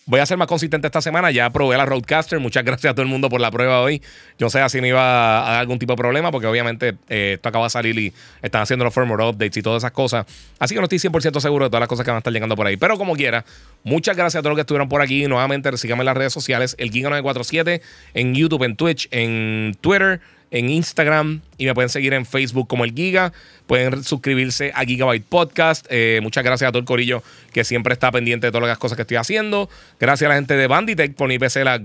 Voy 0.07 0.19
a 0.19 0.27
ser 0.27 0.39
más 0.39 0.49
consistente 0.49 0.87
esta 0.87 1.01
semana. 1.01 1.31
Ya 1.31 1.51
probé 1.51 1.77
la 1.77 1.87
Roadcaster. 1.87 2.41
Muchas 2.41 2.65
gracias 2.65 2.91
a 2.91 2.95
todo 2.95 3.03
el 3.03 3.09
mundo 3.09 3.29
por 3.29 3.41
la 3.41 3.51
prueba 3.51 3.81
hoy. 3.81 4.03
Yo 4.39 4.51
sé 4.51 4.67
si 4.69 4.81
me 4.81 4.89
iba 4.89 5.47
a 5.47 5.51
dar 5.53 5.61
algún 5.61 5.79
tipo 5.79 5.93
de 5.93 5.97
problema, 5.99 6.31
porque 6.31 6.47
obviamente 6.47 6.97
eh, 7.09 7.33
esto 7.35 7.49
acaba 7.49 7.65
de 7.67 7.71
salir 7.71 7.99
y 7.99 8.13
están 8.43 8.63
haciendo 8.63 8.85
los 8.85 8.95
firmware 8.95 9.21
updates 9.21 9.57
y 9.57 9.63
todas 9.63 9.83
esas 9.83 9.93
cosas. 9.93 10.27
Así 10.59 10.75
que 10.75 10.81
no 10.81 10.85
estoy 10.85 10.99
100% 10.99 11.41
seguro 11.41 11.67
de 11.67 11.71
todas 11.71 11.81
las 11.81 11.89
cosas 11.89 12.05
que 12.05 12.11
van 12.11 12.17
a 12.17 12.19
estar 12.19 12.33
llegando 12.33 12.57
por 12.57 12.67
ahí. 12.67 12.77
Pero 12.77 12.97
como 12.97 13.15
quiera, 13.15 13.45
muchas 13.85 14.17
gracias 14.17 14.41
a 14.41 14.43
todos 14.43 14.53
los 14.53 14.57
que 14.57 14.63
estuvieron 14.63 14.89
por 14.89 15.03
aquí. 15.03 15.27
Nuevamente, 15.27 15.77
síganme 15.77 16.03
en 16.03 16.07
las 16.07 16.17
redes 16.17 16.33
sociales: 16.33 16.75
el 16.79 16.91
Giga947, 16.91 17.81
en 18.15 18.35
YouTube, 18.35 18.65
en 18.65 18.77
Twitch, 18.77 19.09
en 19.11 19.77
Twitter. 19.81 20.21
En 20.51 20.69
Instagram 20.69 21.43
y 21.59 21.67
me 21.67 21.75
pueden 21.75 21.89
seguir 21.89 22.13
en 22.15 22.27
Facebook 22.27 22.69
como 22.69 22.85
el 22.85 22.95
Giga. 22.95 23.33
Pueden 23.67 24.03
suscribirse 24.03 24.73
a 24.75 24.85
Gigabyte 24.85 25.25
Podcast. 25.25 25.87
Eh, 25.91 26.21
muchas 26.23 26.43
gracias 26.43 26.69
a 26.69 26.73
todo 26.73 26.81
el 26.81 26.85
corillo 26.85 27.23
que 27.53 27.65
siempre 27.65 27.93
está 27.93 28.11
pendiente 28.11 28.49
de 28.49 28.51
todas 28.51 28.69
las 28.69 28.79
cosas 28.79 28.97
que 28.97 29.03
estoy 29.03 29.17
haciendo. 29.17 29.69
Gracias 29.99 30.27
a 30.27 30.31
la 30.31 30.35
gente 30.35 30.57
de 30.57 30.67
Banditech 30.67 31.15
por 31.15 31.29
mi 31.29 31.39
PC, 31.39 31.65
la. 31.65 31.81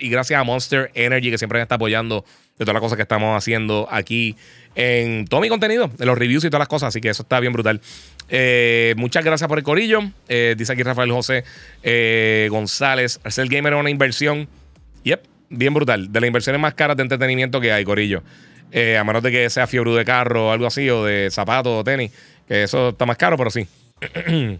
Y 0.00 0.08
gracias 0.08 0.40
a 0.40 0.44
Monster 0.44 0.90
Energy 0.94 1.30
que 1.30 1.38
siempre 1.38 1.58
me 1.58 1.62
está 1.62 1.76
apoyando 1.76 2.24
de 2.58 2.64
todas 2.64 2.74
las 2.74 2.82
cosas 2.82 2.96
que 2.96 3.02
estamos 3.02 3.36
haciendo 3.36 3.88
aquí 3.90 4.36
en 4.74 5.26
todo 5.26 5.40
mi 5.40 5.48
contenido, 5.48 5.88
de 5.88 6.06
los 6.06 6.18
reviews 6.18 6.44
y 6.44 6.48
todas 6.48 6.60
las 6.60 6.68
cosas. 6.68 6.88
Así 6.88 7.00
que 7.00 7.08
eso 7.08 7.22
está 7.22 7.40
bien 7.40 7.52
brutal. 7.52 7.80
Eh, 8.28 8.94
muchas 8.96 9.24
gracias 9.24 9.48
por 9.48 9.58
el 9.58 9.64
corillo. 9.64 10.00
Eh, 10.28 10.54
dice 10.58 10.72
aquí 10.72 10.82
Rafael 10.82 11.10
José 11.10 11.44
González. 12.50 13.20
Hacer 13.24 13.48
gamer 13.48 13.72
es 13.72 13.80
una 13.80 13.90
inversión. 13.90 14.48
Yep 15.04 15.33
bien 15.48 15.74
brutal. 15.74 16.12
De 16.12 16.20
las 16.20 16.26
inversiones 16.28 16.60
más 16.60 16.74
caras 16.74 16.96
de 16.96 17.02
entretenimiento 17.02 17.60
que 17.60 17.72
hay, 17.72 17.84
Corillo. 17.84 18.22
Eh, 18.72 18.98
a 18.98 19.04
menos 19.04 19.22
de 19.22 19.30
que 19.30 19.50
sea 19.50 19.66
fiebre 19.66 19.92
de 19.92 20.04
carro 20.04 20.48
o 20.48 20.50
algo 20.50 20.66
así, 20.66 20.88
o 20.90 21.04
de 21.04 21.30
zapatos 21.30 21.72
o 21.80 21.84
tenis, 21.84 22.10
que 22.48 22.64
eso 22.64 22.90
está 22.90 23.06
más 23.06 23.16
caro, 23.16 23.36
pero 23.36 23.50
sí. 23.50 23.66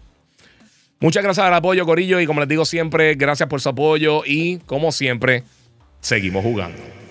Muchas 1.01 1.23
gracias 1.23 1.47
al 1.47 1.55
apoyo, 1.55 1.85
Corillo. 1.85 2.21
Y 2.21 2.27
como 2.27 2.41
les 2.41 2.49
digo 2.49 2.65
siempre, 2.65 3.15
gracias 3.15 3.49
por 3.49 3.61
su 3.61 3.69
apoyo. 3.69 4.23
Y 4.25 4.59
como 4.59 4.93
siempre, 4.93 5.43
seguimos 6.01 6.43
jugando. 6.43 7.04